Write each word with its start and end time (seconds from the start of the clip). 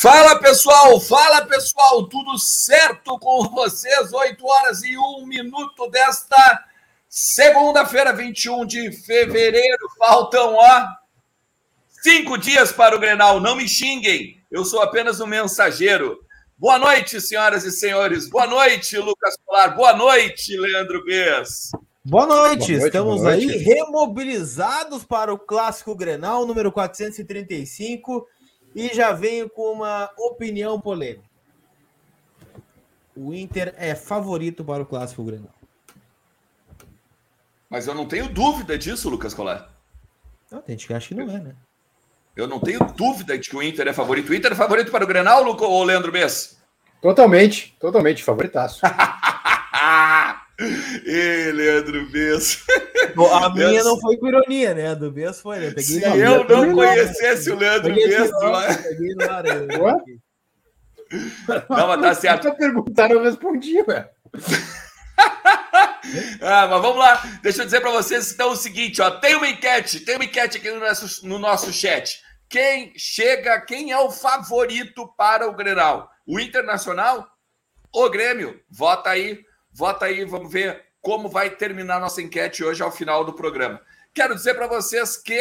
Fala 0.00 0.38
pessoal, 0.38 0.98
fala 0.98 1.44
pessoal, 1.44 2.08
tudo 2.08 2.38
certo 2.38 3.18
com 3.18 3.46
vocês? 3.50 4.10
8 4.10 4.46
horas 4.46 4.82
e 4.82 4.96
1 4.96 5.26
minuto 5.26 5.90
desta 5.90 6.64
segunda-feira, 7.06 8.10
21 8.10 8.64
de 8.64 8.92
fevereiro. 8.92 9.90
Faltam, 9.98 10.54
ó, 10.54 10.86
cinco 12.02 12.38
dias 12.38 12.72
para 12.72 12.96
o 12.96 12.98
Grenal. 12.98 13.40
Não 13.40 13.54
me 13.54 13.68
xinguem, 13.68 14.42
eu 14.50 14.64
sou 14.64 14.80
apenas 14.80 15.20
um 15.20 15.26
mensageiro. 15.26 16.18
Boa 16.56 16.78
noite, 16.78 17.20
senhoras 17.20 17.64
e 17.64 17.70
senhores. 17.70 18.26
Boa 18.26 18.46
noite, 18.46 18.96
Lucas 18.96 19.36
Polar. 19.44 19.76
Boa 19.76 19.94
noite, 19.94 20.56
Leandro 20.56 21.04
Bess. 21.04 21.72
Boa 22.02 22.24
noite, 22.24 22.58
boa 22.58 22.78
noite 22.78 22.86
estamos 22.86 23.20
boa 23.20 23.36
noite. 23.36 23.52
aí 23.52 23.58
remobilizados 23.58 25.04
para 25.04 25.30
o 25.30 25.38
clássico 25.38 25.94
Grenal 25.94 26.46
número 26.46 26.72
435 26.72 28.26
e 28.74 28.88
já 28.88 29.12
venho 29.12 29.48
com 29.48 29.72
uma 29.72 30.10
opinião 30.16 30.80
polêmica. 30.80 31.28
O 33.16 33.34
Inter 33.34 33.74
é 33.76 33.94
favorito 33.94 34.64
para 34.64 34.82
o 34.82 34.86
clássico 34.86 35.24
Grenal. 35.24 35.54
Mas 37.68 37.86
eu 37.86 37.94
não 37.94 38.06
tenho 38.06 38.28
dúvida 38.28 38.76
disso, 38.78 39.08
Lucas 39.08 39.34
Colar. 39.34 39.70
Não, 40.50 40.60
tem 40.60 40.76
gente 40.76 40.86
que 40.86 40.94
acha 40.94 41.08
que 41.08 41.14
não 41.14 41.30
é, 41.30 41.38
né? 41.38 41.54
Eu 42.34 42.46
não 42.46 42.58
tenho 42.58 42.80
dúvida 42.96 43.38
de 43.38 43.48
que 43.48 43.56
o 43.56 43.62
Inter 43.62 43.86
é 43.88 43.92
favorito. 43.92 44.30
O 44.30 44.34
Inter 44.34 44.52
é 44.52 44.56
favorito 44.56 44.90
para 44.90 45.04
o 45.04 45.06
Grenal, 45.06 45.42
Luco, 45.42 45.64
ou 45.64 45.84
Leandro 45.84 46.10
Bess? 46.10 46.58
Totalmente, 47.00 47.76
totalmente, 47.78 48.24
favoritaço. 48.24 48.80
Ê, 51.06 51.52
Leandro 51.52 52.06
Bess. 52.10 52.64
A 53.32 53.48
minha 53.54 53.82
não 53.82 53.98
foi 53.98 54.16
com 54.18 54.28
ironia, 54.28 54.74
né? 54.74 54.88
A 54.88 54.94
do 54.94 55.10
Bess 55.10 55.40
foi, 55.40 55.58
né? 55.58 55.68
Peguei 55.68 55.82
Se 55.82 56.02
eu 56.02 56.44
não 56.44 56.74
conhecesse 56.74 57.50
o 57.50 57.56
Leandro 57.56 57.94
Bess, 57.94 58.30
peguei 58.82 59.14
no 59.14 59.30
ar. 59.30 59.44
Não, 61.68 61.88
mas 61.88 62.00
tá 62.00 62.14
certo. 62.14 62.42
Se 62.50 62.56
perguntaram, 62.56 63.16
eu 63.16 63.22
respondi, 63.22 63.82
velho. 63.82 64.08
ah, 66.42 66.66
mas 66.68 66.82
vamos 66.82 66.98
lá. 66.98 67.22
Deixa 67.42 67.62
eu 67.62 67.64
dizer 67.64 67.80
para 67.80 67.90
vocês 67.90 68.32
então 68.32 68.50
o 68.50 68.56
seguinte, 68.56 69.00
ó, 69.00 69.10
tem 69.10 69.34
uma 69.34 69.48
enquete, 69.48 70.00
tem 70.00 70.16
uma 70.16 70.24
enquete 70.24 70.58
aqui 70.58 70.70
no 70.70 70.80
nosso, 70.80 71.26
no 71.26 71.38
nosso 71.38 71.72
chat. 71.72 72.20
Quem 72.48 72.92
chega, 72.96 73.60
quem 73.60 73.92
é 73.92 73.98
o 73.98 74.10
favorito 74.10 75.06
para 75.16 75.48
o 75.48 75.54
Grenal? 75.54 76.10
O 76.26 76.38
Internacional 76.38 77.26
ou 77.92 78.06
o 78.06 78.10
Grêmio? 78.10 78.60
Vota 78.68 79.10
aí, 79.10 79.40
vota 79.72 80.06
aí, 80.06 80.24
vamos 80.24 80.52
ver 80.52 80.84
como 81.00 81.28
vai 81.28 81.50
terminar 81.50 82.00
nossa 82.00 82.20
enquete 82.20 82.62
hoje 82.62 82.82
ao 82.82 82.92
final 82.92 83.24
do 83.24 83.32
programa. 83.32 83.80
Quero 84.12 84.34
dizer 84.34 84.54
para 84.54 84.66
vocês 84.66 85.16
que 85.16 85.40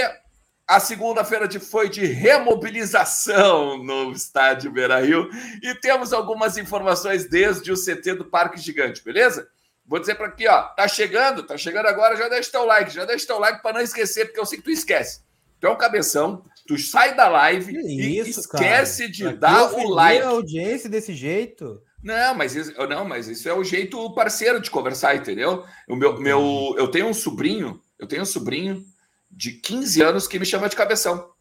a 0.68 0.80
segunda-feira 0.80 1.50
foi 1.60 1.90
de 1.90 2.06
remobilização 2.06 3.84
no 3.84 4.12
estádio 4.12 4.72
Beira 4.72 5.00
Rio 5.00 5.28
e 5.64 5.74
temos 5.76 6.14
algumas 6.14 6.58
informações 6.58 7.28
desde 7.28 7.72
o 7.72 7.76
CT 7.76 8.14
do 8.14 8.26
Parque 8.26 8.62
Gigante, 8.62 9.04
beleza? 9.04 9.50
Vou 9.84 10.00
dizer 10.00 10.14
para 10.14 10.28
aqui, 10.28 10.48
ó, 10.48 10.62
tá 10.62 10.88
chegando, 10.88 11.42
tá 11.42 11.58
chegando 11.58 11.88
agora, 11.88 12.16
já 12.16 12.30
deixa 12.30 12.52
teu 12.52 12.64
like, 12.66 12.94
já 12.94 13.04
deixa 13.06 13.26
teu 13.26 13.40
like 13.40 13.64
para 13.64 13.74
não 13.74 13.82
esquecer, 13.82 14.26
porque 14.26 14.40
eu 14.40 14.46
sei 14.46 14.60
que 14.60 14.66
tu 14.66 14.70
esquece. 14.70 15.22
Tu 15.60 15.66
é 15.66 15.70
um 15.72 15.76
cabeção, 15.76 16.46
tu 16.68 16.78
sai 16.78 17.16
da 17.16 17.28
live 17.28 17.74
que 17.74 17.80
e 17.80 18.20
isso, 18.20 18.40
esquece 18.40 19.12
cara? 19.12 19.12
de 19.12 19.24
pra 19.24 19.50
dar 19.50 19.74
o 19.74 19.90
like. 19.90 20.24
a 20.24 20.30
audiência 20.30 20.88
desse 20.88 21.14
jeito. 21.16 21.82
Não, 22.02 22.34
mas 22.34 22.56
isso, 22.56 22.74
não, 22.88 23.06
mas 23.06 23.28
isso 23.28 23.50
é 23.50 23.54
o 23.54 23.64
jeito 23.64 24.14
parceiro 24.14 24.62
de 24.62 24.72
conversar, 24.72 25.16
entendeu? 25.16 25.66
O 25.88 25.96
meu, 25.96 26.20
meu, 26.20 26.76
eu 26.78 26.88
tenho 26.88 27.08
um 27.08 27.14
sobrinho, 27.14 27.82
eu 27.98 28.08
tenho 28.08 28.22
um 28.22 28.26
sobrinho 28.26 28.86
de 29.30 29.54
15 29.54 30.02
anos 30.02 30.28
que 30.28 30.40
me 30.40 30.46
chama 30.46 30.70
de 30.70 30.76
cabeção. 30.76 31.32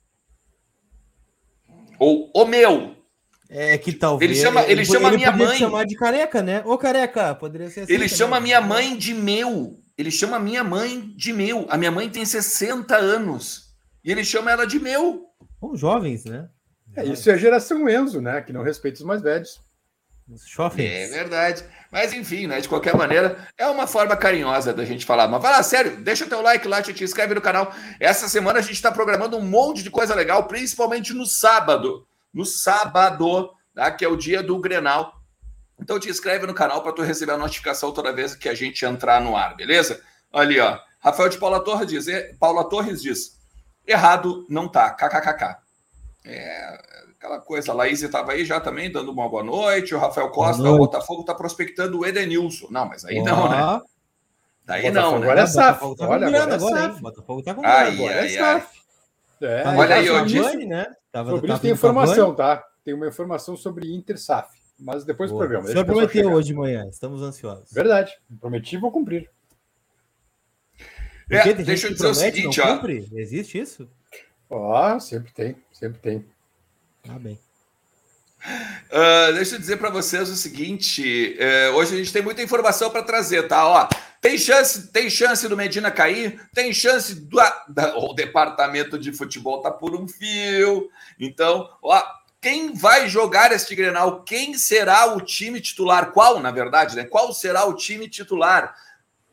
Ou 1.98 2.30
o 2.34 2.44
meu, 2.44 2.98
é 3.48 3.78
que 3.78 3.92
talvez. 3.92 4.30
Ele 4.30 4.41
chama, 4.41 4.62
ele, 4.62 4.72
ele 4.72 4.84
chama 4.84 5.08
ele 5.08 5.16
minha 5.16 5.32
mãe. 5.32 5.58
chamar 5.58 5.84
de 5.86 5.96
careca, 5.96 6.42
né? 6.42 6.62
Ô 6.66 6.76
careca, 6.76 7.34
poderia 7.34 7.70
ser 7.70 7.80
assim. 7.80 7.92
Ele 7.92 8.04
também. 8.04 8.16
chama 8.16 8.40
minha 8.40 8.60
mãe 8.60 8.96
de 8.96 9.14
meu. 9.14 9.78
Ele 9.96 10.10
chama 10.10 10.38
minha 10.38 10.62
mãe 10.62 11.12
de 11.16 11.32
meu. 11.32 11.66
A 11.70 11.78
minha 11.78 11.90
mãe 11.90 12.10
tem 12.10 12.25
60 12.25 12.94
anos. 12.94 13.75
E 14.04 14.12
ele 14.12 14.22
chama 14.22 14.50
ela 14.50 14.66
de 14.66 14.78
meu. 14.78 15.25
São 15.58 15.75
jovens, 15.75 16.25
né? 16.25 16.48
É, 16.94 17.04
isso 17.06 17.30
é 17.30 17.34
a 17.34 17.38
geração 17.38 17.88
Enzo, 17.88 18.20
né? 18.20 18.40
Que 18.42 18.52
não 18.52 18.62
respeita 18.62 18.98
os 18.98 19.04
mais 19.04 19.22
velhos. 19.22 19.60
É 20.90 21.08
verdade. 21.08 21.64
Mas 21.90 22.12
enfim, 22.12 22.46
né? 22.46 22.60
De 22.60 22.68
qualquer 22.68 22.94
maneira, 22.94 23.48
é 23.56 23.66
uma 23.66 23.86
forma 23.86 24.16
carinhosa 24.16 24.74
da 24.74 24.84
gente 24.84 25.06
falar. 25.06 25.26
Mas 25.28 25.40
vai 25.40 25.52
lá, 25.52 25.62
sério, 25.62 25.96
deixa 25.96 26.26
teu 26.26 26.42
like 26.42 26.68
lá, 26.68 26.82
te 26.82 27.02
inscreve 27.02 27.34
no 27.34 27.40
canal. 27.40 27.72
Essa 27.98 28.28
semana 28.28 28.58
a 28.58 28.62
gente 28.62 28.74
está 28.74 28.92
programando 28.92 29.36
um 29.36 29.42
monte 29.42 29.82
de 29.82 29.90
coisa 29.90 30.14
legal, 30.14 30.44
principalmente 30.44 31.14
no 31.14 31.24
sábado 31.24 32.06
no 32.32 32.44
sábado, 32.44 33.50
tá? 33.74 33.90
que 33.90 34.04
é 34.04 34.08
o 34.08 34.16
dia 34.16 34.42
do 34.42 34.58
Grenal. 34.58 35.20
Então 35.80 35.98
te 35.98 36.08
inscreve 36.08 36.46
no 36.46 36.54
canal 36.54 36.82
para 36.82 36.92
tu 36.92 37.02
receber 37.02 37.32
a 37.32 37.38
notificação 37.38 37.92
toda 37.92 38.12
vez 38.12 38.34
que 38.34 38.48
a 38.48 38.54
gente 38.54 38.84
entrar 38.84 39.20
no 39.20 39.36
ar, 39.36 39.56
beleza? 39.56 40.02
Ali, 40.32 40.58
ó. 40.60 40.78
Rafael 41.00 41.28
de 41.28 41.38
Paula 41.38 41.62
Torres 41.62 41.88
diz, 41.88 42.06
Paula 42.38 42.68
Torres 42.68 43.00
diz, 43.00 43.38
errado 43.86 44.44
não 44.48 44.68
tá, 44.68 44.90
kkkk. 44.90 45.56
É, 46.24 46.82
aquela 47.18 47.40
coisa, 47.40 47.72
a 47.72 47.74
Laís 47.74 48.00
estava 48.00 48.32
aí 48.32 48.44
já 48.44 48.60
também, 48.60 48.90
dando 48.90 49.10
uma 49.10 49.28
boa 49.28 49.42
noite, 49.42 49.94
o 49.94 49.98
Rafael 49.98 50.30
Costa, 50.30 50.62
o 50.62 50.78
Botafogo 50.78 51.22
está 51.22 51.34
prospectando 51.34 51.98
o 51.98 52.06
Edenilson. 52.06 52.68
Não, 52.70 52.86
mas 52.86 53.04
aí 53.04 53.20
não, 53.20 53.48
né? 53.50 53.82
Daí 54.64 54.90
não, 54.90 55.18
né? 55.18 55.26
Agora 55.26 55.40
é 55.40 55.46
SAF. 55.46 55.84
Olha, 56.00 56.26
agora 56.26 56.54
é 56.54 56.58
SAF. 56.58 57.00
Botafogo 57.02 57.42
tá 57.42 57.54
com 57.54 57.66
ai, 57.66 58.06
ai, 58.06 58.38
ai. 58.38 58.66
É, 59.40 59.68
Olha 59.68 59.94
aí, 59.96 60.06
eu 60.06 60.24
disse... 60.24 60.56
Né? 60.66 60.86
Tava, 61.10 61.30
sobre 61.30 61.50
isso 61.50 61.60
tem 61.60 61.70
informação, 61.72 62.34
tá? 62.34 62.64
Tem 62.84 62.94
uma 62.94 63.08
informação 63.08 63.56
sobre 63.56 63.92
Intersaf, 63.92 64.48
mas 64.78 65.04
depois 65.04 65.30
Boa. 65.30 65.42
do 65.42 65.48
programa. 65.48 65.68
O 65.68 65.72
senhor 65.72 65.84
prometeu 65.84 66.32
hoje 66.32 66.48
de 66.48 66.54
manhã, 66.54 66.86
estamos 66.88 67.22
ansiosos. 67.22 67.72
Verdade, 67.72 68.12
prometi 68.40 68.76
e 68.76 68.78
vou 68.78 68.92
cumprir. 68.92 69.30
É, 71.30 71.52
deixa 71.52 71.88
eu 71.88 71.92
dizer 71.92 72.08
promete, 72.08 72.10
o 72.10 72.14
seguinte, 72.14 72.60
ó. 72.60 72.76
Cumpre? 72.76 73.08
Existe 73.12 73.58
isso? 73.58 73.88
Ó, 74.48 74.96
oh, 74.96 75.00
sempre 75.00 75.32
tem, 75.32 75.56
sempre 75.72 75.98
tem. 76.00 76.24
Ah, 77.08 77.19
bem. 77.19 77.38
Uh, 78.90 79.32
deixa 79.34 79.56
eu 79.56 79.58
dizer 79.58 79.78
para 79.78 79.90
vocês 79.90 80.28
o 80.28 80.37
seguinte: 80.37 81.37
uh, 81.38 81.75
hoje 81.75 81.94
a 81.94 81.99
gente 81.99 82.12
tem 82.12 82.22
muita 82.22 82.43
informação 82.43 82.90
para 82.90 83.02
trazer, 83.02 83.49
tá? 83.49 83.66
Ó, 83.66 83.88
tem 84.20 84.38
chance, 84.38 84.88
tem 84.88 85.10
chance 85.10 85.49
do 85.49 85.56
Medina 85.56 85.90
cair, 85.90 86.40
tem 86.55 86.72
chance 86.72 87.14
do 87.14 87.37
da, 87.69 87.96
o 87.96 88.12
departamento 88.12 88.99
de 88.99 89.12
futebol 89.12 89.60
tá 89.60 89.70
por 89.70 89.94
um 89.94 90.06
fio. 90.06 90.88
Então, 91.19 91.69
ó, 91.82 92.02
quem 92.40 92.72
vai 92.75 93.08
jogar 93.08 93.52
este 93.52 93.75
Grenal? 93.75 94.22
Quem 94.22 94.56
será 94.56 95.14
o 95.14 95.20
time 95.20 95.60
titular? 95.60 96.12
Qual, 96.12 96.40
na 96.40 96.50
verdade, 96.50 96.94
né? 96.94 97.05
Qual 97.05 97.32
será 97.32 97.64
o 97.64 97.75
time 97.75 98.08
titular? 98.08 98.75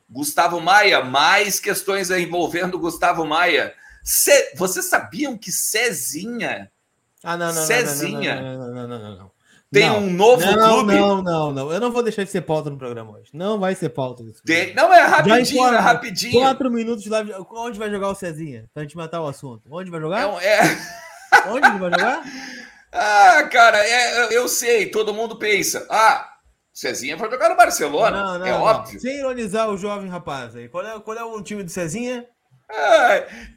Gustavo 0.10 0.60
Maia, 0.62 1.04
mais 1.04 1.60
questões 1.60 2.10
envolvendo 2.10 2.80
Gustavo 2.80 3.26
Maia. 3.26 3.74
Vocês 4.56 4.86
sabiam 4.86 5.38
que 5.38 5.52
Cezinha 5.52 6.72
ah, 7.26 7.38
não, 7.38 7.54
não, 7.54 7.64
Cezinha. 7.64 8.42
Não, 8.42 8.58
não, 8.58 8.74
não, 8.74 8.88
não, 8.88 9.00
não, 9.00 9.18
não. 9.18 9.32
Tem 9.72 9.90
não, 9.90 9.98
um 9.98 10.10
novo 10.10 10.46
não, 10.46 10.70
clube. 10.70 10.94
Não, 10.94 11.22
não, 11.22 11.52
não. 11.52 11.72
Eu 11.72 11.80
não 11.80 11.92
vou 11.92 12.02
deixar 12.02 12.24
de 12.24 12.30
ser 12.30 12.42
pauta 12.42 12.70
no 12.70 12.78
programa 12.78 13.18
hoje. 13.18 13.30
Não 13.34 13.60
vai 13.60 13.76
ser 13.76 13.90
pauta. 13.90 14.24
Não, 14.74 14.94
é 14.94 15.02
rapidinho, 15.02 15.68
é 15.68 15.78
rapidinho. 15.78 16.40
Quatro 16.40 16.72
minutos 16.72 17.04
de 17.04 17.10
live. 17.10 17.34
Onde 17.52 17.78
vai 17.78 17.90
jogar 17.90 18.10
o 18.10 18.16
Cezinha? 18.16 18.70
Pra 18.74 18.84
gente 18.84 18.96
matar 18.96 19.22
o 19.22 19.28
assunto. 19.28 19.64
Onde 19.70 19.92
vai 19.92 20.00
jogar? 20.00 20.42
É... 20.42 20.60
é... 20.60 20.62
Onde 21.50 21.68
ele 21.68 21.80
vai 21.80 21.92
jogar? 21.92 22.24
ah, 22.94 23.44
cara, 23.52 23.78
é, 23.80 24.38
eu 24.38 24.48
sei. 24.48 24.86
Todo 24.86 25.14
mundo 25.14 25.36
pensa. 25.38 25.86
Ah, 25.90 26.36
Cezinha 26.72 27.18
vai 27.18 27.30
jogar 27.30 27.50
no 27.50 27.58
Barcelona. 27.58 28.24
Não, 28.24 28.40
não, 28.40 28.46
é 28.46 28.54
óbvio. 28.54 29.00
Sem 29.00 29.18
ironizar 29.18 29.70
o 29.70 29.78
jovem 29.78 30.10
rapaz 30.10 30.56
aí. 30.56 30.70
Qual 30.70 30.86
é, 30.86 31.00
qual 31.00 31.18
é 31.18 31.24
o 31.24 31.42
time 31.42 31.64
do 31.64 31.72
Cezinha? 31.72 32.26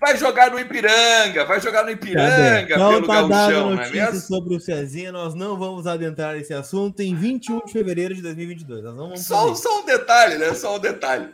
Vai 0.01 0.17
jogar 0.17 0.51
no 0.51 0.61
Ipiranga, 0.61 1.45
vai 1.45 1.61
jogar 1.61 1.85
no 1.85 1.91
Ipiranga 1.91 2.79
tá 2.79 2.89
pelo 2.89 3.07
tá 3.07 3.23
gauchão, 3.23 3.75
não 3.75 3.83
é 3.83 3.91
mesmo? 3.91 4.21
sobre 4.21 4.55
o 4.55 4.61
Cezinha, 4.61 5.11
nós 5.11 5.35
não 5.35 5.59
vamos 5.59 5.87
adentrar 5.87 6.37
esse 6.37 6.53
assunto 6.53 7.01
em 7.01 7.15
21 7.15 7.65
de 7.65 7.73
fevereiro 7.73 8.15
de 8.15 8.23
2022. 8.23 8.85
Nós 8.85 8.97
não 8.97 9.05
vamos 9.05 9.27
só, 9.27 9.55
só 9.55 9.81
um 9.81 9.85
detalhe, 9.87 10.37
né? 10.37 10.53
Só 10.55 10.77
um 10.77 10.79
detalhe. 10.79 11.29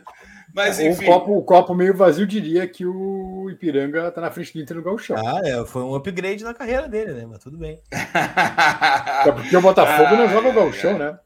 Mas, 0.53 0.79
enfim. 0.79 1.03
O 1.03 1.07
copo, 1.07 1.37
o 1.37 1.43
copo 1.43 1.75
meio 1.75 1.93
vazio 1.93 2.25
diria 2.25 2.65
que 2.65 2.85
o 2.85 3.49
Ipiranga 3.49 4.09
tá 4.09 4.21
na 4.21 4.31
frente 4.31 4.53
do 4.53 4.61
Inter 4.61 4.77
no 4.77 4.83
gauchão. 4.83 5.17
Ah, 5.17 5.41
é, 5.43 5.65
foi 5.65 5.83
um 5.83 5.93
upgrade 5.93 6.45
na 6.45 6.53
carreira 6.53 6.87
dele, 6.87 7.11
né? 7.11 7.25
Mas 7.29 7.39
tudo 7.39 7.57
bem. 7.57 7.81
é 7.91 9.31
porque 9.33 9.57
o 9.57 9.61
Botafogo 9.61 10.09
ah, 10.13 10.15
não 10.15 10.29
joga 10.29 10.47
o 10.47 10.53
gauchão, 10.53 10.91
é. 10.91 10.97
né? 10.97 11.19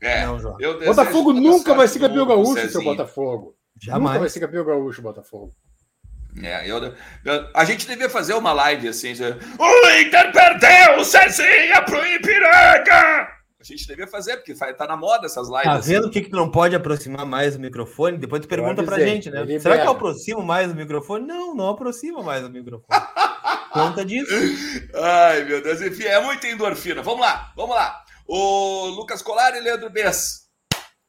É, 0.00 0.26
não 0.26 0.38
joga. 0.38 0.78
Botafogo 0.86 1.34
nunca 1.34 1.74
vai 1.74 1.86
ser 1.86 1.98
campeão 1.98 2.26
gaúcho, 2.26 2.70
seu 2.70 2.82
Botafogo. 2.82 3.54
Jamais. 3.78 4.02
Nunca 4.02 4.18
vai 4.20 4.28
ser 4.30 4.40
campeão 4.40 4.64
gaúcho, 4.64 5.02
Botafogo. 5.02 5.52
É, 6.42 6.68
eu, 6.68 6.78
eu, 7.24 7.48
a 7.54 7.64
gente 7.64 7.86
devia 7.86 8.10
fazer 8.10 8.34
uma 8.34 8.52
live 8.52 8.88
assim. 8.88 9.12
O 9.12 9.90
Inter 10.00 10.32
perdeu 10.32 10.98
o 10.98 11.04
Cezinha 11.04 11.82
pro 11.82 12.04
Ipiranga! 12.06 13.34
A 13.60 13.66
gente 13.66 13.86
devia 13.86 14.06
fazer, 14.06 14.36
porque 14.36 14.52
tá 14.74 14.86
na 14.86 14.94
moda 14.94 15.24
essas 15.24 15.48
lives. 15.48 15.64
Tá 15.64 15.78
vendo 15.78 16.02
o 16.04 16.08
assim. 16.08 16.10
que, 16.10 16.20
que 16.22 16.32
não 16.32 16.50
pode 16.50 16.76
aproximar 16.76 17.24
mais 17.24 17.56
o 17.56 17.60
microfone? 17.60 18.18
Depois 18.18 18.42
tu 18.42 18.48
pergunta 18.48 18.82
pra 18.82 18.98
gente, 18.98 19.30
né? 19.30 19.58
Será 19.58 19.78
que 19.78 19.86
eu 19.86 19.92
aproximo 19.92 20.42
mais 20.42 20.70
o 20.70 20.74
microfone? 20.74 21.26
Não, 21.26 21.54
não 21.54 21.70
aproxima 21.70 22.22
mais 22.22 22.44
o 22.44 22.50
microfone. 22.50 22.84
conta 23.72 24.04
disso. 24.04 24.30
Ai, 24.94 25.44
meu 25.44 25.62
Deus, 25.62 25.80
enfim, 25.80 26.04
é 26.04 26.20
muita 26.20 26.46
endorfina. 26.46 27.00
Vamos 27.00 27.20
lá, 27.20 27.52
vamos 27.56 27.74
lá. 27.74 28.04
O 28.26 28.86
Lucas 28.88 29.22
Colar 29.22 29.56
e 29.56 29.60
Leandro 29.60 29.88
Bess. 29.88 30.44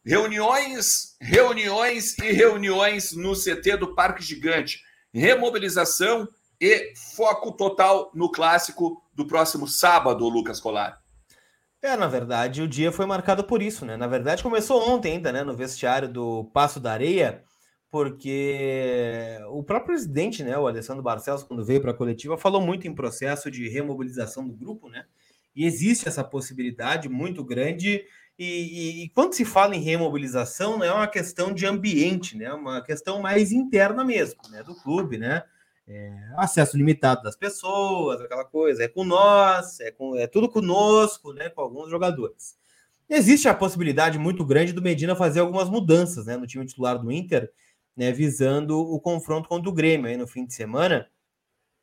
Reuniões, 0.05 1.17
reuniões 1.19 2.17
e 2.19 2.31
reuniões 2.31 3.11
no 3.11 3.33
CT 3.33 3.75
do 3.77 3.93
Parque 3.95 4.23
Gigante. 4.23 4.79
Remobilização 5.15 6.27
e 6.59 6.93
foco 7.15 7.53
total 7.53 8.11
no 8.13 8.29
clássico 8.29 9.01
do 9.13 9.25
próximo 9.25 9.65
sábado, 9.65 10.27
Lucas 10.27 10.59
Colar. 10.59 11.01
É, 11.81 11.95
na 11.95 12.07
verdade, 12.07 12.61
o 12.61 12.67
dia 12.67 12.91
foi 12.91 13.05
marcado 13.05 13.45
por 13.45 13.61
isso, 13.61 13.85
né? 13.85 13.95
Na 13.95 14.07
verdade, 14.07 14.43
começou 14.43 14.89
ontem 14.89 15.13
ainda, 15.13 15.31
né? 15.31 15.41
No 15.41 15.55
vestiário 15.55 16.09
do 16.09 16.43
Passo 16.53 16.81
da 16.81 16.91
Areia, 16.91 17.43
porque 17.89 19.39
o 19.51 19.63
próprio 19.63 19.93
presidente, 19.93 20.43
né? 20.43 20.57
O 20.57 20.67
Alessandro 20.67 21.01
Barcelos, 21.01 21.43
quando 21.43 21.63
veio 21.63 21.79
para 21.79 21.91
a 21.91 21.95
coletiva, 21.95 22.37
falou 22.37 22.59
muito 22.59 22.85
em 22.85 22.93
processo 22.93 23.49
de 23.49 23.69
remobilização 23.69 24.45
do 24.45 24.53
grupo, 24.53 24.89
né? 24.89 25.05
E 25.55 25.65
existe 25.65 26.09
essa 26.09 26.25
possibilidade 26.25 27.07
muito 27.07 27.41
grande. 27.41 28.03
E, 28.37 28.45
e, 28.45 29.03
e 29.03 29.09
quando 29.09 29.33
se 29.33 29.45
fala 29.45 29.75
em 29.75 29.81
remobilização, 29.81 30.77
não 30.77 30.85
é 30.85 30.91
uma 30.91 31.07
questão 31.07 31.53
de 31.53 31.65
ambiente, 31.65 32.37
né? 32.37 32.45
É 32.45 32.53
uma 32.53 32.81
questão 32.81 33.21
mais 33.21 33.51
interna 33.51 34.03
mesmo, 34.03 34.41
né? 34.49 34.61
Do 34.61 34.75
clube, 34.75 35.17
né? 35.17 35.43
é, 35.87 36.11
acesso 36.37 36.77
limitado 36.77 37.23
das 37.23 37.35
pessoas, 37.35 38.21
aquela 38.21 38.45
coisa, 38.45 38.83
é 38.83 38.87
com 38.87 39.03
nós, 39.03 39.79
é, 39.79 39.91
com, 39.91 40.15
é 40.15 40.27
tudo 40.27 40.49
conosco, 40.49 41.33
né, 41.33 41.49
com 41.49 41.61
alguns 41.61 41.89
jogadores. 41.89 42.57
Existe 43.07 43.47
a 43.47 43.53
possibilidade 43.53 44.17
muito 44.17 44.43
grande 44.43 44.73
do 44.73 44.81
Medina 44.81 45.15
fazer 45.15 45.39
algumas 45.39 45.69
mudanças 45.69 46.25
né, 46.25 46.35
no 46.37 46.47
time 46.47 46.65
titular 46.65 46.97
do 46.97 47.11
Inter, 47.11 47.51
né, 47.95 48.11
visando 48.11 48.79
o 48.79 48.99
confronto 48.99 49.47
contra 49.47 49.69
o 49.69 49.73
Grêmio 49.73 50.07
aí 50.07 50.17
no 50.17 50.27
fim 50.27 50.45
de 50.45 50.53
semana. 50.53 51.07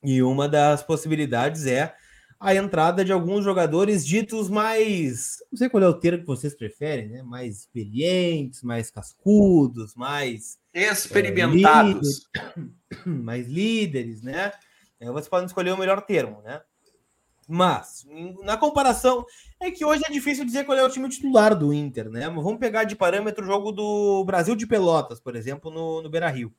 E 0.02 0.20
uma 0.20 0.48
das 0.48 0.82
possibilidades 0.82 1.64
é 1.64 1.94
a 2.42 2.56
entrada 2.56 3.04
de 3.04 3.12
alguns 3.12 3.44
jogadores 3.44 4.04
ditos 4.04 4.50
mais. 4.50 5.36
Não 5.50 5.56
sei 5.56 5.68
qual 5.68 5.84
é 5.84 5.86
o 5.86 5.94
termo 5.94 6.22
que 6.22 6.26
vocês 6.26 6.52
preferem, 6.56 7.08
né? 7.08 7.22
Mais 7.22 7.60
experientes, 7.60 8.62
mais 8.62 8.90
cascudos, 8.90 9.94
mais. 9.94 10.58
Experimentados. 10.74 12.28
É, 12.34 13.06
mais 13.08 13.46
líderes, 13.46 14.22
né? 14.22 14.50
É, 14.98 15.06
vocês 15.06 15.28
podem 15.28 15.46
escolher 15.46 15.70
o 15.70 15.78
melhor 15.78 16.02
termo, 16.02 16.42
né? 16.42 16.60
Mas, 17.48 18.04
na 18.42 18.56
comparação, 18.56 19.24
é 19.60 19.70
que 19.70 19.84
hoje 19.84 20.02
é 20.04 20.10
difícil 20.10 20.44
dizer 20.44 20.64
qual 20.64 20.76
é 20.76 20.82
o 20.82 20.90
time 20.90 21.08
titular 21.08 21.56
do 21.56 21.72
Inter, 21.72 22.10
né? 22.10 22.28
Mas 22.28 22.42
vamos 22.42 22.58
pegar 22.58 22.82
de 22.82 22.96
parâmetro 22.96 23.44
o 23.44 23.46
jogo 23.46 23.70
do 23.70 24.24
Brasil 24.24 24.56
de 24.56 24.66
Pelotas, 24.66 25.20
por 25.20 25.36
exemplo, 25.36 25.70
no, 25.70 26.02
no 26.02 26.10
Beira 26.10 26.28
Rio. 26.28 26.52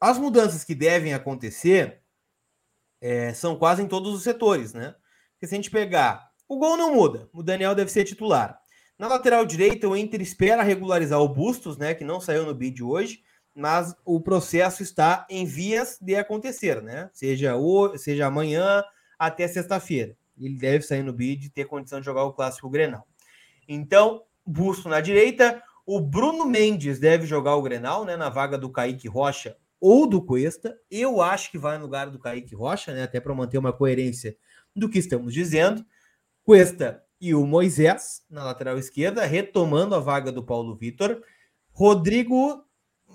As 0.00 0.18
mudanças 0.18 0.64
que 0.64 0.74
devem 0.74 1.14
acontecer 1.14 1.99
é, 3.00 3.32
são 3.32 3.56
quase 3.56 3.82
em 3.82 3.88
todos 3.88 4.14
os 4.14 4.22
setores, 4.22 4.74
né? 4.74 4.94
Porque 5.32 5.46
se 5.46 5.54
a 5.54 5.56
gente 5.56 5.70
pegar, 5.70 6.30
o 6.48 6.58
gol 6.58 6.76
não 6.76 6.94
muda, 6.94 7.28
o 7.32 7.42
Daniel 7.42 7.74
deve 7.74 7.90
ser 7.90 8.04
titular. 8.04 8.60
Na 8.98 9.08
lateral 9.08 9.46
direita, 9.46 9.88
o 9.88 9.96
Inter 9.96 10.20
espera 10.20 10.62
regularizar 10.62 11.20
o 11.20 11.28
Bustos, 11.28 11.78
né? 11.78 11.94
Que 11.94 12.04
não 12.04 12.20
saiu 12.20 12.44
no 12.44 12.54
bid 12.54 12.82
hoje, 12.82 13.22
mas 13.54 13.94
o 14.04 14.20
processo 14.20 14.82
está 14.82 15.26
em 15.30 15.46
vias 15.46 15.98
de 16.00 16.16
acontecer, 16.16 16.82
né? 16.82 17.08
Seja, 17.12 17.56
o, 17.56 17.96
seja 17.96 18.26
amanhã 18.26 18.84
até 19.18 19.48
sexta-feira. 19.48 20.14
Ele 20.38 20.56
deve 20.56 20.84
sair 20.84 21.02
no 21.02 21.12
bid 21.12 21.46
e 21.46 21.50
ter 21.50 21.64
condição 21.64 22.00
de 22.00 22.06
jogar 22.06 22.24
o 22.24 22.32
clássico 22.32 22.68
Grenal. 22.68 23.06
Então, 23.66 24.22
Busto 24.44 24.88
na 24.88 25.00
direita, 25.00 25.62
o 25.86 26.00
Bruno 26.00 26.44
Mendes 26.44 26.98
deve 26.98 27.26
jogar 27.26 27.56
o 27.56 27.62
Grenal, 27.62 28.04
né? 28.04 28.16
Na 28.16 28.28
vaga 28.28 28.58
do 28.58 28.70
Kaique 28.70 29.08
Rocha 29.08 29.56
ou 29.80 30.06
do 30.06 30.22
Cuesta. 30.22 30.78
Eu 30.90 31.22
acho 31.22 31.50
que 31.50 31.58
vai 31.58 31.78
no 31.78 31.84
lugar 31.84 32.10
do 32.10 32.18
Kaique 32.18 32.54
Rocha, 32.54 32.92
né? 32.92 33.02
Até 33.02 33.18
para 33.18 33.34
manter 33.34 33.58
uma 33.58 33.72
coerência 33.72 34.36
do 34.76 34.88
que 34.88 34.98
estamos 34.98 35.32
dizendo. 35.32 35.84
Cuesta 36.44 37.02
e 37.20 37.34
o 37.34 37.46
Moisés 37.46 38.22
na 38.30 38.44
lateral 38.44 38.78
esquerda, 38.78 39.24
retomando 39.24 39.94
a 39.94 40.00
vaga 40.00 40.32
do 40.32 40.42
Paulo 40.42 40.74
Vitor. 40.74 41.22
Rodrigo, 41.72 42.64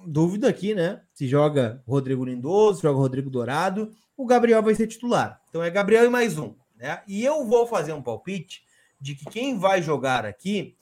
dúvida 0.06 0.48
aqui, 0.48 0.76
né? 0.76 1.02
Se 1.14 1.28
joga 1.28 1.84
Rodrigo 1.88 2.24
Lindoso, 2.24 2.82
joga 2.82 2.98
Rodrigo 2.98 3.30
Dourado, 3.30 3.92
o 4.16 4.26
Gabriel 4.26 4.62
vai 4.62 4.76
ser 4.76 4.88
titular. 4.88 5.42
Então 5.50 5.64
é 5.64 5.70
Gabriel 5.70 6.06
e 6.06 6.10
mais 6.10 6.38
um, 6.38 6.56
né? 6.76 7.02
E 7.08 7.24
eu 7.24 7.46
vou 7.46 7.68
fazer 7.68 7.94
um 7.94 8.02
palpite 8.02 8.64
de 9.00 9.16
que 9.16 9.26
quem 9.26 9.58
vai 9.58 9.82
jogar 9.82 10.26
aqui 10.26 10.78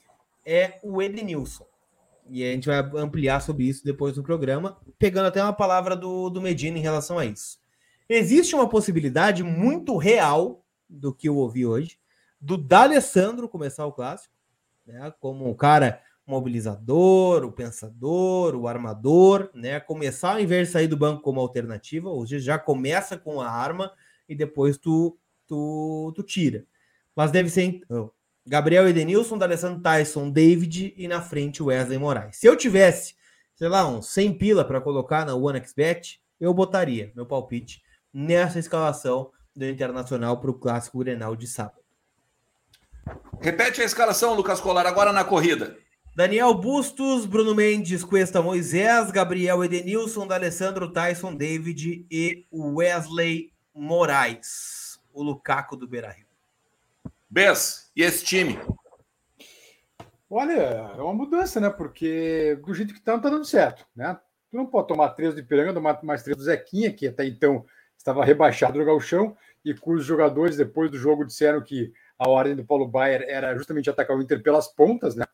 é 0.45 0.79
o 0.83 1.01
Edenilson. 1.01 1.65
E 2.29 2.43
a 2.43 2.51
gente 2.51 2.67
vai 2.67 2.77
ampliar 2.77 3.41
sobre 3.41 3.65
isso 3.65 3.83
depois 3.83 4.15
do 4.15 4.23
programa, 4.23 4.77
pegando 4.97 5.27
até 5.27 5.41
uma 5.41 5.53
palavra 5.53 5.95
do, 5.95 6.29
do 6.29 6.41
Medina 6.41 6.77
em 6.77 6.81
relação 6.81 7.19
a 7.19 7.25
isso. 7.25 7.59
Existe 8.07 8.55
uma 8.55 8.67
possibilidade 8.67 9.43
muito 9.43 9.97
real 9.97 10.65
do 10.89 11.13
que 11.13 11.27
eu 11.27 11.35
ouvi 11.37 11.65
hoje, 11.65 11.97
do 12.39 12.57
D'Alessandro 12.57 13.49
começar 13.49 13.85
o 13.85 13.91
clássico, 13.91 14.33
né, 14.85 15.13
como 15.19 15.49
um 15.49 15.53
cara 15.53 16.01
mobilizador, 16.25 17.43
o 17.43 17.51
pensador, 17.51 18.55
o 18.55 18.67
armador, 18.67 19.49
né, 19.53 19.79
começar 19.79 20.33
ao 20.33 20.39
invés 20.39 20.67
de 20.67 20.73
sair 20.73 20.87
do 20.87 20.97
banco 20.97 21.21
como 21.21 21.39
alternativa, 21.39 22.09
seja, 22.25 22.39
já 22.39 22.59
começa 22.59 23.17
com 23.17 23.41
a 23.41 23.49
arma 23.49 23.91
e 24.27 24.35
depois 24.35 24.77
tu, 24.77 25.17
tu, 25.47 26.11
tu 26.15 26.23
tira. 26.23 26.65
Mas 27.15 27.31
deve 27.31 27.49
ser 27.49 27.81
Gabriel 28.45 28.87
Edenilson, 28.87 29.37
D'Alessandro 29.37 29.81
Tyson, 29.81 30.29
David 30.29 30.93
e 30.97 31.07
na 31.07 31.21
frente 31.21 31.63
Wesley 31.63 31.97
Moraes. 31.97 32.35
Se 32.35 32.45
eu 32.45 32.55
tivesse, 32.55 33.15
sei 33.55 33.69
lá, 33.69 33.87
uns 33.87 34.07
100 34.07 34.37
pila 34.37 34.65
para 34.65 34.81
colocar 34.81 35.25
na 35.25 35.33
OneXBet, 35.33 36.21
eu 36.39 36.53
botaria 36.53 37.11
meu 37.15 37.25
palpite 37.25 37.81
nessa 38.13 38.59
escalação 38.59 39.31
do 39.55 39.65
Internacional 39.65 40.39
para 40.41 40.51
o 40.51 40.53
Clássico 40.53 40.99
Grenal 40.99 41.35
de 41.35 41.47
sábado. 41.47 41.83
Repete 43.41 43.81
a 43.81 43.85
escalação, 43.85 44.33
Lucas 44.33 44.59
Colar, 44.59 44.85
agora 44.85 45.13
na 45.13 45.23
corrida. 45.23 45.77
Daniel 46.15 46.53
Bustos, 46.53 47.25
Bruno 47.25 47.55
Mendes, 47.55 48.03
Cuesta 48.03 48.41
Moisés, 48.41 49.09
Gabriel 49.09 49.63
Edenilson, 49.63 50.27
D'Alessandro 50.27 50.91
Tyson, 50.91 51.33
David 51.33 52.05
e 52.09 52.45
Wesley 52.51 53.51
Moraes, 53.73 54.99
o 55.11 55.23
Lukaku 55.23 55.75
do 55.75 55.87
Beira-Rio. 55.87 56.22
Bess, 57.33 57.91
e 57.95 58.03
esse 58.03 58.23
time? 58.23 58.59
Olha, 60.29 60.51
é 60.95 61.01
uma 61.01 61.15
mudança, 61.15 61.59
né? 61.59 61.67
Porque 61.67 62.59
do 62.63 62.75
jeito 62.75 62.93
que 62.93 63.01
tá, 63.01 63.13
não 63.13 63.21
tá 63.21 63.29
dando 63.29 63.43
certo, 63.43 63.87
né? 63.95 64.19
Tu 64.51 64.55
não 64.55 64.67
pode 64.67 64.87
tomar 64.89 65.09
três 65.09 65.33
do 65.33 65.39
Ipiranga, 65.39 65.73
tomar 65.73 65.99
mais 66.03 66.21
três 66.21 66.37
do 66.37 66.43
Zequinha, 66.43 66.93
que 66.93 67.07
até 67.07 67.25
então 67.25 67.65
estava 67.97 68.23
rebaixado 68.23 68.77
no 68.77 68.85
galchão, 68.85 69.35
e 69.65 69.73
cujos 69.73 70.05
jogadores, 70.05 70.57
depois 70.57 70.91
do 70.91 70.97
jogo, 70.99 71.25
disseram 71.25 71.59
que 71.63 71.91
a 72.19 72.29
ordem 72.29 72.55
do 72.55 72.63
Paulo 72.63 72.87
Baier 72.87 73.25
era 73.27 73.55
justamente 73.55 73.89
atacar 73.89 74.15
o 74.15 74.21
Inter 74.21 74.43
pelas 74.43 74.67
pontas, 74.67 75.15
né? 75.15 75.25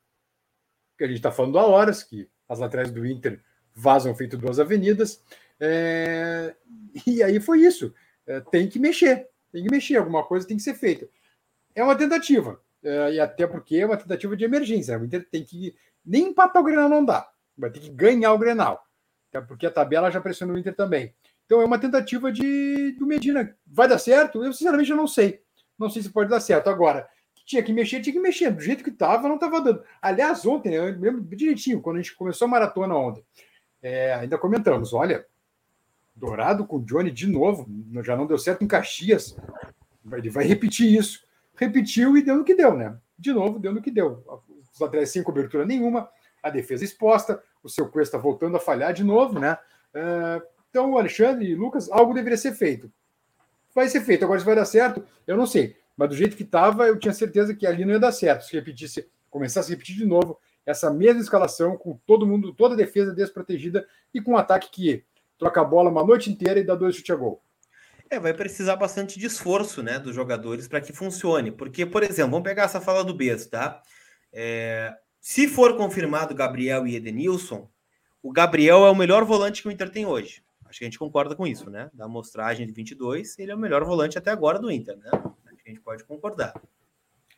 Que 0.98 1.04
a 1.04 1.08
gente 1.08 1.18
está 1.18 1.34
falando 1.34 1.60
há 1.60 1.66
horas, 1.66 2.02
que 2.02 2.30
as 2.48 2.60
laterais 2.60 2.92
do 2.92 3.06
Inter 3.06 3.44
vazam 3.76 4.16
feito 4.16 4.38
duas 4.38 4.58
avenidas. 4.58 5.22
É... 5.60 6.56
E 7.06 7.22
aí 7.22 7.42
foi 7.42 7.60
isso. 7.60 7.94
É, 8.26 8.40
tem 8.40 8.70
que 8.70 8.80
mexer, 8.80 9.28
tem 9.52 9.64
que 9.64 9.70
mexer, 9.70 9.98
alguma 9.98 10.24
coisa 10.24 10.48
tem 10.48 10.56
que 10.56 10.64
ser 10.64 10.76
feita 10.76 11.10
é 11.80 11.84
uma 11.84 11.96
tentativa. 11.96 12.60
É, 12.84 13.14
e 13.14 13.20
até 13.20 13.48
porque 13.48 13.78
é 13.78 13.86
uma 13.86 13.98
tentativa 13.98 14.36
de 14.36 14.44
emergência. 14.44 14.98
O 14.98 15.06
Inter 15.06 15.28
tem 15.30 15.44
que. 15.44 15.76
Nem 16.06 16.30
empatar 16.30 16.62
o 16.62 16.66
Grenal 16.66 16.90
não 16.90 17.04
dá. 17.04 17.30
Vai 17.58 17.70
ter 17.70 17.80
que 17.80 17.90
ganhar 17.90 18.34
o 18.34 18.38
Grenal. 18.38 18.86
Até 19.30 19.46
porque 19.46 19.66
a 19.66 19.72
tabela 19.72 20.12
já 20.12 20.20
pressiona 20.22 20.54
o 20.54 20.58
Inter 20.58 20.76
também. 20.76 21.14
Então 21.46 21.62
é 21.62 21.66
uma 21.66 21.80
tentativa 21.80 22.32
de 22.32 22.94
do 22.94 23.06
Medina. 23.06 23.56
Vai 23.66 23.88
dar 23.88 23.98
certo? 23.98 24.44
Eu 24.44 24.54
sinceramente 24.54 24.92
eu 24.92 24.98
não 24.98 25.08
sei. 25.08 25.42
Não 25.78 25.90
sei 25.90 26.02
se 26.02 26.10
pode 26.10 26.30
dar 26.30 26.40
certo. 26.40 26.70
Agora, 26.70 27.08
tinha 27.46 27.64
que 27.64 27.74
mexer, 27.74 28.02
tinha 28.02 28.14
que 28.14 28.20
mexer. 28.20 28.52
Do 28.52 28.62
jeito 28.62 28.84
que 28.84 28.90
estava, 28.90 29.28
não 29.28 29.36
estava 29.36 29.62
dando. 29.62 29.84
Aliás, 30.02 30.46
ontem, 30.46 30.74
eu 30.74 30.86
lembro 30.86 31.22
direitinho, 31.36 31.82
quando 31.82 31.98
a 31.98 32.02
gente 32.02 32.16
começou 32.16 32.46
a 32.46 32.52
maratona 32.52 32.96
ontem, 32.96 33.24
é, 33.82 34.14
ainda 34.14 34.38
comentamos: 34.38 34.94
olha, 34.94 35.26
Dourado 36.16 36.66
com 36.66 36.78
o 36.78 36.84
Johnny 36.84 37.12
de 37.12 37.28
novo, 37.28 37.66
já 38.04 38.16
não 38.16 38.28
deu 38.28 38.38
certo 38.38 38.64
em 38.64 38.68
Caxias. 38.68 39.38
Ele 40.12 40.30
vai 40.30 40.46
repetir 40.46 40.94
isso 40.94 41.29
repetiu 41.60 42.16
e 42.18 42.24
deu 42.24 42.38
no 42.38 42.44
que 42.46 42.56
deu, 42.56 42.74
né? 42.76 42.98
De 43.18 43.34
novo, 43.34 43.60
deu 43.60 43.74
no 43.74 43.82
que 43.82 43.92
deu. 43.92 44.24
Os 44.74 44.80
laterais 44.80 45.10
sem 45.10 45.22
cobertura 45.22 45.66
nenhuma, 45.66 46.10
a 46.42 46.50
defesa 46.50 46.86
exposta, 46.86 47.44
o 47.62 47.68
seu 47.68 47.90
Cuesta 47.90 48.18
voltando 48.18 48.56
a 48.56 48.60
falhar 48.60 48.94
de 48.94 49.04
novo, 49.04 49.38
né? 49.40 49.58
Uh, 49.94 50.42
então, 50.70 50.98
Alexandre 50.98 51.50
e 51.50 51.56
Lucas, 51.56 51.92
algo 51.92 52.14
deveria 52.14 52.38
ser 52.38 52.54
feito. 52.54 52.90
Vai 53.76 53.90
ser 53.90 54.02
feito. 54.02 54.24
Agora, 54.24 54.40
se 54.40 54.46
vai 54.46 54.56
dar 54.56 54.66
certo, 54.66 55.04
eu 55.28 55.36
não 55.36 55.46
sei. 55.46 55.76
Mas 55.98 56.10
do 56.10 56.16
jeito 56.16 56.38
que 56.38 56.44
estava, 56.44 56.88
eu 56.88 56.98
tinha 56.98 57.14
certeza 57.14 57.54
que 57.54 57.68
ali 57.68 57.84
não 57.84 57.92
ia 57.92 58.00
dar 58.00 58.14
certo. 58.14 58.46
Se 58.46 58.54
repetisse, 58.54 59.10
começasse 59.30 59.70
a 59.70 59.76
repetir 59.76 59.98
de 59.98 60.06
novo 60.06 60.40
essa 60.66 60.90
mesma 60.90 61.22
escalação, 61.22 61.76
com 61.76 62.00
todo 62.06 62.26
mundo, 62.26 62.54
toda 62.54 62.74
a 62.74 62.78
defesa 62.78 63.14
desprotegida 63.14 63.86
e 64.14 64.22
com 64.22 64.32
um 64.32 64.38
ataque 64.38 64.70
que 64.72 65.04
troca 65.38 65.60
a 65.60 65.64
bola 65.64 65.90
uma 65.90 66.04
noite 66.04 66.32
inteira 66.32 66.60
e 66.60 66.64
dá 66.64 66.76
dois 66.76 66.96
chute 66.96 67.12
a 67.12 67.16
gol. 67.16 67.42
É, 68.10 68.20
vai 68.20 68.34
precisar 68.34 68.76
bastante 68.76 69.20
de 69.20 69.28
esforço, 69.28 69.84
né, 69.84 70.00
dos 70.00 70.16
jogadores 70.16 70.68
para 70.68 70.82
que 70.82 70.92
funcione. 70.92 71.52
Porque, 71.52 71.86
por 71.86 72.02
exemplo, 72.02 72.32
vamos 72.32 72.44
pegar 72.44 72.64
essa 72.64 72.82
fala 72.82 73.04
do 73.04 73.14
Bess, 73.14 73.46
tá? 73.46 73.82
É, 74.34 74.96
se 75.22 75.48
for 75.48 75.78
confirmado 75.78 76.34
Gabriel 76.34 76.88
e 76.88 76.96
Edenilson, 76.96 77.70
o 78.22 78.32
Gabriel 78.32 78.86
é 78.86 78.90
o 78.90 78.96
melhor 78.96 79.24
volante 79.24 79.62
que 79.62 79.68
o 79.68 79.72
Inter 79.72 79.90
tem 79.90 80.06
hoje. 80.06 80.44
Acho 80.66 80.80
que 80.80 80.86
a 80.86 80.88
gente 80.88 81.00
concorda 81.00 81.36
com 81.36 81.46
isso, 81.46 81.70
né? 81.70 81.90
Da 81.94 82.06
amostragem 82.06 82.66
de 82.66 82.74
22, 82.74 83.38
ele 83.40 83.52
é 83.52 83.56
o 83.56 83.60
melhor 83.60 83.84
volante 83.84 84.18
até 84.18 84.32
agora 84.32 84.60
do 84.60 84.72
Inter, 84.72 84.98
né? 84.98 85.10
Acho 85.12 85.64
que 85.64 85.70
a 85.70 85.70
gente 85.70 85.82
pode 85.82 86.04
concordar. 86.04 86.54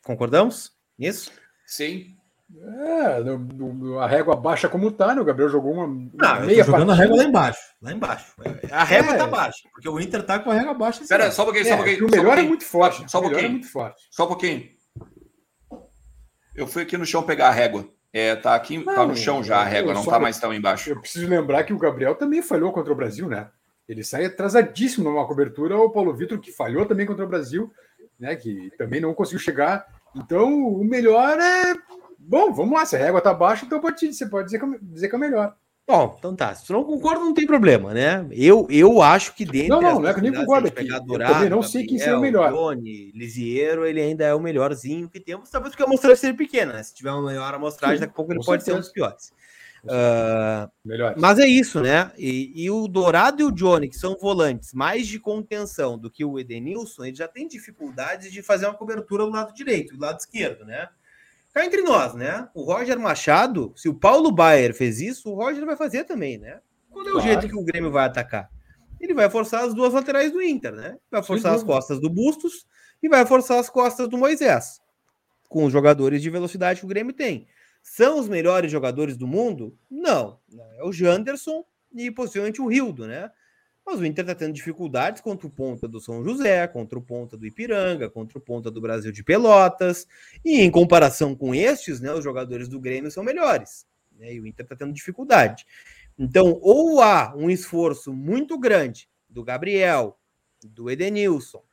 Concordamos 0.04 0.76
nisso? 0.98 1.32
Sim. 1.66 2.18
É, 2.64 3.20
no, 3.22 3.38
no, 3.40 4.00
a 4.00 4.08
régua 4.08 4.36
baixa 4.36 4.70
como 4.70 4.92
tá, 4.92 5.16
né? 5.16 5.22
O 5.22 5.26
Gabriel 5.26 5.50
jogou 5.50 5.74
uma, 5.74 5.86
uma 5.86 6.10
Não, 6.14 6.46
meia 6.46 6.64
jogando 6.64 6.88
partida. 6.88 6.94
a 6.94 6.96
régua 6.96 7.18
lá 7.18 7.24
embaixo. 7.24 7.60
Lá 7.82 7.92
embaixo. 7.92 8.34
A 8.72 8.84
régua 8.84 9.14
é. 9.14 9.18
tá 9.18 9.28
baixa, 9.28 9.70
porque 9.72 9.90
o 9.90 10.00
Inter 10.00 10.24
tá 10.24 10.40
com 10.40 10.52
a 10.52 10.54
régua 10.54 10.74
baixa. 10.74 11.04
Pera, 11.08 11.32
só 11.32 11.44
um 11.44 11.46
pouquinho, 11.46 11.66
só 11.66 11.72
um 11.72 11.74
é, 11.74 11.78
pouquinho. 11.78 12.08
O 12.08 12.12
melhor 12.12 12.38
é 12.38 12.44
muito 12.44 12.66
forte. 12.66 13.10
Só 13.10 13.20
um 13.20 13.24
pouquinho. 13.24 13.46
É 13.46 13.50
muito 13.50 13.72
forte. 13.72 14.08
Só 14.12 14.26
um 14.26 14.28
pouquinho. 14.28 14.70
Eu 16.56 16.68
fui 16.68 16.84
aqui 16.84 16.98
no 16.98 17.06
chão 17.06 17.24
pegar 17.24 17.48
a 17.48 17.52
régua. 17.52 17.88
É, 18.14 18.36
tá 18.36 18.56
aqui, 18.56 18.78
não, 18.78 18.94
tá 18.94 19.06
no 19.06 19.16
chão 19.16 19.42
já 19.42 19.60
a 19.60 19.64
régua, 19.64 19.94
não 19.94 20.04
tá 20.04 20.20
mais 20.20 20.38
tão 20.38 20.54
embaixo. 20.54 20.90
Eu 20.90 21.00
preciso 21.00 21.28
lembrar 21.28 21.64
que 21.64 21.74
o 21.74 21.78
Gabriel 21.78 22.16
também 22.16 22.42
falhou 22.42 22.74
contra 22.74 22.92
o 22.92 22.96
Brasil, 22.96 23.28
né? 23.30 23.50
Ele 23.88 24.04
sai 24.04 24.26
atrasadíssimo 24.26 25.10
numa 25.10 25.26
cobertura, 25.26 25.78
o 25.78 25.90
Paulo 25.90 26.14
Vitor, 26.14 26.40
que 26.40 26.52
falhou 26.52 26.86
também 26.86 27.06
contra 27.06 27.24
o 27.24 27.28
Brasil, 27.28 27.72
né? 28.20 28.36
Que 28.36 28.70
também 28.78 29.00
não 29.00 29.14
conseguiu 29.14 29.40
chegar. 29.40 29.86
Então, 30.16 30.50
o 30.54 30.84
melhor 30.84 31.40
é. 31.40 31.74
Bom, 32.28 32.54
vamos 32.54 32.74
lá, 32.74 32.86
se 32.86 32.96
a 32.96 33.00
régua 33.00 33.22
tá 33.22 33.34
baixa, 33.34 33.66
então 33.66 33.80
pode, 33.80 34.14
você 34.14 34.26
pode 34.26 34.46
dizer 34.46 34.60
que, 34.60 34.66
é 34.66 34.80
dizer 34.82 35.10
que 35.10 35.16
é 35.16 35.18
o 35.18 35.22
melhor. 35.22 35.56
Bom, 35.88 36.16
então 36.18 36.36
tá. 36.36 36.54
Se 36.54 36.66
tu 36.66 36.74
não 36.74 36.84
concorda, 36.84 37.20
não 37.20 37.34
tem 37.34 37.46
problema, 37.46 37.94
né? 37.94 38.26
Eu, 38.32 38.66
eu 38.70 39.02
acho 39.02 39.36
que 39.36 39.44
dentro. 39.44 39.70
Não, 39.70 39.82
não, 39.82 40.00
não 40.00 40.08
é 40.08 40.14
que 40.14 40.20
eu 40.20 40.24
nem 40.24 40.34
concordo 40.34 40.68
aqui. 40.68 40.88
Dourado, 40.88 41.14
eu 41.14 41.34
também 41.34 41.50
não 41.50 41.62
sei 41.62 41.86
quem 41.86 41.98
seria 41.98 42.18
o 42.18 42.22
melhor. 42.22 42.52
Johnny, 42.52 43.12
Lisiero, 43.14 43.86
ele 43.86 44.00
ainda 44.00 44.24
é 44.24 44.34
o 44.34 44.40
melhorzinho 44.40 45.10
que 45.10 45.20
temos, 45.20 45.50
talvez 45.50 45.72
porque 45.72 45.84
a 45.84 45.86
amostragem 45.86 46.18
seja 46.18 46.34
pequena, 46.34 46.74
né? 46.74 46.84
Se 46.84 46.94
tiver 46.94 47.12
uma 47.12 47.24
maior 47.24 47.54
amostragem, 47.54 47.98
Sim, 47.98 48.02
daqui 48.02 48.14
a 48.14 48.16
pouco 48.16 48.32
ele 48.32 48.40
pode 48.44 48.64
certeza. 48.64 48.72
ser 48.72 48.78
um 48.78 48.80
dos 48.80 48.90
piores. 48.94 49.34
Uh, 49.84 50.70
mas 51.18 51.40
é 51.40 51.48
isso, 51.48 51.82
né? 51.82 52.12
E, 52.16 52.54
e, 52.56 52.70
o 52.70 52.88
Dourado 52.88 53.42
e 53.42 53.44
o 53.44 53.52
Johnny, 53.52 53.90
que 53.90 53.98
são 53.98 54.16
volantes 54.16 54.74
mais 54.74 55.08
de 55.08 55.20
contenção 55.20 55.98
do 55.98 56.10
que 56.10 56.24
o 56.24 56.38
Edenilson, 56.38 57.06
ele 57.06 57.16
já 57.16 57.28
tem 57.28 57.48
dificuldades 57.48 58.32
de 58.32 58.44
fazer 58.44 58.68
uma 58.68 58.76
cobertura 58.76 59.26
do 59.26 59.32
lado 59.32 59.54
direito, 59.54 59.98
do 59.98 60.02
lado 60.02 60.20
esquerdo, 60.20 60.66
né? 60.66 60.88
Cá 61.54 61.66
entre 61.66 61.82
nós, 61.82 62.14
né? 62.14 62.48
O 62.54 62.64
Roger 62.64 62.98
Machado, 62.98 63.74
se 63.76 63.90
o 63.90 63.94
Paulo 63.94 64.32
Baier 64.32 64.74
fez 64.74 65.02
isso, 65.02 65.30
o 65.30 65.36
Roger 65.36 65.66
vai 65.66 65.76
fazer 65.76 66.06
também, 66.06 66.38
né? 66.38 66.62
Qual 66.90 67.06
é 67.06 67.10
o 67.10 67.14
claro. 67.14 67.28
jeito 67.28 67.48
que 67.48 67.56
o 67.56 67.64
Grêmio 67.64 67.92
vai 67.92 68.06
atacar? 68.06 68.50
Ele 69.00 69.14
vai 69.14 69.30
forçar 69.30 69.64
as 69.66 69.74
duas 69.74 69.94
laterais 69.94 70.32
do 70.32 70.42
Inter, 70.42 70.74
né? 70.74 70.98
Vai 71.10 71.24
forçar 71.24 71.54
as 71.54 71.64
costas 71.64 72.00
do 72.00 72.10
Bustos 72.10 72.66
e 73.02 73.10
vai 73.10 73.26
forçar 73.26 73.60
as 73.60 73.70
costas 73.70 74.08
do 74.08 74.18
Moisés, 74.18 74.80
com 75.50 75.66
os 75.66 75.74
jogadores 75.74 76.22
de 76.22 76.30
velocidade 76.30 76.80
que 76.80 76.86
o 76.86 76.90
Grêmio 76.90 77.14
tem. 77.14 77.48
São 77.82 78.20
os 78.20 78.30
melhores 78.30 78.72
jogadores 78.72 79.18
do 79.18 79.28
mundo? 79.28 79.76
Não. 79.90 80.40
É 80.78 80.84
o 80.84 80.94
Janderson 80.94 81.66
e 81.94 82.12
possivelmente 82.12 82.62
o 82.62 82.68
Rildo, 82.68 83.08
né? 83.08 83.30
Mas 83.86 84.00
o 84.00 84.06
Inter 84.06 84.24
está 84.24 84.36
tendo 84.36 84.54
dificuldades 84.54 85.22
contra 85.22 85.48
o 85.48 85.50
ponta 85.50 85.88
do 85.88 86.00
São 86.00 86.24
José, 86.24 86.68
contra 86.68 86.98
o 86.98 87.02
ponta 87.02 87.36
do 87.36 87.46
Ipiranga, 87.46 88.10
contra 88.10 88.38
o 88.38 88.42
ponta 88.42 88.70
do 88.70 88.80
Brasil 88.80 89.12
de 89.12 89.24
Pelotas. 89.24 90.08
E 90.46 90.62
em 90.62 90.70
comparação 90.70 91.36
com 91.36 91.54
estes, 91.54 92.00
né, 92.00 92.14
os 92.14 92.24
jogadores 92.24 92.68
do 92.68 92.80
Grêmio 92.80 93.12
são 93.12 93.24
melhores. 93.24 93.86
Né, 94.18 94.34
e 94.34 94.40
o 94.40 94.46
Inter 94.46 94.66
está 94.66 94.76
tendo 94.76 94.94
dificuldade. 94.94 95.66
Então, 96.18 96.60
ou 96.62 97.02
há 97.02 97.34
um 97.36 97.50
esforço 97.50 98.14
muito 98.14 98.58
grande 98.60 99.10
do 99.28 99.44
Gabriel, 99.44 100.20
do 100.64 100.90
Edenilson, 100.90 101.64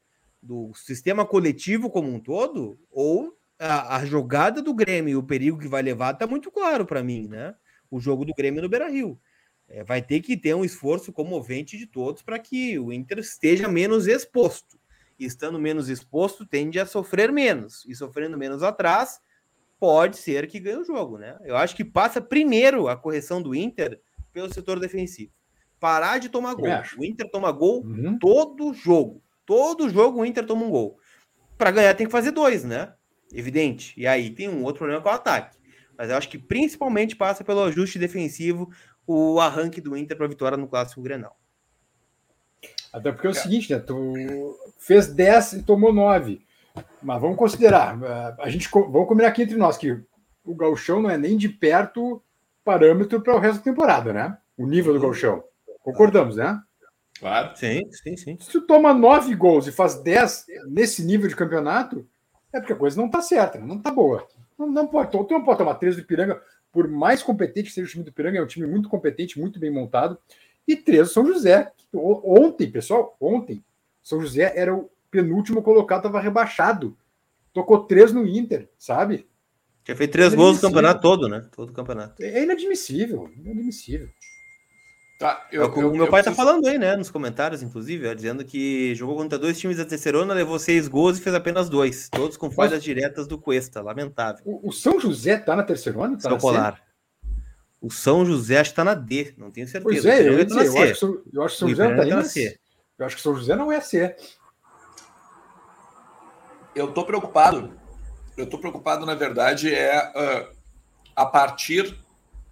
do 0.43 0.73
sistema 0.75 1.27
coletivo 1.27 1.91
como 1.91 2.09
um 2.09 2.19
todo, 2.19 2.81
ou 2.91 3.37
a, 3.59 3.97
a 3.97 4.07
jogada 4.07 4.62
do 4.62 4.73
Grêmio 4.73 5.12
e 5.12 5.17
o 5.17 5.23
perigo 5.23 5.59
que 5.59 5.69
vai 5.69 5.83
levar 5.83 6.15
está 6.15 6.27
muito 6.27 6.50
claro 6.50 6.87
para 6.87 7.03
mim, 7.03 7.29
né? 7.29 7.55
O 7.91 8.00
jogo 8.00 8.25
do 8.25 8.35
Grêmio 8.35 8.62
no 8.62 8.69
Beira 8.69 8.88
Rio 8.88 9.21
é, 9.69 9.85
vai 9.85 10.01
ter 10.01 10.21
que 10.21 10.37
ter 10.37 10.55
um 10.55 10.65
esforço 10.65 11.13
comovente 11.13 11.77
de 11.77 11.87
todos 11.87 12.23
para 12.23 12.39
que 12.39 12.79
o 12.79 12.93
Inter 12.93 13.19
esteja 13.19 13.69
menos 13.69 14.07
exposto. 14.07 14.79
E 15.19 15.25
estando 15.25 15.59
menos 15.59 15.89
exposto, 15.89 16.47
tende 16.47 16.79
a 16.79 16.87
sofrer 16.87 17.31
menos. 17.33 17.85
E 17.87 17.95
sofrendo 17.95 18.39
menos 18.39 18.63
atrás, 18.63 19.21
pode 19.79 20.17
ser 20.17 20.47
que 20.47 20.61
ganhe 20.61 20.79
o 20.79 20.85
jogo, 20.85 21.19
né? 21.19 21.37
Eu 21.45 21.57
acho 21.57 21.77
que 21.77 21.85
passa 21.85 22.21
primeiro 22.21 22.89
a 22.89 22.97
correção 22.97 23.43
do 23.43 23.55
Inter 23.55 24.01
pelo 24.33 24.53
setor 24.53 24.79
defensivo. 24.79 25.33
Parar 25.81 26.19
de 26.19 26.29
tomar 26.29 26.55
gol. 26.55 26.71
O 26.97 27.05
Inter 27.05 27.31
toma 27.31 27.53
gol 27.53 27.85
uhum. 27.85 28.19
todo 28.19 28.73
jogo. 28.73 29.23
Todo 29.45 29.89
jogo 29.91 30.21
o 30.21 30.25
Inter 30.25 30.47
toma 30.47 30.65
um 30.65 30.71
gol. 30.71 30.99
Para 31.57 31.71
ganhar 31.71 31.95
tem 31.95 32.07
que 32.07 32.13
fazer 32.13 32.31
dois, 32.31 32.65
né? 32.65 32.95
Evidente. 33.33 33.95
E 33.97 34.07
aí 34.07 34.31
tem 34.31 34.49
um 34.49 34.63
outro 34.63 34.79
problema 34.79 35.03
com 35.03 35.09
o 35.09 35.13
ataque. 35.13 35.59
Mas 35.97 36.11
eu 36.11 36.17
acho 36.17 36.29
que 36.29 36.39
principalmente 36.39 37.17
passa 37.17 37.43
pelo 37.43 37.65
ajuste 37.65 37.99
defensivo, 37.99 38.71
o 39.09 39.41
arranque 39.41 39.81
do 39.81 39.97
Inter 39.97 40.19
para 40.19 40.27
a 40.27 40.29
vitória 40.29 40.59
no 40.59 40.69
Clássico 40.69 41.00
Grenal. 41.00 41.35
Até 42.93 43.11
porque 43.11 43.27
é 43.27 43.31
o 43.31 43.35
seguinte, 43.35 43.73
né? 43.73 43.79
Tu 43.79 44.55
fez 44.79 45.07
10 45.09 45.55
e 45.55 45.62
tomou 45.62 45.95
9. 45.95 46.43
Mas 47.03 47.21
vamos 47.21 47.38
considerar, 47.38 47.99
eh, 48.03 48.35
a 48.38 48.49
gente 48.50 48.69
vamos 48.71 49.09
combinar 49.09 49.29
aqui 49.29 49.43
entre 49.43 49.57
nós 49.57 49.79
que 49.79 49.99
o 50.45 50.55
Galchão 50.55 51.00
não 51.00 51.09
é 51.09 51.17
nem 51.17 51.38
de 51.38 51.49
perto 51.49 52.23
parâmetro 52.62 53.21
para 53.23 53.35
o 53.35 53.38
resto 53.38 53.59
da 53.59 53.65
temporada, 53.65 54.12
né? 54.12 54.37
O 54.59 54.67
nível 54.67 54.93
do 54.93 55.00
Galchão. 55.00 55.43
Concordamos, 55.83 56.37
né? 56.37 56.61
Claro. 57.19 57.57
Sim, 57.57 57.91
sim, 57.91 58.17
sim. 58.17 58.38
Se 58.38 58.50
tu 58.50 58.61
toma 58.61 58.93
9 58.93 59.35
gols 59.35 59.67
e 59.67 59.73
faz 59.73 59.95
10 60.03 60.47
nesse 60.69 61.03
nível 61.03 61.29
de 61.29 61.35
campeonato, 61.35 62.07
é 62.53 62.61
porque 62.61 62.75
a 62.75 62.77
coisa 62.77 62.97
não 62.99 63.07
está 63.07 63.23
certa, 63.23 63.59
não 63.59 63.77
está 63.77 63.91
boa. 63.91 64.27
Não, 64.59 64.67
não 64.67 64.87
pode, 64.87 65.11
tu 65.11 65.27
não 65.31 65.45
pode 65.45 65.59
tomar 65.59 65.75
13 65.75 66.03
do 66.03 66.07
Piranga 66.07 66.43
por 66.79 66.87
mais 66.87 67.25
competente 67.25 67.71
que 67.71 67.75
seja 67.75 67.89
o 67.89 67.91
time 67.91 68.05
do 68.05 68.13
Piranga, 68.13 68.39
é 68.39 68.43
um 68.43 68.47
time 68.47 68.65
muito 68.65 68.89
competente, 68.89 69.37
muito 69.37 69.59
bem 69.59 69.69
montado. 69.69 70.17
E 70.65 70.77
três 70.77 71.11
São 71.11 71.27
José. 71.27 71.73
Ontem, 71.93 72.71
pessoal, 72.71 73.17
ontem, 73.21 73.65
São 74.01 74.21
José 74.21 74.53
era 74.55 74.73
o 74.73 74.89
penúltimo 75.11 75.61
colocado, 75.61 76.07
estava 76.07 76.21
rebaixado. 76.21 76.97
Tocou 77.53 77.81
três 77.81 78.13
no 78.13 78.25
Inter, 78.25 78.69
sabe? 78.79 79.27
Tinha 79.83 79.97
feito 79.97 80.13
três 80.13 80.33
gols 80.35 80.55
no 80.55 80.69
campeonato 80.69 81.03
todo, 81.03 81.29
né? 81.29 81.49
Todo 81.51 81.71
o 81.71 81.73
campeonato. 81.73 82.23
É 82.23 82.45
inadmissível, 82.45 83.29
inadmissível. 83.37 84.09
Tá, 85.19 85.49
eu, 85.51 85.65
é 85.65 85.67
o 85.67 85.81
eu, 85.81 85.91
meu 85.91 86.07
pai 86.09 86.23
tá 86.23 86.31
preciso... 86.31 86.37
tá 86.37 86.37
falando 86.37 86.69
aí, 86.69 86.79
né? 86.79 86.95
Nos 86.95 87.11
comentários, 87.11 87.61
inclusive, 87.61 88.09
ó, 88.09 88.15
dizendo 88.15 88.45
que 88.45 88.95
jogou 88.95 89.17
contra 89.17 89.37
dois 89.37 89.59
times 89.59 89.77
da 89.77 89.85
Terceirona, 89.85 90.33
levou 90.33 90.61
seis 90.61 90.87
gols 90.87 91.19
e 91.19 91.21
fez 91.21 91.35
apenas 91.35 91.69
dois. 91.69 92.09
Todos 92.09 92.37
com 92.37 92.49
falhas 92.49 92.75
Mas... 92.75 92.85
diretas 92.85 93.27
do 93.27 93.37
Cuesta. 93.37 93.83
Lamentável. 93.83 94.41
O, 94.45 94.69
o, 94.69 94.73
São 94.73 95.01
José 95.01 95.37
tá 95.37 95.57
na 95.57 95.65
Terceirona? 95.65 96.17
Tá 96.17 96.29
São 96.29 96.39
Polar. 96.39 96.81
O 97.81 97.91
São 97.91 98.25
José 98.25 98.61
acho 98.61 98.71
que 98.71 98.77
tá 98.77 98.85
na 98.85 98.95
D, 98.95 99.35
não 99.37 99.51
tenho 99.51 99.67
certeza. 99.67 100.03
Pois 100.03 100.05
é, 100.05 100.21
eu, 100.21 100.39
eu, 100.39 100.41
acho 100.41 101.01
que, 101.01 101.37
eu 101.37 101.43
acho 101.43 101.55
que 101.55 101.59
São 101.59 101.69
José 101.69 101.97
tá 101.97 102.03
aí, 102.03 102.15
mas... 102.15 102.37
Eu 102.37 103.07
acho 103.07 103.17
que 103.17 103.23
São 103.23 103.35
José 103.35 103.57
não 103.57 103.73
é 103.73 103.81
C. 103.81 104.17
Eu 106.77 106.93
tô 106.93 107.05
preocupado. 107.05 107.73
Eu 108.37 108.49
tô 108.49 108.57
preocupado, 108.59 109.05
na 109.05 109.17
verdade, 109.17 109.75
é 109.75 109.99
uh, 109.99 110.57
a 111.15 111.27
partir 111.27 111.99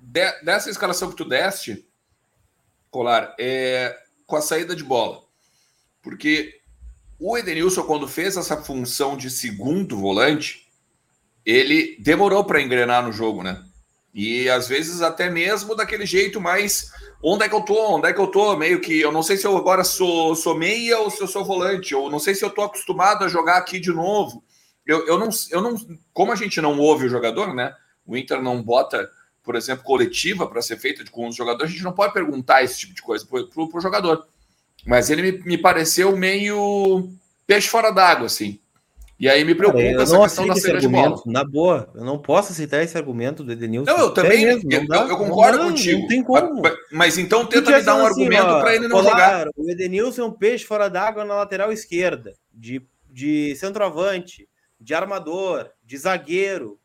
de, 0.01 0.33
dessa 0.43 0.69
escalação 0.69 1.11
que 1.11 1.17
tu 1.17 1.25
deste 1.25 1.87
Colar, 2.97 3.35
é 3.39 3.95
com 4.27 4.37
a 4.37 4.41
saída 4.41 4.75
de 4.75 4.83
bola. 4.83 5.21
Porque 6.03 6.55
o 7.21 7.37
Edenilson, 7.37 7.83
quando 7.83 8.09
fez 8.09 8.39
essa 8.39 8.57
função 8.57 9.19
de 9.19 9.29
segundo 9.29 9.99
volante, 9.99 10.67
ele 11.45 11.99
demorou 12.01 12.43
para 12.43 12.63
engrenar 12.63 13.05
no 13.05 13.13
jogo, 13.13 13.43
né? 13.43 13.63
E 14.15 14.49
às 14.49 14.67
vezes 14.67 15.03
até 15.03 15.29
mesmo 15.29 15.75
daquele 15.75 16.07
jeito 16.07 16.41
mais 16.41 16.91
onde 17.23 17.45
é 17.45 17.51
que 17.51 17.55
eu 17.55 17.61
tô, 17.61 17.97
onde 17.97 18.09
é 18.09 18.15
que 18.15 18.21
eu 18.21 18.29
tô, 18.29 18.57
meio 18.57 18.81
que 18.81 18.99
eu 18.99 19.13
não 19.13 19.23
sei 19.23 19.37
se 19.37 19.47
eu 19.47 19.55
agora 19.59 19.85
sou, 19.85 20.35
sou 20.35 20.57
meia 20.57 20.99
ou 21.01 21.11
se 21.11 21.21
eu 21.21 21.29
sou 21.29 21.45
volante, 21.45 21.95
ou 21.95 22.11
não 22.11 22.19
sei 22.19 22.35
se 22.35 22.43
eu 22.47 22.49
tô 22.49 22.63
acostumado 22.63 23.27
a 23.27 23.29
jogar 23.29 23.59
aqui 23.59 23.79
de 23.79 23.93
novo. 23.93 24.43
Eu, 24.87 25.07
eu, 25.07 25.19
não, 25.19 25.29
eu 25.51 25.61
não, 25.61 25.77
como 26.15 26.33
a 26.33 26.37
gente 26.37 26.63
não 26.63 26.79
ouve 26.79 27.05
o 27.05 27.11
jogador, 27.11 27.55
né? 27.55 27.75
O 28.07 28.17
Inter 28.17 28.41
não 28.41 28.63
bota 28.63 29.07
por 29.47 29.55
exemplo, 29.55 29.85
coletiva 29.85 30.49
para 30.49 30.61
ser 30.61 30.77
feita 30.77 31.05
com 31.09 31.29
os 31.29 31.37
jogadores, 31.37 31.71
a 31.71 31.73
gente 31.73 31.85
não 31.85 31.93
pode 31.93 32.13
perguntar 32.13 32.65
esse 32.65 32.81
tipo 32.81 32.93
de 32.93 33.01
coisa 33.01 33.25
para 33.25 33.39
o 33.41 33.81
jogador. 33.81 34.27
Mas 34.85 35.09
ele 35.09 35.23
me, 35.23 35.39
me 35.45 35.57
pareceu 35.57 36.17
meio 36.17 37.09
peixe 37.47 37.69
fora 37.69 37.93
d'água, 37.93 38.27
assim. 38.27 38.59
E 39.19 39.29
aí 39.29 39.45
me 39.45 39.55
preocupa 39.55 39.83
Cara, 39.83 40.03
essa 40.03 40.19
questão 40.19 40.47
da 40.49 40.57
saída 40.57 40.81
de 40.81 40.89
bola. 40.89 41.23
Na 41.25 41.45
boa, 41.45 41.89
eu 41.95 42.05
não 42.05 42.19
posso 42.19 42.53
aceitar 42.53 42.83
esse 42.83 42.99
argumento 42.99 43.45
do 43.45 43.53
Edenilson. 43.53 43.91
Não, 43.91 44.01
eu 44.01 44.11
também, 44.11 44.45
mesmo, 44.45 44.71
eu, 44.71 44.81
eu, 44.81 45.09
eu, 45.09 45.17
concordo 45.17 45.59
não, 45.59 45.69
contigo. 45.69 46.01
Não 46.01 46.09
tem 46.09 46.23
como. 46.25 46.61
Mas, 46.61 46.75
mas 46.91 47.19
então 47.19 47.47
tenta 47.47 47.71
me 47.71 47.83
dar 47.83 47.95
um 47.95 48.05
assim, 48.05 48.25
argumento 48.25 48.61
para 48.61 48.75
ele 48.75 48.89
não 48.89 49.03
jogar. 49.03 49.49
O 49.57 49.71
Edenilson 49.71 50.23
é 50.23 50.25
um 50.25 50.33
peixe 50.33 50.65
fora 50.65 50.91
d'água 50.91 51.25
na 51.25 51.37
lateral 51.37 51.73
esquerda, 51.73 52.35
de, 52.53 52.83
de 53.09 53.55
centroavante, 53.55 54.49
de 54.79 54.93
armador, 54.93 55.71
de 55.85 55.97
zagueiro. 55.97 56.79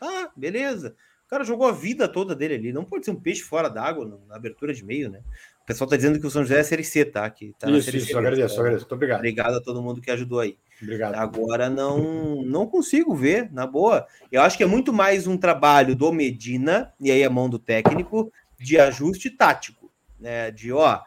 Tá, 0.00 0.30
beleza 0.36 0.96
cara 1.32 1.44
jogou 1.44 1.66
a 1.66 1.72
vida 1.72 2.06
toda 2.06 2.34
dele 2.34 2.54
ali. 2.54 2.72
Não 2.72 2.84
pode 2.84 3.04
ser 3.04 3.10
um 3.10 3.20
peixe 3.20 3.42
fora 3.42 3.68
d'água 3.68 4.20
na 4.28 4.36
abertura 4.36 4.74
de 4.74 4.84
meio, 4.84 5.10
né? 5.10 5.20
O 5.62 5.66
pessoal 5.66 5.88
tá 5.88 5.96
dizendo 5.96 6.20
que 6.20 6.26
o 6.26 6.30
São 6.30 6.42
José 6.42 6.60
é 6.60 6.62
Série 6.62 6.84
C, 6.84 7.04
tá? 7.04 7.28
Que 7.30 7.54
tá 7.58 7.70
isso, 7.70 7.94
isso, 7.96 8.06
C, 8.08 8.16
agradeço, 8.16 8.54
tá? 8.54 8.60
agradeço. 8.60 8.84
Muito 8.84 8.94
obrigado. 8.94 9.18
Obrigado 9.18 9.54
a 9.54 9.60
todo 9.60 9.82
mundo 9.82 10.00
que 10.00 10.10
ajudou 10.10 10.40
aí. 10.40 10.58
Obrigado. 10.82 11.14
Agora 11.14 11.70
não, 11.70 12.42
não 12.42 12.66
consigo 12.66 13.14
ver, 13.14 13.50
na 13.52 13.66
boa. 13.66 14.06
Eu 14.30 14.42
acho 14.42 14.56
que 14.56 14.64
é 14.64 14.66
muito 14.66 14.92
mais 14.92 15.26
um 15.26 15.36
trabalho 15.36 15.94
do 15.94 16.12
Medina, 16.12 16.92
e 17.00 17.10
aí 17.10 17.22
a 17.22 17.30
mão 17.30 17.48
do 17.48 17.58
técnico, 17.58 18.32
de 18.58 18.78
ajuste 18.78 19.30
tático. 19.30 19.90
Né? 20.18 20.50
De, 20.50 20.72
ó, 20.72 21.00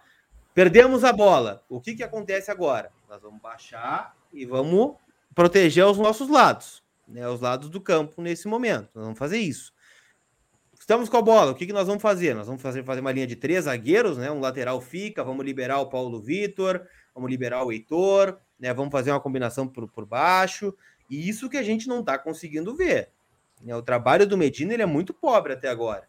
Perdemos 0.55 1.03
a 1.03 1.11
bola. 1.11 1.61
O 1.67 1.81
que, 1.81 1.93
que 1.93 2.01
acontece 2.01 2.49
agora? 2.49 2.89
Nós 3.09 3.21
vamos 3.21 3.41
baixar 3.41 4.15
e 4.31 4.45
vamos 4.45 4.95
proteger 5.35 5.85
os 5.85 5.97
nossos 5.97 6.29
lados, 6.29 6.81
né? 7.05 7.27
Os 7.27 7.41
lados 7.41 7.69
do 7.69 7.81
campo 7.81 8.21
nesse 8.21 8.47
momento. 8.47 8.89
Nós 8.95 9.03
vamos 9.03 9.19
fazer 9.19 9.37
isso. 9.37 9.74
Estamos 10.85 11.09
com 11.09 11.17
a 11.17 11.21
bola. 11.23 11.51
O 11.51 11.55
que, 11.55 11.65
que 11.65 11.73
nós 11.73 11.87
vamos 11.87 11.99
fazer? 11.99 12.35
Nós 12.35 12.45
vamos 12.45 12.61
fazer, 12.61 12.83
fazer 12.83 13.01
uma 13.01 13.11
linha 13.11 13.25
de 13.25 13.35
três 13.35 13.65
zagueiros, 13.65 14.19
né? 14.19 14.29
Um 14.29 14.39
lateral 14.39 14.79
fica, 14.79 15.23
vamos 15.23 15.43
liberar 15.43 15.79
o 15.79 15.89
Paulo 15.89 16.21
Vitor, 16.21 16.79
vamos 17.11 17.27
liberar 17.27 17.63
o 17.63 17.71
Heitor, 17.71 18.37
né? 18.59 18.71
Vamos 18.71 18.91
fazer 18.91 19.09
uma 19.09 19.19
combinação 19.19 19.67
por, 19.67 19.87
por 19.87 20.05
baixo. 20.05 20.75
E 21.09 21.27
isso 21.27 21.49
que 21.49 21.57
a 21.57 21.63
gente 21.63 21.87
não 21.87 22.01
está 22.01 22.19
conseguindo 22.19 22.75
ver. 22.75 23.09
Né? 23.63 23.75
O 23.75 23.81
trabalho 23.81 24.27
do 24.27 24.37
Medina 24.37 24.75
ele 24.75 24.83
é 24.83 24.85
muito 24.85 25.11
pobre 25.11 25.53
até 25.53 25.69
agora. 25.69 26.07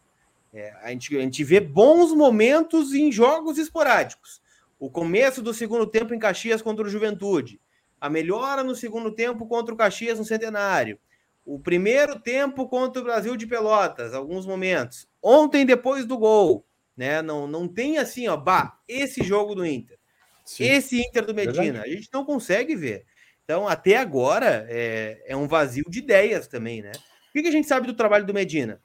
É, 0.52 0.74
a, 0.82 0.90
gente, 0.90 1.16
a 1.16 1.20
gente 1.22 1.42
vê 1.42 1.58
bons 1.58 2.12
momentos 2.12 2.92
em 2.92 3.10
jogos 3.10 3.56
esporádicos. 3.56 4.42
O 4.78 4.90
começo 4.90 5.40
do 5.40 5.54
segundo 5.54 5.86
tempo 5.86 6.12
em 6.12 6.18
Caxias 6.18 6.60
contra 6.60 6.84
o 6.84 6.90
Juventude. 6.90 7.58
A 7.98 8.10
melhora 8.10 8.62
no 8.62 8.74
segundo 8.74 9.10
tempo 9.10 9.46
contra 9.46 9.72
o 9.72 9.76
Caxias 9.76 10.18
no 10.18 10.24
Centenário. 10.26 10.98
O 11.46 11.60
primeiro 11.60 12.18
tempo 12.18 12.68
contra 12.68 13.00
o 13.00 13.04
Brasil 13.04 13.36
de 13.36 13.46
Pelotas, 13.46 14.12
alguns 14.12 14.44
momentos. 14.44 15.08
Ontem, 15.22 15.64
depois 15.64 16.04
do 16.04 16.18
gol. 16.18 16.66
Né? 16.96 17.22
Não, 17.22 17.46
não 17.46 17.68
tem 17.68 17.98
assim, 17.98 18.26
ó, 18.26 18.36
bah, 18.36 18.80
esse 18.88 19.22
jogo 19.22 19.54
do 19.54 19.64
Inter. 19.64 19.96
Sim. 20.44 20.64
Esse 20.64 21.00
Inter 21.00 21.24
do 21.24 21.34
Medina. 21.34 21.62
Verdade. 21.62 21.90
A 21.90 21.94
gente 21.94 22.08
não 22.12 22.24
consegue 22.24 22.74
ver. 22.74 23.06
Então, 23.44 23.68
até 23.68 23.96
agora, 23.96 24.66
é, 24.68 25.22
é 25.24 25.36
um 25.36 25.46
vazio 25.46 25.84
de 25.88 26.00
ideias 26.00 26.48
também, 26.48 26.82
né? 26.82 26.90
O 27.28 27.32
que, 27.32 27.42
que 27.42 27.48
a 27.48 27.52
gente 27.52 27.68
sabe 27.68 27.86
do 27.86 27.94
trabalho 27.94 28.26
do 28.26 28.34
Medina? 28.34 28.82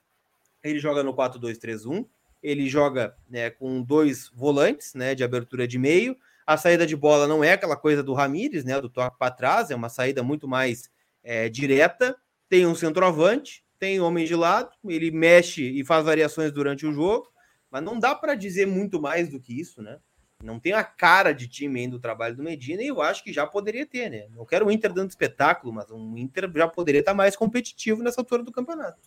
Ele 0.63 0.77
joga 0.77 1.01
no 1.01 1.15
4-2-3-1, 1.15 2.05
ele 2.43 2.69
joga 2.69 3.15
né, 3.27 3.49
com 3.49 3.81
dois 3.81 4.29
volantes 4.29 4.93
né, 4.93 5.15
de 5.15 5.23
abertura 5.23 5.67
de 5.67 5.79
meio. 5.79 6.15
A 6.45 6.57
saída 6.57 6.85
de 6.85 6.95
bola 6.95 7.27
não 7.27 7.43
é 7.43 7.53
aquela 7.53 7.75
coisa 7.75 8.03
do 8.03 8.13
Ramires, 8.13 8.63
né, 8.63 8.79
do 8.79 8.89
toque 8.89 9.17
para 9.17 9.31
trás, 9.31 9.71
é 9.71 9.75
uma 9.75 9.89
saída 9.89 10.21
muito 10.21 10.47
mais 10.47 10.91
é, 11.23 11.49
direta. 11.49 12.15
Tem 12.51 12.67
um 12.67 12.75
centroavante, 12.75 13.63
tem 13.79 14.01
homem 14.01 14.25
de 14.25 14.35
lado, 14.35 14.71
ele 14.83 15.09
mexe 15.09 15.63
e 15.63 15.85
faz 15.85 16.03
variações 16.03 16.51
durante 16.51 16.85
o 16.85 16.91
jogo, 16.91 17.31
mas 17.71 17.81
não 17.81 17.97
dá 17.97 18.13
para 18.13 18.35
dizer 18.35 18.67
muito 18.67 19.01
mais 19.01 19.29
do 19.29 19.39
que 19.39 19.57
isso, 19.57 19.81
né? 19.81 19.99
Não 20.43 20.59
tem 20.59 20.73
a 20.73 20.83
cara 20.83 21.31
de 21.31 21.47
time 21.47 21.79
ainda 21.79 21.95
do 21.95 22.01
trabalho 22.01 22.35
do 22.35 22.43
Medina 22.43 22.83
e 22.83 22.87
eu 22.87 23.01
acho 23.01 23.23
que 23.23 23.31
já 23.31 23.47
poderia 23.47 23.85
ter, 23.85 24.09
né? 24.09 24.27
Não 24.35 24.45
quero 24.45 24.65
o 24.65 24.71
Inter 24.71 24.91
dando 24.91 25.09
espetáculo, 25.09 25.71
mas 25.71 25.89
um 25.91 26.17
Inter 26.17 26.51
já 26.53 26.67
poderia 26.67 26.99
estar 26.99 27.13
mais 27.13 27.37
competitivo 27.37 28.03
nessa 28.03 28.19
altura 28.19 28.43
do 28.43 28.51
campeonato. 28.51 28.99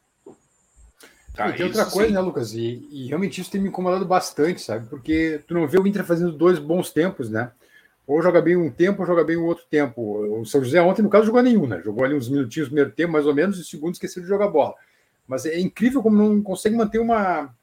Tá, 1.34 1.52
tem 1.52 1.66
outra 1.66 1.84
coisa, 1.84 2.08
sim. 2.08 2.14
né, 2.14 2.20
Lucas? 2.20 2.54
E, 2.54 2.88
e, 2.90 3.08
realmente 3.08 3.42
isso 3.42 3.50
tem 3.50 3.60
me 3.60 3.68
incomodado 3.68 4.06
bastante, 4.06 4.62
sabe? 4.62 4.88
Porque 4.88 5.42
tu 5.46 5.52
não 5.52 5.68
vê 5.68 5.78
o 5.78 5.86
Inter 5.86 6.02
fazendo 6.06 6.32
dois 6.32 6.58
bons 6.58 6.90
tempos, 6.90 7.28
né? 7.28 7.52
Ou 8.06 8.20
joga 8.20 8.40
bem 8.42 8.56
um 8.56 8.70
tempo, 8.70 9.00
ou 9.00 9.06
joga 9.06 9.24
bem 9.24 9.36
o 9.36 9.44
outro 9.44 9.64
tempo. 9.70 10.40
O 10.40 10.44
São 10.44 10.62
José 10.62 10.80
ontem, 10.80 11.02
no 11.02 11.08
caso, 11.08 11.26
jogou 11.26 11.42
nenhum, 11.42 11.66
né? 11.66 11.80
Jogou 11.82 12.04
ali 12.04 12.14
uns 12.14 12.28
minutinhos 12.28 12.68
no 12.68 12.74
primeiro 12.74 12.90
tempo, 12.90 13.12
mais 13.12 13.26
ou 13.26 13.34
menos, 13.34 13.58
e 13.58 13.64
segundo 13.64 13.94
esqueceu 13.94 14.22
de 14.22 14.28
jogar 14.28 14.48
bola. 14.48 14.74
Mas 15.26 15.46
é 15.46 15.58
incrível 15.58 16.02
como 16.02 16.16
não 16.16 16.42
consegue 16.42 16.76
manter 16.76 16.98
uma 16.98 17.54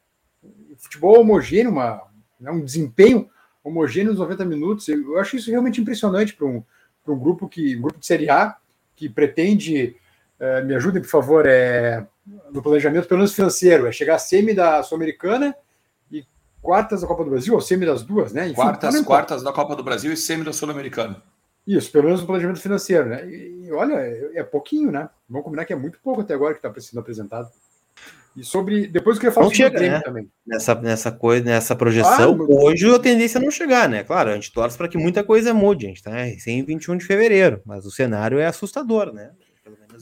um 0.44 0.76
futebol 0.76 1.20
homogêneo, 1.20 1.72
uma, 1.72 2.02
né, 2.40 2.50
um 2.50 2.66
desempenho 2.66 3.30
homogêneo 3.64 4.12
nos 4.12 4.20
90 4.20 4.46
minutos. 4.46 4.88
Eu 4.88 5.20
acho 5.20 5.36
isso 5.36 5.52
realmente 5.52 5.80
impressionante 5.80 6.34
para 6.34 6.48
um, 6.48 6.64
um 7.08 7.20
grupo 7.20 7.48
que 7.48 7.76
um 7.76 7.82
grupo 7.82 8.00
de 8.00 8.06
Série 8.06 8.30
A 8.30 8.56
que 8.96 9.08
pretende, 9.10 9.96
uh, 10.40 10.66
me 10.66 10.76
ajudem 10.76 11.02
por 11.02 11.10
favor, 11.10 11.46
é, 11.46 12.06
no 12.52 12.62
planejamento, 12.62 13.08
pelo 13.08 13.20
menos 13.20 13.34
financeiro, 13.34 13.88
é 13.88 13.92
chegar 13.92 14.16
a 14.16 14.20
semi 14.20 14.54
da 14.54 14.84
Sul-Americana 14.84 15.56
quartas 16.62 17.02
da 17.02 17.08
Copa 17.08 17.24
do 17.24 17.30
Brasil, 17.32 17.54
ou 17.54 17.62
semi 17.62 17.86
das 17.86 18.04
duas, 18.04 18.32
né? 18.32 18.46
Enfim, 18.46 18.56
quartas, 18.56 18.96
tá 18.96 19.04
quartas 19.04 19.44
da 19.44 19.52
Copa 19.52 19.76
do 19.76 19.84
Brasil 19.84 20.14
e 20.14 20.18
semi 20.18 20.44
da 20.44 20.54
Sul-Americana. 20.54 21.22
Isso, 21.66 21.92
pelo 21.92 22.06
menos 22.06 22.22
no 22.22 22.28
planejamento 22.28 22.60
financeiro, 22.60 23.10
né? 23.10 23.28
E, 23.28 23.66
e 23.66 23.72
olha, 23.72 23.96
é, 23.96 24.32
é, 24.36 24.44
pouquinho, 24.44 24.92
né? 24.92 25.10
Vamos 25.30 25.46
combinar 25.46 25.66
que 25.66 25.74
é 25.74 25.76
muito 25.76 26.00
pouco 26.04 26.22
até 26.22 26.34
agora 26.34 26.54
que 26.54 26.66
está 26.66 26.82
sendo 26.82 27.00
apresentado. 27.00 27.50
E 28.36 28.44
sobre. 28.44 28.88
Depois 28.88 29.18
eu 29.18 29.22
queria 29.22 29.34
falar 29.34 29.46
não 29.46 29.54
sobre 29.54 29.64
chega, 29.64 29.76
o 29.76 29.80
Grêmio 29.80 29.98
né? 29.98 30.04
também. 30.04 30.32
Nessa, 30.46 30.76
nessa 30.76 31.12
coisa, 31.12 31.44
nessa 31.44 31.76
projeção, 31.76 32.38
ah, 32.40 32.46
hoje 32.50 32.90
a 32.90 32.98
tendência 32.98 33.38
é 33.38 33.42
não 33.42 33.52
chegar, 33.52 33.90
né? 33.90 34.04
Claro, 34.04 34.32
a 34.32 34.34
gente 34.34 34.54
torce 34.54 34.78
para 34.78 34.88
que 34.88 34.98
muita 34.98 35.24
coisa 35.24 35.54
mude, 35.54 35.86
a 35.86 35.90
gente 35.90 36.02
tá 36.02 36.12
em 36.48 36.64
21 36.64 36.98
de 36.98 37.06
fevereiro, 37.06 37.62
mas 37.66 37.86
o 37.86 37.92
cenário 37.92 38.40
é 38.40 38.46
assustador, 38.46 39.14
né? 39.14 39.32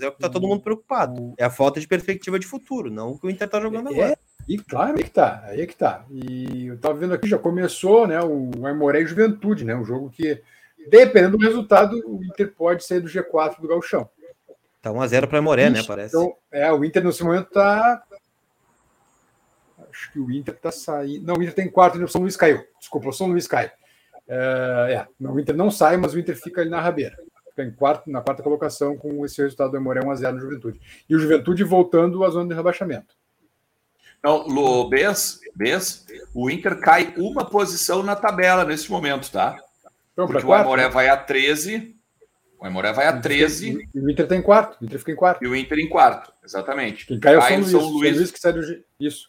É 0.02 0.08
o 0.08 0.12
que 0.12 0.20
tá 0.20 0.30
todo 0.30 0.48
mundo 0.48 0.62
preocupado. 0.62 1.34
É 1.38 1.44
a 1.44 1.50
falta 1.50 1.80
de 1.80 1.88
perspectiva 1.88 2.40
de 2.40 2.48
futuro, 2.48 2.90
não 2.90 3.12
o 3.12 3.20
que 3.20 3.28
o 3.28 3.30
Inter 3.30 3.48
tá 3.48 3.60
jogando 3.60 3.90
é, 3.90 3.94
agora. 3.94 4.20
E 4.48 4.58
claro, 4.58 4.98
aí 4.98 5.04
que 5.04 5.12
tá, 5.12 5.44
aí 5.46 5.68
que 5.68 5.76
tá. 5.76 6.06
E 6.10 6.68
eu 6.68 6.78
tava 6.78 6.96
vendo 6.96 7.14
aqui, 7.14 7.28
já 7.28 7.38
começou, 7.38 8.08
né? 8.08 8.22
O 8.22 8.66
Aimoré 8.66 9.02
e 9.02 9.08
Juventude, 9.08 9.66
né? 9.66 9.76
Um 9.76 9.86
jogo 9.86 10.10
que, 10.10 10.42
dependendo 10.90 11.38
do 11.38 11.46
resultado, 11.46 12.02
o 12.06 12.24
Inter 12.24 12.54
pode 12.56 12.84
sair 12.84 13.00
do 13.00 13.10
G4 13.10 13.60
do 13.60 13.68
Galchão. 13.68 14.10
Tá 14.82 14.92
1x0 14.92 15.28
para 15.28 15.38
Aimoré, 15.38 15.70
né? 15.70 15.84
Parece. 15.84 16.16
Então, 16.16 16.36
é, 16.52 16.72
o 16.72 16.84
Inter 16.86 17.04
nesse 17.04 17.24
momento 17.24 17.50
tá 17.52 18.04
acho 19.90 20.12
que 20.12 20.20
o 20.20 20.32
Inter 20.32 20.54
está 20.54 20.72
saindo. 20.72 21.26
Não, 21.26 21.36
o 21.36 21.44
Inter 21.44 21.54
tem 21.54 21.70
quarto 21.70 22.00
e 22.00 22.04
o 22.04 22.08
São 22.08 22.22
Luís 22.22 22.38
caiu. 22.38 22.64
Desculpa, 22.80 23.10
o 23.10 23.14
São 23.14 23.28
Luís 23.28 23.48
cai. 23.48 23.72
É, 24.28 25.06
é, 25.22 25.28
o 25.28 25.40
Inter 25.40 25.56
não 25.56 25.70
sai, 25.70 25.98
mas 25.98 26.14
o 26.14 26.20
Inter 26.20 26.36
fica 26.38 26.62
ali 26.62 26.70
na 26.70 26.80
rabeira. 26.80 27.18
Fica 27.60 27.64
em 27.64 27.72
quarto, 27.72 28.10
na 28.10 28.22
quarta 28.22 28.42
colocação 28.42 28.96
com 28.96 29.26
esse 29.26 29.42
resultado 29.42 29.72
do 29.72 29.78
Emoré 29.78 30.02
1x0 30.02 30.32
no 30.32 30.40
Juventude. 30.40 30.80
E 31.10 31.16
o 31.16 31.20
Juventude 31.20 31.64
voltando 31.64 32.24
à 32.24 32.30
zona 32.30 32.48
de 32.48 32.56
rebaixamento. 32.56 33.16
Não, 34.24 34.48
Lu, 34.48 34.90
Bess, 34.90 35.40
Bess, 35.56 36.06
o 36.34 36.50
Inter 36.50 36.80
cai 36.80 37.14
uma 37.18 37.46
posição 37.46 38.04
na 38.04 38.16
tabela 38.16 38.64
nesse 38.64 38.90
momento, 38.90 39.30
tá? 39.32 39.58
Então, 40.14 40.28
Porque 40.28 40.46
o 40.46 40.54
Amoré 40.54 40.90
vai 40.90 41.10
a 41.10 41.18
13. 41.18 41.96
O 42.60 42.66
Amoré 42.66 42.92
vai 42.92 43.08
a 43.08 43.18
13. 43.18 43.90
E 43.94 44.00
o 44.00 44.10
Inter 44.10 44.28
tem 44.28 44.42
quarto. 44.42 44.78
O 44.82 44.86
Inter 44.86 45.00
fica 45.00 45.12
em 45.12 45.16
quarto. 45.16 45.44
E 45.44 45.48
o 45.48 45.56
Inter 45.56 45.80
em 45.80 45.90
quarto, 45.90 46.34
exatamente. 46.44 47.06
Quem 47.06 47.20
cai 47.20 47.36
é 47.36 47.38
o 47.38 47.42
São, 47.42 47.58
Luís, 47.58 47.72
São 47.72 47.90
Luís. 47.90 48.32
Que 48.32 48.40
sai 48.40 48.54
do. 48.54 48.62
Isso. 49.00 49.28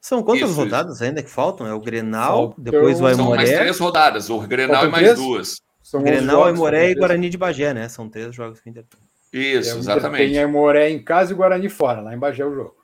São 0.00 0.22
quantas 0.22 0.50
isso, 0.50 0.58
rodadas 0.58 0.96
isso. 0.96 1.04
ainda 1.04 1.22
que 1.22 1.30
faltam? 1.30 1.66
É 1.66 1.74
o 1.74 1.80
Grenal, 1.80 2.54
depois 2.56 3.00
o 3.00 3.06
Aimoré. 3.06 3.16
São 3.16 3.36
mais 3.36 3.50
três 3.50 3.78
rodadas, 3.78 4.30
o 4.30 4.40
Grenal 4.40 4.86
e 4.86 4.88
mais 4.88 5.04
três? 5.04 5.18
duas. 5.18 5.62
São 5.90 6.04
Grenal, 6.04 6.44
Aimoré 6.44 6.92
e 6.92 6.94
Guarani 6.94 7.28
de 7.28 7.36
Bagé, 7.36 7.74
né? 7.74 7.88
São 7.88 8.08
três 8.08 8.32
jogos 8.32 8.60
que 8.60 8.68
o 8.68 8.70
Inter 8.70 8.84
tem. 8.84 9.00
Isso, 9.32 9.74
é, 9.74 9.78
exatamente. 9.80 10.30
Tem 10.30 10.38
Aimoré 10.38 10.88
em 10.88 11.02
casa 11.02 11.32
e 11.32 11.34
Guarani 11.34 11.68
fora, 11.68 12.00
lá 12.00 12.14
em 12.14 12.18
Bagé 12.18 12.46
o 12.46 12.54
jogo. 12.54 12.76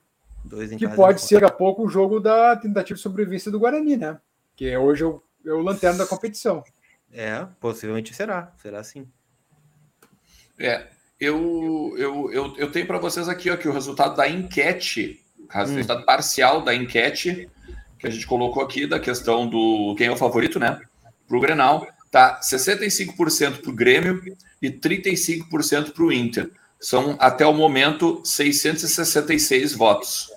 Dois 0.44 0.72
em 0.72 0.76
que 0.76 0.88
pode 0.88 1.20
ser 1.20 1.40
daqui 1.40 1.46
a 1.46 1.56
pouco 1.56 1.84
o 1.84 1.88
jogo 1.88 2.18
da 2.18 2.56
tentativa 2.56 2.96
de 2.96 3.00
sobrevivência 3.00 3.48
do 3.48 3.60
Guarani, 3.60 3.96
né? 3.96 4.18
Que 4.56 4.70
é 4.70 4.76
hoje 4.76 5.04
é 5.04 5.06
o, 5.06 5.22
é 5.46 5.52
o 5.52 5.60
lanterna 5.60 5.98
da 5.98 6.06
competição. 6.06 6.64
É, 7.12 7.46
possivelmente 7.60 8.12
será, 8.12 8.52
será 8.60 8.82
sim. 8.82 9.06
É, 10.58 10.88
eu, 11.20 11.94
eu, 11.96 12.32
eu, 12.32 12.56
eu 12.56 12.72
tenho 12.72 12.88
para 12.88 12.98
vocês 12.98 13.28
aqui 13.28 13.50
ó, 13.50 13.56
que 13.56 13.68
o 13.68 13.72
resultado 13.72 14.16
da 14.16 14.28
enquete 14.28 15.24
resultado 15.48 16.00
hum. 16.00 16.04
parcial 16.04 16.60
da 16.60 16.74
enquete 16.74 17.48
que 18.00 18.06
a 18.08 18.10
gente 18.10 18.26
colocou 18.26 18.64
aqui 18.64 18.84
da 18.84 18.98
questão 18.98 19.48
do 19.48 19.94
quem 19.96 20.08
é 20.08 20.10
o 20.10 20.16
favorito, 20.16 20.58
né? 20.58 20.80
Para 21.28 21.36
o 21.36 21.40
Grenal, 21.40 21.86
tá 22.16 22.40
65% 22.40 23.60
para 23.60 23.70
o 23.70 23.74
Grêmio 23.74 24.22
e 24.62 24.70
35% 24.70 25.92
para 25.92 26.02
o 26.02 26.10
Inter. 26.10 26.50
São 26.80 27.14
até 27.18 27.44
o 27.46 27.52
momento 27.52 28.22
666 28.24 29.74
votos. 29.74 30.32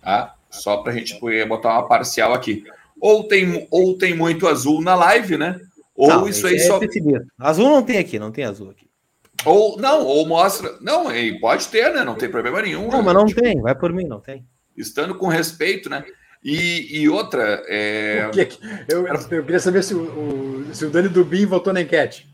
Tá? 0.00 0.36
Só 0.48 0.76
para 0.76 0.92
a 0.92 0.94
gente 0.94 1.18
poder 1.18 1.48
botar 1.48 1.72
uma 1.72 1.88
parcial 1.88 2.32
aqui. 2.32 2.62
Ou 3.00 3.24
tem, 3.24 3.66
ou 3.72 3.98
tem 3.98 4.14
muito 4.14 4.46
azul 4.46 4.80
na 4.80 4.94
live, 4.94 5.36
né? 5.36 5.60
Ou 5.96 6.08
não, 6.08 6.28
isso 6.28 6.46
aí 6.46 6.54
é 6.54 6.58
só. 6.60 6.78
Azul 7.40 7.68
não 7.68 7.82
tem 7.82 7.98
aqui, 7.98 8.16
não 8.16 8.30
tem 8.30 8.44
azul 8.44 8.70
aqui. 8.70 8.88
Ou 9.44 9.78
não, 9.78 10.04
ou 10.04 10.24
mostra. 10.26 10.76
Não, 10.80 11.06
pode 11.40 11.66
ter, 11.68 11.92
né? 11.92 12.04
Não 12.04 12.14
tem 12.14 12.30
problema 12.30 12.62
nenhum. 12.62 12.88
Não, 12.88 12.98
né? 12.98 13.04
mas 13.06 13.14
não 13.14 13.26
tem, 13.26 13.60
vai 13.60 13.74
por 13.74 13.92
mim, 13.92 14.04
não 14.04 14.20
tem. 14.20 14.46
Estando 14.76 15.16
com 15.16 15.26
respeito, 15.26 15.90
né? 15.90 16.04
E, 16.42 17.00
e 17.00 17.08
outra. 17.08 17.62
É... 17.66 18.30
Eu, 18.88 19.06
eu, 19.06 19.44
queria 19.44 19.60
saber 19.60 19.82
se 19.82 19.94
o, 19.94 20.02
o, 20.02 20.74
se 20.74 20.84
o 20.86 20.90
Dani 20.90 21.08
Dubin 21.08 21.44
votou 21.44 21.72
na 21.72 21.82
enquete. 21.82 22.28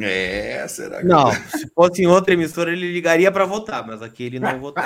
É, 0.00 0.66
será 0.68 1.00
que. 1.00 1.06
Não, 1.06 1.30
se 1.50 1.68
fosse 1.74 2.02
em 2.02 2.06
outra 2.06 2.34
emissora, 2.34 2.72
ele 2.72 2.92
ligaria 2.92 3.30
para 3.30 3.44
votar, 3.44 3.86
mas 3.86 4.02
aqui 4.02 4.24
ele 4.24 4.40
não 4.40 4.60
votou. 4.60 4.84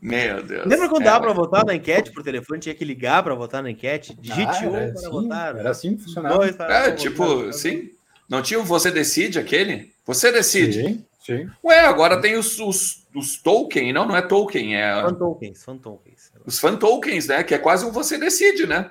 Meu 0.00 0.42
Deus. 0.42 0.66
Lembra 0.66 0.88
quando 0.88 1.02
é, 1.02 1.04
dava 1.04 1.20
para 1.20 1.32
votar 1.32 1.64
na 1.64 1.74
enquete 1.74 2.10
por 2.10 2.24
telefone? 2.24 2.60
Tinha 2.60 2.74
que 2.74 2.84
ligar 2.84 3.22
para 3.22 3.34
votar 3.34 3.62
na 3.62 3.70
enquete? 3.70 4.16
Digite 4.20 4.64
ah, 4.64 4.68
um 4.68 4.72
para 4.72 4.84
assim, 4.86 5.10
votar. 5.10 5.56
Era 5.56 5.70
assim 5.70 5.96
que 5.96 6.02
funcionava. 6.02 6.44
é, 6.44 6.90
tipo, 6.92 7.24
votar. 7.24 7.52
sim. 7.52 7.90
Não 8.28 8.42
tinha 8.42 8.58
o 8.58 8.64
Você 8.64 8.90
Decide 8.90 9.38
aquele? 9.38 9.92
Você 10.04 10.32
Decide. 10.32 10.82
Sim, 10.82 11.04
sim. 11.24 11.50
Ué, 11.62 11.80
agora 11.80 12.20
tem 12.20 12.36
os, 12.36 12.58
os, 12.58 13.01
os 13.14 13.40
Tolkien, 13.40 13.92
não, 13.92 14.06
não 14.06 14.16
é 14.16 14.22
Tolkien, 14.22 14.76
é... 14.76 15.02
Fan 15.02 15.14
Tokens, 15.14 15.64
Fan 15.64 15.78
Tokens. 15.78 16.32
Os 16.44 16.58
Fan 16.58 16.76
Tokens, 16.76 17.26
né? 17.26 17.42
Que 17.42 17.54
é 17.54 17.58
quase 17.58 17.84
um 17.84 17.92
Você 17.92 18.18
Decide, 18.18 18.66
né? 18.66 18.90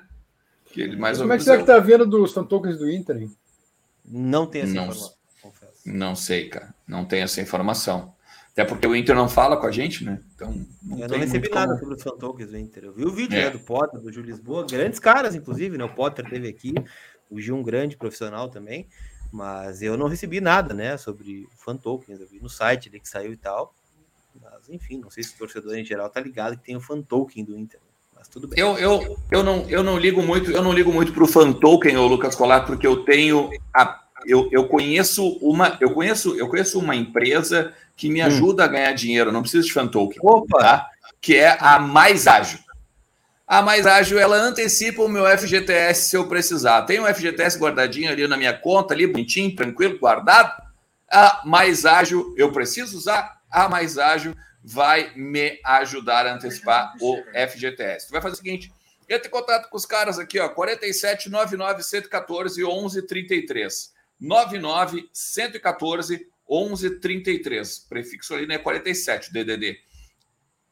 Que 0.65 0.81
ele 0.81 0.95
mais 0.95 1.17
Como 1.17 1.33
é 1.33 1.37
que 1.37 1.43
você 1.43 1.53
é... 1.53 1.57
que 1.57 1.63
tá 1.63 1.79
vendo 1.79 2.05
dos 2.05 2.33
Fan 2.33 2.45
Tokens 2.45 2.77
do 2.77 2.89
Inter? 2.89 3.17
Hein? 3.17 3.31
Não 4.05 4.45
tem 4.45 4.61
essa 4.61 4.73
não, 4.73 4.83
informação, 4.83 5.13
confesso. 5.41 5.73
Não 5.85 6.15
sei, 6.15 6.49
cara. 6.49 6.73
Não 6.87 7.05
tem 7.05 7.21
essa 7.21 7.41
informação. 7.41 8.13
Até 8.51 8.65
porque 8.65 8.85
o 8.85 8.95
Inter 8.95 9.15
não 9.15 9.29
fala 9.29 9.55
com 9.55 9.65
a 9.65 9.71
gente, 9.71 10.03
né? 10.03 10.19
Então, 10.35 10.53
não 10.83 10.99
eu 10.99 11.07
não 11.07 11.17
recebi 11.17 11.49
nada 11.49 11.67
como... 11.67 11.79
sobre 11.79 11.95
os 11.95 12.03
fan 12.03 12.17
tokens 12.17 12.49
do 12.49 12.57
Inter. 12.57 12.83
Eu 12.83 12.93
vi 12.93 13.05
o 13.05 13.11
vídeo 13.11 13.37
é. 13.37 13.45
né, 13.45 13.49
do 13.49 13.59
Potter, 13.59 13.99
do 13.99 14.11
Júlio 14.11 14.29
Lisboa, 14.29 14.65
grandes 14.69 14.99
caras, 14.99 15.35
inclusive, 15.35 15.77
né? 15.77 15.85
O 15.85 15.95
Potter 15.95 16.29
teve 16.29 16.49
aqui, 16.49 16.73
o 17.29 17.39
Gil, 17.39 17.55
um 17.55 17.63
grande 17.63 17.95
profissional 17.95 18.49
também, 18.49 18.87
mas 19.31 19.81
eu 19.81 19.95
não 19.95 20.07
recebi 20.07 20.41
nada, 20.41 20.73
né, 20.73 20.97
sobre 20.97 21.47
fan 21.55 21.77
tokens. 21.77 22.19
Eu 22.19 22.27
vi 22.27 22.41
no 22.41 22.49
site 22.49 22.89
ali 22.89 22.99
que 22.99 23.07
saiu 23.07 23.31
e 23.31 23.37
tal. 23.37 23.73
Enfim, 24.71 24.99
não 24.99 25.09
sei 25.09 25.23
se 25.23 25.35
o 25.35 25.37
torcedor 25.37 25.75
em 25.75 25.85
geral 25.85 26.09
tá 26.09 26.19
ligado 26.19 26.57
que 26.57 26.63
tem 26.63 26.75
o 26.75 26.81
fan 26.81 27.01
token 27.01 27.43
do 27.43 27.57
Inter. 27.57 27.79
Mas 28.15 28.27
tudo 28.27 28.47
bem. 28.47 28.59
Eu, 28.59 28.77
eu, 28.77 29.17
eu, 29.31 29.43
não, 29.43 29.69
eu 29.69 29.83
não 29.83 29.97
ligo 29.97 30.21
muito, 30.21 30.51
eu 30.51 30.61
não 30.61 30.71
ligo 30.71 30.91
muito 30.91 31.11
pro 31.11 31.27
fan 31.27 31.51
token, 31.51 31.97
Lucas 31.97 32.35
Colar, 32.35 32.65
porque 32.65 32.85
eu 32.85 33.03
tenho 33.03 33.49
a 33.73 33.99
eu, 34.23 34.47
eu 34.51 34.67
conheço 34.67 35.27
uma 35.41 35.79
eu 35.81 35.95
conheço 35.95 36.35
eu 36.37 36.47
conheço 36.47 36.77
uma 36.77 36.95
empresa 36.95 37.73
que 37.95 38.07
me 38.07 38.21
hum. 38.21 38.27
ajuda 38.27 38.61
hum. 38.61 38.65
a 38.65 38.69
ganhar 38.69 38.93
dinheiro, 38.93 39.31
não 39.31 39.41
preciso 39.41 39.67
de 39.67 39.73
fan 39.73 39.87
token, 39.87 40.19
Opa. 40.21 40.59
Tá? 40.59 40.89
que 41.21 41.35
é 41.35 41.55
a 41.59 41.79
Mais 41.79 42.27
Ágil. 42.27 42.59
A 43.47 43.61
Mais 43.61 43.85
Ágil, 43.85 44.17
ela 44.17 44.37
antecipa 44.37 45.03
o 45.03 45.09
meu 45.09 45.25
FGTS 45.37 46.09
se 46.09 46.17
eu 46.17 46.27
precisar. 46.27 46.81
Tem 46.83 46.99
um 46.99 47.05
FGTS 47.05 47.59
guardadinho 47.59 48.09
ali 48.09 48.27
na 48.27 48.37
minha 48.37 48.53
conta, 48.53 48.93
ali 48.93 49.05
bonitinho, 49.05 49.55
tranquilo, 49.55 49.99
guardado. 49.99 50.51
A 51.09 51.41
Mais 51.45 51.85
Ágil, 51.85 52.33
eu 52.37 52.51
preciso 52.51 52.97
usar, 52.97 53.39
a 53.51 53.69
Mais 53.69 53.97
Ágil 53.97 54.33
vai 54.63 55.13
me 55.15 55.59
ajudar 55.65 56.27
a 56.27 56.33
antecipar 56.33 56.93
o 57.01 57.17
FGTS. 57.49 58.07
Tu 58.07 58.11
vai 58.11 58.21
fazer 58.21 58.33
o 58.33 58.37
seguinte, 58.37 58.71
entre 59.09 59.27
em 59.27 59.31
contato 59.31 59.69
com 59.69 59.77
os 59.77 59.85
caras 59.85 60.19
aqui, 60.19 60.39
ó, 60.39 60.47
47 60.49 61.29
99 61.29 61.83
114 61.83 62.63
11 62.63 63.01
33. 63.01 63.93
99 64.19 65.09
114 65.11 66.27
1133. 66.49 67.79
Prefixo 67.79 68.33
ali, 68.33 68.45
né? 68.45 68.57
47, 68.57 69.31
DDD. 69.31 69.79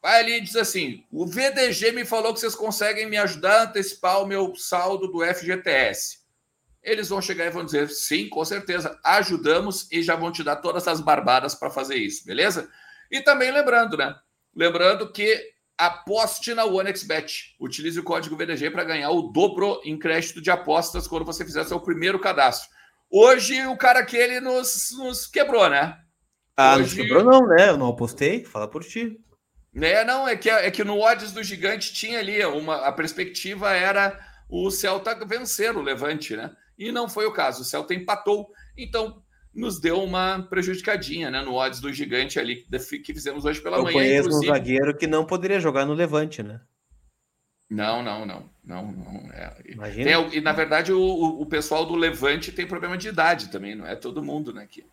Vai 0.02 0.20
ali 0.20 0.32
e 0.38 0.40
diz 0.40 0.56
assim: 0.56 1.04
o 1.10 1.26
VDG 1.26 1.92
me 1.92 2.04
falou 2.04 2.32
que 2.32 2.40
vocês 2.40 2.54
conseguem 2.54 3.08
me 3.08 3.16
ajudar 3.16 3.60
a 3.60 3.62
antecipar 3.64 4.22
o 4.22 4.26
meu 4.26 4.54
saldo 4.54 5.08
do 5.08 5.24
FGTS. 5.24 6.20
Eles 6.82 7.08
vão 7.08 7.20
chegar 7.20 7.46
e 7.46 7.50
vão 7.50 7.64
dizer: 7.64 7.88
sim, 7.90 8.28
com 8.28 8.44
certeza, 8.44 8.98
ajudamos 9.04 9.90
e 9.90 10.02
já 10.02 10.16
vão 10.16 10.32
te 10.32 10.42
dar 10.42 10.56
todas 10.56 10.86
as 10.88 11.00
barbadas 11.00 11.54
para 11.54 11.70
fazer 11.70 11.96
isso, 11.96 12.24
beleza? 12.24 12.70
E 13.10 13.20
também 13.20 13.50
lembrando, 13.50 13.96
né? 13.96 14.14
Lembrando 14.54 15.10
que 15.10 15.52
aposte 15.76 16.52
na 16.52 16.64
OneXBet. 16.64 17.56
Utilize 17.58 17.98
o 17.98 18.04
código 18.04 18.36
VDG 18.36 18.70
para 18.70 18.84
ganhar 18.84 19.10
o 19.10 19.22
dobro 19.22 19.80
em 19.84 19.98
crédito 19.98 20.40
de 20.40 20.50
apostas 20.50 21.08
quando 21.08 21.24
você 21.24 21.44
fizer 21.44 21.64
seu 21.64 21.80
primeiro 21.80 22.18
cadastro. 22.18 22.68
Hoje 23.10 23.66
o 23.66 23.76
cara 23.76 24.04
que 24.04 24.16
ele 24.16 24.40
nos, 24.40 24.90
nos 24.98 25.26
quebrou, 25.26 25.68
né? 25.68 25.98
Ah, 26.56 26.76
Hoje... 26.76 26.98
não 26.98 27.04
quebrou 27.04 27.24
não, 27.24 27.46
né? 27.48 27.70
Eu 27.70 27.78
não 27.78 27.88
apostei, 27.88 28.44
fala 28.44 28.68
por 28.68 28.84
ti. 28.84 29.18
É, 29.74 30.04
não, 30.04 30.28
é 30.28 30.36
que, 30.36 30.50
é 30.50 30.70
que 30.70 30.84
no 30.84 31.00
odds 31.00 31.32
do 31.32 31.42
gigante 31.42 31.92
tinha 31.92 32.18
ali 32.18 32.44
uma 32.44 32.86
a 32.86 32.92
perspectiva 32.92 33.70
era 33.70 34.18
o 34.48 34.70
Celta 34.70 35.14
vencer 35.24 35.76
o 35.76 35.82
Levante, 35.82 36.36
né? 36.36 36.54
E 36.76 36.92
não 36.92 37.08
foi 37.08 37.24
o 37.26 37.32
caso. 37.32 37.62
O 37.62 37.64
Celta 37.64 37.94
empatou, 37.94 38.50
então 38.76 39.22
nos 39.54 39.80
deu 39.80 40.02
uma 40.02 40.42
prejudicadinha, 40.42 41.30
né? 41.30 41.42
No 41.42 41.54
odds 41.54 41.80
do 41.80 41.92
gigante 41.92 42.38
ali 42.38 42.66
que 43.04 43.12
fizemos 43.12 43.44
hoje 43.44 43.60
pela 43.60 43.78
Eu 43.78 43.82
manhã. 43.82 43.96
Eu 43.96 44.00
conheço 44.00 44.28
inclusive. 44.28 44.50
um 44.50 44.54
zagueiro 44.54 44.96
que 44.96 45.06
não 45.06 45.24
poderia 45.24 45.60
jogar 45.60 45.84
no 45.84 45.92
Levante, 45.92 46.42
né? 46.42 46.60
Não, 47.68 48.02
não, 48.02 48.26
não, 48.26 48.50
não, 48.64 48.92
não. 48.92 49.30
É. 49.32 49.56
Imagina. 49.66 50.04
Tem, 50.04 50.38
e 50.38 50.40
na 50.40 50.52
verdade 50.52 50.92
o, 50.92 51.00
o 51.00 51.46
pessoal 51.46 51.86
do 51.86 51.94
Levante 51.94 52.50
tem 52.50 52.66
problema 52.66 52.98
de 52.98 53.08
idade 53.08 53.48
também, 53.48 53.76
não 53.76 53.86
é 53.86 53.94
todo 53.94 54.22
mundo, 54.22 54.52
né? 54.52 54.66
Que... 54.68 54.84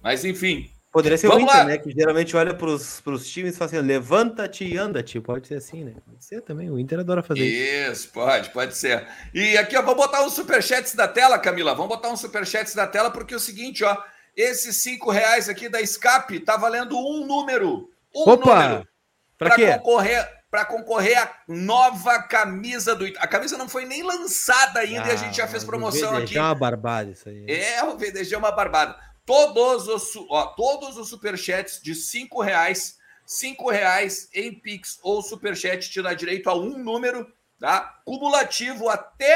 Mas 0.00 0.24
enfim. 0.24 0.70
Poderia 0.94 1.18
ser 1.18 1.26
o 1.28 1.40
Inter, 1.40 1.56
lá. 1.56 1.64
né? 1.64 1.76
Que 1.76 1.90
geralmente 1.90 2.36
olha 2.36 2.54
para 2.54 2.70
os 2.70 3.28
times 3.28 3.56
e 3.56 3.58
fala 3.58 3.68
assim: 3.68 3.80
levanta-te 3.80 4.64
e 4.64 4.78
anda-te. 4.78 5.20
Pode 5.20 5.48
ser 5.48 5.56
assim, 5.56 5.82
né? 5.82 5.94
Pode 6.06 6.24
ser 6.24 6.40
também. 6.40 6.70
O 6.70 6.78
Inter 6.78 7.00
adora 7.00 7.20
fazer 7.20 7.44
isso. 7.44 7.92
Isso, 7.92 8.08
pode, 8.12 8.50
pode 8.50 8.76
ser. 8.76 9.04
E 9.34 9.58
aqui, 9.58 9.76
ó, 9.76 9.82
vamos 9.82 9.96
botar 9.96 10.22
uns 10.22 10.34
superchats 10.34 10.94
da 10.94 11.08
tela, 11.08 11.36
Camila. 11.36 11.74
Vamos 11.74 11.88
botar 11.88 12.10
uns 12.10 12.20
superchats 12.20 12.76
da 12.76 12.86
tela, 12.86 13.10
porque 13.10 13.34
é 13.34 13.36
o 13.36 13.40
seguinte, 13.40 13.82
ó. 13.82 13.96
Esses 14.36 14.76
cinco 14.76 15.10
reais 15.10 15.48
aqui 15.48 15.68
da 15.68 15.80
Escape 15.80 16.38
tá 16.38 16.56
valendo 16.56 16.96
um 16.96 17.26
número. 17.26 17.90
Um 18.14 18.30
Opa! 18.30 18.62
número. 18.62 18.88
Para 19.36 19.56
concorrer 19.56 20.44
para 20.48 20.64
concorrer 20.64 21.18
à 21.18 21.28
nova 21.48 22.22
camisa 22.22 22.94
do 22.94 23.04
A 23.18 23.26
camisa 23.26 23.58
não 23.58 23.68
foi 23.68 23.84
nem 23.84 24.04
lançada 24.04 24.78
ainda 24.78 25.06
ah, 25.06 25.08
e 25.08 25.10
a 25.10 25.16
gente 25.16 25.36
já 25.38 25.48
fez 25.48 25.64
promoção 25.64 26.10
o 26.10 26.12
VDG 26.12 26.24
aqui. 26.24 26.38
É 26.38 26.42
uma 26.42 26.54
barbada 26.54 27.10
isso 27.10 27.28
aí. 27.28 27.44
É, 27.48 27.82
o 27.82 27.98
VDG 27.98 28.36
é 28.36 28.38
uma 28.38 28.52
barbada. 28.52 28.96
Todos 29.26 29.88
os, 29.88 30.16
ó, 30.28 30.46
todos 30.48 30.98
os 30.98 31.08
superchats 31.08 31.80
de 31.82 31.94
cinco 31.94 32.42
reais, 32.42 32.98
cinco 33.24 33.70
reais 33.70 34.28
em 34.34 34.52
Pix 34.52 34.98
ou 35.02 35.22
superchat 35.22 35.90
te 35.90 36.02
dá 36.02 36.12
direito 36.12 36.50
a 36.50 36.54
um 36.54 36.76
número, 36.76 37.32
tá? 37.58 38.00
Cumulativo 38.04 38.88
até 38.88 39.34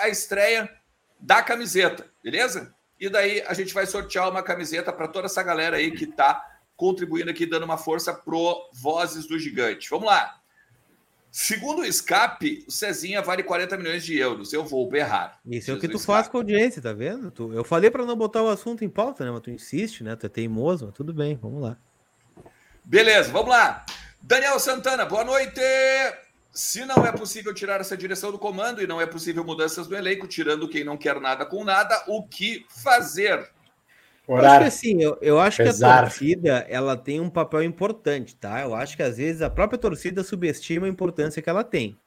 a 0.00 0.08
estreia 0.08 0.68
da 1.20 1.40
camiseta, 1.42 2.10
beleza? 2.22 2.74
E 2.98 3.08
daí 3.08 3.42
a 3.42 3.54
gente 3.54 3.72
vai 3.72 3.86
sortear 3.86 4.28
uma 4.28 4.42
camiseta 4.42 4.92
para 4.92 5.08
toda 5.08 5.26
essa 5.26 5.42
galera 5.42 5.76
aí 5.76 5.92
que 5.92 6.04
está 6.04 6.44
contribuindo 6.76 7.30
aqui, 7.30 7.46
dando 7.46 7.64
uma 7.64 7.78
força 7.78 8.12
pro 8.12 8.68
Vozes 8.72 9.26
do 9.26 9.38
Gigante. 9.38 9.88
Vamos 9.88 10.06
lá. 10.06 10.41
Segundo 11.34 11.80
o 11.80 11.84
escape, 11.86 12.62
o 12.68 12.70
Cezinha 12.70 13.22
vale 13.22 13.42
40 13.42 13.78
milhões 13.78 14.04
de 14.04 14.18
euros. 14.18 14.52
Eu 14.52 14.66
vou 14.66 14.86
berrar. 14.86 15.40
Isso 15.46 15.70
é 15.70 15.74
o 15.74 15.80
que 15.80 15.88
tu 15.88 15.98
faz 15.98 16.28
com 16.28 16.36
a 16.36 16.40
audiência, 16.40 16.82
tá 16.82 16.92
vendo? 16.92 17.30
Tu, 17.30 17.50
eu 17.54 17.64
falei 17.64 17.90
para 17.90 18.04
não 18.04 18.14
botar 18.14 18.42
o 18.42 18.50
assunto 18.50 18.84
em 18.84 18.88
pauta, 18.90 19.24
né? 19.24 19.30
Mas 19.30 19.40
tu 19.40 19.50
insiste, 19.50 20.04
né? 20.04 20.14
Tu 20.14 20.26
é 20.26 20.28
teimoso, 20.28 20.84
mas 20.84 20.94
tudo 20.94 21.14
bem, 21.14 21.34
vamos 21.34 21.62
lá. 21.62 21.78
Beleza, 22.84 23.32
vamos 23.32 23.48
lá. 23.48 23.86
Daniel 24.20 24.60
Santana, 24.60 25.06
boa 25.06 25.24
noite. 25.24 25.58
Se 26.50 26.84
não 26.84 27.06
é 27.06 27.10
possível 27.10 27.54
tirar 27.54 27.80
essa 27.80 27.96
direção 27.96 28.30
do 28.30 28.38
comando 28.38 28.82
e 28.82 28.86
não 28.86 29.00
é 29.00 29.06
possível 29.06 29.42
mudanças 29.42 29.88
no 29.88 29.96
elenco, 29.96 30.28
tirando 30.28 30.68
quem 30.68 30.84
não 30.84 30.98
quer 30.98 31.18
nada 31.18 31.46
com 31.46 31.64
nada, 31.64 32.04
o 32.08 32.22
que 32.22 32.66
fazer? 32.68 33.50
Eu 34.28 34.36
acho 34.36 34.58
que 34.58 34.64
assim, 34.64 35.02
eu, 35.02 35.18
eu 35.20 35.40
acho 35.40 35.56
Pesar. 35.58 35.88
que 35.88 35.98
a 35.98 36.02
torcida 36.02 36.66
ela 36.68 36.96
tem 36.96 37.20
um 37.20 37.28
papel 37.28 37.62
importante, 37.62 38.36
tá? 38.36 38.62
Eu 38.62 38.74
acho 38.74 38.96
que 38.96 39.02
às 39.02 39.16
vezes 39.16 39.42
a 39.42 39.50
própria 39.50 39.78
torcida 39.78 40.22
subestima 40.22 40.86
a 40.86 40.88
importância 40.88 41.42
que 41.42 41.50
ela 41.50 41.64
tem. 41.64 41.98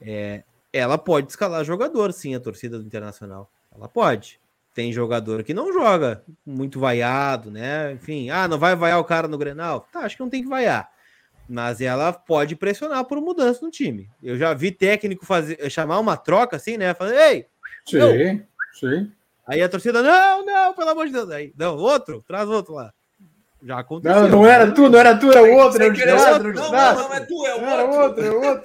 É, 0.00 0.42
ela 0.72 0.96
pode 0.96 1.28
escalar 1.28 1.64
jogador, 1.64 2.12
sim, 2.12 2.34
a 2.34 2.40
torcida 2.40 2.78
do 2.78 2.86
Internacional. 2.86 3.50
Ela 3.74 3.88
pode. 3.88 4.40
Tem 4.74 4.90
jogador 4.90 5.42
que 5.42 5.52
não 5.52 5.70
joga 5.70 6.24
muito 6.46 6.80
vaiado, 6.80 7.50
né? 7.50 7.92
Enfim, 7.92 8.30
ah, 8.30 8.48
não 8.48 8.58
vai 8.58 8.74
vaiar 8.74 8.98
o 8.98 9.04
cara 9.04 9.28
no 9.28 9.36
Grenal? 9.36 9.86
Tá, 9.92 10.00
acho 10.00 10.16
que 10.16 10.22
não 10.22 10.30
tem 10.30 10.42
que 10.42 10.48
vaiar. 10.48 10.90
Mas 11.46 11.82
ela 11.82 12.12
pode 12.12 12.56
pressionar 12.56 13.04
por 13.04 13.20
mudança 13.20 13.60
no 13.62 13.70
time. 13.70 14.08
Eu 14.22 14.38
já 14.38 14.54
vi 14.54 14.72
técnico 14.72 15.26
fazer 15.26 15.70
chamar 15.70 15.98
uma 16.00 16.16
troca 16.16 16.56
assim, 16.56 16.78
né? 16.78 16.94
Falar, 16.94 17.14
ei! 17.14 17.46
Sim, 17.86 18.42
sim. 18.72 19.12
Aí 19.52 19.62
a 19.62 19.68
torcida, 19.68 20.02
não, 20.02 20.46
não, 20.46 20.72
pelo 20.72 20.88
amor 20.88 21.06
de 21.06 21.12
Deus. 21.12 21.30
Aí, 21.30 21.52
não, 21.58 21.76
outro, 21.76 22.24
traz 22.26 22.48
outro 22.48 22.72
lá. 22.72 22.90
Já 23.62 23.80
aconteceu. 23.80 24.22
Não, 24.22 24.28
não 24.28 24.46
era 24.46 24.72
tu, 24.72 24.88
não 24.88 24.98
era 24.98 25.14
tu, 25.14 25.30
era 25.30 25.42
o 25.42 25.56
outro. 25.56 25.82
Era 25.82 26.32
outro 26.32 26.54
não, 26.54 26.72
não, 26.72 26.94
não, 26.94 27.14
é 27.14 27.20
tu, 27.20 27.46
é 27.46 27.54
o 27.54 27.60
outro. 27.60 27.66
Era 27.66 27.84
outro, 27.84 28.24
é 28.24 28.30
outro. 28.30 28.64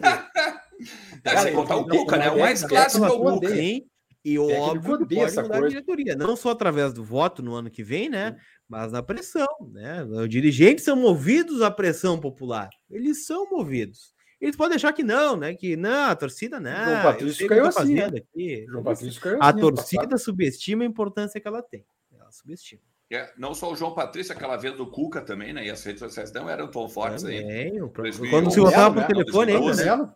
Deve 1.23 1.51
contar 1.51 1.75
o 1.75 1.87
Cuca, 1.87 2.17
né? 2.17 2.31
O 2.31 2.39
mais 2.39 2.63
clássico 2.63 3.05
é 3.05 3.09
o 3.09 3.19
Cuca. 3.19 3.49
Sim, 3.49 3.81
e 4.23 4.39
o 4.39 4.49
óbvio 4.49 5.05
que 5.05 5.15
pode 5.15 5.35
mudar 5.41 5.63
a 5.63 5.67
diretoria. 5.67 6.15
Não 6.15 6.37
só 6.37 6.51
através 6.51 6.93
do 6.93 7.03
voto 7.03 7.43
no 7.43 7.53
ano 7.53 7.69
que 7.69 7.83
vem, 7.83 8.07
né? 8.07 8.37
Mas 8.67 8.93
na 8.93 9.03
pressão, 9.03 9.47
né? 9.73 10.03
Os 10.03 10.29
dirigentes 10.29 10.85
são 10.85 10.95
movidos 10.95 11.61
à 11.61 11.69
pressão 11.69 12.17
popular. 12.17 12.69
Eles 12.89 13.25
são 13.25 13.49
movidos. 13.49 14.13
Eles 14.39 14.55
podem 14.55 14.75
achar 14.75 14.93
que 14.93 15.03
não, 15.03 15.35
né? 15.35 15.55
Que 15.55 15.75
não, 15.75 16.11
a 16.11 16.15
torcida 16.15 16.59
não. 16.59 16.85
João 16.85 17.03
Patrício 17.03 17.47
caiu 17.47 17.65
assim. 17.65 17.95
Né? 17.95 18.05
Aqui. 18.05 18.65
João 18.69 18.83
Patrício 18.83 19.21
caiu 19.21 19.41
a 19.41 19.49
assim, 19.49 19.59
torcida 19.59 20.17
subestima 20.17 20.83
a 20.83 20.87
importância 20.87 21.41
que 21.41 21.47
ela 21.47 21.63
tem. 21.63 21.85
Ela 22.13 22.31
subestima. 22.31 22.81
É, 23.09 23.33
não 23.37 23.55
só 23.55 23.71
o 23.71 23.75
João 23.75 23.95
Patrício, 23.95 24.33
aquela 24.33 24.57
vez 24.57 24.75
do 24.75 24.85
Cuca 24.85 25.21
também, 25.21 25.53
né? 25.53 25.65
E 25.65 25.71
as 25.71 25.83
redes 25.83 26.01
sociais 26.01 26.31
não 26.33 26.49
eram 26.49 26.69
tão 26.69 26.87
fortes 26.87 27.23
também, 27.23 27.49
aí. 27.49 27.81
O 27.81 27.89
Quando 27.89 28.51
se 28.51 28.59
voltava 28.59 28.93
por 28.93 29.01
né? 29.01 29.07
telefone 29.07 29.51
ainda. 29.53 29.97
Né? 29.97 30.13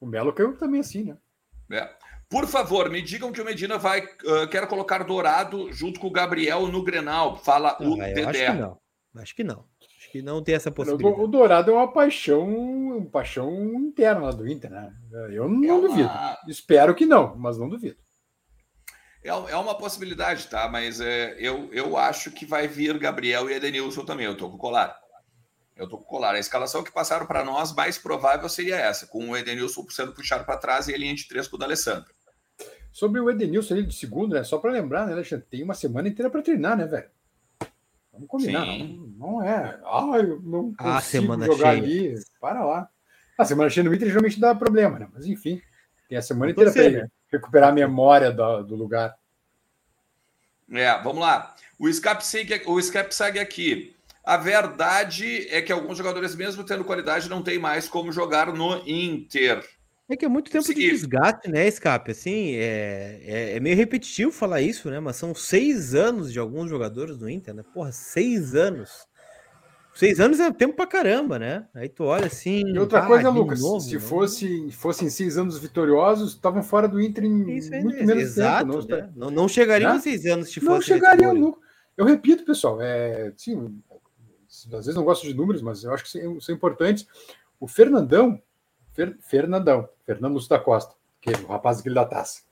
O 0.00 0.06
Melo 0.06 0.32
caiu 0.32 0.56
também 0.56 0.80
assim, 0.80 1.04
né? 1.04 1.16
É. 1.70 1.88
Por 2.28 2.46
favor, 2.46 2.90
me 2.90 3.00
digam 3.00 3.32
que 3.32 3.40
o 3.40 3.44
Medina 3.44 3.78
vai 3.78 4.02
uh, 4.02 4.48
quer 4.50 4.66
colocar 4.66 5.04
Dourado 5.04 5.72
junto 5.72 6.00
com 6.00 6.08
o 6.08 6.12
Gabriel 6.12 6.66
no 6.66 6.82
Grenal. 6.82 7.38
Fala 7.38 7.78
o 7.80 8.00
ah, 8.00 8.06
Dedé. 8.06 8.24
Acho 8.24 8.52
que 8.52 8.60
não. 8.60 8.78
Acho 9.14 9.36
que 9.36 9.44
não 9.44 9.73
que 10.14 10.22
não 10.22 10.44
tem 10.44 10.54
essa 10.54 10.70
possibilidade. 10.70 11.20
O 11.20 11.26
Dourado 11.26 11.72
é 11.72 11.74
uma 11.74 11.92
paixão, 11.92 12.46
uma 12.46 13.04
paixão 13.06 13.52
interna 13.74 14.30
do 14.30 14.46
Inter, 14.46 14.70
né? 14.70 14.94
Eu 15.32 15.48
não, 15.48 15.64
é 15.64 15.72
uma... 15.72 15.88
duvido. 15.88 16.10
Espero 16.46 16.94
que 16.94 17.04
não, 17.04 17.34
mas 17.34 17.58
não 17.58 17.68
duvido. 17.68 17.96
É, 19.24 19.30
é 19.30 19.56
uma 19.56 19.76
possibilidade, 19.76 20.46
tá? 20.46 20.68
Mas 20.68 21.00
é, 21.00 21.34
eu, 21.36 21.68
eu 21.72 21.96
acho 21.96 22.30
que 22.30 22.46
vai 22.46 22.68
vir 22.68 22.96
Gabriel 22.96 23.50
e 23.50 23.54
Edenilson 23.54 24.04
também. 24.04 24.24
Eu 24.24 24.36
tô 24.36 24.48
com 24.48 24.54
o 24.54 24.58
colar. 24.58 24.96
Eu 25.74 25.88
tô 25.88 25.98
com 25.98 26.04
o 26.04 26.06
colar. 26.06 26.36
A 26.36 26.38
escalação 26.38 26.84
que 26.84 26.92
passaram 26.92 27.26
para 27.26 27.44
nós, 27.44 27.74
mais 27.74 27.98
provável 27.98 28.48
seria 28.48 28.76
essa, 28.76 29.08
com 29.08 29.30
o 29.30 29.36
Edenilson 29.36 29.84
sendo 29.90 30.12
puxado 30.12 30.44
para 30.44 30.56
trás 30.58 30.86
e 30.86 30.94
a 30.94 30.96
linha 30.96 31.16
de 31.16 31.26
três 31.26 31.48
com 31.48 31.56
o 31.56 31.58
D'Alessandro. 31.58 32.14
Sobre 32.92 33.20
o 33.20 33.28
Edenilson 33.28 33.74
ali 33.74 33.82
de 33.84 33.94
segundo, 33.96 34.36
né? 34.36 34.44
Só 34.44 34.58
para 34.58 34.70
lembrar, 34.70 35.08
né, 35.08 35.14
Alexandre? 35.14 35.44
Tem 35.50 35.64
uma 35.64 35.74
semana 35.74 36.06
inteira 36.06 36.30
para 36.30 36.40
treinar, 36.40 36.76
né, 36.76 36.86
velho? 36.86 37.10
Vamos 38.14 38.28
combinar. 38.28 38.64
Sim. 38.64 39.14
Não, 39.18 39.32
Não 39.34 39.42
é. 39.42 39.78
Ah, 39.84 40.12
eu 40.18 40.40
não 40.42 40.74
Ah, 40.78 40.94
consigo 40.94 41.22
semana 41.22 41.46
jogar 41.46 41.72
cheia. 41.76 41.82
ali. 41.82 42.14
Para 42.40 42.64
lá. 42.64 42.88
A 43.36 43.44
semana 43.44 43.68
cheia 43.68 43.84
no 43.84 43.94
Inter 43.94 44.08
geralmente 44.08 44.38
dá 44.40 44.54
problema, 44.54 44.98
né? 44.98 45.08
Mas 45.12 45.26
enfim, 45.26 45.60
tem 46.08 46.16
a 46.16 46.22
semana 46.22 46.52
inteira 46.52 46.72
para 46.72 46.84
ele 46.84 47.06
recuperar 47.30 47.70
a 47.70 47.72
memória 47.72 48.30
do, 48.30 48.62
do 48.62 48.76
lugar. 48.76 49.14
É, 50.72 50.96
vamos 51.02 51.18
lá. 51.20 51.54
O 51.78 51.92
Scap 51.92 52.24
segue, 52.24 52.62
o 52.66 52.80
Scap 52.80 53.14
segue 53.14 53.38
aqui. 53.38 53.94
A 54.24 54.36
verdade 54.38 55.46
é 55.50 55.60
que 55.60 55.70
alguns 55.72 55.98
jogadores, 55.98 56.34
mesmo 56.34 56.64
tendo 56.64 56.84
qualidade, 56.84 57.28
não 57.28 57.42
tem 57.42 57.58
mais 57.58 57.88
como 57.88 58.10
jogar 58.12 58.46
no 58.52 58.76
Inter. 58.88 59.62
É 60.08 60.16
que 60.16 60.24
é 60.24 60.28
muito 60.28 60.50
tempo 60.50 60.66
de 60.66 60.74
desgaste, 60.74 61.50
né, 61.50 61.66
Escape? 61.66 62.10
Assim, 62.10 62.56
é, 62.56 63.20
é, 63.22 63.56
é 63.56 63.60
meio 63.60 63.74
repetitivo 63.74 64.30
falar 64.30 64.60
isso, 64.60 64.90
né? 64.90 65.00
Mas 65.00 65.16
são 65.16 65.34
seis 65.34 65.94
anos 65.94 66.30
de 66.30 66.38
alguns 66.38 66.68
jogadores 66.68 67.16
do 67.16 67.28
Inter, 67.28 67.54
né? 67.54 67.64
Porra, 67.72 67.90
seis 67.90 68.54
anos. 68.54 69.06
Seis 69.94 70.18
anos 70.18 70.40
é 70.40 70.50
tempo 70.52 70.74
pra 70.74 70.86
caramba, 70.86 71.38
né? 71.38 71.68
Aí 71.72 71.88
tu 71.88 72.04
olha 72.04 72.26
assim. 72.26 72.64
E 72.66 72.78
outra 72.78 72.98
ah, 72.98 73.06
coisa, 73.06 73.30
Lucas, 73.30 73.60
novo, 73.60 73.80
se 73.80 73.94
né? 73.94 74.00
fosse, 74.00 74.70
fossem 74.72 75.08
seis 75.08 75.38
anos 75.38 75.56
vitoriosos, 75.56 76.32
estavam 76.32 76.62
fora 76.64 76.88
do 76.88 77.00
Inter 77.00 77.24
em 77.24 77.56
Isso 77.56 77.72
aí, 77.72 77.80
muito 77.80 77.98
né? 78.00 78.04
menos 78.04 78.22
Exato, 78.24 78.66
tempo. 78.66 78.88
Não, 78.88 78.98
né? 78.98 79.12
não, 79.16 79.30
não 79.30 79.48
chegariam 79.48 79.92
Né? 79.92 79.96
a 79.96 80.00
seis 80.00 80.26
anos 80.26 80.52
se 80.52 80.62
não 80.62 80.82
chegariam 80.82 81.32
nunca. 81.32 81.60
Eu 81.96 82.04
repito, 82.04 82.44
pessoal, 82.44 82.82
é, 82.82 83.32
sim, 83.36 83.80
às 84.48 84.84
vezes 84.84 84.96
não 84.96 85.04
gosto 85.04 85.26
de 85.26 85.32
números, 85.32 85.62
mas 85.62 85.84
eu 85.84 85.94
acho 85.94 86.02
que 86.02 86.10
são, 86.10 86.40
são 86.40 86.54
importantes. 86.54 87.06
O 87.60 87.68
Fernandão, 87.68 88.42
Fer- 88.94 89.16
Fernandão, 89.20 89.88
Fernando 90.06 90.34
Lúcio 90.34 90.48
da 90.48 90.58
Costa, 90.58 90.94
que 91.20 91.30
é 91.30 91.36
o 91.36 91.46
rapaz 91.46 91.80
aquele 91.80 91.94
da 91.94 92.04
taça, 92.04 92.42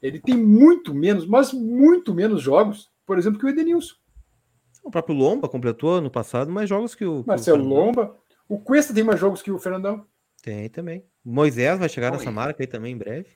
ele 0.00 0.18
tem 0.18 0.36
muito 0.36 0.94
menos, 0.94 1.26
mas 1.26 1.52
muito 1.52 2.14
menos 2.14 2.42
jogos, 2.42 2.90
por 3.06 3.18
exemplo, 3.18 3.38
que 3.38 3.46
o 3.46 3.48
Edenilson. 3.48 3.94
O 4.82 4.90
próprio 4.90 5.14
Lomba 5.14 5.48
completou 5.48 6.00
no 6.00 6.10
passado 6.10 6.50
mais 6.50 6.68
jogos 6.68 6.94
que 6.94 7.04
o. 7.04 7.18
que 7.18 7.24
o 7.24 7.26
Marcelo 7.28 7.58
Fernandão. 7.58 7.84
Lomba. 7.86 8.16
O 8.48 8.58
Cuesta 8.58 8.92
tem 8.92 9.04
mais 9.04 9.20
jogos 9.20 9.40
que 9.40 9.50
o 9.52 9.58
Fernandão. 9.58 10.04
Tem 10.42 10.68
também. 10.68 11.04
Moisés 11.24 11.78
vai 11.78 11.88
chegar 11.88 12.10
Bom, 12.10 12.16
nessa 12.16 12.30
e- 12.30 12.34
marca 12.34 12.62
aí 12.62 12.66
também 12.66 12.92
em 12.94 12.98
breve. 12.98 13.28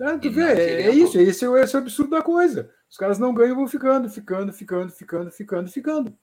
Ah, 0.00 0.16
tu 0.18 0.30
vê, 0.30 0.42
é, 0.42 0.82
é 0.82 0.90
isso, 0.90 1.18
esse 1.18 1.44
é, 1.44 1.48
o, 1.48 1.56
esse 1.56 1.74
é 1.74 1.78
o 1.78 1.82
absurdo 1.82 2.10
da 2.12 2.22
coisa. 2.22 2.70
Os 2.88 2.96
caras 2.96 3.18
não 3.18 3.34
ganham, 3.34 3.56
vão 3.56 3.66
ficando, 3.66 4.08
ficando, 4.08 4.52
ficando, 4.52 4.90
ficando, 4.92 5.30
ficando, 5.30 5.68
ficando. 5.70 6.16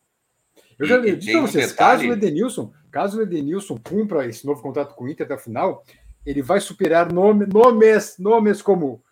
Eu 0.77 0.85
já 0.85 0.97
disse 0.97 1.31
para 1.31 1.41
um 1.41 1.47
vocês, 1.47 1.71
detalhe- 1.71 1.99
caso 2.07 2.09
o 2.09 2.13
Edenilson, 2.13 2.73
caso 2.91 3.19
o 3.19 3.21
Edenilson 3.21 3.77
cumpra 3.77 4.25
esse 4.27 4.45
novo 4.45 4.61
contrato 4.61 4.93
com 4.95 5.05
o 5.05 5.09
Inter 5.09 5.25
até 5.25 5.35
o 5.35 5.39
final, 5.39 5.83
ele 6.25 6.41
vai 6.41 6.59
superar 6.59 7.11
nome, 7.13 7.45
nomes, 7.45 8.17
nomes 8.17 8.61
como 8.61 9.03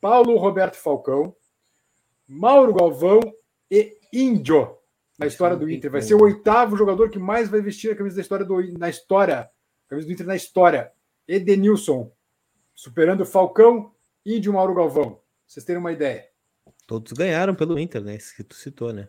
Paulo 0.00 0.36
Roberto 0.36 0.76
Falcão, 0.76 1.34
Mauro 2.26 2.74
Galvão 2.74 3.20
e 3.70 3.96
Índio 4.12 4.76
na 5.18 5.26
história 5.26 5.56
do 5.56 5.70
Inter. 5.70 5.90
Vai 5.90 6.02
ser 6.02 6.14
o 6.14 6.22
oitavo 6.22 6.76
jogador 6.76 7.10
que 7.10 7.18
mais 7.18 7.48
vai 7.48 7.60
vestir 7.60 7.92
a 7.92 7.96
camisa 7.96 8.16
da 8.16 8.22
história 8.22 8.44
do 8.44 8.60
na 8.78 8.88
história, 8.88 9.40
a 9.40 9.88
camisa 9.88 10.06
do 10.08 10.12
Inter 10.12 10.26
na 10.26 10.36
história. 10.36 10.90
Edenilson, 11.28 12.10
superando 12.74 13.24
Falcão, 13.24 13.92
Índio 14.26 14.50
e 14.50 14.54
Mauro 14.54 14.74
Galvão. 14.74 15.12
Pra 15.12 15.22
Vocês 15.46 15.64
terem 15.64 15.80
uma 15.80 15.92
ideia. 15.92 16.26
Todos 16.86 17.12
ganharam 17.12 17.54
pelo 17.54 17.78
Inter, 17.78 18.02
né? 18.02 18.16
Isso 18.16 18.34
que 18.34 18.42
tu 18.42 18.54
citou, 18.54 18.92
né? 18.92 19.08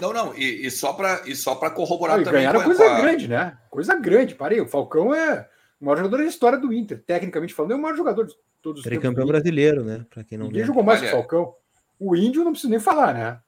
Não, 0.00 0.12
não, 0.12 0.34
e, 0.34 0.66
e 0.66 0.70
só 0.70 0.92
para 0.92 1.22
e 1.26 1.34
só 1.34 1.54
para 1.54 1.70
corroborar 1.70 2.18
Ah, 2.18 2.20
e 2.22 2.24
também. 2.24 2.40
ganharam 2.40 2.62
coisa 2.62 2.84
a- 2.84 3.00
grande, 3.00 3.28
né? 3.28 3.56
Coisa 3.70 3.94
grande. 3.96 4.34
Parei, 4.34 4.60
o 4.60 4.66
Falcão 4.68 5.14
é 5.14 5.48
o 5.80 5.84
maior 5.84 5.96
jogador 5.96 6.18
da 6.18 6.24
história 6.24 6.58
do 6.58 6.72
Inter. 6.72 7.02
Tecnicamente 7.06 7.52
falando, 7.54 7.72
é 7.72 7.76
o 7.76 7.82
maior 7.82 7.96
jogador 7.96 8.26
de 8.26 8.34
todos 8.62 8.80
os 8.80 8.84
Tricampeão 8.84 9.26
brasileiro, 9.26 9.84
né? 9.84 10.04
Pra 10.10 10.24
quem 10.24 10.38
não 10.38 10.46
Ninguém 10.46 10.60
lembra. 10.62 10.66
jogou 10.74 10.82
mais 10.84 11.00
Olha- 11.00 11.08
que 11.10 11.14
o 11.14 11.18
Falcão. 11.18 11.54
O 11.98 12.16
Índio 12.16 12.44
não 12.44 12.52
precisa 12.52 12.70
nem 12.70 12.80
falar, 12.80 13.12
né? 13.14 13.40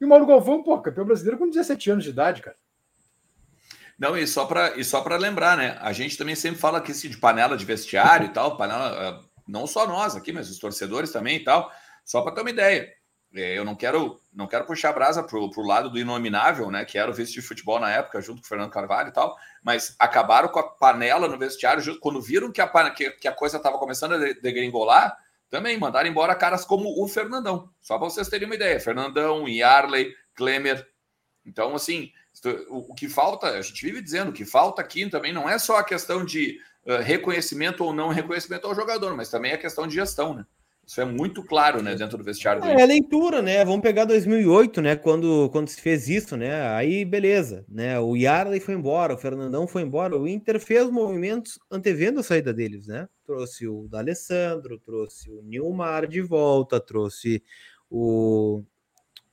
E 0.00 0.04
o 0.04 0.08
Mauro 0.08 0.24
Galvão, 0.26 0.62
pô, 0.62 0.78
campeão 0.80 1.04
brasileiro 1.04 1.36
com 1.38 1.48
17 1.50 1.90
anos 1.90 2.04
de 2.04 2.10
idade, 2.10 2.40
cara. 2.40 2.56
Não, 3.98 4.16
e 4.16 4.26
só 4.26 4.46
para 4.46 4.76
e 4.78 4.84
só 4.84 5.00
para 5.00 5.16
lembrar, 5.16 5.56
né? 5.56 5.76
A 5.80 5.92
gente 5.92 6.16
também 6.16 6.36
sempre 6.36 6.58
fala 6.60 6.78
aqui 6.78 6.92
assim, 6.92 7.08
de 7.08 7.16
panela 7.18 7.56
de 7.56 7.64
vestiário 7.64 8.26
e 8.26 8.30
tal, 8.30 8.56
panela, 8.56 8.96
eh, 9.20 9.28
não 9.46 9.66
só 9.66 9.86
nós 9.88 10.14
aqui, 10.14 10.32
mas 10.32 10.48
os 10.48 10.58
torcedores 10.58 11.10
também 11.10 11.36
e 11.38 11.44
tal. 11.44 11.70
Só 12.04 12.22
para 12.22 12.32
ter 12.32 12.40
uma 12.42 12.50
ideia. 12.50 12.88
Eh, 13.34 13.58
Eu 13.58 13.64
não 13.64 13.74
quero 13.74 14.20
não 14.32 14.46
quero 14.46 14.64
puxar 14.64 14.90
a 14.90 14.92
brasa 14.92 15.22
pro, 15.22 15.50
pro 15.50 15.62
lado 15.62 15.90
do 15.90 15.98
inominável, 15.98 16.70
né? 16.70 16.84
Que 16.84 16.98
era 16.98 17.10
o 17.10 17.14
vice 17.14 17.32
de 17.32 17.42
futebol 17.42 17.78
na 17.80 17.90
época, 17.90 18.20
junto 18.20 18.40
com 18.40 18.46
o 18.46 18.48
Fernando 18.48 18.70
Carvalho 18.70 19.08
e 19.08 19.12
tal. 19.12 19.36
Mas 19.62 19.94
acabaram 19.98 20.48
com 20.48 20.58
a 20.60 20.62
panela 20.68 21.28
no 21.28 21.38
vestiário 21.38 21.98
quando 22.00 22.20
viram 22.22 22.52
que 22.52 22.60
a, 22.60 22.90
que, 22.90 23.10
que 23.12 23.28
a 23.28 23.32
coisa 23.32 23.56
estava 23.56 23.78
começando 23.78 24.14
a 24.14 24.18
de- 24.18 24.34
degringolar. 24.40 25.16
Também 25.50 25.78
mandaram 25.78 26.08
embora 26.08 26.34
caras 26.34 26.64
como 26.64 27.02
o 27.02 27.08
Fernandão. 27.08 27.70
Só 27.80 27.98
para 27.98 28.08
vocês 28.08 28.28
terem 28.28 28.46
uma 28.46 28.54
ideia. 28.54 28.78
Fernandão, 28.78 29.48
Yarley, 29.48 30.14
Klemer. 30.34 30.86
Então, 31.44 31.74
assim, 31.74 32.12
o, 32.68 32.92
o 32.92 32.94
que 32.94 33.08
falta, 33.08 33.48
a 33.48 33.62
gente 33.62 33.84
vive 33.84 34.02
dizendo, 34.02 34.28
o 34.30 34.32
que 34.32 34.44
falta 34.44 34.82
aqui 34.82 35.08
também 35.08 35.32
não 35.32 35.48
é 35.48 35.58
só 35.58 35.78
a 35.78 35.84
questão 35.84 36.24
de 36.24 36.60
eh, 36.86 37.00
reconhecimento 37.00 37.82
ou 37.82 37.92
não 37.94 38.08
reconhecimento 38.10 38.66
ao 38.66 38.74
jogador, 38.74 39.16
mas 39.16 39.30
também 39.30 39.52
a 39.52 39.58
questão 39.58 39.86
de 39.86 39.94
gestão, 39.94 40.34
né? 40.34 40.44
Isso 40.88 41.02
é 41.02 41.04
muito 41.04 41.44
claro, 41.44 41.82
né, 41.82 41.94
dentro 41.94 42.16
do 42.16 42.24
vestiário 42.24 42.64
É, 42.64 42.72
Inter. 42.72 42.86
leitura, 42.86 43.42
né? 43.42 43.62
Vamos 43.62 43.82
pegar 43.82 44.06
2008, 44.06 44.80
né? 44.80 44.96
Quando, 44.96 45.50
quando 45.52 45.68
se 45.68 45.78
fez 45.78 46.08
isso, 46.08 46.34
né? 46.34 46.66
Aí, 46.74 47.04
beleza, 47.04 47.62
né? 47.68 48.00
O 48.00 48.16
Yarley 48.16 48.58
foi 48.58 48.72
embora, 48.72 49.12
o 49.12 49.18
Fernandão 49.18 49.66
foi 49.66 49.82
embora, 49.82 50.16
o 50.18 50.26
Inter 50.26 50.58
fez 50.58 50.88
movimentos 50.88 51.58
antevendo 51.70 52.20
a 52.20 52.22
saída 52.22 52.54
deles, 52.54 52.86
né? 52.86 53.06
Trouxe 53.26 53.68
o 53.68 53.86
D'Alessandro, 53.86 54.78
trouxe 54.78 55.30
o 55.30 55.42
Nilmar 55.42 56.06
de 56.06 56.22
volta, 56.22 56.80
trouxe 56.80 57.42
o, 57.90 58.62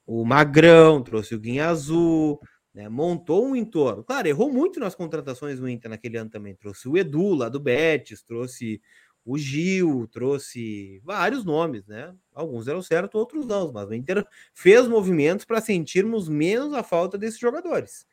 o 0.05 0.25
Magrão, 0.25 1.01
trouxe 1.01 1.35
o 1.35 1.39
Guinha 1.39 1.69
Azul, 1.69 2.37
né? 2.73 2.89
Montou 2.89 3.45
um 3.45 3.55
entorno. 3.55 4.03
Claro, 4.03 4.27
errou 4.27 4.51
muito 4.51 4.77
nas 4.77 4.93
contratações 4.93 5.57
do 5.57 5.69
Inter 5.69 5.89
naquele 5.89 6.17
ano 6.17 6.29
também. 6.29 6.53
Trouxe 6.53 6.89
o 6.89 6.97
Edu 6.97 7.33
lá 7.33 7.47
do 7.47 7.61
Betis, 7.61 8.21
trouxe 8.21 8.81
o 9.25 9.37
Gil, 9.37 10.07
trouxe 10.11 11.01
vários 11.03 11.43
nomes, 11.43 11.85
né? 11.87 12.13
Alguns 12.33 12.65
deram 12.65 12.81
certo, 12.81 13.17
outros 13.17 13.45
não, 13.45 13.71
mas 13.71 13.89
o 13.89 13.93
Inter 13.93 14.25
fez 14.53 14.87
movimentos 14.87 15.45
para 15.45 15.59
sentirmos 15.59 16.29
menos 16.29 16.73
a 16.73 16.83
falta 16.83 17.17
desses 17.17 17.39
jogadores. 17.39 18.05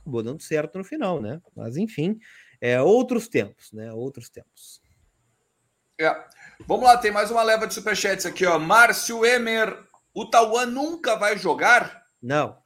Acabou 0.00 0.22
dando 0.22 0.42
certo 0.42 0.78
no 0.78 0.84
final, 0.84 1.20
né? 1.20 1.40
Mas 1.56 1.76
enfim, 1.76 2.18
é 2.60 2.80
outros 2.80 3.26
tempos, 3.26 3.72
né? 3.72 3.92
Outros 3.92 4.28
tempos. 4.28 4.80
É. 6.00 6.24
Vamos 6.66 6.84
lá, 6.84 6.96
tem 6.98 7.10
mais 7.10 7.30
uma 7.30 7.42
leva 7.42 7.66
de 7.66 7.74
superchats 7.74 8.24
aqui, 8.26 8.46
ó. 8.46 8.58
Márcio 8.58 9.24
Emer. 9.24 9.76
O 10.14 10.26
Tauan 10.26 10.66
nunca 10.66 11.16
vai 11.16 11.36
jogar? 11.36 12.04
Não, 12.22 12.62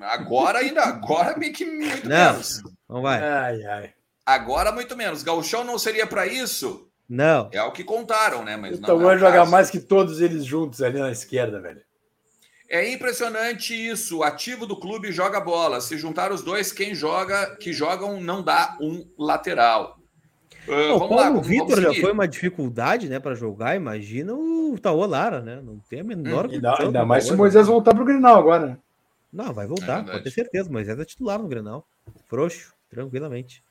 Agora 0.00 0.58
ainda, 0.58 0.82
agora 0.82 1.36
meio 1.38 1.52
que 1.52 1.64
muito 1.64 2.08
Não. 2.08 2.32
menos. 2.32 2.62
não 2.88 3.02
vai. 3.02 3.22
Ai, 3.22 3.64
ai. 3.64 3.94
Agora 4.24 4.72
muito 4.72 4.96
menos. 4.96 5.22
Gauchão 5.22 5.64
não 5.64 5.78
seria 5.78 6.06
para 6.06 6.26
isso? 6.26 6.85
Não. 7.08 7.48
É 7.52 7.62
o 7.62 7.72
que 7.72 7.84
contaram, 7.84 8.44
né? 8.44 8.56
Mas 8.56 8.78
Então 8.78 8.96
não 8.96 9.02
é 9.02 9.06
vai 9.06 9.16
o 9.16 9.18
jogar 9.18 9.32
caso. 9.40 9.50
mais 9.50 9.70
que 9.70 9.78
todos 9.80 10.20
eles 10.20 10.44
juntos 10.44 10.82
ali 10.82 10.98
na 10.98 11.10
esquerda, 11.12 11.60
velho. 11.60 11.80
É 12.68 12.92
impressionante 12.92 13.72
isso. 13.74 14.18
O 14.18 14.22
ativo 14.24 14.66
do 14.66 14.76
clube 14.78 15.12
joga 15.12 15.38
bola. 15.40 15.80
Se 15.80 15.96
juntar 15.96 16.32
os 16.32 16.42
dois, 16.42 16.72
quem 16.72 16.94
joga, 16.94 17.54
que 17.56 17.72
jogam, 17.72 18.20
não 18.20 18.42
dá 18.42 18.76
um 18.80 19.06
lateral. 19.16 19.96
Ah, 20.68 20.94
o 20.94 21.08
Paulo 21.08 21.40
Vitor 21.42 21.80
já 21.80 21.94
foi 21.94 22.10
uma 22.10 22.26
dificuldade, 22.26 23.08
né, 23.08 23.20
para 23.20 23.36
jogar. 23.36 23.76
Imagina 23.76 24.34
o 24.34 24.76
Taô 24.82 25.06
Lara, 25.06 25.40
né? 25.40 25.60
Não 25.62 25.78
tem 25.88 26.00
a 26.00 26.04
menor 26.04 26.46
Ainda, 26.50 26.70
condição 26.70 26.86
ainda 26.86 27.00
do 27.02 27.06
mais 27.06 27.22
se 27.24 27.30
o 27.30 27.32
né? 27.34 27.38
Moisés 27.38 27.68
voltar 27.68 27.94
pro 27.94 28.04
Grinal 28.04 28.36
agora, 28.36 28.66
né? 28.66 28.78
Não, 29.32 29.52
vai 29.54 29.64
É 29.64 29.68
voltar, 29.68 29.96
verdade. 29.96 30.10
pode 30.10 30.24
ter 30.24 30.30
certeza. 30.32 30.68
Moisés 30.68 30.98
é 30.98 31.04
titular 31.04 31.38
no 31.40 31.46
Grenal. 31.46 31.86
Frouxo, 32.28 32.72
tranquilamente. 32.90 33.62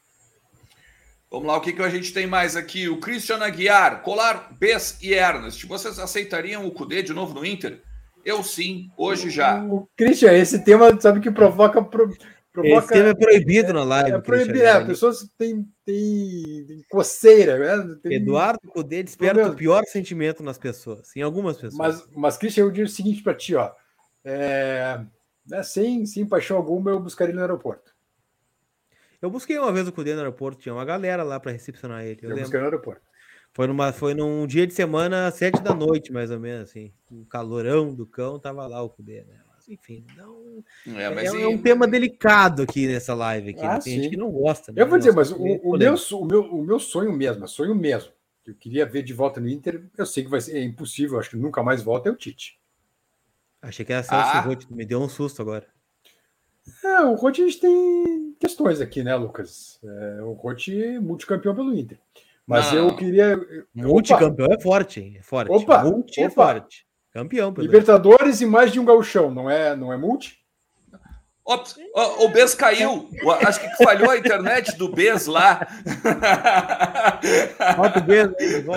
Vamos 1.35 1.49
lá, 1.49 1.57
o 1.57 1.61
que, 1.61 1.73
que 1.73 1.81
a 1.81 1.89
gente 1.89 2.13
tem 2.13 2.25
mais 2.25 2.55
aqui? 2.55 2.87
O 2.87 2.97
Christian 2.97 3.39
Aguiar, 3.39 4.01
Colar, 4.03 4.53
Bess 4.57 4.97
e 5.01 5.13
Ernest. 5.13 5.67
Vocês 5.67 5.99
aceitariam 5.99 6.65
o 6.65 6.71
Cudê 6.71 7.03
de 7.03 7.11
novo 7.13 7.33
no 7.33 7.45
Inter? 7.45 7.81
Eu 8.23 8.41
sim, 8.41 8.89
hoje 8.97 9.29
já. 9.29 9.61
O 9.61 9.85
Christian, 9.97 10.31
esse 10.31 10.63
tema, 10.63 10.97
sabe 10.97 11.19
que 11.19 11.29
provoca. 11.29 11.83
pro- 11.83 12.09
Esse 12.09 12.19
provoca 12.53 12.87
tema 12.87 13.09
é 13.09 13.13
proibido 13.13 13.73
na 13.73 13.83
live. 13.83 14.11
é 14.11 14.19
proibido, 14.21 14.59
é, 14.61 14.79
né? 14.79 14.85
pessoas 14.85 15.27
têm, 15.37 15.67
têm, 15.85 16.65
têm 16.67 16.81
coceira, 16.89 17.83
né? 17.85 17.95
Tem- 18.01 18.13
Eduardo 18.13 18.69
Cudê 18.69 19.03
desperta 19.03 19.49
o 19.49 19.55
pior 19.57 19.83
sentimento 19.83 20.41
nas 20.41 20.57
pessoas, 20.57 21.13
em 21.17 21.21
algumas 21.21 21.57
pessoas. 21.57 21.75
Mas, 21.77 22.07
mas, 22.15 22.37
Christian, 22.37 22.63
eu 22.63 22.71
digo 22.71 22.87
o 22.87 22.89
seguinte 22.89 23.21
para 23.21 23.35
ti, 23.35 23.55
ó. 23.55 23.71
É, 24.23 25.01
né, 25.45 25.61
sem, 25.63 26.05
sem 26.05 26.25
paixão 26.25 26.55
alguma, 26.55 26.91
eu 26.91 26.99
buscaria 27.01 27.35
no 27.35 27.41
aeroporto. 27.41 27.93
Eu 29.25 29.29
busquei 29.31 29.57
uma 29.57 29.71
vez 29.71 29.87
o 29.87 29.91
Cudê 29.91 30.13
no 30.13 30.19
aeroporto, 30.19 30.61
tinha 30.61 30.71
uma 30.75 30.85
galera 30.85 31.23
lá 31.23 31.39
para 31.39 31.51
recepcionar 31.51 32.03
ele. 32.05 32.19
Eu 32.21 32.29
Eu, 32.29 32.35
lembro. 32.35 32.41
buscaria 32.43 32.61
no 32.61 32.71
aeroporto. 32.71 33.01
Foi, 33.53 33.65
numa, 33.65 33.91
foi 33.91 34.13
num 34.13 34.45
dia 34.45 34.67
de 34.67 34.73
semana, 34.73 35.31
sete 35.31 35.61
da 35.63 35.73
noite, 35.73 36.11
mais 36.13 36.29
ou 36.29 36.39
menos, 36.39 36.69
assim. 36.69 36.93
O 37.09 37.25
calorão 37.25 37.91
do 37.91 38.05
cão 38.05 38.37
tava 38.37 38.67
lá 38.67 38.83
o 38.83 38.89
Cudê, 38.89 39.23
né? 39.23 39.39
Mas, 39.51 39.67
enfim, 39.67 40.05
não. 40.15 40.63
É, 40.95 41.03
É, 41.05 41.09
mas 41.09 41.33
é 41.33 41.37
e- 41.39 41.45
um 41.47 41.57
tema 41.59 41.87
delicado 41.87 42.61
aqui 42.61 42.85
nessa 42.85 43.15
live. 43.15 43.49
Aqui, 43.49 43.61
Ah, 43.65 43.73
né? 43.75 43.79
Tem 43.79 43.93
gente 43.95 44.03
sim. 44.03 44.09
que 44.11 44.17
não 44.17 44.29
gosta. 44.29 44.71
né? 44.71 44.79
Eu 44.79 44.87
vou 44.87 44.99
dizer, 44.99 45.11
Nossa, 45.15 45.31
mas 45.31 45.39
o, 45.39 45.43
o 45.43 45.75
meu, 45.75 45.95
o, 45.95 46.25
meu, 46.25 46.41
o 46.57 46.63
meu 46.63 46.79
sonho 46.79 47.11
mesmo, 47.11 47.45
é 47.45 47.47
sonho 47.47 47.73
mesmo, 47.73 48.11
que 48.43 48.51
eu 48.51 48.55
queria 48.55 48.85
ver 48.85 49.01
de 49.01 49.11
volta 49.13 49.39
no 49.41 49.49
Inter, 49.49 49.85
eu 49.97 50.05
sei 50.05 50.23
que 50.23 50.29
vai 50.29 50.39
ser 50.41 50.55
é 50.57 50.63
impossível, 50.63 51.17
acho 51.17 51.31
que 51.31 51.35
nunca 51.35 51.63
mais 51.63 51.81
volta, 51.81 52.09
é 52.09 52.11
o 52.11 52.15
Tite. 52.15 52.59
Achei 53.59 53.83
que 53.83 53.91
era 53.91 54.03
Celso 54.03 54.23
Ah. 54.23 54.41
Roth, 54.41 54.69
me 54.69 54.85
deu 54.85 55.01
um 55.01 55.09
susto 55.09 55.41
agora. 55.41 55.65
É, 56.83 57.01
o 57.01 57.33
gente 57.33 57.59
tem 57.59 58.35
questões 58.39 58.81
aqui, 58.81 59.03
né, 59.03 59.15
Lucas? 59.15 59.79
É, 59.83 60.21
o 60.23 60.33
Rote 60.33 60.83
é 60.83 60.99
multicampeão 60.99 61.55
pelo 61.55 61.75
Inter. 61.75 61.99
Mas 62.45 62.71
não. 62.71 62.89
eu 62.89 62.95
queria. 62.95 63.39
Multicampeão 63.73 64.47
é 64.51 64.59
forte, 64.59 64.99
hein? 64.99 65.15
É 65.19 65.21
forte. 65.21 65.51
Opa, 65.51 65.83
multi 65.83 66.21
é 66.21 66.27
opa. 66.27 66.31
é 66.31 66.35
forte. 66.35 66.85
Campeão. 67.11 67.53
Libertadores 67.57 68.41
e 68.41 68.45
mais 68.45 68.71
de 68.71 68.79
um 68.79 68.85
gauchão, 68.85 69.31
não 69.31 69.49
é, 69.49 69.75
não 69.75 69.91
é 69.91 69.97
multi? 69.97 70.39
Ops, 71.47 71.75
o, 71.93 72.25
o 72.25 72.29
Bez 72.29 72.55
caiu. 72.55 73.07
Acho 73.45 73.61
que 73.61 73.83
falhou 73.83 74.09
a 74.09 74.17
internet 74.17 74.75
do 74.77 74.89
Bez 74.89 75.27
lá. 75.27 75.67
Bota 77.77 77.99
o 77.99 78.01
Bez. 78.01 78.31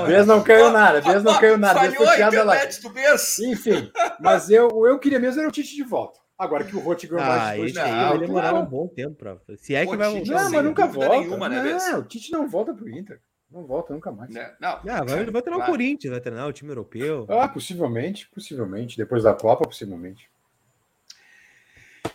Bez 0.06 0.26
não 0.26 0.42
caiu 0.42 0.70
nada. 0.70 1.00
Bez 1.00 1.24
não 1.24 1.40
caiu 1.40 1.56
nada. 1.56 1.80
Falhou 1.80 2.06
a 2.06 2.14
internet 2.14 2.44
lá. 2.44 2.82
do 2.82 2.90
Bez. 2.90 3.38
Enfim, 3.38 3.90
mas 4.20 4.50
eu, 4.50 4.86
eu 4.86 4.98
queria 4.98 5.18
mesmo 5.18 5.40
era 5.40 5.48
o 5.48 5.52
Tite 5.52 5.74
de 5.74 5.82
volta. 5.82 6.20
Agora 6.38 6.64
que 6.64 6.76
o 6.76 6.78
Rote 6.78 7.08
ganhou 7.08 7.24
ah, 7.24 7.28
mais 7.28 7.72
de 7.72 7.72
dois 7.72 7.90
vai 7.90 8.18
demorar 8.18 8.54
um 8.54 8.64
bom 8.64 8.86
tempo. 8.86 9.16
Pra... 9.16 9.36
Se 9.56 9.74
é 9.74 9.84
que 9.84 9.96
vai 9.96 10.08
voltar. 10.08 10.44
Não, 10.44 10.50
mas 10.50 10.64
nunca 10.64 10.86
volta. 10.86 11.18
Nenhuma, 11.18 11.48
né, 11.48 11.62
não, 11.62 11.98
o 11.98 12.04
Tite 12.04 12.30
não 12.30 12.48
volta 12.48 12.72
pro 12.72 12.88
Inter. 12.88 13.20
Não 13.50 13.66
volta 13.66 13.92
nunca 13.92 14.12
mais. 14.12 14.30
Não, 14.30 14.42
não. 14.60 14.94
Ah, 14.94 15.04
vai, 15.04 15.24
vai 15.24 15.42
treinar 15.42 15.42
claro. 15.42 15.62
o 15.62 15.66
Corinthians, 15.66 16.12
vai 16.12 16.20
treinar 16.20 16.46
o 16.46 16.52
time 16.52 16.70
europeu. 16.70 17.26
Ah, 17.28 17.48
possivelmente, 17.48 18.28
possivelmente. 18.28 18.96
Depois 18.96 19.24
da 19.24 19.34
Copa, 19.34 19.64
possivelmente. 19.64 20.30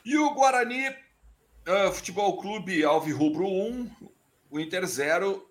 E 0.06 0.18
o 0.18 0.34
Guarani 0.34 0.90
uh, 0.90 1.92
Futebol 1.92 2.38
Clube 2.38 2.84
Alvirrubro 2.84 3.48
1, 3.48 3.90
o 4.52 4.60
Inter 4.60 4.86
0, 4.86 5.50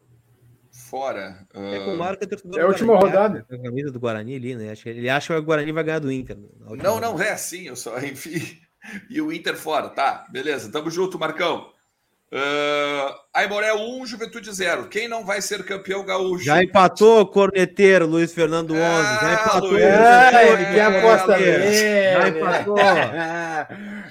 fora. 0.71 1.47
Uh... 1.55 1.75
É 1.75 1.85
com 1.85 1.97
marca 1.97 2.29
É 2.57 2.61
a 2.61 2.67
última 2.67 2.97
rodada. 2.97 3.45
A 3.51 3.59
camisa 3.59 3.91
do 3.91 4.01
Guarani 4.01 4.37
ali, 4.37 4.55
né? 4.55 4.75
Ele 4.87 5.09
acha 5.09 5.35
que 5.35 5.41
o 5.41 5.43
Guarani 5.43 5.73
vai 5.73 5.85
ganhar 5.85 5.99
do 5.99 6.13
Inter. 6.13 6.39
Não, 6.61 7.01
não, 7.01 7.21
é 7.21 7.33
assim, 7.33 7.67
eu 7.67 7.77
só, 7.77 7.99
enfim. 8.01 8.62
E 9.09 9.21
o 9.21 9.33
Inter 9.33 9.57
fora, 9.57 9.89
tá? 9.89 10.27
Beleza, 10.31 10.71
tamo 10.71 10.91
junto, 10.91 11.19
Marcão. 11.19 11.73
Uh, 12.33 13.13
Aimoré 13.35 13.75
1, 13.75 14.07
Juventude 14.07 14.51
0. 14.51 14.89
Quem 14.89 15.07
não 15.07 15.23
vai 15.23 15.43
ser 15.43 15.63
campeão 15.67 16.03
gaúcho? 16.03 16.43
Já 16.43 16.65
empatou, 16.65 17.27
corneteiro, 17.27 18.07
Luiz 18.07 18.33
Fernando 18.33 18.73
11. 18.73 18.81
Ah, 18.83 19.19
já 19.21 19.35
empatou. 19.35 19.71
Luiz, 19.71 19.83
é, 19.83 20.73
que 20.73 20.81
aposta 20.81 21.37
dele. 21.37 22.13
Já 22.13 22.29
empatou. 22.29 22.79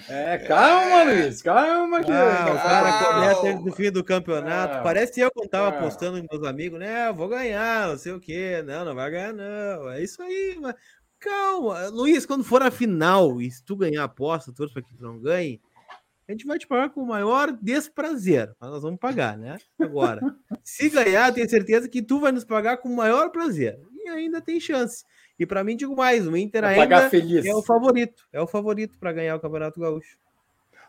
É, 0.07 0.37
calma, 0.39 1.03
Luiz, 1.03 1.41
calma. 1.41 2.03
Que... 2.03 2.11
Ah, 2.11 2.53
o 2.53 2.61
cara 2.61 3.03
corneta 3.03 3.59
no 3.59 3.71
fim 3.71 3.91
do 3.91 4.03
campeonato. 4.03 4.77
Ah, 4.77 4.81
Parece 4.81 5.19
eu 5.19 5.31
quando 5.31 5.49
tava 5.49 5.75
ah. 5.75 5.79
apostando 5.79 6.19
em 6.19 6.27
meus 6.29 6.45
amigos, 6.45 6.79
né? 6.79 7.11
Vou 7.11 7.27
ganhar, 7.27 7.87
não 7.87 7.97
sei 7.97 8.11
o 8.11 8.19
quê. 8.19 8.63
Não, 8.63 8.85
não 8.85 8.93
vai 8.93 9.09
ganhar, 9.09 9.33
não. 9.33 9.89
É 9.89 10.03
isso 10.03 10.21
aí, 10.21 10.57
mas 10.61 10.75
calma. 11.21 11.87
Luiz, 11.87 12.25
quando 12.25 12.43
for 12.43 12.61
a 12.61 12.69
final 12.69 13.41
e 13.41 13.49
se 13.49 13.63
tu 13.63 13.75
ganhar 13.75 14.01
a 14.01 14.05
aposta, 14.05 14.51
torço 14.51 14.73
para 14.73 14.83
que 14.83 14.93
tu 14.93 15.01
não 15.01 15.19
ganhe 15.19 15.61
a 16.31 16.33
gente 16.33 16.45
vai 16.45 16.57
te 16.57 16.65
pagar 16.65 16.89
com 16.89 17.01
o 17.01 17.07
maior 17.07 17.51
desprazer, 17.51 18.55
mas 18.59 18.69
nós 18.69 18.81
vamos 18.81 18.99
pagar, 18.99 19.37
né? 19.37 19.57
Agora, 19.79 20.21
se 20.63 20.89
ganhar, 20.89 21.33
tenho 21.33 21.49
certeza 21.49 21.89
que 21.89 22.01
tu 22.01 22.19
vai 22.19 22.31
nos 22.31 22.45
pagar 22.45 22.77
com 22.77 22.87
o 22.87 22.95
maior 22.95 23.29
prazer. 23.31 23.79
E 23.93 24.07
ainda 24.07 24.39
tem 24.39 24.59
chance. 24.59 25.03
E 25.37 25.45
para 25.45 25.63
mim, 25.63 25.75
digo 25.75 25.95
mais, 25.95 26.25
o 26.25 26.37
Inter 26.37 26.63
ainda 26.63 27.09
é 27.45 27.53
o 27.53 27.61
favorito. 27.61 28.25
É 28.31 28.41
o 28.41 28.47
favorito 28.47 28.97
para 28.97 29.11
ganhar 29.11 29.35
o 29.35 29.39
Campeonato 29.39 29.79
Gaúcho. 29.79 30.17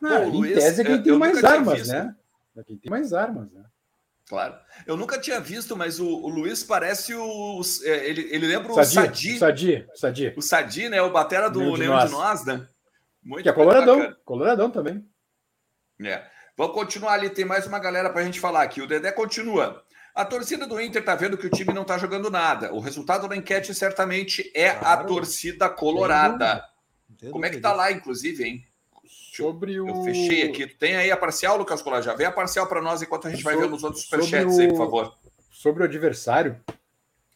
Não, 0.01 0.31
Pô, 0.31 0.39
Luiz, 0.39 0.53
em 0.53 0.55
tese 0.55 0.81
é 0.83 0.85
quem 0.85 1.03
tem 1.03 1.19
mais 1.19 1.43
armas, 1.43 1.89
né? 1.89 2.15
É 2.57 2.63
quem 2.63 2.77
tem 2.77 2.91
mais 2.91 3.13
armas, 3.13 3.51
né? 3.51 3.65
Claro. 4.29 4.55
Eu 4.87 4.97
nunca 4.97 5.19
tinha 5.19 5.41
visto, 5.41 5.77
mas 5.77 6.01
o, 6.01 6.07
o 6.07 6.29
Luiz 6.29 6.63
parece 6.63 7.15
o. 7.15 7.61
É, 7.83 8.09
ele, 8.09 8.29
ele 8.31 8.47
lembra 8.47 8.73
o 8.73 8.85
Sadi. 8.85 9.35
O 9.35 9.39
Sadi, 9.39 9.87
Sadi. 9.95 10.35
O 10.37 10.43
Sadi, 10.43 10.89
né? 10.89 11.03
O 11.03 11.11
batera 11.11 11.51
do 11.51 11.59
Leão 11.59 11.75
de, 11.75 11.81
Leão 11.81 12.07
de 12.07 12.13
Nós, 12.13 12.45
né? 12.45 12.67
Muito 13.23 13.43
que 13.43 13.49
é 13.49 13.53
coloradão. 13.53 13.99
Bacana. 13.99 14.19
Coloradão 14.25 14.71
também. 14.71 15.05
É. 16.03 16.25
Vamos 16.57 16.75
continuar 16.75 17.15
ali, 17.15 17.31
tem 17.31 17.45
mais 17.45 17.67
uma 17.67 17.79
galera 17.79 18.11
para 18.11 18.21
a 18.21 18.25
gente 18.25 18.41
falar 18.41 18.63
aqui. 18.63 18.81
O 18.81 18.87
Dedé 18.87 19.11
continua. 19.13 19.83
A 20.15 20.25
torcida 20.25 20.67
do 20.67 20.81
Inter 20.81 21.01
está 21.01 21.15
vendo 21.15 21.39
que 21.39 21.47
o 21.47 21.51
time 21.51 21.73
não 21.73 21.83
está 21.83 21.97
jogando 21.97 22.31
nada. 22.31 22.73
O 22.73 22.81
resultado 22.81 23.27
da 23.27 23.37
enquete 23.37 23.75
certamente 23.75 24.51
é 24.55 24.71
claro. 24.71 25.01
a 25.01 25.05
torcida 25.05 25.69
colorada. 25.71 26.63
Como 27.31 27.47
é 27.47 27.51
que 27.51 27.61
tá 27.61 27.73
lá, 27.73 27.91
inclusive, 27.91 28.45
hein? 28.45 28.65
Sobre 29.37 29.81
o... 29.81 29.89
Eu 29.89 30.03
fechei 30.03 30.43
aqui. 30.43 30.67
Tem 30.67 30.97
aí 30.97 31.11
a 31.11 31.17
parcial, 31.17 31.57
Lucas 31.57 31.83
Colar? 31.83 32.03
Já 32.03 32.15
vem 32.15 32.27
a 32.27 32.33
parcial 32.33 32.67
para 32.67 32.83
nós 32.83 33.03
enquanto 33.03 33.29
a 33.29 33.31
gente 33.31 33.43
vai 33.43 33.57
ver 33.57 33.69
nos 33.69 33.83
outros 33.83 34.05
superchats 34.05 34.57
o... 34.57 34.61
aí, 34.61 34.69
por 34.69 34.79
favor. 34.79 35.15
Sobre 35.51 35.83
o 35.83 35.87
adversário, 35.87 36.61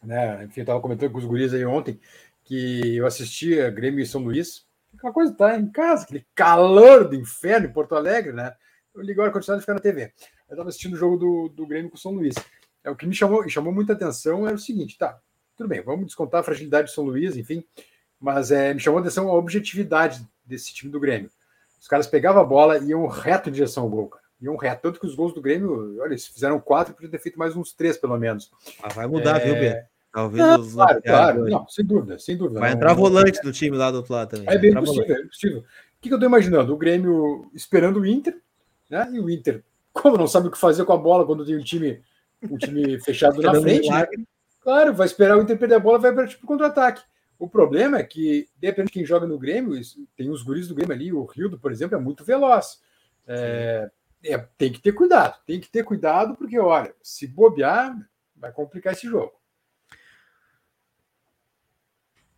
né? 0.02 0.44
Enfim, 0.44 0.60
eu 0.60 0.62
estava 0.62 0.80
comentando 0.80 1.10
com 1.10 1.18
os 1.18 1.24
guris 1.24 1.54
aí 1.54 1.64
ontem 1.64 2.00
que 2.44 2.96
eu 2.96 3.06
assistia 3.06 3.70
Grêmio 3.70 4.00
e 4.00 4.06
São 4.06 4.22
Luís 4.22 4.66
Aquela 4.96 5.12
coisa 5.12 5.32
tá 5.32 5.58
em 5.58 5.70
casa, 5.70 6.04
aquele 6.04 6.26
calor 6.34 7.06
do 7.06 7.14
inferno 7.14 7.66
em 7.66 7.72
Porto 7.72 7.94
Alegre, 7.94 8.32
né? 8.32 8.54
Eu 8.94 9.02
liguei 9.02 9.22
o 9.22 9.26
ar-condicionado 9.26 9.60
e 9.60 9.62
ficar 9.62 9.74
na 9.74 9.80
TV. 9.80 10.12
Eu 10.48 10.54
estava 10.54 10.68
assistindo 10.68 10.94
o 10.94 10.96
jogo 10.96 11.16
do, 11.16 11.48
do 11.50 11.66
Grêmio 11.66 11.90
com 11.90 11.96
o 11.96 12.00
São 12.00 12.12
Luís. 12.12 12.34
É, 12.82 12.90
o 12.90 12.96
que 12.96 13.06
me 13.06 13.14
chamou, 13.14 13.46
chamou 13.48 13.72
muita 13.72 13.92
atenção 13.92 14.46
era 14.46 14.56
o 14.56 14.58
seguinte: 14.58 14.96
tá, 14.96 15.20
tudo 15.54 15.68
bem, 15.68 15.82
vamos 15.82 16.06
descontar 16.06 16.40
a 16.40 16.44
fragilidade 16.44 16.88
do 16.88 16.94
São 16.94 17.04
Luís, 17.04 17.36
enfim, 17.36 17.62
mas 18.18 18.50
é, 18.50 18.72
me 18.72 18.80
chamou 18.80 18.98
a 18.98 19.00
atenção 19.02 19.28
a 19.28 19.34
objetividade 19.34 20.26
desse 20.44 20.72
time 20.72 20.90
do 20.90 20.98
Grêmio. 20.98 21.30
Os 21.86 21.88
caras 21.88 22.08
pegavam 22.08 22.42
a 22.42 22.44
bola 22.44 22.78
e 22.78 22.88
iam 22.88 23.06
reto 23.06 23.48
em 23.48 23.52
direção 23.52 23.84
ao 23.84 23.88
gol, 23.88 24.08
cara. 24.08 24.24
Iam 24.40 24.56
reto. 24.56 24.82
Tanto 24.82 24.98
que 24.98 25.06
os 25.06 25.14
gols 25.14 25.32
do 25.32 25.40
Grêmio, 25.40 26.00
olha, 26.00 26.08
eles 26.08 26.26
fizeram 26.26 26.58
quatro, 26.58 26.92
podiam 26.92 27.12
ter 27.12 27.20
feito 27.20 27.38
mais 27.38 27.54
uns 27.54 27.72
três, 27.72 27.96
pelo 27.96 28.18
menos. 28.18 28.50
Ah, 28.82 28.88
vai 28.92 29.06
mudar, 29.06 29.40
é... 29.40 29.44
viu, 29.44 29.54
Beto? 29.54 29.88
Talvez 30.12 30.44
não, 30.44 30.60
os 30.60 30.74
claro, 30.74 31.00
claro. 31.00 31.44
Não, 31.44 31.68
sem 31.68 31.84
dúvida, 31.84 32.18
sem 32.18 32.36
dúvida. 32.36 32.58
Vai 32.58 32.72
entrar 32.72 32.92
volante 32.92 33.40
do 33.40 33.52
time 33.52 33.76
lá 33.76 33.92
do 33.92 33.98
outro 33.98 34.14
lado 34.14 34.30
também. 34.30 34.52
É 34.52 34.58
bem 34.58 34.74
possível, 34.74 35.04
volante. 35.04 35.12
é 35.12 35.26
possível. 35.28 35.58
O 35.58 35.62
que, 36.00 36.08
que 36.08 36.12
eu 36.12 36.16
estou 36.16 36.28
imaginando? 36.28 36.74
O 36.74 36.76
Grêmio 36.76 37.48
esperando 37.54 38.00
o 38.00 38.06
Inter, 38.06 38.36
né? 38.90 39.08
E 39.12 39.20
o 39.20 39.30
Inter, 39.30 39.62
como 39.92 40.18
não 40.18 40.26
sabe 40.26 40.48
o 40.48 40.50
que 40.50 40.58
fazer 40.58 40.84
com 40.84 40.92
a 40.92 40.98
bola 40.98 41.24
quando 41.24 41.46
tem 41.46 41.56
um 41.56 41.62
time, 41.62 42.02
um 42.50 42.58
time 42.58 42.98
fechado 42.98 43.40
na 43.40 43.54
frente, 43.60 43.88
né? 43.88 44.08
claro, 44.60 44.92
vai 44.92 45.06
esperar 45.06 45.38
o 45.38 45.42
Inter 45.42 45.56
perder 45.56 45.76
a 45.76 45.78
bola, 45.78 46.00
vai 46.00 46.12
para 46.12 46.26
tipo 46.26 46.44
contra-ataque. 46.48 47.00
O 47.38 47.48
problema 47.48 47.98
é 47.98 48.02
que, 48.02 48.48
depende 48.56 48.86
de 48.86 48.92
quem 48.92 49.04
joga 49.04 49.26
no 49.26 49.38
Grêmio, 49.38 49.78
tem 50.16 50.30
os 50.30 50.42
guris 50.42 50.68
do 50.68 50.74
Grêmio 50.74 50.94
ali, 50.94 51.12
o 51.12 51.24
Rildo, 51.24 51.58
por 51.58 51.70
exemplo, 51.70 51.96
é 51.96 52.00
muito 52.00 52.24
veloz. 52.24 52.80
É, 53.26 53.90
é, 54.24 54.38
tem 54.56 54.72
que 54.72 54.80
ter 54.80 54.92
cuidado, 54.92 55.38
tem 55.46 55.60
que 55.60 55.68
ter 55.68 55.84
cuidado, 55.84 56.34
porque, 56.36 56.58
olha, 56.58 56.94
se 57.02 57.26
bobear, 57.26 57.94
vai 58.34 58.52
complicar 58.52 58.92
esse 58.92 59.06
jogo. 59.06 59.34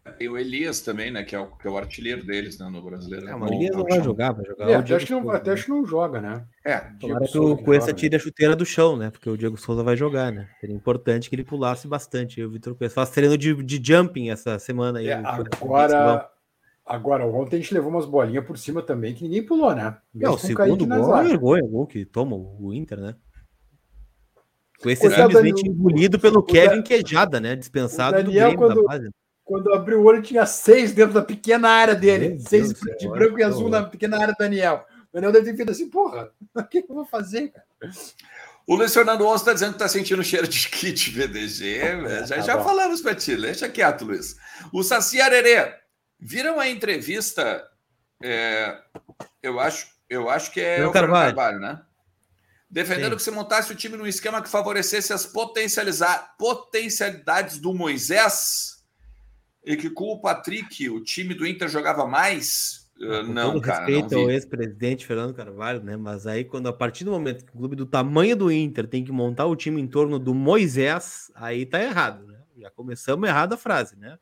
Tem 0.09 0.29
o 0.29 0.37
Elias 0.37 0.81
também, 0.81 1.11
né? 1.11 1.23
Que 1.23 1.37
é 1.37 1.39
o, 1.39 1.47
que 1.47 1.67
é 1.67 1.71
o 1.71 1.77
artilheiro 1.77 2.25
deles 2.25 2.59
né, 2.59 2.69
no 2.69 2.83
brasileiro. 2.83 3.29
É, 3.29 3.37
o 3.37 3.47
Elias 3.47 3.77
não 3.77 3.85
vai 3.85 4.03
jogar, 4.03 4.33
vai 4.33 4.45
jogar. 4.45 4.71
É, 4.71 4.75
até, 4.75 4.95
acho 4.95 5.07
que 5.07 5.13
não, 5.13 5.31
até 5.31 5.53
acho 5.53 5.65
que 5.65 5.71
não 5.71 5.87
joga, 5.87 6.21
né? 6.21 6.45
É. 6.65 6.79
Tomara 7.01 7.27
que 7.27 7.39
o 7.39 7.57
Cuesta 7.57 7.93
tire 7.93 8.17
a 8.17 8.19
chuteira 8.19 8.57
do 8.57 8.67
chão, 8.67 8.97
né? 8.97 9.11
Porque 9.11 9.29
o 9.29 9.37
Diego 9.37 9.57
Souza 9.57 9.83
vai 9.83 9.97
jogar, 9.97 10.33
né? 10.33 10.49
Seria 10.61 10.75
importante 10.75 11.29
que 11.29 11.37
ele 11.37 11.45
pulasse 11.45 11.87
bastante. 11.87 12.43
O 12.43 12.51
Vitor 12.51 12.75
Cuesta 12.75 12.97
faz 12.97 13.11
treino 13.11 13.37
de, 13.37 13.55
de 13.63 13.81
jumping 13.83 14.31
essa 14.31 14.59
semana 14.59 14.99
aí. 14.99 15.09
É, 15.09 15.15
agora, 15.15 16.31
agora, 16.85 17.27
ontem 17.27 17.57
a 17.57 17.61
gente 17.61 17.75
levou 17.75 17.91
umas 17.91 18.07
bolinhas 18.07 18.45
por 18.45 18.59
cima 18.59 18.83
também 18.83 19.15
que 19.15 19.25
ninguém 19.25 19.45
pulou, 19.45 19.75
né? 19.75 19.97
Mesmo 20.15 20.33
é, 20.33 20.37
o 20.37 20.39
segundo 20.39 20.87
gol 20.87 21.17
é 21.17 21.25
vergonha, 21.25 21.65
o 21.65 21.69
gol 21.69 21.87
que 21.87 22.05
toma 22.05 22.35
o 22.37 22.73
Inter, 22.73 22.99
né? 23.01 23.15
Com 24.81 24.91
esse 24.91 25.11
simplesmente 25.11 25.69
engolido 25.69 26.21
pelo 26.21 26.43
Kevin 26.43 26.83
Quejada, 26.83 27.41
né? 27.41 27.57
Dispensado 27.57 28.23
do 28.23 28.31
Grêmio 28.31 28.57
quando... 28.57 28.83
da 28.83 28.89
base. 28.89 29.11
Quando 29.49 29.73
abriu 29.73 30.03
o 30.03 30.05
olho, 30.05 30.21
tinha 30.21 30.45
seis 30.45 30.93
dentro 30.93 31.15
da 31.15 31.23
pequena 31.23 31.71
área 31.71 31.95
dele. 31.95 32.29
Meu 32.29 32.41
seis 32.41 32.71
Deus 32.71 32.81
de 32.81 32.99
Deus 32.99 33.19
branco 33.19 33.39
e 33.39 33.43
azul 33.43 33.71
na 33.71 33.83
pequena 33.83 34.21
área 34.21 34.35
do 34.35 34.39
Daniel. 34.39 34.87
O 35.11 35.15
Daniel 35.15 35.33
deve 35.33 35.51
ter 35.51 35.57
feito 35.57 35.73
assim, 35.73 35.89
porra, 35.89 36.31
o 36.55 36.63
que, 36.65 36.85
eu 36.87 36.95
vou 36.95 37.07
fazer, 37.07 37.49
cara? 37.49 37.65
O 38.67 38.75
Luiz 38.75 38.93
Fernando 38.93 39.27
Osso 39.27 39.37
está 39.37 39.55
dizendo 39.55 39.71
que 39.71 39.77
está 39.77 39.89
sentindo 39.89 40.23
cheiro 40.23 40.47
de 40.47 40.69
kit 40.77 41.11
VDG. 41.11 41.79
É, 41.79 42.27
já, 42.27 42.37
tá 42.37 42.43
já 42.43 42.63
falamos 42.63 43.01
para 43.01 43.15
ti, 43.15 43.37
deixa 43.37 43.71
quieto, 43.71 44.05
Luiz. 44.05 44.37
O 44.71 44.83
Saci 44.83 45.19
Arerê, 45.19 45.77
viram 46.21 46.61
a 46.61 46.69
entrevista? 46.69 47.67
É, 48.23 48.79
eu, 49.43 49.59
acho, 49.59 49.87
eu 50.11 50.29
acho 50.29 50.53
que 50.53 50.61
é 50.61 50.87
o 50.87 50.93
Carvalho. 50.93 51.35
Carvalho, 51.35 51.59
né? 51.59 51.81
Defendendo 52.69 53.13
Sim. 53.13 53.17
que 53.17 53.23
se 53.23 53.31
montasse 53.31 53.73
o 53.73 53.77
time 53.77 53.97
num 53.97 54.07
esquema 54.07 54.43
que 54.43 54.49
favorecesse 54.51 55.11
as 55.11 55.25
potencialidades 55.25 57.57
do 57.57 57.73
Moisés 57.73 58.77
e 59.65 59.77
que 59.77 59.91
com 59.91 60.13
o 60.13 60.21
Patrick 60.21 60.89
o 60.89 61.03
time 61.03 61.35
do 61.35 61.47
Inter 61.47 61.69
jogava 61.69 62.07
mais. 62.07 62.89
Uh, 63.01 63.23
não, 63.23 63.53
todo 63.53 63.63
cara. 63.63 63.87
Respeito 63.87 64.17
ao 64.17 64.31
ex-presidente 64.31 65.07
Fernando 65.07 65.35
Carvalho, 65.35 65.83
né? 65.83 65.97
Mas 65.97 66.27
aí, 66.27 66.45
quando 66.45 66.69
a 66.69 66.73
partir 66.73 67.05
do 67.05 67.13
momento 67.13 67.45
que 67.45 67.53
o 67.55 67.59
clube 67.59 67.77
do 67.77 67.87
tamanho 67.87 68.35
do 68.35 68.51
Inter 68.51 68.87
tem 68.87 69.05
que 69.05 69.13
montar 69.13 69.47
o 69.47 69.55
time 69.55 69.81
em 69.81 69.87
torno 69.87 70.19
do 70.19 70.35
Moisés, 70.35 71.31
aí 71.35 71.65
tá 71.65 71.83
errado, 71.83 72.27
né? 72.27 72.39
Já 72.57 72.71
começamos 72.71 73.29
errado 73.29 73.53
a 73.53 73.57
frase, 73.57 73.97
né? 73.97 74.19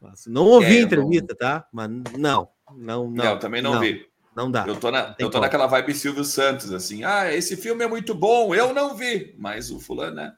Mas 0.00 0.26
não 0.26 0.44
ouvi 0.44 0.76
é, 0.76 0.80
a 0.80 0.82
entrevista, 0.82 1.28
não... 1.30 1.36
tá? 1.36 1.68
Mas 1.72 1.88
não, 1.88 2.48
não, 2.76 3.10
não. 3.10 3.10
Não, 3.10 3.38
também 3.38 3.62
não, 3.62 3.74
não. 3.74 3.80
vi. 3.80 4.04
Não 4.36 4.50
dá. 4.50 4.64
Eu 4.66 4.76
tô, 4.76 4.90
na, 4.90 5.14
eu 5.18 5.30
tô 5.30 5.38
naquela 5.38 5.66
vibe 5.66 5.94
Silvio 5.94 6.24
Santos, 6.24 6.72
assim. 6.72 7.04
Ah, 7.04 7.32
esse 7.32 7.56
filme 7.56 7.84
é 7.84 7.88
muito 7.88 8.14
bom, 8.14 8.54
eu 8.54 8.74
não 8.74 8.96
vi. 8.96 9.34
Mas 9.38 9.70
o 9.70 9.78
fulano, 9.78 10.16
né? 10.16 10.32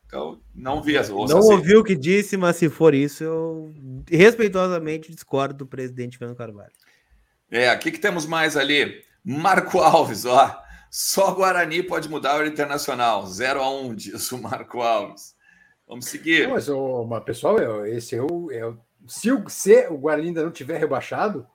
Não 0.54 0.82
vi 0.82 0.98
as 0.98 1.08
Não 1.08 1.24
assim. 1.24 1.52
ouvi 1.52 1.76
o 1.76 1.84
que 1.84 1.96
disse, 1.96 2.36
mas 2.36 2.56
se 2.56 2.68
for 2.68 2.94
isso, 2.94 3.24
eu 3.24 3.74
respeitosamente 4.08 5.10
discordo 5.10 5.54
do 5.54 5.66
presidente 5.66 6.18
Fernando 6.18 6.36
Carvalho. 6.36 6.72
É, 7.50 7.72
o 7.72 7.78
que, 7.78 7.92
que 7.92 7.98
temos 7.98 8.26
mais 8.26 8.56
ali? 8.56 9.02
Marco 9.24 9.78
Alves, 9.80 10.24
ó. 10.24 10.62
Só 10.90 11.32
Guarani 11.32 11.82
pode 11.82 12.08
mudar 12.08 12.40
o 12.40 12.46
Internacional. 12.46 13.26
0 13.26 13.62
a 13.62 13.70
1 13.70 13.94
diz 13.94 14.30
o 14.32 14.38
Marco 14.38 14.80
Alves. 14.82 15.34
Vamos 15.88 16.06
seguir. 16.06 16.46
Não, 16.46 16.54
mas, 16.54 16.68
oh, 16.68 17.20
pessoal, 17.24 17.86
esse 17.86 18.16
é 18.16 18.22
o, 18.22 18.50
é 18.50 18.66
o, 18.66 18.78
se, 19.06 19.30
o, 19.30 19.48
se 19.48 19.86
o 19.88 19.96
Guarani 19.96 20.28
ainda 20.28 20.42
não 20.42 20.50
tiver 20.50 20.78
rebaixado, 20.78 21.46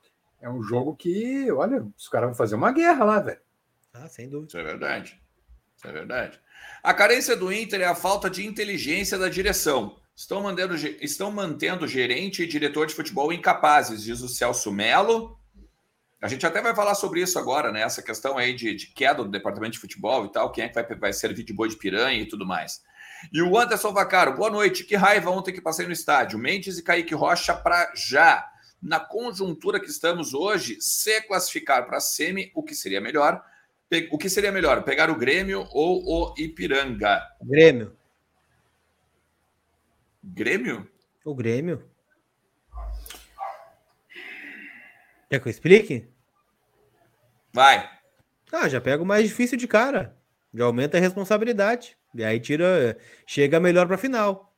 é 0.41 0.49
um 0.49 0.61
jogo 0.63 0.95
que, 0.95 1.51
olha, 1.51 1.85
os 1.95 2.09
caras 2.09 2.29
vão 2.29 2.35
fazer 2.35 2.55
uma 2.55 2.71
guerra 2.71 3.05
lá, 3.05 3.19
velho. 3.19 3.39
Ah, 3.93 4.07
sem 4.07 4.27
dúvida. 4.27 4.47
Isso 4.47 4.57
é 4.57 4.63
verdade. 4.63 5.21
Isso 5.77 5.87
é 5.87 5.91
verdade. 5.91 6.41
A 6.83 6.93
carência 6.93 7.35
do 7.35 7.53
Inter 7.53 7.81
é 7.81 7.85
a 7.85 7.95
falta 7.95 8.29
de 8.29 8.45
inteligência 8.45 9.17
da 9.17 9.29
direção. 9.29 9.97
Estão, 10.15 10.41
mandando, 10.41 10.75
estão 10.75 11.31
mantendo 11.31 11.87
gerente 11.87 12.43
e 12.43 12.47
diretor 12.47 12.85
de 12.87 12.93
futebol 12.93 13.31
incapazes, 13.31 14.03
diz 14.03 14.21
o 14.21 14.27
Celso 14.27 14.71
Melo. 14.71 15.39
A 16.21 16.27
gente 16.27 16.45
até 16.45 16.61
vai 16.61 16.75
falar 16.75 16.95
sobre 16.95 17.21
isso 17.21 17.39
agora, 17.39 17.71
né? 17.71 17.81
Essa 17.81 18.01
questão 18.01 18.37
aí 18.37 18.53
de, 18.53 18.75
de 18.75 18.87
queda 18.87 19.23
do 19.23 19.29
departamento 19.29 19.73
de 19.73 19.79
futebol 19.79 20.25
e 20.25 20.31
tal, 20.31 20.51
quem 20.51 20.65
é 20.65 20.67
que 20.69 20.75
vai, 20.75 20.85
vai 20.95 21.13
servir 21.13 21.43
de 21.43 21.53
boi 21.53 21.69
de 21.69 21.77
piranha 21.77 22.21
e 22.21 22.27
tudo 22.27 22.45
mais. 22.45 22.81
E 23.31 23.41
o 23.41 23.57
Anderson 23.57 23.93
Vacaro, 23.93 24.35
boa 24.35 24.49
noite. 24.49 24.83
Que 24.83 24.95
raiva 24.95 25.29
ontem 25.29 25.53
que 25.53 25.61
passei 25.61 25.85
no 25.85 25.91
estádio. 25.91 26.39
Mendes 26.39 26.77
e 26.77 26.83
Kaique 26.83 27.15
Rocha 27.15 27.55
para 27.55 27.91
já. 27.95 28.50
Na 28.81 28.99
conjuntura 28.99 29.79
que 29.79 29.89
estamos 29.89 30.33
hoje, 30.33 30.81
se 30.81 31.21
classificar 31.21 31.85
para 31.85 31.97
a 31.97 32.01
semi, 32.01 32.51
o 32.55 32.63
que 32.63 32.73
seria 32.73 32.99
melhor? 32.99 33.45
O 34.09 34.17
que 34.17 34.29
seria 34.29 34.51
melhor, 34.51 34.83
pegar 34.83 35.09
o 35.09 35.17
Grêmio 35.17 35.67
ou 35.71 36.01
o 36.03 36.33
Ipiranga? 36.37 37.21
Grêmio. 37.43 37.95
Grêmio? 40.23 40.89
O 41.25 41.35
Grêmio. 41.35 41.87
Quer 45.29 45.39
que 45.39 45.47
eu 45.47 45.51
explique? 45.51 46.07
Vai. 47.53 47.89
Ah, 48.51 48.67
já 48.67 48.81
pega 48.81 49.03
o 49.03 49.05
mais 49.05 49.27
difícil 49.27 49.57
de 49.57 49.67
cara. 49.67 50.17
Já 50.53 50.65
aumenta 50.65 50.97
a 50.97 51.01
responsabilidade. 51.01 51.97
E 52.15 52.23
aí 52.23 52.39
tira. 52.39 52.97
Chega 53.25 53.59
melhor 53.59 53.85
para 53.87 53.95
a 53.95 53.99
final. 53.99 54.53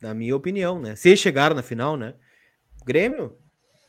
Na 0.00 0.12
minha 0.12 0.34
opinião, 0.34 0.80
né? 0.80 0.96
Se 0.96 1.16
chegar 1.16 1.54
na 1.54 1.62
final, 1.62 1.96
né? 1.96 2.14
Grêmio. 2.84 3.38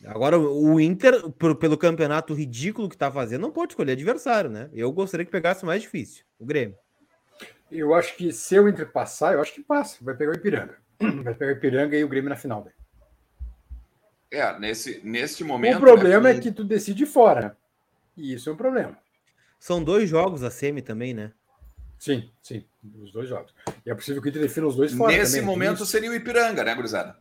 Agora, 0.05 0.37
o 0.37 0.79
Inter, 0.79 1.29
por, 1.31 1.55
pelo 1.55 1.77
campeonato 1.77 2.33
ridículo 2.33 2.89
que 2.89 2.97
tá 2.97 3.11
fazendo, 3.11 3.41
não 3.41 3.51
pode 3.51 3.73
escolher 3.73 3.93
adversário, 3.93 4.49
né? 4.49 4.69
Eu 4.73 4.91
gostaria 4.91 5.25
que 5.25 5.31
pegasse 5.31 5.63
o 5.63 5.65
mais 5.65 5.81
difícil, 5.81 6.25
o 6.37 6.45
Grêmio. 6.45 6.77
Eu 7.71 7.93
acho 7.93 8.15
que 8.15 8.31
se 8.31 8.59
o 8.59 8.67
Inter 8.67 8.91
passar, 8.91 9.33
eu 9.33 9.41
acho 9.41 9.53
que 9.53 9.61
passa. 9.61 9.97
Vai 10.01 10.15
pegar 10.15 10.31
o 10.31 10.35
Ipiranga. 10.35 10.77
Vai 11.23 11.33
pegar 11.33 11.51
o 11.51 11.55
Ipiranga 11.55 11.97
e 11.97 12.03
o 12.03 12.07
Grêmio 12.07 12.29
na 12.29 12.35
final. 12.35 12.63
Véio. 12.63 12.75
É, 14.31 14.59
nesse, 14.59 15.01
nesse 15.03 15.43
momento. 15.43 15.77
O 15.77 15.81
problema 15.81 16.31
né, 16.31 16.37
é 16.37 16.39
que 16.39 16.51
tu 16.51 16.63
decide 16.63 17.05
fora. 17.05 17.57
E 18.15 18.33
isso 18.33 18.49
é 18.49 18.53
um 18.53 18.57
problema. 18.57 18.97
São 19.59 19.83
dois 19.83 20.09
jogos 20.09 20.43
a 20.43 20.51
semi 20.51 20.81
também, 20.81 21.13
né? 21.13 21.31
Sim, 21.97 22.29
sim, 22.41 22.65
os 23.01 23.11
dois 23.11 23.29
jogos. 23.29 23.55
E 23.85 23.89
é 23.89 23.95
possível 23.95 24.21
que 24.21 24.27
o 24.27 24.29
Inter 24.29 24.41
defina 24.41 24.67
os 24.67 24.75
dois 24.75 24.91
fora. 24.91 25.15
Nesse 25.15 25.37
também, 25.37 25.45
momento 25.45 25.85
seria 25.85 26.11
o 26.11 26.15
Ipiranga, 26.15 26.63
né, 26.63 26.75
Gurizada? 26.75 27.17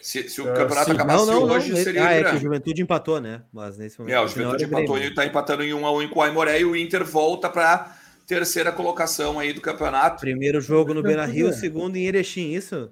Se, 0.00 0.28
se 0.28 0.40
o 0.40 0.44
uh, 0.44 0.54
campeonato 0.54 0.90
sim. 0.90 0.96
acabasse 0.96 1.26
não, 1.26 1.46
não, 1.46 1.54
hoje, 1.54 1.70
não, 1.70 1.76
seria 1.76 2.06
ah, 2.06 2.12
é 2.12 2.24
que 2.24 2.36
o 2.36 2.40
Juventude 2.40 2.82
empatou, 2.82 3.20
né? 3.20 3.42
Mas 3.52 3.78
nesse 3.78 3.98
momento. 3.98 4.14
É, 4.14 4.20
o 4.20 4.26
Juventude 4.26 4.64
é 4.64 4.66
empatou 4.66 4.98
e 4.98 5.06
está 5.06 5.24
empatando 5.24 5.62
em 5.62 5.72
1 5.72 5.78
um 5.78 5.86
a 5.86 5.92
1 5.92 6.00
um 6.00 6.08
com 6.08 6.18
o 6.18 6.22
Aimoré 6.22 6.60
e 6.60 6.64
o 6.64 6.74
Inter 6.74 7.04
volta 7.04 7.48
para 7.48 7.96
terceira 8.26 8.72
colocação 8.72 9.38
aí 9.38 9.52
do 9.52 9.60
campeonato. 9.60 10.20
Primeiro 10.20 10.60
jogo 10.60 10.92
no 10.92 11.02
Beira 11.02 11.24
Rio, 11.24 11.52
segundo 11.52 11.96
em 11.96 12.06
Erechim, 12.06 12.52
isso? 12.52 12.90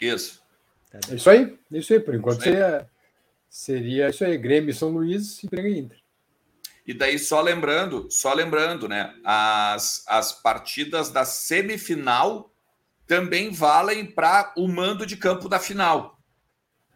Isso. 0.00 0.42
Tá 0.90 1.14
isso 1.14 1.28
aí, 1.28 1.58
isso 1.70 1.92
aí, 1.92 2.00
por 2.00 2.14
enquanto 2.14 2.40
isso 2.40 2.44
seria, 2.44 2.90
seria 3.48 4.08
isso 4.08 4.24
aí, 4.24 4.38
Grêmio 4.38 4.72
São 4.72 4.90
Luís 4.90 5.42
e 5.42 5.46
Grêmio 5.46 5.76
Inter. 5.76 5.98
E 6.86 6.94
daí, 6.94 7.18
só 7.18 7.40
lembrando, 7.40 8.06
só 8.10 8.32
lembrando, 8.32 8.88
né? 8.88 9.12
As, 9.24 10.04
as 10.06 10.32
partidas 10.32 11.10
da 11.10 11.24
semifinal 11.24 12.52
também 13.06 13.50
valem 13.50 14.04
para 14.04 14.52
o 14.56 14.66
mando 14.66 15.06
de 15.06 15.16
campo 15.16 15.48
da 15.48 15.58
final. 15.58 16.18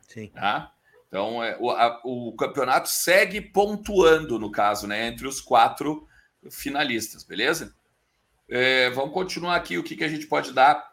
Sim. 0.09 0.29
Tá? 0.29 0.73
Então, 1.09 1.43
é, 1.43 1.57
o, 1.59 1.71
a, 1.71 2.01
o 2.05 2.35
campeonato 2.37 2.89
segue 2.89 3.41
pontuando, 3.41 4.39
no 4.39 4.51
caso, 4.51 4.87
né? 4.87 5.09
Entre 5.09 5.27
os 5.27 5.41
quatro 5.41 6.07
finalistas, 6.51 7.25
beleza? 7.25 7.75
É, 8.49 8.91
vamos 8.91 9.13
continuar 9.13 9.57
aqui 9.57 9.79
o 9.79 9.83
que, 9.83 9.97
que 9.97 10.05
a 10.05 10.09
gente 10.09 10.27
pode 10.27 10.53
dar 10.53 10.89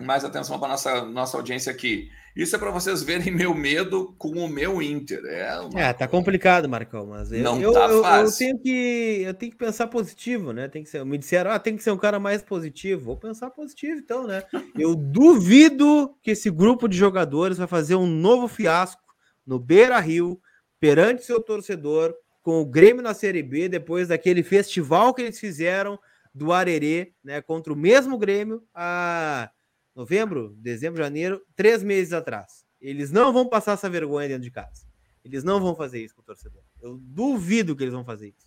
mais 0.00 0.24
atenção 0.24 0.58
para 0.58 0.68
nossa 0.68 1.04
nossa 1.04 1.36
audiência 1.36 1.72
aqui. 1.72 2.10
Isso 2.38 2.54
é 2.54 2.58
para 2.58 2.70
vocês 2.70 3.02
verem 3.02 3.32
meu 3.34 3.52
medo 3.52 4.14
com 4.16 4.28
o 4.28 4.48
meu 4.48 4.80
Inter. 4.80 5.24
É, 5.24 5.58
é 5.74 5.92
tá 5.92 6.06
complicado, 6.06 6.68
Marcão, 6.68 7.04
mas 7.04 7.32
eu, 7.32 7.42
não 7.42 7.60
eu, 7.60 7.72
tá 7.72 7.88
eu, 7.88 8.00
fácil. 8.00 8.46
Eu 8.46 8.52
tenho 8.52 8.62
que 8.62 9.22
eu 9.26 9.34
tenho 9.34 9.50
que 9.50 9.58
pensar 9.58 9.88
positivo, 9.88 10.52
né? 10.52 10.68
Tem 10.68 10.84
que 10.84 10.88
ser, 10.88 11.04
me 11.04 11.18
disseram, 11.18 11.50
ah, 11.50 11.58
tem 11.58 11.76
que 11.76 11.82
ser 11.82 11.90
um 11.90 11.96
cara 11.98 12.20
mais 12.20 12.40
positivo. 12.40 13.06
Vou 13.06 13.16
pensar 13.16 13.50
positivo 13.50 13.98
então, 13.98 14.24
né? 14.24 14.44
Eu 14.78 14.94
duvido 14.94 16.14
que 16.22 16.30
esse 16.30 16.48
grupo 16.48 16.86
de 16.86 16.96
jogadores 16.96 17.58
vai 17.58 17.66
fazer 17.66 17.96
um 17.96 18.06
novo 18.06 18.46
fiasco 18.46 19.02
no 19.44 19.58
Beira-Rio 19.58 20.40
perante 20.78 21.24
seu 21.24 21.42
torcedor 21.42 22.14
com 22.40 22.60
o 22.60 22.66
Grêmio 22.66 23.02
na 23.02 23.14
Série 23.14 23.42
B 23.42 23.68
depois 23.68 24.06
daquele 24.06 24.44
festival 24.44 25.12
que 25.12 25.22
eles 25.22 25.40
fizeram 25.40 25.98
do 26.32 26.52
Arerê, 26.52 27.14
né, 27.24 27.42
contra 27.42 27.72
o 27.72 27.76
mesmo 27.76 28.16
Grêmio 28.16 28.62
a 28.72 29.50
novembro, 29.98 30.54
dezembro, 30.60 31.02
janeiro, 31.02 31.42
três 31.56 31.82
meses 31.82 32.12
atrás. 32.12 32.64
Eles 32.80 33.10
não 33.10 33.32
vão 33.32 33.48
passar 33.48 33.72
essa 33.72 33.90
vergonha 33.90 34.28
dentro 34.28 34.44
de 34.44 34.50
casa. 34.52 34.86
Eles 35.24 35.42
não 35.42 35.60
vão 35.60 35.74
fazer 35.74 36.04
isso 36.04 36.14
com 36.14 36.22
o 36.22 36.24
torcedor. 36.24 36.62
Eu 36.80 36.98
duvido 37.00 37.74
que 37.74 37.82
eles 37.82 37.92
vão 37.92 38.04
fazer 38.04 38.28
isso. 38.28 38.46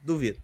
Duvido. 0.00 0.40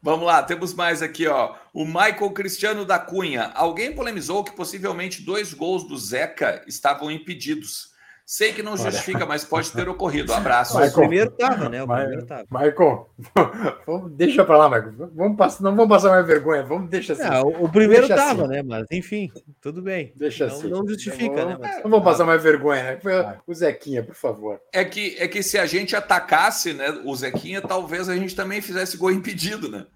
Vamos 0.00 0.24
lá, 0.24 0.40
temos 0.40 0.72
mais 0.72 1.02
aqui, 1.02 1.26
ó. 1.26 1.56
O 1.72 1.84
Michael 1.84 2.30
Cristiano 2.30 2.84
da 2.84 3.00
Cunha. 3.00 3.50
Alguém 3.56 3.92
polemizou 3.92 4.44
que 4.44 4.54
possivelmente 4.54 5.22
dois 5.22 5.52
gols 5.52 5.82
do 5.82 5.98
Zeca 5.98 6.62
estavam 6.68 7.10
impedidos. 7.10 7.92
Sei 8.26 8.54
que 8.54 8.62
não 8.62 8.74
justifica, 8.74 9.18
Olha. 9.18 9.26
mas 9.26 9.44
pode 9.44 9.70
ter 9.70 9.86
ocorrido. 9.86 10.32
Abraço. 10.32 10.78
Michael, 10.78 10.90
o 10.90 10.94
primeiro 10.94 11.30
tava, 11.32 11.68
né? 11.68 11.82
O 11.82 11.86
Ma 11.86 11.98
primeiro 11.98 12.24
tava. 12.24 12.46
Michael, 12.50 13.10
vamos, 13.86 14.12
deixa 14.12 14.42
pra 14.46 14.56
lá, 14.56 14.68
Michael. 14.70 15.10
Vamos 15.14 15.36
passar, 15.36 15.62
não 15.62 15.76
vamos 15.76 15.90
passar 15.90 16.08
mais 16.08 16.26
vergonha. 16.26 16.62
Vamos 16.62 16.88
deixar 16.88 17.12
assim. 17.12 17.24
Não, 17.24 17.48
o, 17.48 17.70
primeiro 17.70 18.08
deixa 18.08 18.16
tava, 18.16 18.44
assim. 18.44 18.50
né? 18.50 18.62
Mas 18.62 18.86
enfim, 18.90 19.30
tudo 19.60 19.82
bem. 19.82 20.14
Deixa 20.16 20.46
não, 20.46 20.54
assim. 20.54 20.68
Não 20.68 20.88
justifica, 20.88 21.44
não, 21.44 21.48
né? 21.50 21.56
Mas... 21.60 21.84
Não 21.84 21.90
vamos 21.90 22.04
passar 22.04 22.24
mais 22.24 22.42
vergonha, 22.42 22.82
né? 22.82 23.38
O 23.46 23.52
Zequinha, 23.52 24.02
por 24.02 24.14
favor. 24.14 24.58
É 24.72 24.82
que, 24.86 25.16
é 25.18 25.28
que 25.28 25.42
se 25.42 25.58
a 25.58 25.66
gente 25.66 25.94
atacasse 25.94 26.72
né, 26.72 26.88
o 27.04 27.14
Zequinha, 27.14 27.60
talvez 27.60 28.08
a 28.08 28.16
gente 28.16 28.34
também 28.34 28.62
fizesse 28.62 28.96
gol 28.96 29.10
impedido, 29.10 29.70
né? 29.70 29.86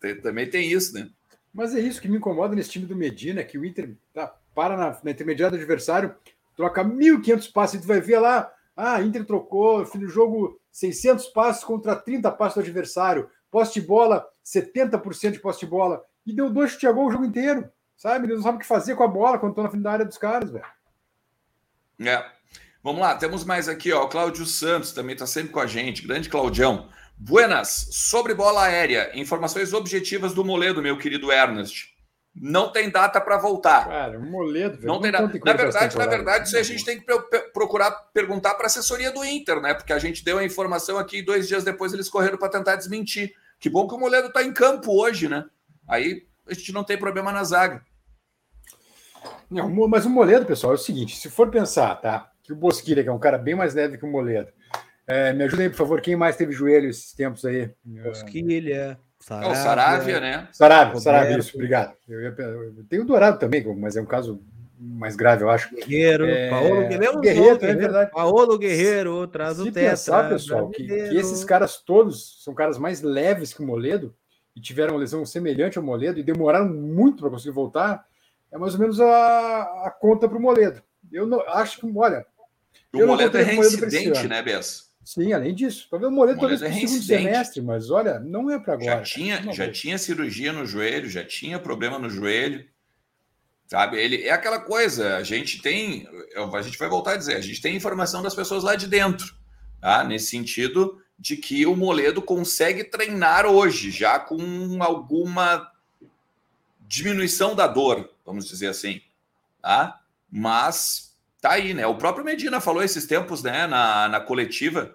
Tem, 0.00 0.18
também 0.18 0.48
tem 0.48 0.72
isso, 0.72 0.94
né? 0.94 1.08
Mas 1.52 1.74
é 1.74 1.80
isso 1.80 2.00
que 2.00 2.08
me 2.08 2.16
incomoda 2.16 2.54
nesse 2.54 2.70
time 2.70 2.86
do 2.86 2.96
Medina, 2.96 3.44
que 3.44 3.58
o 3.58 3.64
Inter 3.66 3.94
tá, 4.14 4.34
para 4.54 4.76
na, 4.78 4.98
na 5.04 5.10
intermediária 5.10 5.56
do 5.56 5.60
adversário 5.60 6.14
troca 6.56 6.82
1.500 6.82 7.52
passes, 7.52 7.80
tu 7.80 7.86
vai 7.86 8.00
ver 8.00 8.18
lá, 8.18 8.50
ah, 8.74 9.00
Inter 9.02 9.24
trocou, 9.24 9.84
fim 9.84 9.98
do 9.98 10.08
jogo, 10.08 10.58
600 10.72 11.26
passes 11.26 11.62
contra 11.62 11.94
30 11.94 12.30
passes 12.32 12.54
do 12.54 12.60
adversário, 12.60 13.28
poste 13.50 13.80
de 13.80 13.86
bola, 13.86 14.26
70% 14.44 15.32
de 15.32 15.38
poste 15.38 15.64
de 15.64 15.70
bola, 15.70 16.02
e 16.26 16.32
deu 16.32 16.50
dois 16.50 16.72
chute 16.72 16.86
a 16.86 16.92
gol 16.92 17.06
o 17.06 17.12
jogo 17.12 17.24
inteiro, 17.24 17.70
sabe? 17.96 18.26
Eles 18.26 18.36
não 18.36 18.42
sabem 18.42 18.56
o 18.56 18.60
que 18.60 18.66
fazer 18.66 18.96
com 18.96 19.04
a 19.04 19.08
bola 19.08 19.38
quando 19.38 19.52
estão 19.52 19.64
na 19.64 19.70
frente 19.70 19.82
da 19.82 19.92
área 19.92 20.04
dos 20.04 20.18
caras, 20.18 20.50
velho. 20.50 20.64
É. 22.00 22.26
Vamos 22.82 23.00
lá, 23.00 23.16
temos 23.16 23.44
mais 23.44 23.68
aqui, 23.68 23.92
ó, 23.92 24.04
o 24.04 24.08
Cláudio 24.08 24.46
Santos 24.46 24.92
também 24.92 25.14
está 25.14 25.26
sempre 25.26 25.52
com 25.52 25.60
a 25.60 25.66
gente, 25.66 26.06
grande 26.06 26.28
Claudião. 26.28 26.88
Buenas, 27.18 27.88
sobre 27.92 28.34
bola 28.34 28.64
aérea, 28.64 29.10
informações 29.18 29.72
objetivas 29.72 30.34
do 30.34 30.44
Moledo, 30.44 30.82
meu 30.82 30.98
querido 30.98 31.32
Ernest 31.32 31.95
não 32.38 32.70
tem 32.70 32.90
data 32.90 33.20
para 33.20 33.38
voltar. 33.38 33.88
Cara, 33.88 34.18
moledo. 34.18 34.78
Não 34.86 35.00
tem 35.00 35.10
data. 35.10 35.24
Na 35.44 35.52
verdade, 35.54 35.96
na 35.96 36.06
verdade, 36.06 36.48
isso 36.48 36.58
a 36.58 36.62
gente 36.62 36.84
tem 36.84 37.00
que 37.00 37.06
procurar 37.52 37.90
perguntar 38.12 38.54
para 38.54 38.64
a 38.64 38.66
assessoria 38.66 39.10
do 39.10 39.24
Inter, 39.24 39.60
né? 39.60 39.72
Porque 39.72 39.92
a 39.92 39.98
gente 39.98 40.24
deu 40.24 40.38
a 40.38 40.44
informação 40.44 40.98
aqui 40.98 41.18
e 41.18 41.24
dois 41.24 41.48
dias 41.48 41.64
depois 41.64 41.92
eles 41.92 42.08
correram 42.08 42.36
para 42.36 42.50
tentar 42.50 42.76
desmentir. 42.76 43.32
Que 43.58 43.70
bom 43.70 43.88
que 43.88 43.94
o 43.94 43.98
Moledo 43.98 44.28
está 44.28 44.42
em 44.42 44.52
campo 44.52 44.92
hoje, 44.92 45.28
né? 45.28 45.46
Aí 45.88 46.26
a 46.46 46.52
gente 46.52 46.72
não 46.72 46.84
tem 46.84 46.98
problema 46.98 47.32
na 47.32 47.42
zaga. 47.42 47.82
Não, 49.50 49.68
mas 49.88 50.04
o 50.04 50.10
Moledo, 50.10 50.44
pessoal, 50.44 50.72
é 50.72 50.76
o 50.76 50.78
seguinte: 50.78 51.16
se 51.16 51.30
for 51.30 51.50
pensar, 51.50 51.94
tá? 51.96 52.30
Que 52.42 52.52
o 52.52 52.56
Bosquilha, 52.56 53.02
que 53.02 53.08
é 53.08 53.12
um 53.12 53.18
cara 53.18 53.38
bem 53.38 53.54
mais 53.54 53.74
leve 53.74 53.96
que 53.96 54.04
o 54.04 54.10
Moledo. 54.10 54.52
É, 55.06 55.32
me 55.32 55.44
ajuda 55.44 55.62
aí, 55.62 55.70
por 55.70 55.76
favor, 55.76 56.00
quem 56.00 56.16
mais 56.16 56.36
teve 56.36 56.52
joelho 56.52 56.90
esses 56.90 57.12
tempos 57.12 57.44
aí? 57.44 57.70
Bosquilha. 57.84 58.98
Saravia, 59.26 59.48
é 59.48 59.50
o 59.50 59.56
Saravia, 59.56 60.20
né? 60.20 60.48
Saravia, 60.52 61.00
Saravia, 61.00 61.38
isso, 61.38 61.56
obrigado. 61.56 61.96
Eu, 62.08 62.22
ia, 62.22 62.34
eu 62.38 62.84
tenho 62.88 63.02
o 63.02 63.04
Dourado 63.04 63.40
também, 63.40 63.64
mas 63.74 63.96
é 63.96 64.00
um 64.00 64.06
caso 64.06 64.40
mais 64.78 65.16
grave, 65.16 65.42
eu 65.42 65.50
acho. 65.50 65.74
Guerreiro, 65.74 66.26
é... 66.26 66.48
Paulo 66.48 66.88
Guerreiro, 66.88 67.20
Guerreiro, 67.20 67.64
é 67.64 67.74
verdade. 67.74 68.10
Paulo 68.12 68.56
Guerreiro 68.56 69.26
traz 69.26 69.58
o 69.58 69.64
tetra. 69.64 69.90
pensar, 69.90 70.28
pessoal, 70.28 70.70
que, 70.70 70.86
que, 70.86 71.16
esses 71.16 71.42
caras 71.42 71.78
todos 71.78 72.40
são 72.44 72.54
caras 72.54 72.78
mais 72.78 73.02
leves 73.02 73.52
que 73.52 73.64
o 73.64 73.66
Moledo 73.66 74.14
e 74.54 74.60
tiveram 74.60 74.94
uma 74.94 75.00
lesão 75.00 75.26
semelhante 75.26 75.76
ao 75.76 75.82
Moledo 75.82 76.20
e 76.20 76.22
demoraram 76.22 76.68
muito 76.68 77.22
para 77.22 77.30
conseguir 77.30 77.52
voltar, 77.52 78.06
é 78.52 78.56
mais 78.56 78.74
ou 78.74 78.80
menos 78.80 79.00
a, 79.00 79.62
a 79.86 79.90
conta 79.90 80.28
para 80.28 80.38
o 80.38 80.40
Moledo. 80.40 80.80
Eu 81.10 81.26
não, 81.26 81.40
acho 81.48 81.80
que, 81.80 81.92
olha. 81.96 82.24
O 82.94 83.04
Moledo 83.04 83.36
é 83.36 83.42
reincidente, 83.42 84.28
né, 84.28 84.40
Bess? 84.40 84.85
Sim, 85.06 85.32
além 85.32 85.54
disso. 85.54 85.86
Talvez 85.88 86.10
o 86.10 86.14
Moledo 86.14 86.40
talvez 86.40 86.60
é 86.62 86.68
no 86.68 86.74
segundo 86.74 87.02
semestre, 87.04 87.62
mas 87.62 87.90
olha, 87.90 88.18
não 88.18 88.50
é 88.50 88.58
para 88.58 88.74
agora. 88.74 88.96
Já 88.96 89.02
tinha, 89.02 89.52
já 89.52 89.70
tinha 89.70 89.96
cirurgia 89.98 90.52
no 90.52 90.66
joelho, 90.66 91.08
já 91.08 91.24
tinha 91.24 91.60
problema 91.60 91.96
no 91.96 92.10
joelho. 92.10 92.66
Sabe? 93.68 93.98
Ele 93.98 94.24
é 94.24 94.32
aquela 94.32 94.58
coisa, 94.58 95.16
a 95.16 95.22
gente 95.22 95.62
tem, 95.62 96.08
eu- 96.32 96.54
a 96.54 96.60
gente 96.62 96.76
vai 96.76 96.88
voltar 96.88 97.12
a 97.12 97.16
dizer, 97.16 97.36
a 97.36 97.40
gente 97.40 97.60
tem 97.60 97.76
informação 97.76 98.20
das 98.20 98.34
pessoas 98.34 98.64
lá 98.64 98.74
de 98.74 98.88
dentro, 98.88 99.32
tá? 99.80 100.02
Nesse 100.02 100.26
sentido 100.26 101.00
de 101.16 101.36
que 101.36 101.64
o 101.66 101.76
Moledo 101.76 102.20
consegue 102.20 102.82
treinar 102.82 103.46
hoje, 103.46 103.92
já 103.92 104.18
com 104.18 104.82
alguma 104.82 105.70
diminuição 106.80 107.54
da 107.54 107.68
dor, 107.68 108.10
vamos 108.24 108.46
dizer 108.48 108.66
assim, 108.68 109.00
tá? 109.62 110.00
Mas 110.30 111.15
tá 111.40 111.52
aí, 111.52 111.74
né? 111.74 111.86
O 111.86 111.96
próprio 111.96 112.24
Medina 112.24 112.60
falou 112.60 112.82
esses 112.82 113.06
tempos, 113.06 113.42
né, 113.42 113.66
na, 113.66 114.08
na 114.08 114.20
coletiva, 114.20 114.94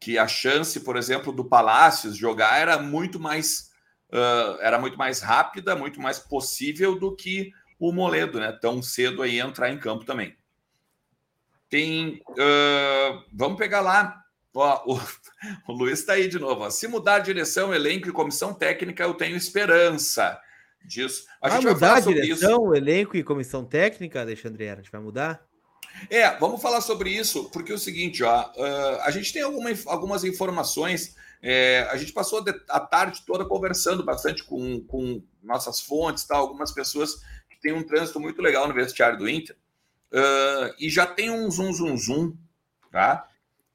que 0.00 0.18
a 0.18 0.28
chance, 0.28 0.80
por 0.80 0.96
exemplo, 0.96 1.32
do 1.32 1.44
Palácios 1.44 2.16
jogar 2.16 2.58
era 2.58 2.78
muito 2.78 3.18
mais 3.18 3.70
ah, 4.12 4.58
era 4.60 4.78
muito 4.78 4.96
mais 4.96 5.20
rápida, 5.20 5.74
muito 5.74 6.00
mais 6.00 6.18
possível 6.18 6.98
do 6.98 7.14
que 7.14 7.52
o 7.78 7.92
Moledo, 7.92 8.40
né? 8.40 8.52
Tão 8.52 8.82
cedo 8.82 9.22
aí 9.22 9.38
entrar 9.38 9.70
em 9.70 9.78
campo 9.78 10.04
também. 10.04 10.36
Tem. 11.68 12.20
ah, 12.38 13.22
vamos 13.32 13.58
pegar 13.58 13.80
lá. 13.80 14.22
Ó, 14.54 14.94
o, 14.94 15.00
o 15.68 15.72
Luiz 15.72 16.00
está 16.00 16.14
aí 16.14 16.28
de 16.28 16.38
novo. 16.38 16.62
ó. 16.62 16.70
Se 16.70 16.88
mudar 16.88 17.16
a 17.16 17.20
direção, 17.20 17.74
elenco 17.74 18.08
e 18.08 18.12
comissão 18.12 18.54
técnica, 18.54 19.04
eu 19.04 19.14
tenho 19.14 19.36
esperança 19.36 20.40
disso. 20.84 21.26
A 21.42 21.48
vai 21.48 21.56
gente 21.56 21.64
vai 21.64 21.74
mudar 21.74 21.94
a 21.94 21.98
isso. 21.98 22.08
direção, 22.08 22.62
o 22.62 22.74
elenco 22.74 23.16
e 23.16 23.24
comissão 23.24 23.64
técnica, 23.64 24.20
Alexandre? 24.20 24.68
A 24.68 24.76
gente 24.76 24.90
vai 24.90 25.00
mudar? 25.00 25.45
É, 26.10 26.36
vamos 26.38 26.60
falar 26.60 26.80
sobre 26.80 27.10
isso, 27.10 27.50
porque 27.50 27.72
é 27.72 27.74
o 27.74 27.78
seguinte, 27.78 28.22
ó, 28.22 28.30
ah, 28.30 29.00
a 29.04 29.10
gente 29.10 29.32
tem 29.32 29.42
alguma 29.42 29.70
algumas 29.86 30.24
informações, 30.24 31.16
é, 31.42 31.86
a 31.90 31.96
gente 31.96 32.12
passou 32.12 32.44
a 32.68 32.80
tarde 32.80 33.22
toda 33.26 33.44
conversando 33.44 34.04
bastante 34.04 34.44
com, 34.44 34.80
com 34.84 35.22
nossas 35.42 35.80
fontes, 35.80 36.24
tá, 36.24 36.36
algumas 36.36 36.72
pessoas 36.72 37.16
que 37.48 37.60
têm 37.60 37.72
um 37.72 37.82
trânsito 37.82 38.20
muito 38.20 38.40
legal 38.42 38.68
no 38.68 38.74
vestiário 38.74 39.18
do 39.18 39.28
Inter, 39.28 39.56
ah, 40.12 40.74
e 40.78 40.88
já 40.90 41.06
tem 41.06 41.30
um 41.30 41.50
zoom, 41.50 41.72
zoom, 41.72 41.96
zoom, 41.96 42.36
tá, 42.90 43.28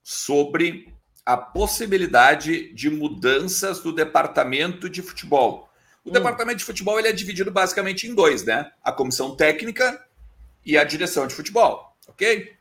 sobre 0.04 0.94
a 1.26 1.38
possibilidade 1.38 2.74
de 2.74 2.90
mudanças 2.90 3.80
do 3.80 3.94
departamento 3.94 4.90
de 4.90 5.02
futebol. 5.02 5.70
O 6.04 6.10
Hum. 6.10 6.14
departamento 6.14 6.58
de 6.58 6.66
futebol 6.66 6.98
ele 6.98 7.08
é 7.08 7.14
dividido 7.14 7.52
basicamente 7.52 8.08
em 8.08 8.16
dois, 8.16 8.44
né? 8.44 8.72
A 8.84 8.92
comissão 8.92 9.36
técnica 9.36 10.04
e 10.66 10.78
a 10.78 10.84
direção 10.84 11.28
de 11.28 11.36
futebol, 11.36 11.91
ok? 12.08 12.56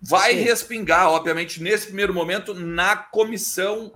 Vai 0.00 0.34
Sim. 0.34 0.42
respingar, 0.42 1.08
obviamente, 1.08 1.62
nesse 1.62 1.86
primeiro 1.86 2.14
momento, 2.14 2.54
na 2.54 2.96
comissão, 2.96 3.92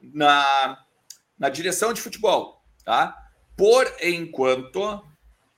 na, 0.00 0.84
na 1.38 1.48
direção 1.48 1.92
de 1.92 2.00
futebol, 2.00 2.62
tá? 2.84 3.16
Por 3.56 3.86
enquanto, 4.00 5.04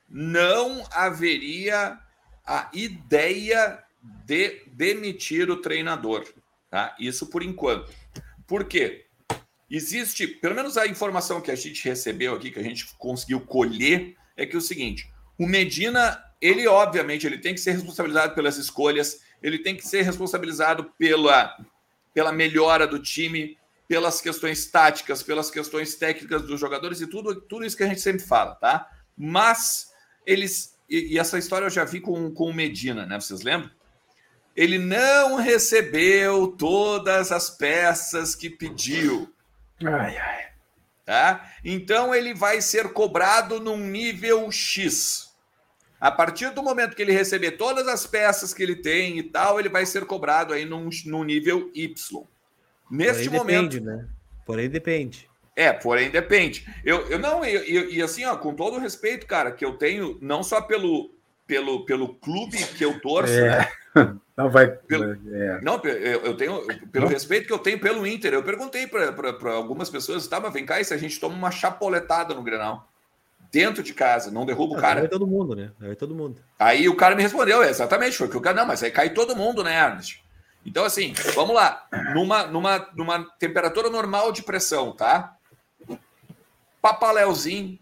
não 0.09 0.85
haveria 0.91 1.99
a 2.45 2.69
ideia 2.73 3.83
de 4.25 4.63
demitir 4.67 5.49
o 5.49 5.61
treinador, 5.61 6.27
tá? 6.69 6.95
Isso 6.99 7.27
por 7.27 7.43
enquanto. 7.43 7.93
Por 8.47 8.65
quê? 8.65 9.05
Existe, 9.69 10.27
pelo 10.27 10.55
menos 10.55 10.77
a 10.77 10.85
informação 10.85 11.41
que 11.41 11.49
a 11.49 11.55
gente 11.55 11.87
recebeu 11.87 12.35
aqui, 12.35 12.51
que 12.51 12.59
a 12.59 12.63
gente 12.63 12.93
conseguiu 12.97 13.41
colher, 13.41 14.15
é 14.35 14.45
que 14.45 14.55
é 14.55 14.59
o 14.59 14.61
seguinte: 14.61 15.09
o 15.37 15.47
Medina, 15.47 16.21
ele 16.43 16.67
obviamente 16.67 17.25
ele 17.25 17.37
tem 17.37 17.53
que 17.53 17.61
ser 17.61 17.71
responsabilizado 17.71 18.35
pelas 18.35 18.57
escolhas, 18.57 19.21
ele 19.41 19.59
tem 19.59 19.77
que 19.77 19.87
ser 19.87 20.01
responsabilizado 20.01 20.91
pela, 20.97 21.55
pela 22.13 22.33
melhora 22.33 22.85
do 22.85 22.99
time, 22.99 23.57
pelas 23.87 24.19
questões 24.19 24.65
táticas, 24.65 25.23
pelas 25.23 25.49
questões 25.49 25.95
técnicas 25.95 26.41
dos 26.41 26.59
jogadores 26.59 26.99
e 26.99 27.07
tudo, 27.07 27.39
tudo 27.39 27.65
isso 27.65 27.77
que 27.77 27.83
a 27.83 27.87
gente 27.87 28.01
sempre 28.01 28.25
fala, 28.25 28.55
tá? 28.55 28.89
Mas 29.17 29.93
eles, 30.25 30.77
e, 30.89 31.13
e 31.13 31.19
essa 31.19 31.37
história 31.37 31.65
eu 31.65 31.69
já 31.69 31.85
vi 31.85 32.01
com, 32.01 32.29
com 32.33 32.49
o 32.49 32.53
Medina, 32.53 33.05
né? 33.05 33.17
Vocês 33.17 33.41
lembram? 33.41 33.71
Ele 34.53 34.77
não 34.77 35.37
recebeu 35.37 36.47
todas 36.47 37.31
as 37.31 37.49
peças 37.49 38.35
que 38.35 38.49
pediu 38.49 39.33
Ai, 39.81 40.17
ai. 40.17 40.45
tá? 41.05 41.51
Então 41.63 42.13
ele 42.13 42.33
vai 42.33 42.61
ser 42.61 42.91
cobrado 42.91 43.61
num 43.61 43.77
nível 43.77 44.51
X. 44.51 45.32
A 46.03 46.11
partir 46.11 46.49
do 46.49 46.61
momento 46.61 46.95
que 46.97 47.01
ele 47.01 47.13
receber 47.13 47.51
todas 47.51 47.87
as 47.87 48.05
peças 48.05 48.53
que 48.53 48.61
ele 48.61 48.75
tem 48.75 49.17
e 49.19 49.23
tal, 49.23 49.57
ele 49.57 49.69
vai 49.69 49.85
ser 49.85 50.03
cobrado 50.05 50.53
aí 50.53 50.65
num, 50.65 50.89
num 51.05 51.23
nível 51.23 51.71
Y. 51.73 52.23
Neste 52.91 53.29
Porém 53.29 53.39
momento. 53.39 53.69
depende, 53.69 53.79
né? 53.79 54.07
Porém 54.45 54.69
depende. 54.69 55.29
É, 55.55 55.71
porém 55.71 56.09
depende. 56.09 56.67
Eu, 56.83 57.07
eu 57.09 57.17
não, 57.17 57.45
e 57.45 58.01
assim, 58.01 58.25
ó, 58.25 58.35
com 58.35 58.53
todo 58.53 58.75
o 58.75 58.79
respeito, 58.79 59.25
cara, 59.25 59.51
que 59.53 59.63
eu 59.63 59.77
tenho, 59.77 60.17
não 60.21 60.43
só 60.43 60.59
pelo, 60.61 61.11
pelo, 61.47 61.85
pelo 61.85 62.15
clube 62.15 62.57
que 62.75 62.83
eu 62.83 62.99
torço, 62.99 63.33
É. 63.33 63.59
né? 63.59 63.71
Não 64.35 64.49
vai. 64.49 64.67
Pelo- 64.67 65.13
é. 65.31 65.61
Não, 65.61 65.79
eu, 65.83 66.21
eu 66.25 66.35
tenho, 66.35 66.65
pelo 66.91 67.05
Não? 67.05 67.11
respeito 67.13 67.45
que 67.45 67.53
eu 67.53 67.59
tenho 67.59 67.79
pelo 67.79 68.05
Inter, 68.07 68.33
eu 68.33 68.41
perguntei 68.41 68.87
para 68.87 69.53
algumas 69.53 69.91
pessoas, 69.91 70.27
tá, 70.27 70.39
mas 70.39 70.51
vem 70.51 70.65
cá, 70.65 70.81
e 70.81 70.83
se 70.83 70.91
a 70.91 70.97
gente 70.97 71.19
toma 71.19 71.35
uma 71.35 71.51
chapoletada 71.51 72.33
no 72.33 72.41
Grenal? 72.41 72.91
Dentro 73.53 73.83
de 73.83 73.93
casa, 73.93 74.31
não 74.31 74.47
derruba 74.47 74.73
o 74.73 74.77
Ah, 74.79 74.81
cara. 74.81 74.99
Vai 75.01 75.09
todo 75.09 75.27
mundo, 75.27 75.55
né? 75.55 75.71
Vai 75.79 75.95
todo 75.95 76.15
mundo. 76.15 76.41
Aí 76.57 76.89
o 76.89 76.95
cara 76.95 77.15
me 77.15 77.21
respondeu, 77.21 77.61
é, 77.61 77.69
exatamente, 77.69 78.17
foi 78.17 78.27
que 78.27 78.35
o 78.35 78.41
cara, 78.41 78.57
não, 78.57 78.65
mas 78.65 78.81
aí 78.81 78.89
cai 78.89 79.11
todo 79.11 79.35
mundo, 79.35 79.63
né, 79.63 79.79
Ernest? 79.79 80.23
Então, 80.65 80.83
assim, 80.83 81.13
vamos 81.35 81.53
lá, 81.53 81.85
numa, 82.15 82.47
numa, 82.47 82.89
numa 82.95 83.23
temperatura 83.37 83.91
normal 83.91 84.31
de 84.31 84.41
pressão, 84.41 84.91
tá? 84.95 85.35
Papaléuzinho 86.81 87.77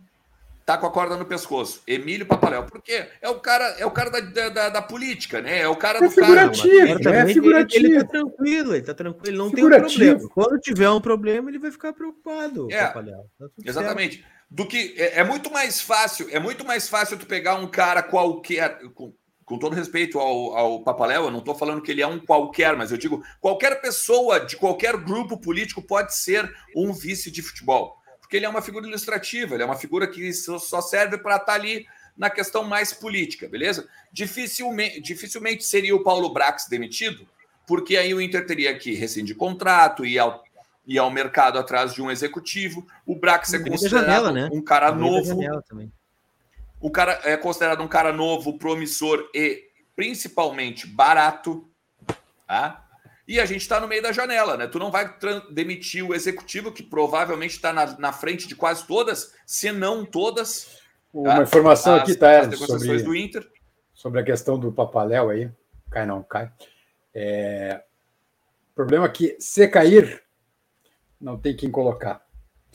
tá 0.65 0.77
com 0.77 0.85
a 0.85 0.91
corda 0.91 1.15
no 1.17 1.25
pescoço. 1.25 1.81
Emílio 1.87 2.25
Papaléu. 2.25 2.63
Por 2.63 2.81
quê? 2.81 3.07
É 3.21 3.29
o 3.29 3.35
cara, 3.39 3.65
é 3.79 3.85
o 3.85 3.91
cara 3.91 4.09
da, 4.09 4.49
da, 4.49 4.69
da- 4.69 4.81
política, 4.81 5.41
né? 5.41 5.59
É 5.59 5.67
o 5.67 5.75
cara 5.75 5.97
É 5.99 6.07
do 6.07 6.13
cara. 6.13 6.27
figurativo. 6.51 6.87
Mas 6.87 6.99
é 6.99 7.03
certamente 7.03 7.33
figurativo. 7.33 7.85
Ele, 7.85 7.95
ele 7.95 8.03
tá 8.03 8.09
tranquilo, 8.11 8.75
ele 8.75 8.83
tá 8.83 8.93
tranquilo, 8.93 9.27
ele 9.29 9.37
não 9.37 9.51
tem 9.51 9.63
um 9.63 9.67
Figurativo. 9.67 9.97
problema. 9.97 10.29
Quando 10.33 10.59
tiver 10.59 10.89
um 10.89 11.01
problema, 11.01 11.49
ele 11.49 11.59
vai 11.59 11.71
ficar 11.71 11.93
preocupado. 11.93 12.67
É, 12.71 12.85
Papaléu. 12.87 13.25
Tá 13.39 13.45
Exatamente. 13.65 14.25
Do 14.51 14.67
que 14.67 14.93
é, 14.97 15.19
é 15.19 15.23
muito 15.23 15.49
mais 15.49 15.79
fácil, 15.79 16.27
é 16.29 16.37
muito 16.37 16.65
mais 16.65 16.89
fácil 16.89 17.17
tu 17.17 17.25
pegar 17.25 17.55
um 17.55 17.67
cara 17.67 18.03
qualquer, 18.03 18.81
com, 18.93 19.13
com 19.45 19.57
todo 19.57 19.73
respeito 19.73 20.19
ao, 20.19 20.57
ao 20.57 20.83
Papaléu, 20.83 21.23
eu 21.23 21.31
não 21.31 21.39
estou 21.39 21.55
falando 21.55 21.81
que 21.81 21.89
ele 21.89 22.01
é 22.01 22.07
um 22.07 22.19
qualquer, 22.19 22.75
mas 22.75 22.91
eu 22.91 22.97
digo, 22.97 23.23
qualquer 23.39 23.79
pessoa 23.79 24.41
de 24.41 24.57
qualquer 24.57 24.97
grupo 24.97 25.37
político 25.37 25.81
pode 25.81 26.13
ser 26.17 26.53
um 26.75 26.91
vice 26.91 27.31
de 27.31 27.41
futebol. 27.41 27.95
Porque 28.19 28.35
ele 28.35 28.45
é 28.45 28.49
uma 28.49 28.61
figura 28.61 28.85
ilustrativa, 28.85 29.55
ele 29.55 29.63
é 29.63 29.65
uma 29.65 29.77
figura 29.77 30.05
que 30.05 30.33
só 30.33 30.81
serve 30.81 31.17
para 31.17 31.37
estar 31.37 31.53
ali 31.53 31.85
na 32.17 32.29
questão 32.29 32.65
mais 32.65 32.91
política, 32.91 33.47
beleza? 33.47 33.87
Dificilmente, 34.11 34.99
dificilmente 34.99 35.63
seria 35.63 35.95
o 35.95 36.03
Paulo 36.03 36.33
Brax 36.33 36.67
demitido, 36.69 37.25
porque 37.65 37.95
aí 37.95 38.13
o 38.13 38.19
Inter 38.19 38.45
teria 38.45 38.77
que 38.77 38.93
rescindir 38.93 39.37
contrato, 39.37 40.05
ir 40.05 40.19
ir 40.93 40.97
ao 40.97 41.09
mercado 41.09 41.57
atrás 41.57 41.93
de 41.93 42.01
um 42.01 42.11
executivo. 42.11 42.85
O 43.05 43.15
Brax 43.15 43.53
é 43.53 43.59
considerado 43.59 44.05
janela, 44.05 44.31
né? 44.31 44.49
um 44.51 44.61
cara 44.61 44.91
novo, 44.91 45.39
o 46.79 46.89
cara 46.89 47.19
é 47.23 47.37
considerado 47.37 47.81
um 47.81 47.87
cara 47.87 48.11
novo, 48.11 48.57
promissor 48.57 49.29
e 49.33 49.69
principalmente 49.95 50.87
barato, 50.87 51.67
tá? 52.47 52.87
E 53.27 53.39
a 53.39 53.45
gente 53.45 53.61
está 53.61 53.79
no 53.79 53.87
meio 53.87 54.01
da 54.01 54.11
janela, 54.11 54.57
né? 54.57 54.67
Tu 54.67 54.79
não 54.79 54.91
vai 54.91 55.15
demitir 55.51 56.03
o 56.03 56.13
executivo, 56.13 56.71
que 56.71 56.83
provavelmente 56.83 57.51
está 57.51 57.71
na, 57.71 57.97
na 57.97 58.11
frente 58.11 58.47
de 58.47 58.55
quase 58.55 58.85
todas, 58.85 59.33
se 59.45 59.71
não 59.71 60.03
todas, 60.03 60.81
Uma 61.13 61.35
Tá? 61.35 61.43
informação 61.43 61.95
as, 61.95 62.01
aqui, 62.01 62.15
tá, 62.15 62.41
as 62.41 62.57
sobre, 62.57 63.03
do 63.03 63.15
Inter. 63.15 63.47
sobre 63.93 64.19
a 64.19 64.23
questão 64.23 64.57
do 64.57 64.71
Papaléu 64.71 65.29
aí. 65.29 65.49
Cai 65.89 66.05
não, 66.05 66.23
cai. 66.23 66.51
É, 67.13 67.83
o 68.71 68.75
problema 68.75 69.05
é 69.05 69.09
que 69.09 69.37
se 69.39 69.67
cair, 69.67 70.23
não 71.21 71.37
tem 71.37 71.55
quem 71.55 71.69
colocar. 71.69 72.25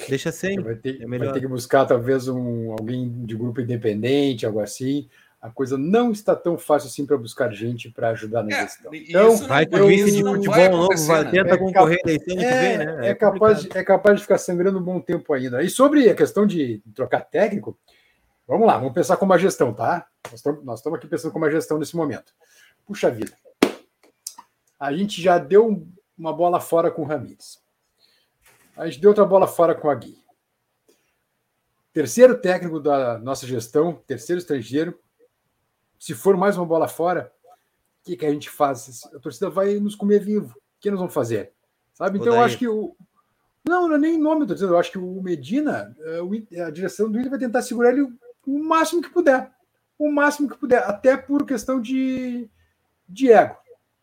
Deixa 0.08 0.30
sem. 0.30 0.60
Vai 0.60 0.74
ter, 0.76 1.02
é 1.02 1.06
vai 1.06 1.32
ter 1.32 1.40
que 1.40 1.46
buscar 1.46 1.86
talvez 1.86 2.28
um, 2.28 2.72
alguém 2.72 3.24
de 3.24 3.34
grupo 3.34 3.60
independente, 3.60 4.44
algo 4.46 4.60
assim. 4.60 5.08
A 5.40 5.48
coisa 5.50 5.78
não 5.78 6.10
está 6.12 6.34
tão 6.34 6.58
fácil 6.58 6.88
assim 6.88 7.06
para 7.06 7.16
buscar 7.16 7.50
gente 7.52 7.90
para 7.90 8.08
ajudar 8.10 8.42
na 8.42 8.50
É, 8.54 8.62
gestão. 8.62 8.92
Então, 8.94 9.36
Vai 9.46 9.64
que 9.64 9.76
o 9.78 9.86
vice 9.86 10.12
de 10.12 10.22
futebol 10.22 10.54
vai 10.54 10.68
novo 10.68 11.06
vai 11.06 11.24
né? 11.24 11.30
tenta 11.30 11.54
É 11.54 11.58
concorrer 11.58 12.00
eleição 12.04 12.34
ano 12.34 12.42
que 12.42 12.54
vem, 12.54 12.72
É, 12.72 12.78
né? 12.78 13.08
é, 13.10 13.14
capaz, 13.14 13.38
complicado. 13.58 13.72
de- 13.72 13.78
é 13.78 13.84
capaz 13.84 14.16
de 14.16 14.22
ficar 14.22 14.38
sangrando 14.38 14.78
um 14.78 14.82
bom 14.82 15.00
tempo 15.00 15.32
ainda. 15.32 15.62
E 15.62 15.70
sobre 15.70 16.08
a 16.10 16.14
questão 16.14 16.46
de 16.46 16.82
trocar 16.94 17.20
técnico, 17.20 17.78
vamos 18.46 18.66
lá, 18.66 18.76
vamos 18.78 18.92
pensar 18.94 19.16
como 19.18 19.32
a 19.32 19.38
gestão, 19.38 19.72
tá? 19.72 20.06
Nós 20.24 20.40
estamos, 20.40 20.64
nós 20.64 20.78
estamos 20.80 20.98
aqui 20.98 21.06
pensando 21.06 21.32
como 21.32 21.44
a 21.44 21.50
gestão 21.50 21.78
nesse 21.78 21.94
momento. 21.96 22.32
Puxa 22.84 23.10
vida. 23.10 23.32
A 24.80 24.92
gente 24.92 25.22
já 25.22 25.38
deu 25.38 25.86
uma 26.18 26.32
bola 26.32 26.60
fora 26.60 26.90
com 26.90 27.02
o 27.02 27.04
Ramires. 27.04 27.60
A 28.76 28.86
gente 28.86 29.00
deu 29.00 29.10
outra 29.10 29.24
bola 29.24 29.46
fora 29.46 29.74
com 29.74 29.88
a 29.88 29.94
Gui. 29.94 30.22
Terceiro 31.92 32.36
técnico 32.36 32.78
da 32.78 33.18
nossa 33.18 33.46
gestão, 33.46 34.02
terceiro 34.06 34.38
estrangeiro. 34.38 34.98
Se 35.98 36.12
for 36.12 36.36
mais 36.36 36.58
uma 36.58 36.66
bola 36.66 36.86
fora, 36.86 37.32
o 38.02 38.04
que, 38.04 38.18
que 38.18 38.26
a 38.26 38.30
gente 38.30 38.50
faz? 38.50 39.02
A 39.14 39.18
torcida 39.18 39.48
vai 39.48 39.80
nos 39.80 39.94
comer 39.94 40.20
vivo. 40.20 40.54
O 40.54 40.60
que 40.78 40.90
nós 40.90 40.98
vamos 40.98 41.14
fazer? 41.14 41.52
Sabe? 41.94 42.18
Então 42.18 42.34
eu 42.34 42.40
acho 42.40 42.58
que 42.58 42.68
o. 42.68 42.94
Não, 43.66 43.88
não 43.88 43.96
é 43.96 43.98
nem 43.98 44.18
nome, 44.18 44.42
eu 44.42 44.48
tô 44.48 44.54
dizendo. 44.54 44.74
Eu 44.74 44.78
acho 44.78 44.92
que 44.92 44.98
o 44.98 45.22
Medina, 45.22 45.96
eh, 46.52 46.60
a 46.60 46.70
direção 46.70 47.10
do 47.10 47.18
Inter 47.18 47.30
vai 47.30 47.38
tentar 47.38 47.62
segurar 47.62 47.92
ele 47.92 48.06
o 48.46 48.58
máximo 48.62 49.00
que 49.00 49.08
puder. 49.08 49.50
O 49.98 50.12
máximo 50.12 50.50
que 50.50 50.58
puder. 50.58 50.82
Até 50.84 51.16
por 51.16 51.46
questão 51.46 51.80
de, 51.80 52.46
de 53.08 53.32
ego. 53.32 53.56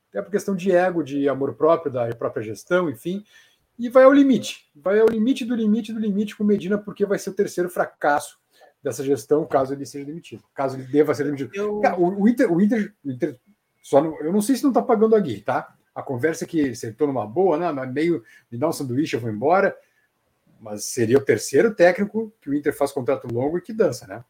Até 0.09 0.24
por 0.24 0.32
questão 0.32 0.55
de 0.55 0.71
ego, 0.71 1.03
de 1.03 1.30
amor 1.30 1.53
próprio, 1.53 1.91
da 1.91 2.09
própria 2.15 2.43
gestão, 2.43 2.89
enfim. 2.89 3.24
E 3.84 3.89
vai 3.89 4.05
ao 4.05 4.13
limite. 4.13 4.71
Vai 4.73 4.97
ao 5.01 5.09
limite 5.09 5.43
do 5.43 5.53
limite 5.53 5.91
do 5.91 5.99
limite 5.99 6.38
com 6.38 6.45
Medina, 6.45 6.77
porque 6.77 7.05
vai 7.05 7.19
ser 7.19 7.31
o 7.31 7.34
terceiro 7.34 7.69
fracasso 7.69 8.39
dessa 8.81 9.03
gestão, 9.03 9.45
caso 9.45 9.73
ele 9.73 9.86
seja 9.86 10.05
demitido. 10.05 10.41
Caso 10.53 10.77
ele 10.77 10.86
deva 10.86 11.13
ser 11.13 11.25
demitido. 11.25 11.51
Eu... 11.53 11.81
O, 11.97 12.21
o, 12.21 12.29
Inter, 12.29 12.49
o 12.49 12.61
Inter, 12.61 12.93
o 13.03 13.11
Inter 13.11 13.38
só 13.81 14.01
não, 14.01 14.17
eu 14.21 14.31
não 14.31 14.41
sei 14.41 14.55
se 14.55 14.63
não 14.63 14.69
está 14.69 14.81
pagando 14.81 15.17
a 15.17 15.19
Gui, 15.19 15.41
tá? 15.41 15.75
A 15.93 16.01
conversa 16.01 16.45
é 16.45 16.47
que 16.47 16.73
sentou 16.73 17.07
numa 17.07 17.27
boa, 17.27 17.57
né? 17.57 17.86
Meio 17.86 18.23
me 18.49 18.57
dá 18.57 18.69
um 18.69 18.71
sanduíche, 18.71 19.17
eu 19.17 19.19
vou 19.19 19.29
embora. 19.29 19.75
Mas 20.61 20.86
seria 20.86 21.17
o 21.17 21.25
terceiro 21.25 21.75
técnico 21.75 22.34
que 22.39 22.49
o 22.49 22.53
Inter 22.53 22.73
faz 22.73 22.93
contrato 22.93 23.27
longo 23.34 23.57
e 23.57 23.61
que 23.61 23.73
dança, 23.73 24.07
né? 24.07 24.23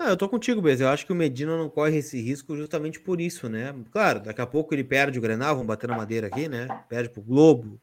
Não, 0.00 0.08
eu 0.08 0.16
tô 0.16 0.26
contigo, 0.30 0.62
Bez. 0.62 0.80
Eu 0.80 0.88
acho 0.88 1.04
que 1.04 1.12
o 1.12 1.14
Medina 1.14 1.58
não 1.58 1.68
corre 1.68 1.98
esse 1.98 2.18
risco 2.18 2.56
justamente 2.56 2.98
por 2.98 3.20
isso, 3.20 3.50
né? 3.50 3.74
Claro, 3.92 4.20
daqui 4.20 4.40
a 4.40 4.46
pouco 4.46 4.72
ele 4.72 4.82
perde 4.82 5.18
o 5.18 5.22
Grenal, 5.22 5.54
vamos 5.54 5.66
bater 5.66 5.90
na 5.90 5.96
madeira 5.98 6.28
aqui, 6.28 6.48
né? 6.48 6.66
Perde 6.88 7.10
pro 7.10 7.20
Globo, 7.20 7.78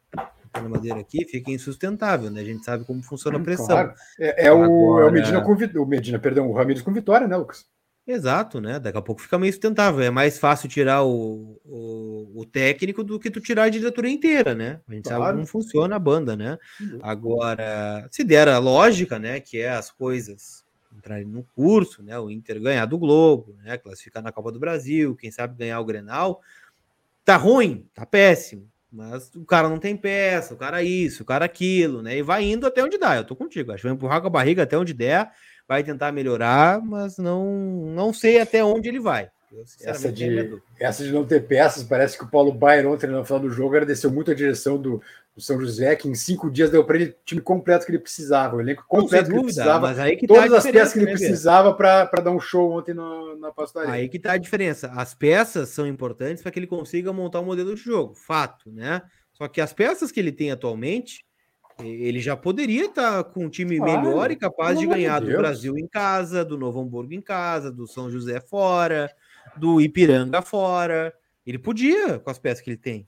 na 0.52 0.68
madeira 0.68 1.00
aqui, 1.00 1.24
fica 1.26 1.52
insustentável, 1.52 2.32
né? 2.32 2.42
A 2.42 2.44
gente 2.44 2.66
sabe 2.66 2.84
como 2.86 3.04
funciona 3.04 3.38
a 3.38 3.40
pressão. 3.40 3.68
Claro. 3.68 3.94
É, 4.20 4.46
é, 4.46 4.48
Agora... 4.48 4.68
o, 4.68 5.00
é 5.00 5.06
o 5.06 5.12
Medina 5.12 5.42
com 5.44 5.54
o 5.54 5.86
Medina, 5.86 6.18
perdão, 6.18 6.50
o 6.50 6.54
Ramires 6.54 6.82
com 6.82 6.92
vitória, 6.92 7.28
né, 7.28 7.38
Lucas? 7.38 7.68
Exato, 8.08 8.60
né? 8.60 8.80
Daqui 8.80 8.98
a 8.98 9.02
pouco 9.02 9.22
fica 9.22 9.38
meio 9.38 9.54
sustentável. 9.54 10.02
É 10.02 10.10
mais 10.10 10.40
fácil 10.40 10.68
tirar 10.68 11.04
o, 11.04 11.62
o, 11.64 12.32
o 12.36 12.46
técnico 12.46 13.04
do 13.04 13.20
que 13.20 13.30
tu 13.30 13.40
tirar 13.40 13.66
a 13.66 13.70
diretoria 13.70 14.12
inteira, 14.12 14.56
né? 14.56 14.80
A 14.90 14.94
gente 14.96 15.04
claro. 15.04 15.24
sabe 15.24 15.34
como 15.36 15.46
funciona 15.46 15.96
a 15.98 16.00
banda, 16.00 16.36
né? 16.36 16.58
Agora, 17.04 18.08
se 18.10 18.24
der 18.24 18.48
a 18.48 18.58
lógica, 18.58 19.20
né? 19.20 19.40
Que 19.40 19.60
é 19.60 19.70
as 19.70 19.92
coisas 19.92 20.66
entrarem 20.98 21.26
no 21.26 21.44
curso, 21.56 22.04
né? 22.04 22.18
O 22.20 22.30
Inter 22.30 22.60
ganhar 22.62 22.86
do 22.86 22.98
Globo, 22.98 23.56
né? 23.64 23.78
Classificar 23.78 24.22
na 24.22 24.32
Copa 24.32 24.52
do 24.52 24.60
Brasil, 24.60 25.16
quem 25.16 25.32
sabe 25.32 25.58
ganhar 25.58 25.80
o 25.80 25.86
Grenal. 25.86 26.42
Tá 27.24 27.38
ruim, 27.38 27.88
tá 27.94 28.06
péssimo. 28.06 28.70
Mas 28.92 29.34
o 29.36 29.46
cara 29.46 29.70
não 29.70 29.80
tem 29.80 29.98
peça, 29.98 30.54
o 30.54 30.58
cara 30.58 30.82
isso, 30.82 31.24
o 31.24 31.26
cara 31.26 31.46
aquilo, 31.46 32.02
né? 32.02 32.18
E 32.18 32.22
vai 32.22 32.44
indo 32.44 32.66
até 32.66 32.84
onde 32.84 32.98
dá. 32.98 33.18
Eu 33.18 33.26
tô 33.26 33.36
contigo. 33.36 33.72
Acho 33.72 33.82
que 33.82 33.88
vai 33.88 33.96
empurrar 33.96 34.22
com 34.22 34.28
a 34.28 34.32
barriga 34.32 34.64
até 34.64 34.78
onde 34.78 34.94
der 34.94 35.32
vai 35.68 35.84
tentar 35.84 36.12
melhorar, 36.12 36.82
mas 36.82 37.18
não, 37.18 37.46
não 37.94 38.14
sei 38.14 38.40
até 38.40 38.64
onde 38.64 38.88
ele 38.88 39.00
vai. 39.00 39.30
Essa 39.82 40.12
de, 40.12 40.62
essa 40.80 41.04
de 41.04 41.12
não 41.12 41.26
ter 41.26 41.48
peças, 41.48 41.84
parece 41.84 42.18
que 42.18 42.24
o 42.24 42.30
Paulo 42.30 42.52
Baier 42.52 42.88
ontem 42.88 43.08
no 43.08 43.24
final 43.24 43.40
do 43.40 43.50
jogo 43.50 43.76
agradeceu 43.76 44.12
muito 44.12 44.30
a 44.30 44.34
direção 44.34 44.78
do, 44.78 45.02
do 45.34 45.42
São 45.42 45.60
José, 45.60 45.96
que 45.96 46.08
em 46.08 46.16
cinco 46.16 46.52
dias 46.52 46.70
deu 46.70 46.84
para 46.84 46.98
ele 46.98 47.06
o 47.12 47.16
time 47.24 47.40
completo 47.40 47.86
que 47.86 47.92
ele 47.92 48.00
precisava, 48.00 48.58
o 48.58 48.62
elenco 48.62 48.84
completo 48.88 49.30
não, 49.30 49.38
dúvida, 49.38 49.54
que 49.54 49.60
ele 49.60 49.70
precisava, 49.70 49.88
mas 49.88 50.00
aí 50.00 50.18
que 50.18 50.28
tá 50.28 50.34
todas 50.34 50.52
tá 50.52 50.58
as 50.58 50.64
peças 50.66 50.94
que 50.94 51.00
ele 51.00 51.06
né, 51.06 51.12
precisava 51.14 51.74
para 51.74 52.22
dar 52.22 52.32
um 52.32 52.40
show 52.40 52.72
ontem 52.72 52.94
no, 52.94 53.38
na 53.38 53.52
pastaria. 53.52 53.94
Aí 53.94 54.10
que 54.10 54.20
tá 54.20 54.34
a 54.34 54.38
diferença. 54.38 54.92
As 54.94 55.14
peças 55.14 55.70
são 55.70 55.88
importantes 55.88 56.44
para 56.44 56.52
que 56.52 56.60
ele 56.60 56.68
consiga 56.68 57.14
montar 57.14 57.40
um 57.40 57.46
modelo 57.46 57.74
de 57.74 57.82
jogo, 57.82 58.16
fato, 58.16 58.70
né? 58.72 59.02
Só 59.32 59.48
que 59.48 59.62
as 59.62 59.72
peças 59.72 60.12
que 60.12 60.20
ele 60.20 60.32
tem 60.32 60.52
atualmente 60.52 61.26
ele 61.84 62.20
já 62.20 62.36
poderia 62.36 62.86
estar 62.86 63.24
com 63.26 63.46
um 63.46 63.50
time 63.50 63.78
claro, 63.78 64.02
melhor 64.02 64.32
e 64.32 64.36
capaz 64.36 64.80
de 64.80 64.88
ganhar 64.88 65.20
do 65.20 65.28
Brasil 65.28 65.78
em 65.78 65.88
casa, 65.88 66.44
do 66.44 66.58
Novo 66.58 66.82
Hamburgo 66.82 67.14
em 67.14 67.22
casa, 67.22 67.72
do 67.72 67.86
São 67.86 68.10
José 68.10 68.40
fora, 68.40 69.12
do 69.56 69.80
Ipiranga 69.80 70.42
fora. 70.42 71.14
Ele 71.46 71.58
podia 71.58 72.20
com 72.20 72.30
as 72.30 72.38
peças 72.38 72.62
que 72.62 72.70
ele 72.70 72.78
tem. 72.78 73.08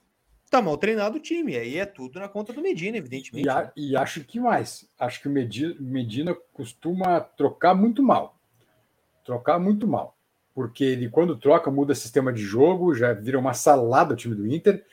Tá 0.50 0.62
mal 0.62 0.78
treinado 0.78 1.18
o 1.18 1.20
time, 1.20 1.56
aí 1.56 1.78
é 1.78 1.86
tudo 1.86 2.20
na 2.20 2.28
conta 2.28 2.52
do 2.52 2.62
Medina, 2.62 2.98
evidentemente. 2.98 3.46
E, 3.46 3.50
a, 3.50 3.64
né? 3.64 3.72
e 3.76 3.96
acho 3.96 4.24
que 4.24 4.40
mais. 4.40 4.90
Acho 4.98 5.22
que 5.22 5.28
o 5.28 5.32
Medina, 5.32 5.76
Medina 5.80 6.36
costuma 6.52 7.20
trocar 7.20 7.76
muito 7.76 8.02
mal. 8.02 8.40
Trocar 9.24 9.60
muito 9.60 9.88
mal. 9.88 10.18
Porque 10.56 10.84
ele, 10.84 11.08
quando 11.08 11.38
troca, 11.38 11.70
muda 11.70 11.94
sistema 11.94 12.34
de 12.34 12.42
jogo, 12.42 12.96
já 12.96 13.14
vira 13.14 13.38
uma 13.38 13.54
salada 13.54 14.14
o 14.14 14.18
time 14.18 14.34
do 14.34 14.48
Inter. 14.48 14.84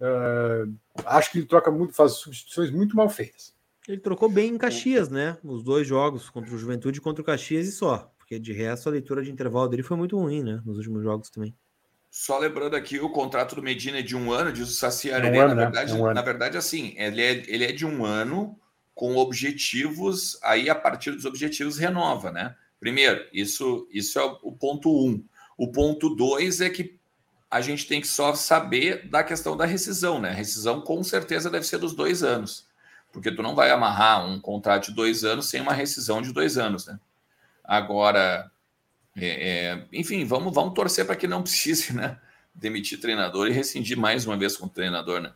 Uh, 0.00 0.74
acho 1.04 1.30
que 1.30 1.38
ele 1.38 1.46
troca 1.46 1.70
muito, 1.70 1.92
faz 1.92 2.12
substituições 2.12 2.70
muito 2.70 2.96
mal 2.96 3.08
feitas. 3.08 3.54
Ele 3.86 4.00
trocou 4.00 4.28
bem 4.28 4.54
em 4.54 4.58
Caxias, 4.58 5.08
né? 5.10 5.36
Os 5.44 5.62
dois 5.62 5.86
jogos, 5.86 6.30
contra 6.30 6.54
o 6.54 6.58
Juventude 6.58 6.98
e 6.98 7.02
contra 7.02 7.20
o 7.20 7.24
Caxias 7.24 7.66
e 7.66 7.72
só. 7.72 8.10
Porque 8.22 8.38
de 8.38 8.52
resto 8.52 8.88
a 8.88 8.92
leitura 8.92 9.22
de 9.22 9.32
intervalo 9.32 9.68
dele 9.68 9.82
foi 9.82 9.96
muito 9.96 10.16
ruim, 10.16 10.44
né? 10.44 10.62
Nos 10.64 10.78
últimos 10.78 11.02
jogos 11.02 11.28
também. 11.28 11.52
Só 12.08 12.38
lembrando 12.38 12.76
aqui, 12.76 13.00
o 13.00 13.10
contrato 13.10 13.56
do 13.56 13.62
Medina 13.62 13.98
é 13.98 14.02
de 14.02 14.14
um 14.14 14.30
ano, 14.30 14.52
diz 14.52 14.68
o 14.68 14.72
Saciari. 14.72 15.26
É 15.26 15.30
um 15.30 15.48
na, 15.48 15.54
né? 15.54 15.62
verdade, 15.64 15.92
é 15.92 15.94
um 15.94 16.14
na 16.14 16.22
verdade, 16.22 16.56
assim, 16.56 16.94
ele 16.96 17.20
é, 17.20 17.42
ele 17.48 17.64
é 17.64 17.72
de 17.72 17.84
um 17.84 18.04
ano 18.04 18.56
com 18.94 19.16
objetivos, 19.16 20.38
aí 20.42 20.70
a 20.70 20.74
partir 20.74 21.10
dos 21.10 21.24
objetivos 21.24 21.78
renova, 21.78 22.30
né? 22.30 22.54
Primeiro, 22.78 23.26
isso, 23.32 23.88
isso 23.90 24.18
é 24.18 24.24
o 24.24 24.52
ponto 24.52 24.88
um. 24.90 25.24
O 25.56 25.72
ponto 25.72 26.14
dois 26.14 26.60
é 26.60 26.70
que 26.70 26.96
a 27.50 27.60
gente 27.60 27.88
tem 27.88 28.00
que 28.00 28.08
só 28.08 28.34
saber 28.34 29.08
da 29.08 29.24
questão 29.24 29.56
da 29.56 29.66
rescisão, 29.66 30.20
né? 30.20 30.30
A 30.30 30.34
rescisão 30.34 30.80
com 30.80 31.02
certeza 31.02 31.50
deve 31.50 31.66
ser 31.66 31.78
dos 31.78 31.94
dois 31.94 32.22
anos, 32.22 32.68
porque 33.10 33.32
tu 33.32 33.42
não 33.42 33.54
vai 33.54 33.70
amarrar 33.70 34.24
um 34.24 34.40
contrato 34.40 34.86
de 34.90 34.94
dois 34.94 35.24
anos 35.24 35.48
sem 35.48 35.60
uma 35.60 35.72
rescisão 35.72 36.22
de 36.22 36.32
dois 36.32 36.56
anos, 36.56 36.86
né? 36.86 37.00
Agora, 37.64 38.50
é, 39.16 39.26
é, 39.26 39.84
enfim, 39.92 40.24
vamos, 40.24 40.54
vamos 40.54 40.74
torcer 40.74 41.04
para 41.06 41.16
que 41.16 41.26
não 41.26 41.42
precise, 41.42 41.94
né? 41.94 42.18
Demitir 42.54 43.00
treinador 43.00 43.48
e 43.48 43.52
rescindir 43.52 43.98
mais 43.98 44.26
uma 44.26 44.36
vez 44.36 44.56
com 44.56 44.66
o 44.66 44.70
treinador, 44.70 45.20
né? 45.20 45.32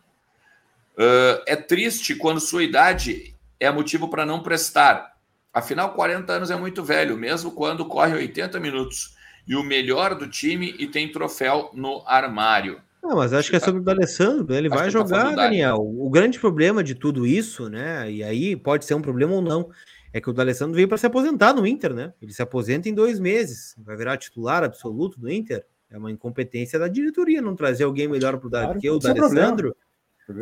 Uh, 0.97 1.41
é 1.45 1.55
triste 1.55 2.15
quando 2.15 2.39
sua 2.39 2.63
idade 2.63 3.35
é 3.59 3.71
motivo 3.71 4.09
para 4.09 4.25
não 4.25 4.41
prestar. 4.41 5.15
Afinal, 5.53 5.93
40 5.93 6.33
anos 6.33 6.51
é 6.51 6.55
muito 6.55 6.83
velho, 6.83 7.17
mesmo 7.17 7.51
quando 7.51 7.85
corre 7.85 8.13
80 8.13 8.59
minutos 8.59 9.15
e 9.47 9.55
o 9.55 9.63
melhor 9.63 10.15
do 10.15 10.27
time 10.27 10.75
e 10.77 10.87
tem 10.87 11.11
troféu 11.11 11.71
no 11.73 12.03
armário. 12.05 12.81
Não, 13.01 13.15
mas 13.15 13.31
acho 13.31 13.49
que 13.49 13.55
é 13.55 13.59
sobre 13.59 13.79
o 13.79 13.83
D'Alessandro, 13.83 14.53
ele 14.53 14.67
vai 14.67 14.85
tá 14.85 14.89
jogar, 14.89 15.29
tá 15.29 15.43
Daniel. 15.43 15.77
O 15.77 16.09
grande 16.09 16.39
problema 16.39 16.83
de 16.83 16.93
tudo 16.93 17.25
isso, 17.25 17.69
né? 17.69 18.11
E 18.11 18.23
aí 18.23 18.55
pode 18.55 18.85
ser 18.85 18.95
um 18.95 19.01
problema 19.01 19.33
ou 19.33 19.41
não, 19.41 19.69
é 20.17 20.21
que 20.21 20.29
o 20.29 20.33
D'Alessandro 20.33 20.75
veio 20.75 20.87
para 20.87 20.97
se 20.97 21.05
aposentar 21.05 21.53
no 21.53 21.65
Inter, 21.65 21.93
né? 21.93 22.11
Ele 22.19 22.33
se 22.33 22.41
aposenta 22.41 22.89
em 22.89 22.93
dois 22.93 23.19
meses, 23.19 23.75
vai 23.77 23.95
virar 23.95 24.17
titular 24.17 24.63
absoluto 24.63 25.19
do 25.19 25.31
Inter. 25.31 25.63
É 25.91 25.97
uma 25.97 26.11
incompetência 26.11 26.77
da 26.79 26.87
diretoria 26.87 27.41
não 27.41 27.55
trazer 27.55 27.83
alguém 27.83 28.07
melhor 28.07 28.37
para 28.39 28.49
claro, 28.49 28.79
que 28.79 28.89
o 28.89 28.97
D'Alessandro. 28.97 29.75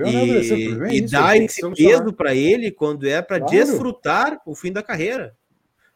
E, 0.06 0.98
e 0.98 1.02
dar 1.02 1.38
esse 1.38 1.62
peso 1.74 2.12
para 2.14 2.34
ele 2.34 2.72
quando 2.72 3.06
é 3.06 3.22
para 3.22 3.38
claro. 3.38 3.54
desfrutar 3.54 4.42
o 4.46 4.56
fim 4.56 4.72
da 4.72 4.82
carreira. 4.82 5.36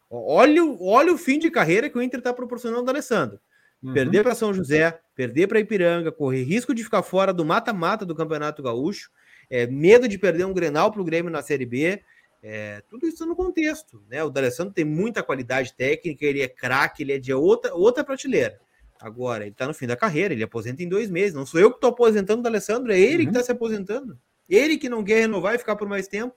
Olha, 0.08 0.62
olha 0.80 1.12
o 1.12 1.18
fim 1.18 1.38
de 1.38 1.50
carreira 1.50 1.88
que 1.88 1.98
o 1.98 2.02
Inter 2.02 2.20
está 2.20 2.32
proporcionando 2.32 2.82
ao 2.82 2.88
Alessandro. 2.90 3.40
Uhum. 3.82 3.94
Perder 3.94 4.22
para 4.22 4.34
São 4.34 4.52
José, 4.52 5.00
perder 5.16 5.46
para 5.46 5.58
Ipiranga, 5.58 6.12
correr 6.12 6.42
risco 6.42 6.74
de 6.74 6.84
ficar 6.84 7.02
fora 7.02 7.32
do 7.32 7.44
mata-mata 7.44 8.04
do 8.04 8.14
Campeonato 8.14 8.62
Gaúcho, 8.62 9.10
é, 9.48 9.66
medo 9.66 10.06
de 10.06 10.18
perder 10.18 10.44
um 10.44 10.52
Grenal 10.52 10.92
para 10.92 11.00
o 11.00 11.04
Grêmio 11.04 11.30
na 11.30 11.42
Série 11.42 11.66
B. 11.66 12.00
É, 12.42 12.82
tudo 12.88 13.06
isso 13.06 13.26
no 13.26 13.36
contexto. 13.36 14.02
Né? 14.08 14.22
O 14.24 14.30
D'Alessandro 14.30 14.72
tem 14.72 14.84
muita 14.84 15.22
qualidade 15.22 15.74
técnica, 15.74 16.24
ele 16.24 16.42
é 16.42 16.48
craque, 16.48 17.02
ele 17.02 17.12
é 17.12 17.18
de 17.18 17.32
outra, 17.32 17.74
outra 17.74 18.02
prateleira. 18.02 18.58
Agora, 19.00 19.44
ele 19.44 19.52
está 19.52 19.66
no 19.66 19.74
fim 19.74 19.86
da 19.86 19.96
carreira, 19.96 20.34
ele 20.34 20.42
aposenta 20.42 20.82
em 20.82 20.88
dois 20.88 21.10
meses. 21.10 21.34
Não 21.34 21.46
sou 21.46 21.60
eu 21.60 21.70
que 21.70 21.76
estou 21.76 21.90
aposentando 21.90 22.40
o 22.40 22.42
D'Alessandro, 22.42 22.92
é 22.92 22.98
ele 22.98 23.24
uhum. 23.24 23.30
que 23.30 23.38
está 23.38 23.42
se 23.42 23.52
aposentando. 23.52 24.18
Ele 24.48 24.76
que 24.76 24.88
não 24.88 25.02
quer 25.02 25.20
renovar 25.20 25.54
e 25.54 25.58
ficar 25.58 25.76
por 25.76 25.88
mais 25.88 26.06
tempo. 26.06 26.34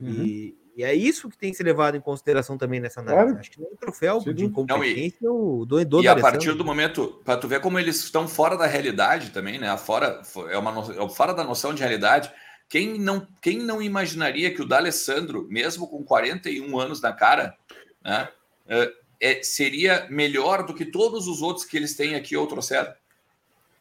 Uhum. 0.00 0.24
E, 0.24 0.56
e 0.76 0.82
é 0.82 0.94
isso 0.94 1.28
que 1.28 1.36
tem 1.36 1.50
que 1.50 1.56
ser 1.56 1.64
levado 1.64 1.96
em 1.96 2.00
consideração 2.00 2.56
também 2.56 2.80
nessa 2.80 3.00
análise. 3.00 3.24
Claro. 3.26 3.40
Acho 3.40 3.50
que 3.50 3.62
o 3.62 3.76
troféu 3.78 4.20
Sim. 4.20 4.34
de 4.34 4.44
incompetência 4.44 5.18
não, 5.20 5.62
e, 5.62 5.66
do, 5.66 5.84
do 5.84 6.02
E 6.02 6.08
a 6.08 6.16
partir 6.16 6.52
do 6.54 6.64
momento, 6.64 7.20
para 7.24 7.36
tu 7.36 7.46
ver 7.46 7.60
como 7.60 7.78
eles 7.78 8.02
estão 8.02 8.26
fora 8.26 8.56
da 8.56 8.66
realidade 8.66 9.30
também, 9.30 9.58
né? 9.58 9.76
Fora, 9.76 10.22
é 10.48 10.56
uma, 10.56 10.80
é 10.80 11.08
fora 11.10 11.34
da 11.34 11.44
noção 11.44 11.74
de 11.74 11.80
realidade. 11.80 12.32
Quem 12.70 13.00
não, 13.00 13.26
quem 13.42 13.58
não 13.58 13.82
imaginaria 13.82 14.54
que 14.54 14.62
o 14.62 14.64
D'Alessandro, 14.64 15.44
mesmo 15.50 15.88
com 15.88 16.04
41 16.04 16.78
anos 16.78 17.00
na 17.00 17.12
cara, 17.12 17.56
né, 18.00 18.28
é, 18.68 18.92
é, 19.20 19.42
seria 19.42 20.06
melhor 20.08 20.64
do 20.64 20.72
que 20.72 20.84
todos 20.84 21.26
os 21.26 21.42
outros 21.42 21.66
que 21.66 21.76
eles 21.76 21.96
têm 21.96 22.14
aqui 22.14 22.36
ou 22.36 22.46
trouxeram? 22.46 22.92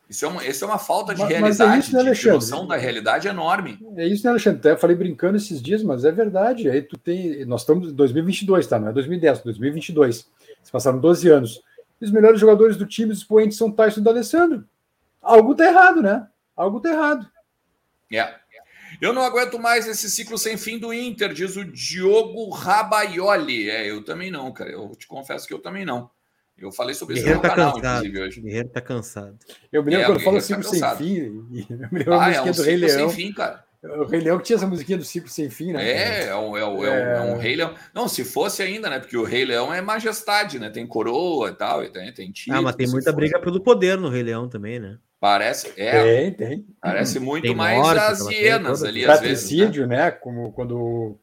Isso 0.10 0.26
é 0.26 0.28
uma, 0.28 0.44
isso 0.44 0.66
é 0.66 0.68
uma 0.68 0.80
falta 0.80 1.14
de 1.14 1.22
mas, 1.22 1.30
realidade, 1.30 1.60
mas 1.60 1.76
é 1.76 1.80
isso, 1.80 1.96
né, 1.96 2.12
de 2.14 2.28
noção 2.30 2.66
da 2.66 2.78
realidade 2.78 3.28
enorme. 3.28 3.78
É 3.96 4.08
isso, 4.08 4.24
né, 4.24 4.32
Alexandre? 4.32 4.58
Até 4.58 4.76
falei 4.76 4.96
brincando 4.96 5.38
esses 5.38 5.62
dias, 5.62 5.84
mas 5.84 6.04
é 6.04 6.12
verdade. 6.12 6.68
Aí 6.68 6.82
tu 6.82 6.98
tem. 6.98 7.46
Nós 7.46 7.62
estamos 7.62 7.92
em 7.92 7.94
2022, 7.94 8.66
tá? 8.66 8.80
Não 8.80 8.88
é 8.88 8.92
2010, 8.92 9.44
2022. 9.44 10.28
Se 10.64 10.72
passaram 10.72 10.98
12 10.98 11.30
anos. 11.30 11.62
E 12.02 12.06
os 12.06 12.12
melhores 12.12 12.40
jogadores 12.40 12.76
do 12.76 12.88
time, 12.88 13.12
os 13.12 13.20
expoentes, 13.20 13.56
são 13.56 13.72
Tyson 13.72 14.00
e 14.00 14.04
D'Alessandro. 14.04 14.66
Algo 15.22 15.54
tá 15.54 15.66
errado, 15.66 16.02
né? 16.02 16.28
Algo 16.58 16.80
tá 16.80 16.90
errado. 16.90 17.30
É. 18.12 18.39
Eu 19.02 19.14
não 19.14 19.22
aguento 19.24 19.58
mais 19.58 19.88
esse 19.88 20.10
ciclo 20.10 20.38
sem 20.38 20.58
fim 20.58 20.78
do 20.78 20.94
Inter, 20.94 21.34
diz 21.34 21.56
o 21.56 21.64
Diogo 21.64 22.50
Rabaioli. 22.50 23.70
É, 23.70 23.90
eu 23.90 24.04
também 24.04 24.30
não, 24.30 24.52
cara. 24.52 24.72
Eu 24.72 24.92
te 24.96 25.08
confesso 25.08 25.48
que 25.48 25.54
eu 25.54 25.60
também 25.60 25.86
não. 25.86 26.10
Eu 26.58 26.72
falei 26.72 26.94
sobre 26.94 27.18
isso 27.18 27.30
no 27.30 27.42
tá 27.42 27.50
canal, 27.50 27.74
cansado. 27.76 28.06
inclusive, 28.06 28.22
hoje. 28.22 28.42
Guerreiro 28.42 28.70
tá 28.70 28.82
cansado. 28.82 29.38
Eu 29.72 29.84
me 29.84 29.92
lembro 29.92 30.04
é, 30.04 30.08
quando 30.08 30.20
fala 30.22 30.42
Ciclo 30.42 30.64
tá 30.64 30.96
Sem 30.96 30.98
Fim. 30.98 31.18
Eu 31.18 31.34
me 31.92 32.00
lembro 32.00 32.14
ah, 32.14 32.32
é 32.32 32.42
um 32.42 32.52
do 32.52 32.62
Rei 32.62 32.76
Leão. 32.76 33.10
Sem 33.10 33.28
fim, 33.28 33.34
cara. 33.34 33.64
O 33.82 34.04
Rei 34.04 34.20
Leão 34.20 34.38
que 34.38 34.44
tinha 34.44 34.58
essa 34.58 34.68
musiquinha 34.68 34.98
do 34.98 35.06
Ciclo 35.06 35.30
Sem 35.30 35.50
Fim, 35.50 35.72
né? 35.72 35.90
É, 35.90 36.28
é 36.28 36.36
um, 36.36 36.58
é, 36.58 36.66
um, 36.66 36.86
é... 36.86 37.18
é 37.18 37.22
um 37.22 37.38
Rei 37.38 37.56
Leão. 37.56 37.74
Não, 37.94 38.10
se 38.10 38.26
fosse 38.26 38.62
ainda, 38.62 38.90
né? 38.90 39.00
Porque 39.00 39.16
o 39.16 39.24
Rei 39.24 39.46
Leão 39.46 39.74
é 39.74 39.82
majestade, 39.82 40.60
né? 40.60 40.70
Tem 40.70 40.86
coroa 40.86 41.50
e 41.50 41.54
tal, 41.54 41.84
e 41.84 41.90
tem, 41.90 42.12
tem 42.14 42.30
título. 42.30 42.58
Ah, 42.58 42.62
mas 42.62 42.76
tem 42.76 42.90
muita 42.90 43.14
briga 43.14 43.40
pelo 43.40 43.62
poder 43.62 43.98
no 43.98 44.10
Rei 44.10 44.24
Leão 44.24 44.50
também, 44.50 44.80
né? 44.80 44.98
Parece, 45.20 45.74
é. 45.76 46.04
Tem, 46.04 46.34
tem. 46.34 46.68
Parece 46.82 47.20
muito 47.20 47.44
tem 47.44 47.56
mais 47.56 47.78
morte, 47.78 48.00
as 48.00 48.26
hienas 48.28 48.84
ali, 48.84 49.06
às 49.06 49.20
vezes. 49.20 49.52
Né? 49.52 49.86
né? 49.86 50.12
Como 50.12 50.54
quando 50.54 51.20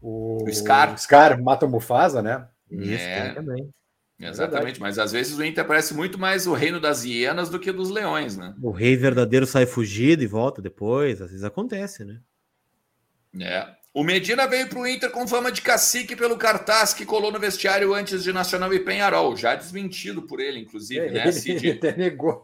o, 0.00 0.44
o 0.44 0.50
Scar. 0.50 0.96
Scar 0.98 1.42
mata 1.42 1.66
o 1.66 1.68
Mufasa, 1.68 2.22
né? 2.22 2.46
Isso, 2.70 3.04
é. 3.04 3.34
também. 3.34 3.70
Exatamente, 4.18 4.78
é 4.78 4.80
mas 4.80 4.98
às 4.98 5.12
vezes 5.12 5.36
o 5.36 5.44
Inter 5.44 5.66
parece 5.66 5.92
muito 5.92 6.18
mais 6.18 6.46
o 6.46 6.54
reino 6.54 6.80
das 6.80 7.04
hienas 7.04 7.50
do 7.50 7.58
que 7.58 7.72
dos 7.72 7.90
leões, 7.90 8.36
né? 8.36 8.54
O 8.62 8.70
rei 8.70 8.96
verdadeiro 8.96 9.46
sai 9.46 9.66
fugido 9.66 10.22
e 10.22 10.26
volta 10.26 10.62
depois, 10.62 11.20
às 11.20 11.30
vezes 11.30 11.44
acontece, 11.44 12.04
né? 12.04 12.20
É. 13.40 13.66
O 13.94 14.02
Medina 14.02 14.46
veio 14.48 14.68
para 14.68 14.80
o 14.80 14.86
Inter 14.86 15.10
com 15.10 15.26
fama 15.26 15.52
de 15.52 15.62
cacique 15.62 16.16
pelo 16.16 16.36
cartaz 16.36 16.92
que 16.92 17.06
colou 17.06 17.30
no 17.30 17.38
vestiário 17.38 17.94
antes 17.94 18.24
de 18.24 18.32
Nacional 18.32 18.74
e 18.74 18.80
Penharol, 18.80 19.36
já 19.36 19.54
desmentido 19.54 20.22
por 20.22 20.40
ele, 20.40 20.58
inclusive, 20.58 21.10
né, 21.10 21.30
Cid? 21.30 21.64
Ele 21.64 21.78
até 21.78 21.96
negou. 21.96 22.42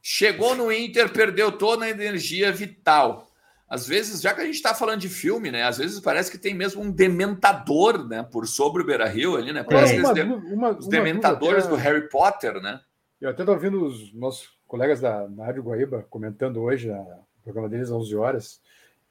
Chegou 0.00 0.56
no 0.56 0.72
Inter, 0.72 1.12
perdeu 1.12 1.52
toda 1.52 1.84
a 1.84 1.90
energia 1.90 2.50
vital 2.50 3.30
às 3.74 3.88
vezes, 3.88 4.20
já 4.20 4.32
que 4.34 4.40
a 4.40 4.44
gente 4.44 4.54
está 4.54 4.74
falando 4.74 5.00
de 5.00 5.08
filme, 5.08 5.50
né? 5.50 5.64
Às 5.64 5.78
vezes 5.78 5.98
parece 5.98 6.30
que 6.30 6.38
tem 6.38 6.54
mesmo 6.54 6.82
um 6.82 6.90
dementador, 6.90 8.06
né? 8.06 8.22
Por 8.22 8.46
sobre 8.46 8.82
o 8.82 8.86
Beira 8.86 9.08
Rio 9.08 9.36
ali, 9.36 9.52
né? 9.52 9.64
Parece 9.64 9.96
é, 9.96 10.00
uma, 10.00 10.36
uma, 10.36 10.70
os 10.70 10.86
dementadores 10.86 11.66
do 11.66 11.74
Harry 11.74 12.08
Potter, 12.08 12.60
né? 12.60 12.80
Eu 13.20 13.30
até 13.30 13.42
estou 13.42 13.54
ouvindo 13.54 13.84
os 13.84 14.12
nossos 14.14 14.50
colegas 14.66 15.00
da, 15.00 15.26
Rádio 15.38 15.62
Guaíba 15.62 16.06
comentando 16.08 16.60
hoje, 16.60 16.88
no 16.88 17.24
programa 17.42 17.68
deles 17.68 17.88
às 17.88 17.96
11 17.96 18.16
horas, 18.16 18.60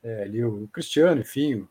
é, 0.04 0.24
ali 0.24 0.44
o 0.44 0.68
Cristiano, 0.72 1.22
enfim, 1.22 1.66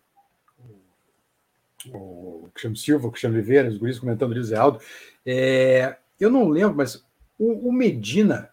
o, 1.93 1.97
o 1.97 2.51
Cristiano 2.53 2.77
Silva, 2.77 3.07
o 3.07 3.11
Cristiano 3.11 3.37
Oliveira, 3.37 3.69
os 3.69 3.77
guris 3.77 3.99
comentando 3.99 4.33
ali 4.33 4.41
o 4.41 4.45
Zé 4.45 4.57
Aldo. 4.57 4.81
É, 5.25 5.97
eu 6.19 6.31
não 6.31 6.49
lembro, 6.49 6.77
mas 6.77 7.05
o, 7.39 7.69
o 7.69 7.73
Medina, 7.73 8.51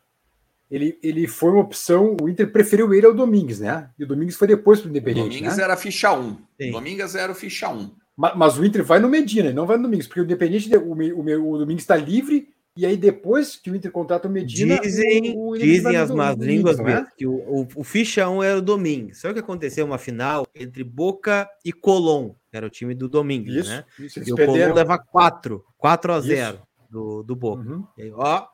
ele, 0.70 1.00
ele 1.02 1.28
foi 1.28 1.52
uma 1.52 1.62
opção, 1.62 2.18
o 2.22 2.28
Inter 2.28 2.52
preferiu 2.52 2.94
ele 2.94 3.06
ao 3.06 3.14
Domingues, 3.14 3.60
né? 3.60 3.90
E 3.98 4.04
o 4.04 4.08
Domingues 4.08 4.36
foi 4.36 4.48
depois 4.48 4.80
para 4.80 4.88
o 4.88 4.90
Independente. 4.90 5.28
O 5.28 5.30
Domingues 5.30 5.58
né? 5.58 5.64
era 5.64 5.78
ficha 5.78 6.14
1. 6.14 6.38
Sim. 6.62 6.72
Domingues 6.72 7.16
era 7.16 7.32
o 7.32 7.36
ficha 7.36 7.70
1. 7.70 7.92
Mas, 8.18 8.36
mas, 8.36 8.58
o 8.58 8.66
Inter 8.66 8.84
vai 8.84 9.00
no 9.00 9.08
Medina, 9.08 9.54
não 9.54 9.66
vai 9.66 9.78
no 9.78 9.84
Domingues, 9.84 10.08
porque 10.08 10.20
o 10.20 10.24
Independente, 10.24 10.76
o, 10.76 10.94
o, 10.94 11.54
o 11.54 11.58
Domingues 11.58 11.84
está 11.84 11.96
livre, 11.96 12.50
e 12.80 12.86
aí 12.86 12.96
depois 12.96 13.58
que 13.58 13.70
o 13.70 13.76
Inter 13.76 13.92
contrata 13.92 14.30
o 14.30 14.32
Medina. 14.32 14.80
Dizem, 14.80 15.36
o, 15.36 15.50
o 15.50 15.58
dizem 15.58 15.98
as 15.98 16.10
más 16.10 16.38
línguas 16.38 16.80
né? 16.80 17.06
que 17.18 17.28
o, 17.28 17.34
o, 17.34 17.68
o 17.76 17.84
ficha 17.84 18.30
1 18.30 18.42
era 18.42 18.58
o 18.58 18.62
Domingues. 18.62 19.20
Só 19.20 19.34
que 19.34 19.40
aconteceu 19.40 19.86
uma 19.86 19.98
final 19.98 20.48
entre 20.56 20.82
Boca 20.82 21.50
e 21.66 21.74
Colom, 21.74 22.36
que 22.50 22.56
era 22.56 22.66
o 22.66 22.70
time 22.70 22.96
do 22.96 23.10
Domingues, 23.10 23.54
isso, 23.54 23.70
né? 23.70 23.86
Isso, 24.00 24.20
e 24.26 24.32
o 24.32 24.36
Colom 24.38 24.74
leva 24.74 24.98
4, 24.98 25.62
4 25.78 26.14
a 26.14 26.22
0 26.22 26.60
do, 26.90 27.22
do 27.22 27.36
Boca. 27.36 27.70
Uhum. 27.70 27.86
Aí, 27.98 28.14
ó, 28.16 28.48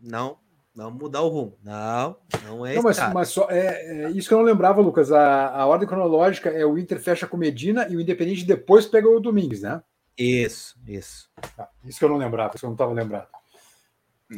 não, 0.00 0.38
não 0.72 0.92
mudar 0.92 1.22
o 1.22 1.28
rumo. 1.28 1.58
Não, 1.60 2.16
não 2.44 2.64
é 2.64 2.76
não, 2.76 2.82
mas, 2.84 2.98
mas 3.12 3.28
só, 3.28 3.48
é, 3.50 4.04
é, 4.04 4.10
isso 4.12 4.28
que 4.28 4.34
eu 4.34 4.38
não 4.38 4.44
lembrava, 4.44 4.80
Lucas. 4.80 5.10
A, 5.10 5.48
a 5.48 5.66
ordem 5.66 5.88
cronológica 5.88 6.48
é 6.48 6.64
o 6.64 6.78
Inter 6.78 7.00
fecha 7.00 7.26
com 7.26 7.36
Medina 7.36 7.88
e 7.88 7.96
o 7.96 8.00
Independente 8.00 8.44
depois 8.44 8.86
pega 8.86 9.08
o 9.08 9.18
Domingues, 9.18 9.62
né? 9.62 9.82
Isso, 10.16 10.76
isso. 10.86 11.28
Ah, 11.58 11.68
isso 11.84 11.98
que 11.98 12.04
eu 12.04 12.08
não 12.08 12.18
lembrava, 12.18 12.50
isso 12.54 12.60
que 12.60 12.66
eu 12.66 12.68
não 12.68 12.74
estava 12.74 12.92
lembrado. 12.92 13.26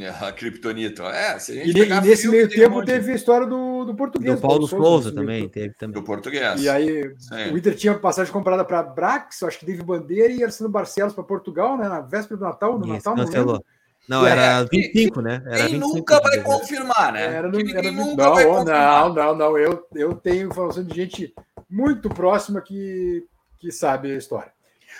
É, 0.00 0.08
a 0.08 0.32
Kryptonito. 0.32 1.02
É, 1.02 1.38
se 1.38 1.52
a 1.52 1.64
gente 1.64 1.78
e, 1.78 2.00
nesse 2.00 2.22
filme, 2.22 2.38
meio 2.38 2.48
tempo 2.48 2.80
um 2.80 2.84
teve 2.84 3.12
a 3.12 3.14
história 3.14 3.46
do, 3.46 3.84
do 3.84 3.94
português. 3.94 4.36
Do 4.36 4.40
Paulo 4.40 4.66
Souza 4.66 5.12
também, 5.12 5.48
teve 5.48 5.74
também. 5.74 5.94
Do 5.94 6.02
português. 6.02 6.62
E 6.62 6.68
aí 6.68 7.14
Sim. 7.18 7.52
o 7.52 7.58
Inter 7.58 7.74
tinha 7.74 7.94
passagem 7.94 8.32
comprada 8.32 8.64
para 8.64 8.82
Brax, 8.82 9.42
acho 9.42 9.58
que 9.58 9.66
teve 9.66 9.82
Bandeira 9.82 10.32
e 10.32 10.44
Arseno 10.44 10.68
Barcelos 10.68 11.14
para 11.14 11.24
Portugal, 11.24 11.76
né? 11.76 11.88
Na 11.88 12.00
véspera 12.00 12.38
do 12.38 12.44
Natal, 12.44 12.78
no 12.78 12.84
Isso, 12.84 12.94
Natal, 12.94 13.16
cancelou. 13.16 13.54
não 13.54 13.76
não, 14.08 14.24
era 14.24 14.62
25, 14.62 15.20
né? 15.20 15.42
Era 15.46 15.66
quem 15.66 15.78
nunca 15.78 16.20
vai 16.20 16.40
confirmar, 16.40 17.12
né? 17.12 17.24
Era, 17.24 17.48
no, 17.48 17.58
era 17.58 17.90
nunca 17.90 18.24
não, 18.24 18.34
vai 18.34 18.44
confirmar. 18.44 19.08
Não, 19.08 19.14
não, 19.14 19.34
não. 19.34 19.58
Eu, 19.58 19.84
eu 19.94 20.14
tenho 20.14 20.46
informação 20.46 20.84
de 20.84 20.94
gente 20.94 21.34
muito 21.68 22.08
próxima 22.08 22.60
que, 22.60 23.26
que 23.58 23.72
sabe 23.72 24.12
a 24.12 24.16
história. 24.16 24.52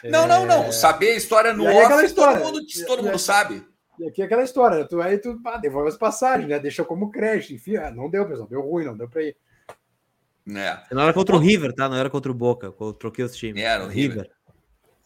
Não, 0.04 0.24
é... 0.24 0.26
não, 0.26 0.46
não. 0.46 0.64
É, 0.64 0.72
Saber 0.72 1.12
a 1.12 1.16
história 1.16 1.52
no 1.52 1.64
off, 1.64 1.92
é 1.92 2.04
história. 2.04 2.40
todo 2.40 2.54
mundo, 2.54 2.66
todo 2.86 3.02
mundo 3.04 3.18
sabe. 3.18 3.64
E 3.98 4.08
aqui 4.08 4.22
é 4.22 4.24
aquela 4.24 4.42
história, 4.42 4.86
tu 4.86 5.00
aí 5.00 5.18
tu 5.18 5.40
ah, 5.46 5.56
devolve 5.56 5.88
as 5.88 5.96
passagens, 5.96 6.48
né? 6.48 6.58
Deixa 6.58 6.84
como 6.84 7.10
crédito, 7.10 7.54
enfim, 7.54 7.76
ah, 7.76 7.90
não 7.90 8.10
deu, 8.10 8.26
pessoal, 8.26 8.48
deu 8.48 8.60
ruim, 8.60 8.84
não 8.84 8.96
deu 8.96 9.08
para 9.08 9.22
ir. 9.22 9.36
É. 10.48 10.80
Não 10.92 11.02
era 11.02 11.12
contra 11.12 11.34
o 11.34 11.38
River, 11.38 11.72
tá? 11.72 11.88
Não 11.88 11.96
era 11.96 12.08
contra 12.08 12.30
o 12.30 12.34
Boca, 12.34 12.72
eu 12.80 12.92
troquei 12.92 13.24
os 13.24 13.34
times. 13.34 13.62
Era 13.62 13.84
o 13.84 13.88
River. 13.88 14.24
River. 14.24 14.36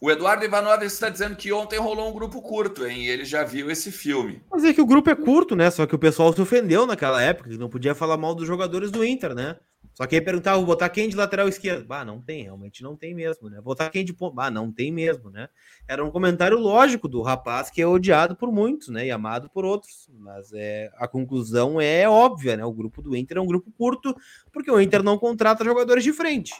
O 0.03 0.09
Eduardo 0.09 0.43
Ivanov 0.43 0.83
está 0.83 1.09
dizendo 1.09 1.35
que 1.35 1.53
ontem 1.53 1.77
rolou 1.77 2.09
um 2.09 2.13
grupo 2.13 2.41
curto, 2.41 2.87
hein? 2.87 3.03
E 3.03 3.09
ele 3.09 3.23
já 3.23 3.43
viu 3.43 3.69
esse 3.69 3.91
filme. 3.91 4.41
Mas 4.49 4.63
é 4.63 4.73
que 4.73 4.81
o 4.81 4.85
grupo 4.85 5.11
é 5.11 5.15
curto, 5.15 5.55
né? 5.55 5.69
Só 5.69 5.85
que 5.85 5.93
o 5.93 5.99
pessoal 5.99 6.33
se 6.33 6.41
ofendeu 6.41 6.87
naquela 6.87 7.21
época, 7.21 7.51
que 7.51 7.57
não 7.57 7.69
podia 7.69 7.93
falar 7.93 8.17
mal 8.17 8.33
dos 8.33 8.47
jogadores 8.47 8.89
do 8.89 9.05
Inter, 9.05 9.35
né? 9.35 9.57
Só 9.93 10.07
que 10.07 10.15
aí 10.15 10.21
perguntava, 10.21 10.57
vou 10.57 10.65
botar 10.65 10.89
quem 10.89 11.09
de 11.09 11.15
lateral 11.15 11.47
esquerdo? 11.47 11.85
Bah, 11.85 12.05
não 12.05 12.21
tem, 12.21 12.43
realmente 12.43 12.81
não 12.81 12.95
tem 12.95 13.13
mesmo, 13.13 13.49
né? 13.49 13.59
Botar 13.59 13.89
quem 13.89 14.05
de 14.05 14.13
ponto? 14.13 14.33
Bah, 14.33 14.49
não 14.49 14.71
tem 14.71 14.91
mesmo, 14.91 15.29
né? 15.29 15.49
Era 15.87 16.03
um 16.03 16.09
comentário 16.09 16.57
lógico 16.57 17.07
do 17.07 17.21
rapaz 17.21 17.69
que 17.69 17.81
é 17.81 17.87
odiado 17.87 18.35
por 18.35 18.51
muitos, 18.51 18.87
né? 18.87 19.05
E 19.05 19.11
amado 19.11 19.49
por 19.49 19.65
outros. 19.65 20.09
Mas 20.13 20.51
é, 20.53 20.89
a 20.95 21.07
conclusão 21.07 21.79
é 21.79 22.07
óbvia, 22.07 22.55
né? 22.55 22.65
O 22.65 22.73
grupo 22.73 23.01
do 23.01 23.15
Inter 23.15 23.37
é 23.37 23.41
um 23.41 23.47
grupo 23.47 23.71
curto, 23.77 24.15
porque 24.51 24.71
o 24.71 24.79
Inter 24.79 25.03
não 25.03 25.17
contrata 25.17 25.65
jogadores 25.65 26.03
de 26.03 26.13
frente. 26.13 26.53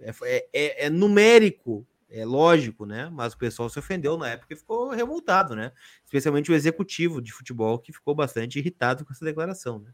É, 0.00 0.46
é, 0.52 0.86
é 0.86 0.90
numérico 0.90 1.86
é 2.10 2.24
lógico, 2.24 2.84
né? 2.84 3.08
Mas 3.10 3.32
o 3.32 3.38
pessoal 3.38 3.68
se 3.68 3.78
ofendeu 3.78 4.18
na 4.18 4.28
época 4.30 4.52
e 4.52 4.56
ficou 4.56 4.90
revoltado, 4.90 5.54
né? 5.54 5.72
Especialmente 6.04 6.50
o 6.50 6.54
executivo 6.54 7.22
de 7.22 7.32
futebol 7.32 7.78
que 7.78 7.92
ficou 7.92 8.14
bastante 8.14 8.58
irritado 8.58 9.04
com 9.04 9.12
essa 9.12 9.24
declaração, 9.24 9.78
né? 9.78 9.92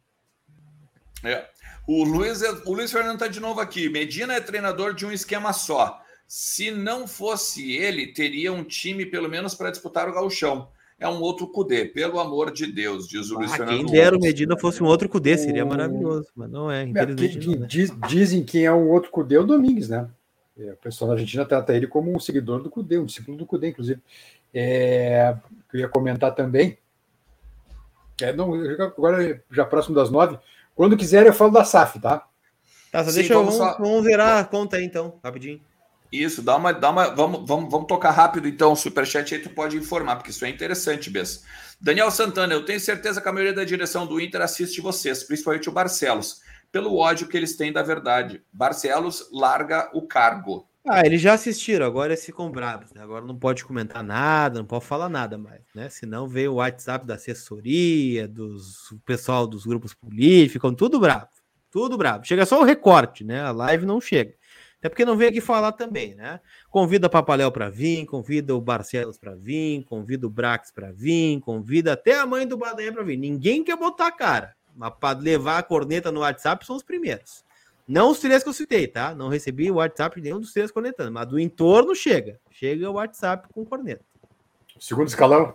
É. 1.31 1.47
O 1.87 2.05
Luiz, 2.05 2.43
é, 2.43 2.51
o 2.65 2.73
Luiz 2.73 2.91
Fernando 2.91 3.15
está 3.15 3.29
de 3.29 3.41
novo 3.41 3.61
aqui. 3.61 3.89
Medina 3.89 4.35
é 4.35 4.41
treinador 4.41 4.95
de 4.95 5.07
um 5.07 5.13
esquema 5.13 5.53
só. 5.53 6.01
Se 6.27 6.71
não 6.71 7.07
fosse 7.07 7.73
ele, 7.73 8.09
teria 8.09 8.53
um 8.53 8.65
time 8.65 9.07
pelo 9.07 9.29
menos 9.29 9.55
para 9.55 9.71
disputar 9.71 10.09
o 10.09 10.13
gauchão. 10.13 10.69
É 10.99 11.07
um 11.07 11.21
outro 11.21 11.47
Cudê, 11.47 11.85
pelo 11.85 12.19
amor 12.19 12.51
de 12.51 12.67
Deus, 12.67 13.07
diz 13.07 13.31
o 13.31 13.35
ah, 13.35 13.39
Luiz 13.41 13.53
Fernando. 13.55 13.77
Quem 13.77 13.87
dera 13.87 14.17
o 14.17 14.21
Medina 14.21 14.59
fosse 14.59 14.83
um 14.83 14.87
outro 14.87 15.09
Cudê, 15.09 15.37
seria 15.37 15.65
maravilhoso, 15.65 16.27
mas 16.35 16.51
não 16.51 16.71
é. 16.71 16.85
Infelizmente, 16.85 17.47
não 17.47 17.65
é. 17.65 17.67
Diz, 17.67 17.93
dizem 18.09 18.43
que 18.43 18.65
é 18.65 18.73
um 18.73 18.89
outro 18.91 19.11
Cudê, 19.11 19.37
o 19.37 19.45
Domingues, 19.45 19.91
né? 19.91 20.09
É, 20.59 20.73
o 20.73 20.77
pessoal 20.77 21.09
da 21.09 21.15
Argentina 21.15 21.45
trata 21.45 21.75
ele 21.75 21.87
como 21.87 22.15
um 22.15 22.19
seguidor 22.19 22.63
do 22.63 22.71
CUDE, 22.71 22.99
um 22.99 23.05
discípulo 23.05 23.37
do 23.37 23.45
CUDE, 23.45 23.69
inclusive. 23.69 24.01
É, 24.55 25.37
queria 25.71 25.89
comentar 25.89 26.35
também. 26.35 26.79
É, 28.23 28.33
não, 28.33 28.55
agora, 28.55 29.43
já 29.51 29.67
próximo 29.67 29.95
das 29.95 30.11
nove. 30.11 30.39
Quando 30.77 30.97
quiser, 30.97 31.27
eu 31.27 31.33
falo 31.33 31.51
da 31.51 31.65
SAF, 31.65 31.99
tá? 31.99 32.25
Tá, 32.93 33.03
só 33.03 33.11
Sim, 33.11 33.17
deixa 33.17 33.35
vamos, 33.35 33.55
eu, 33.55 33.61
vamos, 33.61 33.79
vamos 33.79 34.05
virar 34.05 34.39
a 34.39 34.45
conta 34.45 34.77
aí, 34.77 34.85
então, 34.85 35.19
rapidinho. 35.25 35.61
Isso, 36.13 36.41
dá 36.41 36.55
uma. 36.55 36.73
Dá 36.73 36.91
uma 36.91 37.13
vamos, 37.13 37.49
vamos, 37.49 37.69
vamos 37.69 37.89
tocar 37.89 38.13
rápido, 38.13 38.47
então. 38.47 38.73
O 38.73 38.77
superchat 38.77 39.35
aí 39.35 39.43
tu 39.43 39.51
pode 39.51 39.77
informar, 39.77 40.17
porque 40.17 40.31
isso 40.31 40.45
é 40.45 40.49
interessante, 40.49 41.11
Bess. 41.11 41.43
Daniel 41.81 42.13
Santana, 42.13 42.55
eu 42.55 42.65
tenho 42.65 42.79
certeza 42.79 43.21
que 43.21 43.29
a 43.29 43.33
maioria 43.33 43.53
da 43.53 43.65
direção 43.65 44.07
do 44.07 44.21
Inter 44.21 44.41
assiste 44.41 44.81
vocês, 44.81 45.25
principalmente 45.25 45.69
o 45.69 45.73
Barcelos 45.73 46.41
pelo 46.77 46.99
ódio 46.99 47.27
que 47.27 47.37
eles 47.37 47.57
têm 47.57 47.73
da 47.73 47.83
verdade. 47.83 48.43
Barcelos 48.53 49.29
larga 49.33 49.91
o 49.95 50.03
cargo. 50.03 50.69
Ah, 50.89 51.05
eles 51.05 51.21
já 51.21 51.35
assistiram, 51.35 51.85
agora 51.85 52.13
é 52.13 52.17
se 52.17 52.33
comprados, 52.33 52.93
né? 52.93 53.03
Agora 53.03 53.25
não 53.25 53.37
pode 53.37 53.65
comentar 53.65 54.05
nada, 54.05 54.61
não 54.61 54.67
pode 54.67 54.85
falar 54.85 55.09
nada 55.09 55.37
mais, 55.37 55.63
né? 55.75 55.89
Senão 55.89 56.29
veio 56.29 56.53
o 56.53 56.55
WhatsApp 56.57 57.05
da 57.05 57.15
assessoria, 57.15 58.29
dos 58.29 58.93
o 58.93 59.01
pessoal 59.01 59.49
dos 59.49 59.67
grupos 59.67 59.93
políticos, 59.95 60.53
ficam 60.53 60.73
tudo 60.73 61.01
bravo, 61.01 61.27
tudo 61.73 61.99
bravo. 61.99 62.25
Chega 62.25 62.47
só 62.47 62.61
o 62.61 62.65
recorte, 62.65 63.25
né? 63.25 63.41
A 63.41 63.51
live 63.51 63.85
não 63.85 64.01
chega. 64.01 64.35
Até 64.79 64.89
porque 64.89 65.05
não 65.05 65.17
veio 65.17 65.31
aqui 65.31 65.41
falar 65.41 65.73
também, 65.73 66.15
né? 66.15 66.39
Convida 66.71 67.09
Papaléu 67.09 67.51
para 67.51 67.69
vir, 67.69 68.07
convida 68.07 68.55
o 68.55 68.61
Barcelos 68.61 69.19
para 69.19 69.35
vir, 69.35 69.83
convida 69.85 70.27
o 70.27 70.31
Brax 70.31 70.71
para 70.71 70.93
vir, 70.93 71.41
convida 71.41 71.95
até 71.95 72.17
a 72.17 72.27
mãe 72.27 72.47
do 72.47 72.57
Badanha 72.57 72.93
para 72.93 73.03
vir. 73.03 73.17
Ninguém 73.17 73.65
quer 73.65 73.77
botar 73.77 74.07
a 74.07 74.13
cara. 74.13 74.55
Mas 74.77 74.93
para 75.01 75.19
levar 75.19 75.59
a 75.59 75.63
corneta 75.65 76.13
no 76.13 76.21
WhatsApp 76.21 76.65
são 76.65 76.77
os 76.77 76.85
primeiros. 76.85 77.46
Não 77.87 78.11
os 78.11 78.19
três 78.19 78.43
que 78.43 78.49
eu 78.49 78.53
citei, 78.53 78.89
tá? 78.89 79.15
Não 79.15 79.29
recebi 79.29 79.71
o 79.71 79.77
WhatsApp 79.77 80.17
de 80.17 80.29
nenhum 80.29 80.41
dos 80.41 80.53
três 80.53 80.73
cornetando, 80.73 81.13
mas 81.13 81.27
do 81.27 81.39
entorno 81.39 81.95
chega. 81.95 82.41
Chega 82.51 82.91
o 82.91 82.95
WhatsApp 82.95 83.49
com 83.53 83.65
corneta. 83.65 84.05
Segundo 84.81 85.09
escalão. 85.09 85.55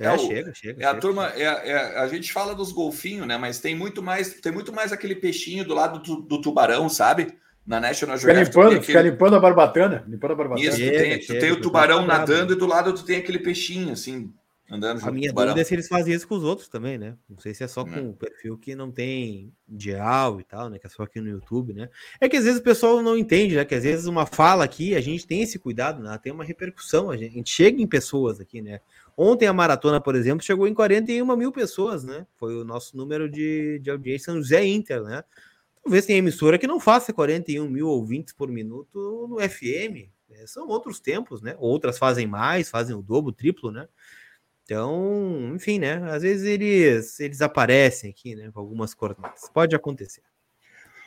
É, 0.00 0.06
é 0.06 0.12
o, 0.12 0.18
chega, 0.18 0.54
chega. 0.54 0.82
É 0.82 0.86
a 0.86 0.88
chega, 0.90 1.00
turma, 1.00 1.32
é, 1.34 1.42
é, 1.42 1.98
a 1.98 2.08
gente 2.08 2.32
fala 2.32 2.54
dos 2.54 2.72
golfinhos, 2.72 3.26
né? 3.26 3.38
Mas 3.38 3.60
tem 3.60 3.76
muito 3.76 4.02
mais, 4.02 4.34
tem 4.34 4.52
muito 4.52 4.72
mais 4.72 4.92
aquele 4.92 5.14
peixinho 5.14 5.64
do 5.64 5.74
lado 5.74 6.00
do, 6.00 6.22
do 6.22 6.40
tubarão, 6.40 6.88
sabe? 6.88 7.32
Na 7.64 7.80
National 7.80 8.16
Geographic. 8.16 8.50
Fica 8.50 8.62
limpando, 8.62 8.82
fica 8.82 9.02
limpando 9.02 9.36
a 9.36 9.40
barbatana. 9.40 10.04
Limpando 10.08 10.32
a 10.32 10.34
barbatana. 10.34 10.68
Isso, 10.68 10.78
tu 10.78 10.90
tem, 10.90 11.20
tu 11.20 11.38
tem 11.38 11.52
o 11.52 11.60
tubarão 11.60 12.06
nadando 12.06 12.54
e 12.54 12.56
do 12.56 12.66
lado 12.66 12.92
tu 12.92 13.04
tem 13.04 13.18
aquele 13.18 13.38
peixinho, 13.38 13.92
assim, 13.92 14.32
Andando 14.70 15.02
a 15.02 15.10
minha 15.10 15.32
dúvida 15.32 15.58
é 15.58 15.64
se 15.64 15.74
eles 15.74 15.88
fazem 15.88 16.12
isso 16.12 16.28
com 16.28 16.34
os 16.34 16.44
outros 16.44 16.68
também, 16.68 16.98
né? 16.98 17.16
Não 17.28 17.38
sei 17.38 17.54
se 17.54 17.64
é 17.64 17.68
só 17.68 17.86
com 17.86 18.10
o 18.10 18.12
perfil 18.12 18.58
que 18.58 18.74
não 18.74 18.92
tem 18.92 19.50
dial 19.66 20.38
e 20.40 20.44
tal, 20.44 20.68
né? 20.68 20.78
Que 20.78 20.86
é 20.86 20.90
só 20.90 21.04
aqui 21.04 21.22
no 21.22 21.28
YouTube, 21.30 21.72
né? 21.72 21.88
É 22.20 22.28
que 22.28 22.36
às 22.36 22.44
vezes 22.44 22.60
o 22.60 22.62
pessoal 22.62 23.02
não 23.02 23.16
entende, 23.16 23.56
né? 23.56 23.64
Que 23.64 23.74
às 23.74 23.82
vezes 23.82 24.04
uma 24.04 24.26
fala 24.26 24.64
aqui, 24.64 24.94
a 24.94 25.00
gente 25.00 25.26
tem 25.26 25.40
esse 25.40 25.58
cuidado, 25.58 26.02
né? 26.02 26.18
Tem 26.22 26.30
uma 26.30 26.44
repercussão, 26.44 27.10
a 27.10 27.16
gente, 27.16 27.32
a 27.32 27.34
gente 27.34 27.50
chega 27.50 27.80
em 27.80 27.86
pessoas 27.86 28.40
aqui, 28.40 28.60
né? 28.60 28.80
Ontem 29.16 29.46
a 29.46 29.54
maratona, 29.54 30.02
por 30.02 30.14
exemplo, 30.14 30.44
chegou 30.44 30.68
em 30.68 30.74
41 30.74 31.34
mil 31.34 31.50
pessoas, 31.50 32.04
né? 32.04 32.26
Foi 32.36 32.54
o 32.54 32.62
nosso 32.62 32.94
número 32.94 33.26
de, 33.26 33.78
de 33.78 33.90
audiência 33.90 34.34
no 34.34 34.42
Zé 34.42 34.66
Inter, 34.66 35.02
né? 35.02 35.24
Talvez 35.82 36.04
tenha 36.04 36.18
emissora 36.18 36.58
que 36.58 36.66
não 36.66 36.78
faça 36.78 37.10
41 37.10 37.66
mil 37.70 37.88
ouvintes 37.88 38.34
por 38.34 38.50
minuto 38.50 39.26
no 39.30 39.40
FM. 39.40 40.10
Né? 40.28 40.46
São 40.46 40.68
outros 40.68 41.00
tempos, 41.00 41.40
né? 41.40 41.56
Outras 41.58 41.96
fazem 41.96 42.26
mais, 42.26 42.68
fazem 42.68 42.94
o 42.94 43.00
dobro, 43.00 43.30
o 43.30 43.34
triplo, 43.34 43.70
né? 43.70 43.88
Então, 44.68 45.54
enfim, 45.54 45.78
né? 45.78 45.94
Às 46.12 46.20
vezes 46.20 46.44
eles, 46.44 47.18
eles 47.20 47.40
aparecem 47.40 48.10
aqui, 48.10 48.34
né? 48.34 48.50
Com 48.52 48.60
algumas 48.60 48.92
coordenadas. 48.92 49.48
Pode 49.48 49.74
acontecer. 49.74 50.20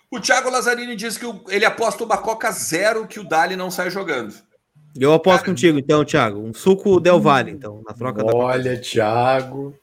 O 0.10 0.20
Thiago 0.20 0.50
Lazzarini 0.50 0.96
diz 0.96 1.16
que 1.16 1.26
ele 1.48 1.64
aposta 1.64 2.04
uma 2.04 2.18
Coca 2.18 2.52
zero 2.52 3.06
que 3.06 3.20
o 3.20 3.24
Dali 3.24 3.56
não 3.56 3.70
sai 3.70 3.92
jogando. 3.92 4.34
Eu 5.00 5.14
aposto 5.14 5.42
Cara, 5.42 5.52
contigo, 5.52 5.78
então, 5.78 6.04
Thiago. 6.04 6.40
Um 6.40 6.56
suco 6.56 7.00
Del 7.00 7.22
Valle, 7.22 7.52
então, 7.52 7.84
na 7.88 7.94
troca 7.94 8.24
Olha, 8.26 8.32
da. 8.32 8.36
Olha, 8.36 8.82
Thiago. 8.82 9.80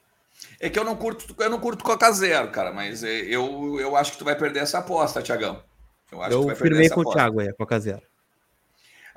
É 0.59 0.69
que 0.69 0.77
eu 0.77 0.83
não 0.83 0.97
curto, 0.97 1.33
eu 1.41 1.49
não 1.49 1.59
curto 1.59 1.81
Coca 1.81 2.11
zero, 2.11 2.51
cara, 2.51 2.73
mas 2.73 3.01
é, 3.01 3.21
eu, 3.21 3.79
eu 3.79 3.95
acho 3.95 4.11
que 4.11 4.17
tu 4.17 4.25
vai 4.25 4.35
perder 4.35 4.59
essa 4.59 4.79
aposta, 4.79 5.21
Thiagão. 5.21 5.63
Eu, 6.11 6.21
acho 6.21 6.33
eu 6.33 6.39
que 6.39 6.43
tu 6.43 6.47
vai 6.47 6.55
firmei 6.57 6.89
com 6.89 6.99
aposta. 6.99 7.09
o 7.11 7.13
Thiago 7.13 7.39
aí, 7.39 7.47
a 7.47 7.53
Coca 7.53 7.79
zero. 7.79 8.01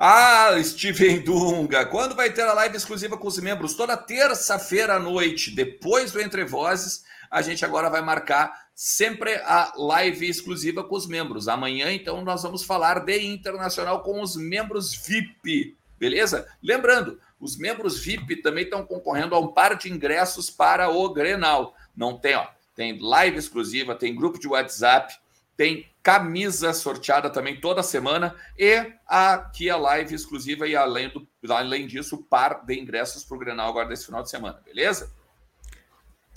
Ah, 0.05 0.61
Steven 0.61 1.21
Dunga, 1.21 1.87
quando 1.87 2.17
vai 2.17 2.29
ter 2.29 2.43
a 2.43 2.53
live 2.55 2.77
exclusiva 2.77 3.17
com 3.17 3.29
os 3.29 3.39
membros? 3.39 3.75
Toda 3.75 3.97
terça-feira 3.97 4.97
à 4.97 4.99
noite, 4.99 5.55
depois 5.55 6.11
do 6.11 6.21
Entre 6.21 6.45
Vozes, 6.45 7.05
a 7.31 7.41
gente 7.41 7.65
agora 7.65 7.89
vai 7.89 8.03
marcar 8.03 8.67
sempre 8.75 9.37
a 9.45 9.73
live 9.77 10.29
exclusiva 10.29 10.83
com 10.83 10.97
os 10.97 11.07
membros. 11.07 11.47
Amanhã, 11.47 11.93
então, 11.93 12.21
nós 12.25 12.43
vamos 12.43 12.65
falar 12.65 12.99
de 13.05 13.25
internacional 13.25 14.03
com 14.03 14.21
os 14.21 14.35
membros 14.35 14.93
VIP, 14.93 15.77
beleza? 16.01 16.49
Lembrando, 16.61 17.21
os 17.39 17.57
membros 17.57 17.97
VIP 17.97 18.43
também 18.43 18.65
estão 18.65 18.85
concorrendo 18.85 19.37
a 19.37 19.39
um 19.39 19.53
par 19.53 19.77
de 19.77 19.89
ingressos 19.89 20.51
para 20.51 20.91
o 20.91 21.13
Grenal. 21.13 21.77
Não 21.97 22.19
tem, 22.19 22.35
ó, 22.35 22.49
tem 22.75 22.99
live 23.01 23.39
exclusiva, 23.39 23.95
tem 23.95 24.17
grupo 24.17 24.41
de 24.41 24.49
WhatsApp, 24.49 25.15
tem 25.57 25.87
camisa 26.03 26.73
sorteada 26.73 27.31
também 27.31 27.61
toda 27.61 27.83
semana 27.83 28.35
e 28.59 28.93
aqui 29.07 29.71
a 29.71 29.77
live 29.77 30.15
exclusiva 30.15 30.67
e 30.67 30.75
além, 30.75 31.09
do, 31.09 31.27
além 31.49 31.87
disso, 31.87 32.19
par 32.19 32.65
de 32.65 32.75
ingressos 32.75 33.25
para 33.25 33.37
o 33.37 33.41
Grenal 33.41 33.69
agora 33.69 33.89
desse 33.89 34.07
final 34.07 34.23
de 34.23 34.31
semana, 34.31 34.61
beleza? 34.65 35.13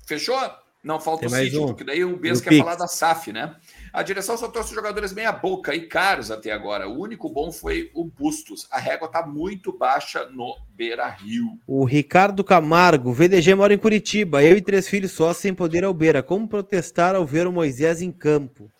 Fechou? 0.05 0.37
Não 0.85 0.99
falta 0.99 1.25
o 1.25 1.29
sítio, 1.31 1.63
um. 1.63 1.65
porque 1.65 1.83
daí 1.83 2.05
o 2.05 2.15
Bes 2.15 2.39
quer 2.39 2.51
Pix. 2.51 2.61
falar 2.61 2.75
da 2.75 2.85
SAF, 2.85 3.33
né? 3.33 3.55
A 3.91 4.03
direção 4.03 4.37
só 4.37 4.49
trouxe 4.49 4.75
jogadores 4.75 5.11
meia 5.13 5.31
boca 5.31 5.73
e 5.73 5.87
caros 5.87 6.29
até 6.29 6.51
agora. 6.51 6.87
O 6.87 6.99
único 6.99 7.27
bom 7.27 7.51
foi 7.51 7.89
o 7.95 8.05
Bustos. 8.05 8.67
A 8.69 8.77
régua 8.77 9.07
tá 9.07 9.25
muito 9.25 9.75
baixa 9.75 10.27
no 10.29 10.55
Beira 10.75 11.07
Rio. 11.07 11.59
O 11.65 11.85
Ricardo 11.85 12.43
Camargo, 12.43 13.11
VDG 13.11 13.55
mora 13.55 13.73
em 13.73 13.79
Curitiba. 13.79 14.43
Eu 14.43 14.57
e 14.57 14.61
três 14.61 14.87
filhos 14.87 15.11
só 15.11 15.33
sem 15.33 15.55
poder 15.55 15.83
ao 15.83 15.93
Beira. 15.93 16.21
Como 16.21 16.47
protestar 16.47 17.15
ao 17.15 17.25
ver 17.25 17.47
o 17.47 17.51
Moisés 17.51 18.03
em 18.03 18.11
campo? 18.11 18.71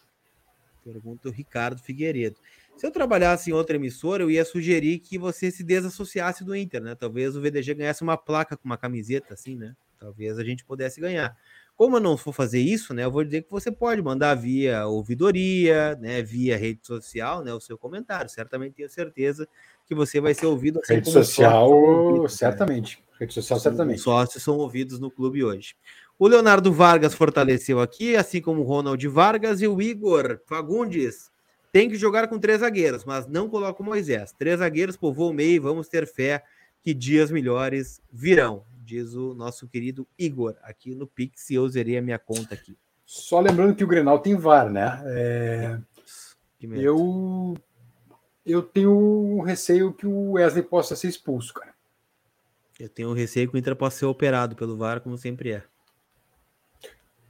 Pergunta 0.85 1.29
o 1.29 1.31
Ricardo 1.31 1.81
Figueiredo. 1.81 2.37
Se 2.77 2.85
eu 2.85 2.91
trabalhasse 2.91 3.49
em 3.49 3.53
outra 3.53 3.75
emissora, 3.75 4.21
eu 4.21 4.29
ia 4.29 4.45
sugerir 4.45 4.99
que 4.99 5.17
você 5.17 5.49
se 5.49 5.63
desassociasse 5.63 6.43
do 6.43 6.55
Inter, 6.55 6.79
né? 6.79 6.93
Talvez 6.93 7.35
o 7.35 7.41
VDG 7.41 7.73
ganhasse 7.73 8.03
uma 8.03 8.15
placa 8.15 8.55
com 8.55 8.65
uma 8.65 8.77
camiseta 8.77 9.33
assim, 9.33 9.55
né? 9.55 9.75
Talvez 9.99 10.37
a 10.37 10.43
gente 10.43 10.63
pudesse 10.63 11.01
ganhar. 11.01 11.35
Como 11.75 11.97
eu 11.97 11.99
não 11.99 12.15
for 12.15 12.31
fazer 12.31 12.59
isso, 12.59 12.93
né? 12.93 13.03
Eu 13.03 13.11
vou 13.11 13.23
dizer 13.23 13.41
que 13.41 13.49
você 13.49 13.71
pode 13.71 13.99
mandar 14.01 14.35
via 14.35 14.85
ouvidoria, 14.85 15.95
né? 15.99 16.21
Via 16.21 16.55
rede 16.55 16.85
social, 16.85 17.43
né? 17.43 17.51
O 17.51 17.59
seu 17.59 17.77
comentário. 17.79 18.29
Certamente 18.29 18.75
tenho 18.75 18.89
certeza 18.89 19.47
que 19.87 19.95
você 19.95 20.21
vai 20.21 20.35
ser 20.35 20.45
ouvido. 20.45 20.79
Assim 20.83 20.95
rede 20.95 21.09
social, 21.09 22.21
né? 22.21 22.29
certamente. 22.29 22.97
Né? 22.97 23.17
Rede 23.21 23.33
social, 23.33 23.59
certamente. 23.59 23.97
Os 23.97 24.03
sócios 24.03 24.43
são 24.43 24.57
ouvidos 24.57 24.99
no 24.99 25.09
clube 25.09 25.43
hoje. 25.43 25.75
O 26.17 26.27
Leonardo 26.27 26.71
Vargas 26.71 27.13
fortaleceu 27.13 27.81
aqui, 27.81 28.15
assim 28.15 28.41
como 28.41 28.61
o 28.61 28.63
Ronald 28.63 29.05
Vargas 29.07 29.61
e 29.61 29.67
o 29.67 29.81
Igor 29.81 30.39
Fagundes. 30.45 31.29
Tem 31.73 31.89
que 31.89 31.97
jogar 31.97 32.29
com 32.29 32.39
três 32.39 32.61
zagueiros, 32.61 33.03
mas 33.03 33.27
não 33.27 33.49
coloca 33.49 33.81
o 33.81 33.85
Moisés. 33.85 34.31
Três 34.31 34.59
zagueiros, 34.59 34.95
povoam 34.95 35.31
o 35.31 35.33
meio, 35.33 35.61
vamos 35.61 35.89
ter 35.89 36.07
fé 36.07 36.41
que 36.81 36.93
dias 36.93 37.29
melhores 37.29 38.01
virão, 38.09 38.63
diz 38.85 39.13
o 39.13 39.33
nosso 39.33 39.67
querido 39.67 40.07
Igor, 40.17 40.55
aqui 40.61 40.95
no 40.95 41.05
Pix, 41.05 41.49
e 41.49 41.55
eu 41.55 41.67
zerei 41.67 41.97
a 41.97 42.01
minha 42.01 42.17
conta 42.17 42.53
aqui. 42.53 42.77
Só 43.05 43.41
lembrando 43.41 43.75
que 43.75 43.83
o 43.83 43.87
Grenal 43.87 44.19
tem 44.19 44.35
VAR, 44.35 44.71
né? 44.71 45.01
É... 45.05 45.79
Eu, 46.61 47.55
eu 48.45 48.63
tenho 48.63 48.91
um 48.91 49.41
receio 49.41 49.91
que 49.91 50.07
o 50.07 50.31
Wesley 50.31 50.63
possa 50.63 50.95
ser 50.95 51.09
expulso, 51.09 51.53
cara. 51.53 51.73
Eu 52.79 52.87
tenho 52.87 53.09
um 53.09 53.13
receio 53.13 53.49
que 53.49 53.55
o 53.55 53.57
Inter 53.57 53.75
possa 53.75 53.99
ser 53.99 54.05
operado 54.05 54.55
pelo 54.55 54.77
VAR, 54.77 55.01
como 55.01 55.17
sempre 55.17 55.51
é. 55.51 55.63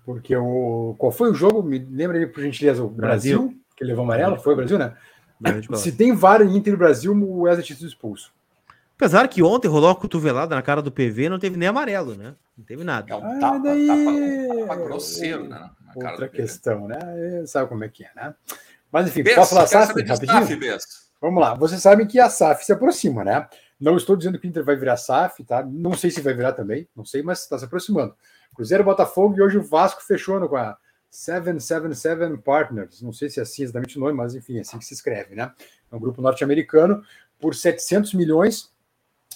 Porque 0.05 0.35
o. 0.35 0.95
Qual 0.97 1.11
foi 1.11 1.31
o 1.31 1.33
jogo? 1.33 1.63
Me 1.63 1.79
lembra 1.79 2.17
aí, 2.17 2.27
por 2.27 2.41
gentileza, 2.41 2.83
o 2.83 2.87
Brasil, 2.87 3.39
Brasil 3.39 3.61
que 3.75 3.83
levou 3.83 4.03
amarelo? 4.03 4.39
Foi 4.39 4.53
o 4.53 4.55
Brasil, 4.55 4.77
né? 4.77 4.93
Se 5.75 5.91
tem 5.91 6.09
em 6.09 6.55
Inter 6.55 6.73
e 6.73 6.77
Brasil, 6.77 7.11
o 7.13 7.41
Wesley 7.41 7.65
tinha 7.65 7.75
sido 7.75 7.87
expulso. 7.87 8.31
Apesar 8.95 9.27
que 9.27 9.43
ontem 9.43 9.67
rolou 9.67 9.89
a 9.89 9.95
cotovelada 9.95 10.55
na 10.55 10.61
cara 10.61 10.81
do 10.81 10.91
PV, 10.91 11.27
não 11.27 11.37
teve 11.37 11.57
nem 11.57 11.67
amarelo, 11.67 12.15
né? 12.15 12.33
Não 12.57 12.63
teve 12.63 12.83
nada. 12.85 13.11
É 13.11 13.15
um 13.15 13.25
ah, 13.25 13.39
tapa, 13.39 13.59
daí... 13.59 13.87
tapa, 13.87 14.67
tapa 14.67 14.75
grosseiro, 14.83 15.49
né? 15.49 15.69
Outra 15.93 16.29
questão, 16.29 16.87
né? 16.87 16.99
Sabe 17.45 17.67
como 17.67 17.83
é 17.83 17.89
que 17.89 18.05
é, 18.05 18.09
né? 18.15 18.33
Mas 18.89 19.07
enfim, 19.07 19.23
Bess, 19.23 19.35
posso 19.35 19.55
falar 19.55 19.67
SAF 19.67 20.01
rapidinho? 20.01 20.79
SAF, 20.79 20.85
Vamos 21.19 21.41
lá. 21.41 21.53
Vocês 21.55 21.81
sabem 21.81 22.07
que 22.07 22.19
a 22.19 22.29
SAF 22.29 22.65
se 22.65 22.71
aproxima, 22.71 23.25
né? 23.25 23.45
Não 23.79 23.97
estou 23.97 24.15
dizendo 24.15 24.39
que 24.39 24.47
o 24.47 24.49
Inter 24.49 24.63
vai 24.63 24.77
virar 24.77 24.95
SAF, 24.95 25.43
tá? 25.43 25.61
Não 25.61 25.93
sei 25.93 26.09
se 26.09 26.21
vai 26.21 26.33
virar 26.33 26.53
também, 26.53 26.87
não 26.95 27.03
sei, 27.03 27.21
mas 27.21 27.41
está 27.41 27.59
se 27.59 27.65
aproximando. 27.65 28.15
Cruzeiro, 28.55 28.83
Botafogo 28.83 29.35
e 29.37 29.41
hoje 29.41 29.57
o 29.57 29.63
Vasco 29.63 30.01
fechou 30.03 30.47
com 30.47 30.55
a 30.55 30.77
777 31.09 32.41
Partners. 32.41 33.01
Não 33.01 33.13
sei 33.13 33.29
se 33.29 33.39
é 33.39 33.43
assim 33.43 33.63
exatamente 33.63 33.97
o 33.97 34.01
nome, 34.01 34.13
mas 34.13 34.35
enfim, 34.35 34.57
é 34.57 34.61
assim 34.61 34.79
que 34.79 34.85
se 34.85 34.93
escreve, 34.93 35.35
né? 35.35 35.51
É 35.91 35.95
um 35.95 35.99
grupo 35.99 36.21
norte-americano 36.21 37.03
por 37.39 37.55
700 37.55 38.13
milhões 38.13 38.73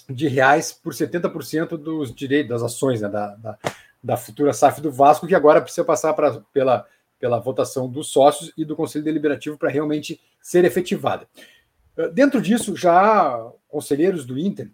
de 0.08 0.26
reais 0.26 0.72
por 0.72 0.92
70% 0.92 1.76
dos 1.76 2.14
direitos 2.14 2.50
das 2.50 2.62
ações 2.62 3.00
né, 3.00 3.08
da, 3.08 3.36
da, 3.36 3.58
da, 4.02 4.16
futura 4.16 4.52
SAF 4.52 4.80
do 4.80 4.90
Vasco, 4.90 5.26
que 5.26 5.34
agora 5.34 5.60
precisa 5.60 5.84
passar 5.84 6.12
pra, 6.14 6.40
pela, 6.52 6.86
pela 7.18 7.38
votação 7.38 7.88
dos 7.88 8.08
sócios 8.08 8.52
e 8.56 8.64
do 8.64 8.74
Conselho 8.74 9.04
Deliberativo 9.04 9.56
para 9.56 9.70
realmente 9.70 10.20
ser 10.40 10.64
efetivada. 10.64 11.28
Dentro 12.12 12.40
disso, 12.40 12.74
já 12.76 13.38
conselheiros 13.68 14.24
do 14.24 14.38
Inter 14.38 14.70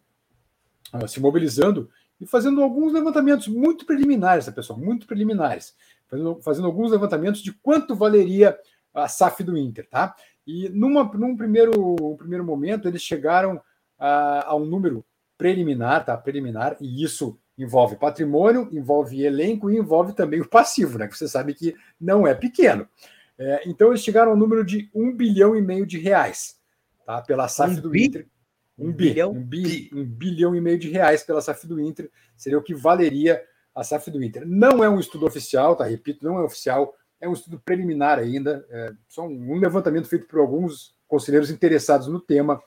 uh, 0.95 1.09
se 1.09 1.21
mobilizando 1.21 1.91
e 2.21 2.27
fazendo 2.27 2.63
alguns 2.63 2.93
levantamentos 2.93 3.49
muito 3.49 3.85
preliminares, 3.85 4.49
pessoal, 4.49 4.79
muito 4.79 5.07
preliminares, 5.07 5.75
fazendo, 6.09 6.41
fazendo 6.43 6.67
alguns 6.67 6.91
levantamentos 6.91 7.43
de 7.43 7.53
quanto 7.53 7.95
valeria 7.95 8.59
a 8.95 9.09
SAF 9.09 9.43
do 9.43 9.57
Inter, 9.57 9.87
tá? 9.89 10.15
E 10.47 10.69
numa, 10.71 11.05
num 11.05 11.37
primeiro, 11.37 11.73
um 12.03 12.17
primeiro 12.17 12.45
momento, 12.45 12.89
eles 12.89 13.03
chegaram 13.03 13.61
a, 13.99 14.51
a 14.51 14.57
um 14.57 14.65
número 14.65 15.05
preliminar, 15.37 16.05
tá? 16.05 16.17
Preliminar, 16.17 16.77
e 16.81 17.03
isso 17.03 17.39
envolve 17.59 17.97
patrimônio, 17.97 18.69
envolve 18.73 19.23
elenco 19.23 19.71
e 19.71 19.77
envolve 19.77 20.13
também 20.13 20.41
o 20.41 20.49
passivo, 20.49 20.99
né? 20.99 21.09
Que 21.09 21.17
você 21.17 21.29
sabe 21.29 21.55
que 21.55 21.75
não 22.01 22.27
é 22.27 22.35
pequeno. 22.35 22.89
É, 23.39 23.69
então 23.69 23.89
eles 23.89 24.03
chegaram 24.03 24.31
ao 24.31 24.37
número 24.37 24.65
de 24.65 24.91
um 24.95 25.15
bilhão 25.15 25.55
e 25.55 25.61
meio 25.61 25.87
de 25.87 25.99
reais, 25.99 26.59
tá? 27.05 27.21
Pela 27.21 27.49
SAF 27.49 27.77
um 27.77 27.81
do 27.81 27.91
bi? 27.91 28.07
Inter. 28.07 28.27
Um, 28.79 28.89
um 28.89 28.93
bilhão? 28.93 29.31
Um, 29.31 29.43
bi, 29.43 29.91
um 29.93 30.05
bilhão 30.05 30.55
e 30.55 30.61
meio 30.61 30.79
de 30.79 30.91
reais 30.91 31.23
pela 31.23 31.41
SAF 31.41 31.67
do 31.67 31.81
Inter 31.81 32.11
seria 32.37 32.59
o 32.59 32.63
que 32.63 32.75
valeria 32.75 33.43
a 33.75 33.85
SAF 33.85 34.11
do 34.11 34.23
Inter. 34.23 34.47
Não 34.47 34.83
é 34.83 34.89
um 34.89 34.99
estudo 34.99 35.27
oficial, 35.27 35.77
tá? 35.77 35.85
Repito, 35.85 36.25
não 36.25 36.39
é 36.39 36.43
oficial, 36.43 36.95
é 37.21 37.29
um 37.29 37.33
estudo 37.33 37.61
preliminar 37.65 38.19
ainda, 38.19 38.67
é 38.71 38.93
só 39.09 39.27
um, 39.27 39.59
levantamento 39.59 40.09
feito 40.09 40.27
por 40.27 40.41
alguns 40.41 40.95
conselheiros 41.07 41.51
interessados 41.51 42.09
no 42.09 42.21
tema 42.21 42.63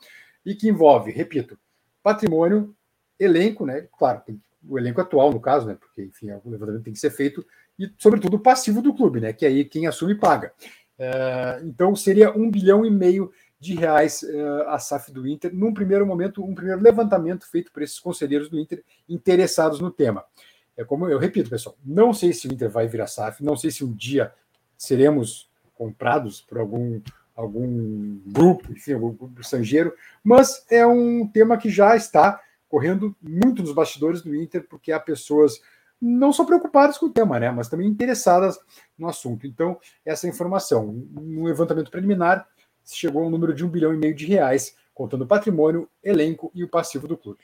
e 0.46 0.56
que 0.56 0.70
envolve, 0.70 1.12
repito, 1.12 1.58
patrimônio, 2.02 2.76
elenco, 3.20 3.66
né? 3.66 3.88
Claro, 3.98 4.22
o 4.68 4.78
elenco 4.78 5.02
atual, 5.02 5.32
no 5.32 5.40
caso, 5.40 5.68
né? 5.68 5.76
Porque, 5.80 6.04
enfim, 6.04 6.32
o 6.32 6.50
levantamento 6.50 6.84
tem 6.84 6.94
que 6.94 7.00
ser 7.00 7.12
feito, 7.12 7.46
e, 7.78 7.92
sobretudo, 7.98 8.36
o 8.36 8.40
passivo 8.40 8.82
do 8.82 8.94
clube, 8.94 9.20
né? 9.20 9.34
Que 9.34 9.46
aí 9.46 9.66
quem 9.66 9.88
assume 9.88 10.16
paga. 10.16 10.54
Uh, 10.98 11.66
então, 11.66 11.96
seria 11.96 12.32
um 12.38 12.52
bilhão 12.52 12.86
e 12.86 12.92
meio 12.92 13.32
de 13.60 13.76
reais 13.76 14.24
uh, 14.24 14.70
a 14.70 14.80
SAF 14.80 15.12
do 15.12 15.28
Inter, 15.28 15.54
num 15.54 15.74
primeiro 15.74 16.06
momento, 16.06 16.44
um 16.44 16.56
primeiro 16.56 16.82
levantamento 16.82 17.46
feito 17.50 17.72
por 17.72 17.84
esses 17.84 18.00
conselheiros 18.00 18.50
do 18.50 18.60
Inter 18.60 18.84
interessados 19.08 19.80
no 19.80 19.92
tema. 19.92 20.24
É 20.78 20.84
como 20.86 21.08
eu 21.10 21.20
repito, 21.20 21.50
pessoal, 21.50 21.76
não 21.84 22.14
sei 22.14 22.32
se 22.32 22.48
o 22.48 22.54
Inter 22.54 22.70
vai 22.70 22.88
virar 22.88 23.08
SAF, 23.08 23.44
não 23.44 23.58
sei 23.58 23.70
se 23.70 23.84
um 23.84 23.92
dia 23.92 24.34
seremos 24.78 25.50
comprados 25.76 26.42
por 26.42 26.58
algum 26.58 27.02
algum 27.36 28.20
grupo, 28.28 28.70
enfim, 28.70 28.94
algum 28.94 29.14
grupo 29.14 29.40
estrangeiro, 29.40 29.94
mas 30.22 30.66
é 30.70 30.86
um 30.86 31.26
tema 31.26 31.58
que 31.58 31.70
já 31.70 31.96
está 31.96 32.42
correndo 32.68 33.16
muito 33.22 33.62
nos 33.62 33.72
bastidores 33.72 34.22
do 34.22 34.36
Inter, 34.36 34.68
porque 34.70 34.92
há 34.92 35.00
pessoas 35.00 35.62
não 36.02 36.34
só 36.34 36.44
preocupadas 36.44 36.98
com 36.98 37.06
o 37.06 37.12
tema, 37.12 37.40
né, 37.40 37.50
mas 37.50 37.70
também 37.70 37.88
interessadas 37.88 38.60
no 38.98 39.08
assunto. 39.08 39.48
Então, 39.48 39.80
essa 40.06 40.28
informação, 40.28 40.88
no 41.12 41.46
levantamento 41.46 41.90
preliminar, 41.90 42.46
chegou 42.96 43.24
ao 43.24 43.30
número 43.30 43.54
de 43.54 43.66
um 43.66 43.70
bilhão 43.70 43.94
e 43.94 43.98
meio 43.98 44.16
de 44.16 44.26
reais, 44.26 44.76
contando 44.94 45.24
o 45.24 45.28
patrimônio, 45.28 45.90
elenco 46.04 46.52
e 46.54 46.64
o 46.64 46.68
passivo 46.68 47.08
do 47.08 47.18
clube. 47.18 47.40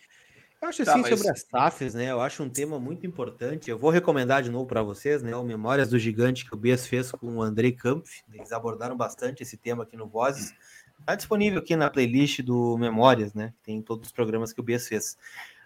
Eu 0.62 0.70
acho 0.70 0.84
tá, 0.84 0.92
assim 0.92 1.04
tá, 1.04 1.10
mas... 1.10 1.20
sobre 1.20 1.32
as 1.32 1.42
SAFs, 1.42 1.94
né? 1.94 2.12
Eu 2.12 2.20
acho 2.22 2.42
um 2.42 2.50
tema 2.50 2.80
muito 2.80 3.06
importante. 3.06 3.70
Eu 3.70 3.78
vou 3.78 3.92
recomendar 3.92 4.42
de 4.42 4.50
novo 4.50 4.66
para 4.66 4.82
vocês, 4.82 5.22
né? 5.22 5.36
O 5.36 5.44
Memórias 5.44 5.90
do 5.90 6.00
Gigante 6.00 6.46
que 6.46 6.54
o 6.54 6.58
Bias 6.58 6.88
fez 6.88 7.12
com 7.12 7.38
o 7.38 7.42
Andrei 7.42 7.72
Kampf. 7.72 8.24
Eles 8.34 8.52
abordaram 8.52 8.98
bastante 8.98 9.44
esse 9.44 9.58
tema 9.58 9.84
aqui 9.84 9.96
no 9.96 10.08
Vozes. 10.08 10.54
Está 11.00 11.14
disponível 11.14 11.60
aqui 11.60 11.76
na 11.76 11.90
playlist 11.90 12.42
do 12.42 12.78
Memórias, 12.78 13.34
né? 13.34 13.54
Tem 13.64 13.80
todos 13.82 14.08
os 14.08 14.12
programas 14.12 14.52
que 14.52 14.60
o 14.60 14.64
Bias 14.64 14.88
fez. 14.88 15.18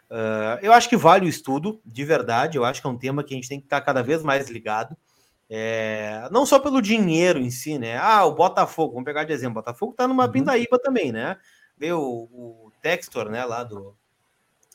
Uh, 0.10 0.60
eu 0.62 0.74
acho 0.74 0.90
que 0.90 0.98
vale 0.98 1.26
o 1.26 1.30
estudo, 1.30 1.80
de 1.86 2.04
verdade. 2.04 2.58
Eu 2.58 2.66
acho 2.66 2.82
que 2.82 2.88
é 2.88 2.90
um 2.90 2.98
tema 2.98 3.24
que 3.24 3.34
a 3.34 3.38
gente 3.38 3.48
tem 3.48 3.60
que 3.60 3.68
estar 3.68 3.80
cada 3.80 4.02
vez 4.02 4.22
mais 4.22 4.50
ligado. 4.50 4.98
É, 5.50 6.30
não 6.32 6.46
só 6.46 6.60
pelo 6.60 6.82
dinheiro 6.82 7.40
em 7.40 7.50
si, 7.50 7.80
né? 7.80 7.98
Ah, 7.98 8.24
o 8.26 8.36
Botafogo, 8.36 8.94
vamos 8.94 9.06
pegar 9.06 9.24
de 9.24 9.34
exemplo, 9.34 9.60
o 9.60 9.64
Botafogo 9.64 9.94
tá 9.94 10.08
numa 10.08 10.26
uhum. 10.26 10.32
pindaíba 10.32 10.78
também, 10.78 11.12
né? 11.12 11.38
Vê 11.78 11.92
o, 11.92 12.02
o 12.02 12.72
Textor, 12.82 13.30
né, 13.30 13.44
lá 13.46 13.64
do 13.64 13.96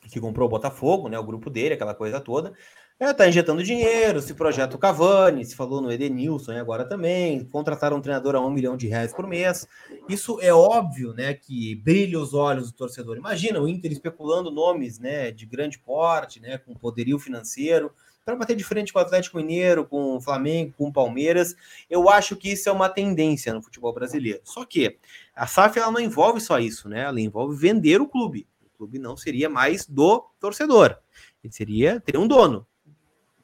que 0.09 0.19
comprou 0.19 0.47
o 0.47 0.49
Botafogo, 0.49 1.07
né? 1.07 1.17
O 1.17 1.23
grupo 1.23 1.49
dele, 1.49 1.75
aquela 1.75 1.95
coisa 1.95 2.19
toda. 2.19 2.53
É, 2.97 3.11
tá 3.11 3.27
injetando 3.27 3.61
dinheiro, 3.61 4.21
se 4.21 4.33
projeta 4.33 4.77
o 4.77 4.79
Cavani, 4.79 5.43
se 5.43 5.53
falou 5.53 5.81
no 5.81 5.91
Edenilson 5.91 6.53
agora 6.53 6.87
também, 6.87 7.43
contrataram 7.43 7.97
um 7.97 8.01
treinador 8.01 8.35
a 8.35 8.39
um 8.39 8.49
milhão 8.49 8.77
de 8.77 8.87
reais 8.87 9.13
por 9.13 9.27
mês. 9.27 9.67
Isso 10.07 10.39
é 10.41 10.53
óbvio, 10.53 11.13
né, 11.13 11.33
que 11.33 11.75
brilha 11.75 12.17
os 12.17 12.33
olhos 12.33 12.71
do 12.71 12.77
torcedor. 12.77 13.17
Imagina 13.17 13.59
o 13.59 13.67
Inter 13.67 13.91
especulando 13.91 14.49
nomes, 14.49 14.97
né, 14.97 15.29
de 15.29 15.45
grande 15.45 15.77
porte, 15.77 16.39
né, 16.39 16.57
com 16.57 16.73
poderio 16.73 17.19
financeiro, 17.19 17.91
para 18.25 18.35
bater 18.35 18.55
de 18.55 18.63
frente 18.63 18.91
com 18.91 18.97
o 18.97 19.01
Atlético 19.01 19.37
Mineiro, 19.37 19.85
com 19.85 20.15
o 20.15 20.19
Flamengo, 20.19 20.73
com 20.75 20.87
o 20.87 20.91
Palmeiras. 20.91 21.55
Eu 21.87 22.09
acho 22.09 22.35
que 22.35 22.51
isso 22.51 22.67
é 22.67 22.71
uma 22.71 22.89
tendência 22.89 23.53
no 23.53 23.61
futebol 23.61 23.93
brasileiro. 23.93 24.41
Só 24.43 24.65
que 24.65 24.97
a 25.35 25.45
SAF 25.45 25.77
ela 25.77 25.91
não 25.91 25.99
envolve 25.99 26.41
só 26.41 26.57
isso, 26.57 26.89
né? 26.89 27.01
Ela 27.01 27.21
envolve 27.21 27.55
vender 27.55 28.01
o 28.01 28.07
clube. 28.07 28.47
O 28.65 28.77
clube 28.77 28.97
não 28.97 29.15
seria 29.15 29.47
mais 29.47 29.85
do 29.85 30.25
torcedor. 30.39 30.97
Ele 31.43 31.53
seria 31.53 31.99
ter 31.99 32.17
um 32.17 32.27
dono. 32.27 32.65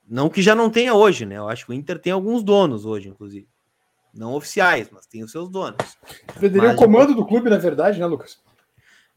Não 0.09 0.27
que 0.27 0.41
já 0.41 0.55
não 0.55 0.69
tenha 0.69 0.95
hoje, 0.95 1.27
né? 1.27 1.37
Eu 1.37 1.47
acho 1.47 1.65
que 1.65 1.71
o 1.71 1.75
Inter 1.75 1.99
tem 1.99 2.11
alguns 2.11 2.43
donos 2.43 2.83
hoje, 2.83 3.07
inclusive. 3.07 3.47
Não 4.11 4.33
oficiais, 4.33 4.89
mas 4.91 5.05
tem 5.05 5.23
os 5.23 5.31
seus 5.31 5.47
donos. 5.47 5.77
Venderia 6.37 6.71
o 6.71 6.75
comando 6.75 7.13
do 7.13 7.25
clube, 7.25 7.51
na 7.51 7.57
verdade, 7.57 7.99
né, 7.99 8.05
Lucas? 8.07 8.39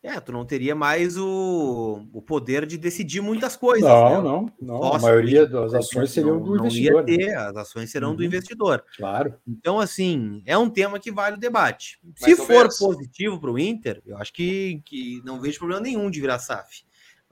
É, 0.04 0.20
tu 0.20 0.32
não 0.32 0.44
teria 0.44 0.74
mais 0.74 1.16
o, 1.16 2.06
o 2.12 2.20
poder 2.20 2.66
de 2.66 2.76
decidir 2.76 3.22
muitas 3.22 3.56
coisas. 3.56 3.88
Não, 3.88 4.10
né? 4.10 4.20
não, 4.20 4.52
não. 4.60 4.92
a 4.92 4.98
maioria 4.98 5.46
das 5.46 5.72
ações 5.72 6.10
seriam 6.10 6.38
do 6.38 6.56
não 6.56 6.66
investidor. 6.66 7.08
Ia 7.08 7.16
ter, 7.16 7.34
as 7.34 7.56
ações 7.56 7.90
serão 7.90 8.10
uhum. 8.10 8.16
do 8.16 8.22
investidor. 8.22 8.84
Claro. 8.98 9.34
Então, 9.48 9.80
assim, 9.80 10.42
é 10.44 10.58
um 10.58 10.68
tema 10.68 11.00
que 11.00 11.10
vale 11.10 11.36
o 11.36 11.40
debate. 11.40 11.98
Se 12.16 12.36
for 12.36 12.68
positivo 12.78 13.40
para 13.40 13.50
o 13.50 13.58
Inter, 13.58 14.02
eu 14.04 14.18
acho 14.18 14.30
que, 14.34 14.82
que 14.84 15.22
não 15.24 15.40
vejo 15.40 15.58
problema 15.58 15.80
nenhum 15.80 16.10
de 16.10 16.20
virar 16.20 16.38
SAF 16.38 16.84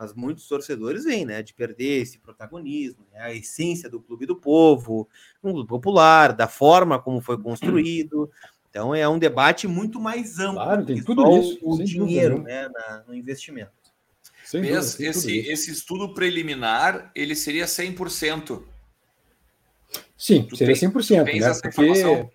mas 0.03 0.13
muitos 0.15 0.49
torcedores 0.49 1.05
vêm, 1.05 1.25
né, 1.25 1.45
de 1.45 1.55
perder 1.55 2.03
esse 2.03 2.19
protagonismo, 2.19 3.07
né, 3.13 3.21
a 3.21 3.33
essência 3.33 3.89
do 3.89 4.01
clube 4.01 4.27
do 4.27 4.35
povo, 4.35 5.09
um 5.41 5.53
clube 5.53 5.69
popular, 5.69 6.33
da 6.33 6.49
forma 6.49 7.01
como 7.01 7.21
foi 7.21 7.39
construído. 7.41 8.29
Então 8.73 8.95
é 8.95 9.07
um 9.07 9.19
debate 9.19 9.69
muito 9.69 10.01
mais 10.01 10.39
amplo. 10.39 10.55
Claro, 10.55 10.87
tem 10.87 11.05
tudo 11.05 11.31
isso. 11.37 11.59
O 11.61 11.77
dinheiro, 11.85 12.37
dúvida, 12.37 12.51
né, 12.51 12.69
na, 12.71 13.05
no 13.07 13.15
investimento. 13.15 13.71
Esse, 14.55 15.39
esse 15.39 15.71
estudo 15.71 16.15
preliminar, 16.15 17.11
ele 17.15 17.35
seria 17.35 17.67
100%. 17.67 18.63
Sim, 20.17 20.45
tu 20.45 20.57
seria 20.57 20.75
100%, 20.75 21.25
tem, 21.25 21.41
né? 21.41 21.53
Porque 21.63 22.29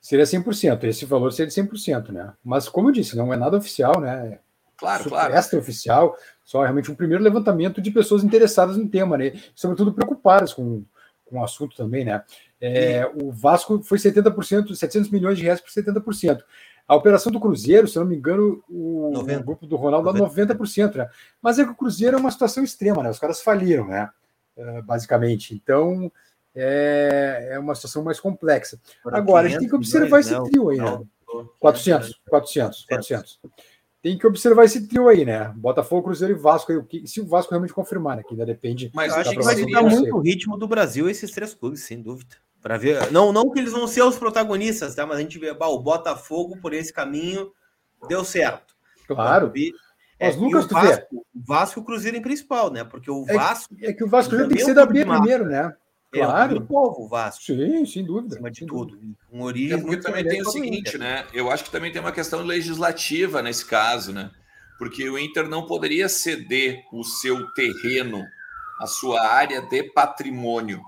seria 0.00 0.24
100%, 0.24 0.84
esse 0.84 1.04
valor 1.04 1.32
seria 1.32 1.52
100%, 1.52 2.08
né? 2.10 2.32
Mas 2.44 2.68
como 2.68 2.88
eu 2.88 2.92
disse, 2.92 3.16
não 3.16 3.32
é 3.32 3.36
nada 3.36 3.56
oficial, 3.56 4.00
né? 4.00 4.40
Claro, 4.76 5.04
claro. 5.08 5.34
Extra-oficial, 5.34 6.16
só 6.44 6.62
realmente 6.62 6.90
um 6.90 6.96
primeiro 6.96 7.22
levantamento 7.22 7.80
de 7.80 7.92
pessoas 7.92 8.24
interessadas 8.24 8.76
no 8.76 8.88
tema, 8.88 9.16
né? 9.16 9.40
Sobretudo 9.54 9.94
preocupadas 9.94 10.52
com, 10.52 10.84
com 11.26 11.38
o 11.38 11.44
assunto 11.44 11.76
também, 11.76 12.04
né? 12.04 12.22
É, 12.60 13.04
o 13.20 13.30
Vasco 13.30 13.82
foi 13.82 13.98
70%, 13.98 14.74
700 14.74 15.10
milhões 15.10 15.36
de 15.36 15.44
reais 15.44 15.60
por 15.60 15.70
70%. 15.70 16.42
A 16.88 16.94
operação 16.94 17.32
do 17.32 17.40
Cruzeiro, 17.40 17.88
se 17.88 17.98
não 17.98 18.06
me 18.06 18.16
engano, 18.16 18.62
o, 18.68 19.12
o 19.18 19.42
grupo 19.42 19.66
do 19.66 19.76
Ronaldo 19.76 20.12
dá 20.12 20.18
90%, 20.18 20.94
né? 20.94 21.08
Mas 21.42 21.58
é 21.58 21.64
que 21.64 21.70
o 21.70 21.74
Cruzeiro 21.74 22.16
é 22.16 22.20
uma 22.20 22.30
situação 22.30 22.62
extrema, 22.62 23.02
né? 23.02 23.10
Os 23.10 23.18
caras 23.18 23.42
faliram, 23.42 23.88
né? 23.88 24.08
Uh, 24.56 24.82
basicamente. 24.84 25.52
Então, 25.52 26.10
é, 26.54 27.48
é 27.52 27.58
uma 27.58 27.74
situação 27.74 28.04
mais 28.04 28.20
complexa. 28.20 28.80
Agora, 29.04 29.46
a 29.46 29.50
gente 29.50 29.60
tem 29.60 29.68
que 29.68 29.74
observar 29.74 30.06
milhões, 30.06 30.30
esse 30.30 30.42
trio 30.44 30.70
aí, 30.70 30.78
né? 30.78 31.02
400, 31.58 32.20
400, 32.28 32.86
400 32.86 33.40
tem 34.06 34.16
que 34.16 34.24
observar 34.24 34.64
esse 34.64 34.86
trio 34.86 35.08
aí, 35.08 35.24
né? 35.24 35.52
Botafogo, 35.56 36.04
Cruzeiro 36.04 36.32
e 36.32 36.38
Vasco. 36.38 36.70
Aí, 36.70 37.06
se 37.08 37.20
o 37.20 37.26
Vasco 37.26 37.50
realmente 37.50 37.74
confirmar, 37.74 38.16
né? 38.16 38.22
Que 38.22 38.34
ainda 38.34 38.46
depende. 38.46 38.88
Mas 38.94 39.12
acho 39.12 39.30
que 39.30 39.42
vai 39.42 39.56
mudar 39.56 39.82
muito 39.82 40.16
o 40.16 40.20
ritmo 40.20 40.56
do 40.56 40.68
Brasil 40.68 41.10
esses 41.10 41.32
três 41.32 41.52
clubes, 41.52 41.82
sem 41.82 42.00
dúvida. 42.00 42.36
Para 42.62 42.76
ver, 42.76 43.10
não, 43.10 43.32
não 43.32 43.50
que 43.50 43.58
eles 43.58 43.72
vão 43.72 43.88
ser 43.88 44.02
os 44.02 44.16
protagonistas, 44.16 44.94
tá? 44.94 45.04
Mas 45.04 45.18
a 45.18 45.22
gente 45.22 45.40
vê 45.40 45.52
bah, 45.52 45.66
o 45.66 45.80
Botafogo 45.80 46.56
por 46.62 46.72
esse 46.72 46.92
caminho 46.92 47.50
deu 48.08 48.24
certo. 48.24 48.76
Claro. 49.08 49.52
É, 50.20 50.28
Mas 50.28 50.36
Lucas, 50.36 50.66
o 50.66 50.68
Vasco, 50.68 51.16
o 51.16 51.44
Vasco, 51.44 51.80
o 51.80 51.84
Cruzeiro 51.84 52.16
em 52.16 52.22
principal, 52.22 52.70
né? 52.70 52.84
Porque 52.84 53.10
o 53.10 53.24
Vasco. 53.24 53.74
É, 53.80 53.90
é 53.90 53.92
que 53.92 54.04
o 54.04 54.08
Vasco 54.08 54.36
tem 54.36 54.48
que 54.48 54.64
ser 54.64 54.74
da 54.74 54.86
B 54.86 55.04
primeiro, 55.04 55.46
né? 55.46 55.74
Claro. 56.12 56.56
É 56.56 56.58
o 56.58 56.66
povo, 56.66 57.04
o 57.04 57.08
Vasco. 57.08 57.44
Sim, 57.44 57.84
sem 57.84 58.04
dúvida. 58.04 58.34
Acima 58.34 58.50
de 58.50 58.58
sem 58.58 58.66
tudo. 58.66 58.96
Dúvida. 58.96 59.18
Um 59.32 59.42
origem 59.42 59.78
é 59.78 59.80
porque 59.80 59.96
também 59.98 60.26
tem 60.26 60.42
o 60.42 60.50
seguinte, 60.50 60.96
né? 60.96 61.26
Eu 61.32 61.50
acho 61.50 61.64
que 61.64 61.70
também 61.70 61.92
tem 61.92 62.00
uma 62.00 62.12
questão 62.12 62.42
legislativa 62.42 63.42
nesse 63.42 63.64
caso, 63.64 64.12
né? 64.12 64.30
Porque 64.78 65.08
o 65.08 65.18
Inter 65.18 65.48
não 65.48 65.66
poderia 65.66 66.08
ceder 66.08 66.84
o 66.92 67.02
seu 67.02 67.46
terreno, 67.52 68.22
a 68.80 68.86
sua 68.86 69.26
área 69.26 69.60
de 69.62 69.82
patrimônio, 69.82 70.80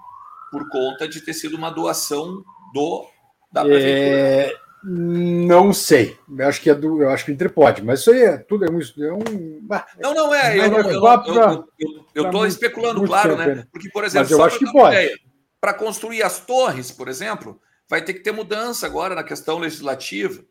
por 0.51 0.69
conta 0.69 1.09
de 1.09 1.21
ter 1.21 1.35
sido 1.35 1.57
uma 1.57 1.71
doação 1.71 2.43
do 2.73 3.07
da 3.51 3.64
prefeitura. 3.64 4.19
É... 4.19 4.68
Não 4.85 5.72
sei. 5.72 6.16
Eu 6.37 6.49
acho 6.49 6.61
que 6.61 6.70
é 6.70 6.74
do. 6.74 7.03
Eu 7.03 7.11
acho 7.11 7.24
que 7.24 7.31
o 7.31 7.35
Inter 7.35 7.53
pode, 7.53 7.83
mas 7.83 8.01
isso 8.01 8.11
aí 8.12 8.22
é 8.22 8.39
tudo 8.39 8.64
é 8.64 8.70
um. 8.70 8.81
É 8.81 9.12
um... 9.12 9.68
Não, 10.01 10.14
não 10.14 10.35
é. 10.35 10.57
Eu, 10.57 10.64
eu, 10.64 10.91
eu, 10.91 11.66
eu, 11.79 12.05
eu 12.14 12.24
estou 12.26 12.47
especulando, 12.47 13.05
claro, 13.05 13.37
né? 13.37 13.66
Porque, 13.72 13.89
por 13.91 14.05
exemplo, 14.05 14.33
eu 14.33 14.43
acho 14.43 14.59
que 14.59 14.70
pode. 14.70 15.20
Para 15.61 15.74
construir 15.74 16.22
as 16.22 16.39
torres, 16.39 16.93
por 16.93 17.09
exemplo, 17.09 17.61
vai 17.89 18.03
ter 18.03 18.14
que 18.14 18.20
ter 18.20 18.31
mudança 18.31 18.87
agora 18.87 19.14
na 19.14 19.24
questão 19.24 19.59
legislativa. 19.59 20.45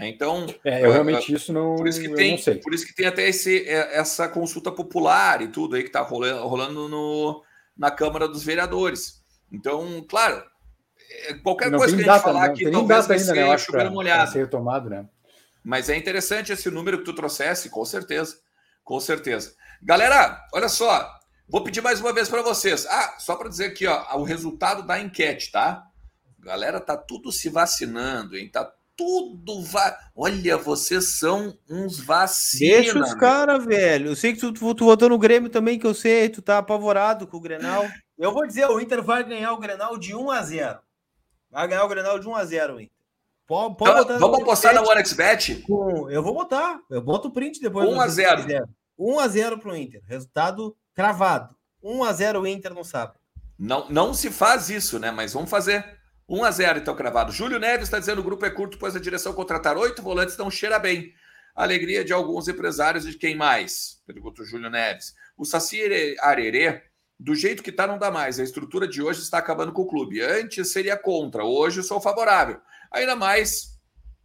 Então, 0.00 0.46
é, 0.64 0.84
eu 0.84 0.92
realmente 0.92 1.32
isso 1.32 1.52
não, 1.52 1.74
por 1.74 1.88
isso 1.88 2.00
que 2.00 2.14
tem, 2.14 2.32
não 2.32 2.38
sei. 2.38 2.54
Por 2.56 2.72
isso 2.72 2.86
que 2.86 2.94
tem 2.94 3.06
até 3.06 3.28
esse, 3.28 3.68
essa 3.68 4.28
consulta 4.28 4.70
popular 4.70 5.42
e 5.42 5.48
tudo 5.48 5.74
aí 5.74 5.82
que 5.82 5.88
está 5.88 6.02
rolando, 6.02 6.46
rolando 6.46 6.88
no, 6.88 7.42
na 7.76 7.90
Câmara 7.90 8.28
dos 8.28 8.44
Vereadores. 8.44 9.24
Então, 9.50 10.04
claro, 10.08 10.36
é, 10.36 10.44
qualquer 11.42 11.70
não 11.70 11.78
coisa 11.78 11.94
que 11.94 12.02
a 12.02 12.04
gente 12.04 12.12
data, 12.14 12.22
falar 12.22 12.44
aqui, 12.44 12.70
talvez 12.70 13.06
vai 13.06 13.18
ainda, 13.18 13.34
ser 13.34 13.46
né, 13.46 13.58
chover 13.58 13.90
molhado. 13.90 14.32
Ser 14.32 14.38
retomado, 14.40 14.90
né? 14.90 15.06
Mas 15.64 15.88
é 15.88 15.96
interessante 15.96 16.52
esse 16.52 16.70
número 16.70 16.98
que 16.98 17.04
tu 17.04 17.12
trouxesse, 17.12 17.68
com 17.70 17.84
certeza. 17.84 18.36
Com 18.84 18.98
certeza. 19.00 19.54
Galera, 19.82 20.42
olha 20.52 20.68
só. 20.68 21.08
Vou 21.48 21.62
pedir 21.62 21.82
mais 21.82 22.00
uma 22.00 22.12
vez 22.12 22.28
para 22.28 22.42
vocês. 22.42 22.86
Ah, 22.86 23.16
só 23.18 23.36
para 23.36 23.48
dizer 23.48 23.66
aqui, 23.66 23.86
ó, 23.86 24.16
o 24.18 24.22
resultado 24.22 24.82
da 24.82 25.00
enquete, 25.00 25.50
tá? 25.50 25.84
Galera, 26.38 26.80
tá 26.80 26.96
tudo 26.96 27.32
se 27.32 27.48
vacinando, 27.48 28.36
hein? 28.36 28.50
Tá 28.50 28.70
tudo 28.96 29.62
va... 29.62 29.96
Olha, 30.14 30.56
vocês 30.56 31.18
são 31.18 31.56
uns 31.70 32.00
vacinas. 32.00 32.82
Deixa 32.82 32.98
os 32.98 33.14
caras, 33.14 33.64
velho. 33.64 34.08
Eu 34.08 34.16
sei 34.16 34.32
que 34.32 34.40
tu, 34.40 34.52
tu, 34.52 34.74
tu 34.74 34.84
votou 34.84 35.08
no 35.08 35.18
Grêmio 35.18 35.48
também, 35.48 35.78
que 35.78 35.86
eu 35.86 35.94
sei, 35.94 36.28
tu 36.28 36.42
tá 36.42 36.58
apavorado 36.58 37.26
com 37.26 37.36
o 37.36 37.40
Grenal. 37.40 37.86
Eu 38.18 38.32
vou 38.32 38.46
dizer, 38.46 38.66
o 38.66 38.80
Inter 38.80 39.02
vai 39.02 39.22
ganhar 39.22 39.52
o 39.52 39.58
Grenal 39.58 39.96
de 39.96 40.14
1 40.14 40.30
a 40.30 40.42
0. 40.42 40.78
Vai 41.50 41.66
ganhar 41.68 41.84
o 41.84 41.88
Grenal 41.88 42.18
de 42.18 42.28
1 42.28 42.34
a 42.34 42.44
0 42.44 42.80
Inter. 42.80 42.98
Pode, 43.46 43.76
pode 43.78 44.00
então, 44.02 44.18
vamos 44.18 44.40
apostar 44.40 44.74
na 44.74 44.82
OneXBet? 44.82 45.64
Eu 46.10 46.22
vou 46.22 46.34
botar. 46.34 46.80
Eu 46.90 47.00
boto 47.00 47.28
o 47.28 47.30
print 47.30 47.60
depois. 47.60 47.88
1 47.88 48.00
a 48.00 48.08
0. 48.08 48.68
1 48.98 49.18
a 49.20 49.28
0 49.28 49.58
pro 49.58 49.74
Inter. 49.74 50.02
Resultado 50.06 50.76
cravado. 50.94 51.56
1 51.82 52.04
a 52.04 52.12
0 52.12 52.46
Inter 52.46 52.74
no 52.74 52.84
sábado. 52.84 53.18
Não, 53.58 53.88
não 53.88 54.12
se 54.12 54.30
faz 54.30 54.68
isso, 54.68 54.98
né? 54.98 55.10
Mas 55.10 55.32
vamos 55.32 55.48
fazer. 55.48 55.98
1 56.28 56.44
a 56.44 56.50
0 56.50 56.78
então 56.80 56.94
cravado. 56.94 57.32
Júlio 57.32 57.58
Neves 57.58 57.84
está 57.84 57.98
dizendo 57.98 58.20
o 58.20 58.24
grupo 58.24 58.44
é 58.44 58.50
curto, 58.50 58.78
pois 58.78 58.94
a 58.94 59.00
direção 59.00 59.32
contratar 59.32 59.78
oito 59.78 60.02
volantes 60.02 60.36
não 60.36 60.50
cheira 60.50 60.78
bem. 60.78 61.14
Alegria 61.54 62.04
de 62.04 62.12
alguns 62.12 62.48
empresários 62.48 63.06
e 63.06 63.10
de 63.10 63.16
quem 63.16 63.34
mais? 63.34 64.02
Pergunta 64.06 64.42
o 64.42 64.44
Júlio 64.44 64.68
Neves. 64.68 65.14
O 65.36 65.44
Saci 65.46 65.80
Arerê 66.20 66.82
do 67.18 67.34
jeito 67.34 67.62
que 67.62 67.70
está, 67.70 67.86
não 67.86 67.98
dá 67.98 68.10
mais. 68.10 68.38
A 68.38 68.44
estrutura 68.44 68.86
de 68.86 69.02
hoje 69.02 69.20
está 69.20 69.38
acabando 69.38 69.72
com 69.72 69.82
o 69.82 69.86
clube. 69.86 70.22
Antes 70.22 70.72
seria 70.72 70.96
contra, 70.96 71.44
hoje 71.44 71.82
sou 71.82 72.00
favorável. 72.00 72.60
Ainda 72.92 73.16
mais 73.16 73.78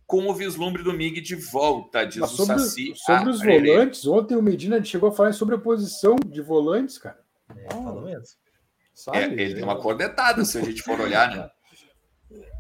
com 0.05 0.27
o 0.27 0.35
vislumbre 0.35 0.83
do 0.83 0.93
Mig 0.93 1.19
de 1.21 1.35
volta, 1.35 2.05
diz 2.05 2.19
Mas 2.19 2.33
o 2.33 2.35
sobre, 2.35 2.59
Saci. 2.59 2.93
sobre 2.95 3.29
os 3.31 3.41
volantes, 3.41 4.05
ontem 4.05 4.35
o 4.35 4.43
Medina 4.43 4.83
chegou 4.83 5.09
a 5.09 5.11
falar 5.11 5.33
sobre 5.33 5.55
a 5.55 5.57
posição 5.57 6.15
de 6.25 6.41
volantes, 6.41 6.97
cara. 6.97 7.19
É, 7.55 7.73
falou 7.73 8.01
mesmo. 8.01 8.25
Sabe? 8.93 9.17
É, 9.17 9.23
ele 9.23 9.55
deu 9.55 9.63
uma 9.63 9.81
cornetada, 9.81 10.45
se 10.45 10.57
a 10.57 10.61
gente 10.61 10.83
for 10.83 10.99
olhar, 10.99 11.35
né? 11.35 11.49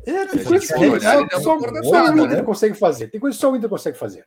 É, 0.05 0.25
tem 0.25 0.43
coisa 0.43 0.73
que 0.73 0.85
olhar, 0.85 1.29
só, 1.41 1.57
o 1.57 2.15
né? 2.15 2.23
Inter 2.23 2.43
consegue 2.43 2.75
fazer. 2.75 3.07
Tem 3.07 3.19
coisa 3.19 3.37
que 3.37 3.41
só 3.41 3.51
o 3.51 3.55
Inter 3.55 3.69
consegue 3.69 3.97
fazer. 3.97 4.25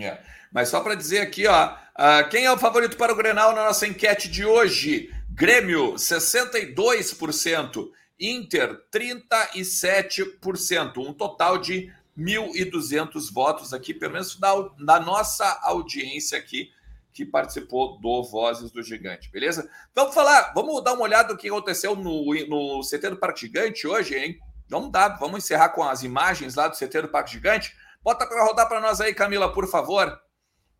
É. 0.00 0.18
Mas 0.52 0.68
só 0.68 0.80
para 0.80 0.94
dizer 0.94 1.20
aqui, 1.20 1.46
ó, 1.46 1.74
ah, 1.94 2.24
quem 2.24 2.44
é 2.44 2.52
o 2.52 2.58
favorito 2.58 2.96
para 2.96 3.12
o 3.12 3.16
Grenal 3.16 3.54
na 3.54 3.64
nossa 3.64 3.86
enquete 3.86 4.28
de 4.28 4.44
hoje? 4.44 5.10
Grêmio, 5.30 5.94
62%, 5.94 7.88
Inter, 8.20 8.78
37%, 8.92 10.98
um 10.98 11.12
total 11.12 11.58
de 11.58 11.90
1.200 12.16 13.32
votos 13.32 13.72
aqui, 13.72 13.94
pelo 13.94 14.12
menos 14.12 14.38
da, 14.38 15.00
nossa 15.00 15.58
audiência 15.62 16.38
aqui, 16.38 16.70
que 17.12 17.24
participou 17.24 17.98
do 17.98 18.22
Vozes 18.22 18.70
do 18.70 18.82
Gigante, 18.82 19.30
beleza? 19.30 19.68
Vamos 19.94 20.14
falar, 20.14 20.52
vamos 20.54 20.82
dar 20.84 20.92
uma 20.92 21.02
olhada 21.02 21.32
no 21.32 21.38
que 21.38 21.48
aconteceu 21.48 21.96
no, 21.96 22.34
no 22.46 22.80
CT 22.82 23.10
do 23.10 23.16
Parque 23.16 23.40
Gigante 23.40 23.86
hoje, 23.86 24.16
hein? 24.16 24.38
Vamos 24.68 24.92
dar, 24.92 25.18
vamos 25.18 25.44
encerrar 25.44 25.70
com 25.70 25.82
as 25.82 26.02
imagens 26.02 26.54
lá 26.54 26.68
do 26.68 26.76
CT 26.76 27.02
do 27.02 27.08
Parque 27.08 27.32
Gigante. 27.32 27.74
Bota 28.02 28.26
para 28.26 28.44
rodar 28.44 28.68
para 28.68 28.80
nós 28.80 29.00
aí, 29.00 29.14
Camila, 29.14 29.52
por 29.52 29.68
favor, 29.68 30.18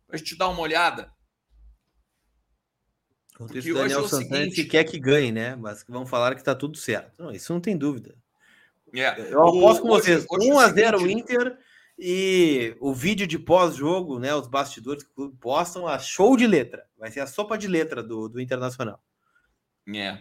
para 0.07 0.15
a 0.15 0.17
gente 0.17 0.37
dar 0.37 0.49
uma 0.49 0.61
olhada. 0.61 1.11
Porque 3.37 3.59
isso, 3.59 3.71
o 3.71 3.73
Daniel 3.73 3.85
hoje 3.85 3.93
é 3.95 3.99
o 3.99 4.09
Santana 4.09 4.41
seguinte- 4.41 4.55
que 4.55 4.65
quer 4.65 4.83
que 4.83 4.99
ganhe, 4.99 5.31
né? 5.31 5.55
Mas 5.55 5.83
vão 5.87 6.05
falar 6.05 6.35
que 6.35 6.43
tá 6.43 6.53
tudo 6.53 6.77
certo. 6.77 7.11
Não, 7.17 7.31
isso 7.31 7.51
não 7.51 7.59
tem 7.59 7.75
dúvida. 7.75 8.15
É. 8.93 9.33
Eu 9.33 9.47
aposto 9.47 9.81
com 9.81 9.87
vocês. 9.87 10.25
hoje 10.29 10.49
é 10.49 10.53
o 10.53 10.55
1x0 10.57 10.99
seguinte, 10.99 11.19
Inter 11.21 11.57
e 11.97 12.77
o 12.79 12.93
vídeo 12.93 13.25
de 13.25 13.39
pós-jogo, 13.39 14.19
né? 14.19 14.33
Os 14.35 14.47
bastidores 14.47 15.03
que 15.03 15.09
o 15.11 15.15
clube 15.15 15.37
postam, 15.39 15.87
a 15.87 15.97
show 15.97 16.37
de 16.37 16.45
letra. 16.45 16.85
Vai 16.97 17.11
ser 17.11 17.21
a 17.21 17.27
sopa 17.27 17.57
de 17.57 17.67
letra 17.67 18.03
do, 18.03 18.29
do 18.29 18.39
Internacional. 18.39 19.03
É. 19.93 20.19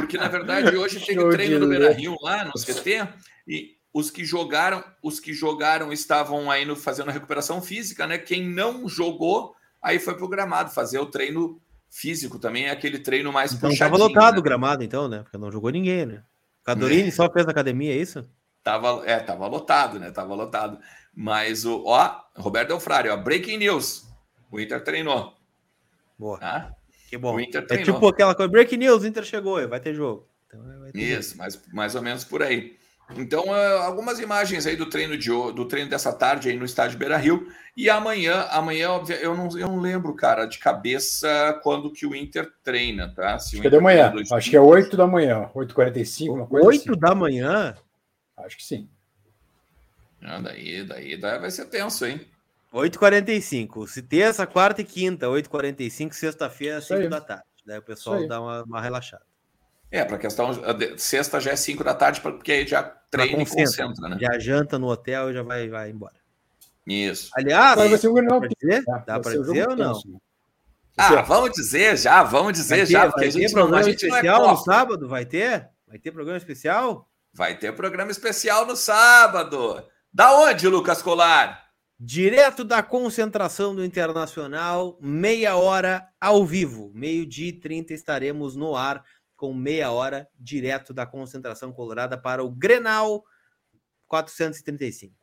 Porque, 0.00 0.16
na 0.16 0.28
verdade, 0.28 0.74
hoje 0.76 0.98
teve 1.04 1.28
treino 1.30 1.66
letra. 1.66 1.68
Beira 1.68 1.92
Rio 1.92 2.16
lá 2.22 2.44
no 2.46 2.52
CT 2.52 3.06
e 3.46 3.76
os 3.96 4.10
que 4.10 4.26
jogaram, 4.26 4.84
os 5.02 5.18
que 5.18 5.32
jogaram 5.32 5.90
estavam 5.90 6.50
aí 6.50 6.66
no, 6.66 6.76
fazendo 6.76 7.08
a 7.08 7.12
recuperação 7.12 7.62
física, 7.62 8.06
né? 8.06 8.18
Quem 8.18 8.46
não 8.46 8.86
jogou, 8.86 9.56
aí 9.80 9.98
foi 9.98 10.14
pro 10.14 10.28
gramado 10.28 10.70
fazer 10.70 10.98
o 10.98 11.06
treino 11.06 11.58
físico 11.88 12.38
também, 12.38 12.66
é 12.66 12.70
aquele 12.72 12.98
treino 12.98 13.32
mais 13.32 13.54
Então 13.54 13.70
puxadinho. 13.70 13.98
tava 13.98 14.04
lotado 14.06 14.34
né? 14.34 14.40
o 14.40 14.42
gramado, 14.42 14.84
então, 14.84 15.08
né? 15.08 15.22
Porque 15.22 15.38
não 15.38 15.50
jogou 15.50 15.70
ninguém, 15.70 16.04
né? 16.04 16.22
Cadorini 16.62 17.10
só 17.10 17.32
fez 17.32 17.48
academia, 17.48 17.90
é 17.90 17.96
isso? 17.96 18.28
Tava, 18.62 19.02
é, 19.06 19.18
tava 19.18 19.46
lotado, 19.46 19.98
né? 19.98 20.10
Tava 20.10 20.34
lotado. 20.34 20.78
Mas 21.14 21.64
o, 21.64 21.82
ó, 21.86 22.20
Roberto 22.36 22.68
Delfrari, 22.68 23.08
ó, 23.08 23.16
breaking 23.16 23.56
news. 23.56 24.04
O 24.52 24.60
Inter 24.60 24.84
treinou, 24.84 25.32
Boa. 26.18 26.38
tá? 26.38 26.70
Que 27.08 27.16
bom. 27.16 27.34
O 27.34 27.40
Inter 27.40 27.62
É 27.62 27.64
treinou. 27.64 27.94
tipo 27.94 28.08
aquela 28.08 28.34
coisa, 28.34 28.52
break 28.52 28.76
news, 28.76 29.06
Inter 29.06 29.24
chegou, 29.24 29.66
vai 29.66 29.80
ter 29.80 29.94
jogo. 29.94 30.28
Então, 30.46 30.60
vai 30.80 30.92
ter 30.92 31.00
jogo. 31.00 31.20
Isso, 31.20 31.38
mais, 31.38 31.58
mais 31.72 31.94
ou 31.94 32.02
menos 32.02 32.24
por 32.24 32.42
aí. 32.42 32.76
Então, 33.14 33.52
ah, 33.52 33.84
algumas 33.84 34.18
imagens 34.18 34.66
aí 34.66 34.74
do 34.74 34.86
treino 34.86 35.16
de 35.16 35.28
do 35.28 35.64
treino 35.66 35.88
dessa 35.88 36.12
tarde 36.12 36.48
aí 36.48 36.56
no 36.56 36.64
estádio 36.64 36.98
Beira 36.98 37.16
Rio. 37.16 37.46
E 37.76 37.88
amanhã, 37.88 38.46
amanhã, 38.50 39.00
eu 39.20 39.36
não, 39.36 39.48
eu 39.56 39.68
não 39.68 39.78
lembro, 39.78 40.14
cara, 40.14 40.46
de 40.46 40.58
cabeça 40.58 41.60
quando 41.62 41.92
que 41.92 42.06
o 42.06 42.14
Inter 42.14 42.50
treina, 42.64 43.12
tá? 43.14 43.38
Se 43.38 43.56
o 43.56 43.58
Acho 43.58 43.60
que 43.60 43.66
é 43.68 43.70
de 43.70 43.80
manhã. 43.80 44.12
Acho 44.32 44.50
que 44.50 44.56
é 44.56 44.60
dias. 44.60 44.72
8 44.72 44.96
da 44.96 45.06
manhã. 45.06 45.50
8h45, 45.54 46.30
uma 46.32 46.46
coisa 46.46 46.66
8 46.66 46.90
assim. 46.90 47.00
da 47.00 47.14
manhã, 47.14 47.76
Acho 48.36 48.56
que 48.56 48.64
sim. 48.64 48.88
Ah, 50.22 50.40
daí, 50.40 50.84
daí, 50.84 51.16
daí 51.16 51.38
vai 51.38 51.50
ser 51.50 51.66
tenso, 51.66 52.04
hein? 52.04 52.20
8h45. 52.72 53.86
Se 53.86 54.02
terça, 54.02 54.46
quarta 54.46 54.82
e 54.82 54.84
quinta, 54.84 55.26
8h45, 55.26 56.12
sexta-feira, 56.12 56.78
Isso 56.78 56.92
aí. 56.92 57.02
5 57.02 57.10
da 57.10 57.20
tarde. 57.20 57.44
Daí 57.64 57.78
o 57.78 57.82
pessoal 57.82 58.26
dá 58.28 58.40
uma, 58.40 58.62
uma 58.64 58.80
relaxada. 58.80 59.24
É, 59.90 60.04
para 60.04 60.18
questão. 60.18 60.50
a 60.64 60.72
de- 60.72 60.98
Sexta 60.98 61.40
já 61.40 61.52
é 61.52 61.56
5 61.56 61.82
da 61.84 61.94
tarde, 61.94 62.20
porque 62.20 62.52
aí 62.52 62.66
já 62.66 62.82
treina 62.82 63.42
e 63.42 63.46
concentra. 63.46 64.08
né? 64.08 64.18
Já 64.20 64.38
janta 64.38 64.78
no 64.78 64.88
hotel 64.88 65.30
e 65.30 65.32
já 65.34 65.42
vai, 65.42 65.68
vai 65.68 65.90
embora. 65.90 66.14
Isso. 66.86 67.30
Aliás, 67.34 67.76
Mas 67.76 67.90
vai 67.90 67.98
ser 67.98 68.08
um 68.08 68.14
Grenal 68.14 68.40
dá 68.40 68.46
pra 68.46 68.48
tenso, 68.48 68.60
dizer, 68.60 68.78
né? 68.78 68.84
dá 69.06 69.12
Vai 69.14 69.20
pra 69.22 69.32
dizer 69.32 69.68
ou 69.68 69.76
não? 69.76 69.92
tenso, 69.94 70.08
né? 70.10 70.18
Ah, 70.98 71.22
vamos 71.22 71.50
dizer 71.52 71.96
já, 71.98 72.22
vamos 72.22 72.52
dizer 72.54 72.76
Vai 72.76 72.86
ter, 72.86 72.92
já, 72.92 73.00
vai 73.00 73.08
porque 73.10 73.24
a 73.26 73.28
ter 73.32 73.38
gente, 73.40 73.52
não, 73.54 73.62
a 73.62 73.64
programa 73.66 73.82
gente 73.84 74.06
não 74.08 74.14
é 74.14 74.18
especial 74.18 74.42
no 74.42 74.48
cofre. 74.56 74.64
sábado? 74.64 75.08
Vai 75.08 75.26
ter? 75.26 75.68
Vai 75.86 75.98
ter 75.98 76.10
programa 76.12 76.38
especial? 76.38 77.08
Vai 77.34 77.54
ter 77.58 77.72
programa 77.72 78.10
especial 78.10 78.64
no 78.66 78.74
sábado. 78.76 79.84
Da 80.12 80.32
onde, 80.38 80.66
Lucas 80.68 81.02
Colar? 81.02 81.66
Direto 81.98 82.62
da 82.64 82.82
concentração 82.82 83.74
do 83.74 83.84
Internacional, 83.84 84.96
meia 85.00 85.56
hora 85.56 86.06
ao 86.20 86.44
vivo. 86.46 86.90
Meio-dia 86.94 87.48
e 87.48 87.52
30 87.52 87.92
estaremos 87.92 88.54
no 88.56 88.74
ar 88.76 89.02
com 89.36 89.52
meia 89.52 89.90
hora 89.90 90.28
direto 90.38 90.94
da 90.94 91.04
concentração 91.06 91.72
colorada 91.72 92.16
para 92.16 92.42
o 92.42 92.50
Grenal 92.50 93.24
435. 94.06 95.14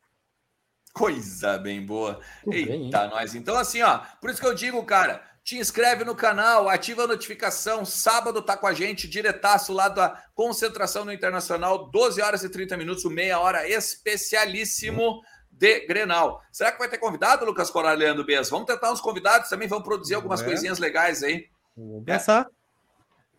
Coisa 0.93 1.57
bem 1.57 1.84
boa. 1.86 2.20
Tudo 2.43 2.51
bem? 2.53 2.86
Eita, 2.86 3.07
nós. 3.07 3.34
Então, 3.34 3.57
assim, 3.57 3.81
ó, 3.81 3.99
por 4.22 4.30
isso 4.30 4.40
que 4.40 4.45
eu 4.45 4.53
digo, 4.53 4.84
cara, 4.85 5.23
te 5.44 5.57
inscreve 5.57 6.03
no 6.03 6.15
canal, 6.15 6.69
ativa 6.69 7.03
a 7.03 7.07
notificação. 7.07 7.84
Sábado 7.84 8.41
tá 8.44 8.56
com 8.56 8.68
a 8.68 8.73
gente, 8.73 9.07
diretaço 9.07 9.73
lá 9.73 9.90
da 9.90 10.23
concentração 10.35 11.03
no 11.03 11.11
Internacional, 11.11 11.90
12 11.90 12.22
horas 12.22 12.44
e 12.44 12.49
30 12.49 12.77
minutos, 12.77 13.03
meia 13.06 13.40
hora 13.40 13.68
especialíssimo 13.68 15.22
de 15.49 15.85
Grenal. 15.88 16.41
Será 16.52 16.72
que 16.72 16.77
vai 16.80 16.88
ter 16.90 16.99
convidado, 16.99 17.44
Lucas 17.45 17.72
Colar, 17.72 17.94
Leandro 17.98 18.23
Bez? 18.23 18.49
Vamos 18.49 18.68
tentar 18.68 18.91
uns 18.91 19.02
convidados 19.02 19.49
também, 19.49 19.68
vamos 19.68 19.84
produzir 19.84 20.14
algumas 20.14 20.41
É. 20.41 20.45
coisinhas 20.45 20.77
legais 20.77 21.23
aí. 21.23 21.48
Vamos 21.76 22.03
pensar. 22.06 22.48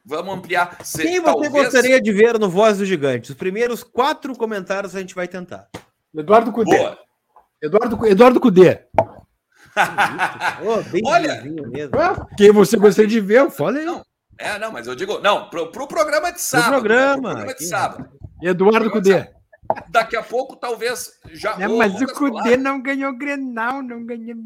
Vamos 0.04 0.34
ampliar. 0.34 0.78
Se- 0.84 1.02
Quem 1.02 1.20
você 1.20 1.24
talvez- 1.24 1.52
gostaria 1.52 2.00
de 2.00 2.12
ver 2.12 2.38
no 2.38 2.48
Voz 2.50 2.78
do 2.78 2.84
Gigante? 2.84 3.30
Os 3.32 3.36
primeiros 3.36 3.82
quatro 3.82 4.36
comentários 4.36 4.94
a 4.94 5.00
gente 5.00 5.14
vai 5.14 5.26
tentar. 5.26 5.66
Eduardo 6.14 6.52
Cudê. 6.52 6.76
Boa. 6.76 6.98
Eduardo, 7.62 8.06
Eduardo 8.06 8.40
Cudê. 8.40 8.80
Bem 10.92 11.02
Olha. 11.06 11.42
Ué, 11.42 12.26
Quem 12.36 12.52
você 12.52 12.76
gostaria 12.76 13.08
de 13.08 13.20
ver? 13.20 13.50
Fala 13.50 13.78
aí. 13.78 13.84
Não. 13.84 14.04
É, 14.38 14.58
não, 14.58 14.70
mas 14.72 14.86
eu 14.86 14.94
digo, 14.94 15.20
não, 15.20 15.48
pro, 15.48 15.70
pro 15.70 15.86
programa 15.86 16.32
de 16.32 16.40
sábado. 16.40 16.70
né? 16.70 16.78
programa, 16.78 17.12
Pro 17.14 17.22
programa 17.30 17.54
de 17.54 17.66
sábado. 17.66 18.08
Eduardo 18.42 18.90
Cudê. 18.90 19.28
Daqui 19.88 20.14
a 20.14 20.22
pouco, 20.22 20.56
talvez, 20.56 21.18
já. 21.32 21.52
É, 21.58 21.66
mas 21.66 22.00
o 22.00 22.06
Cudê 22.12 22.56
não 22.56 22.82
ganhou 22.82 23.16
Grenal, 23.16 23.82
não 23.82 24.04
ganhou. 24.04 24.36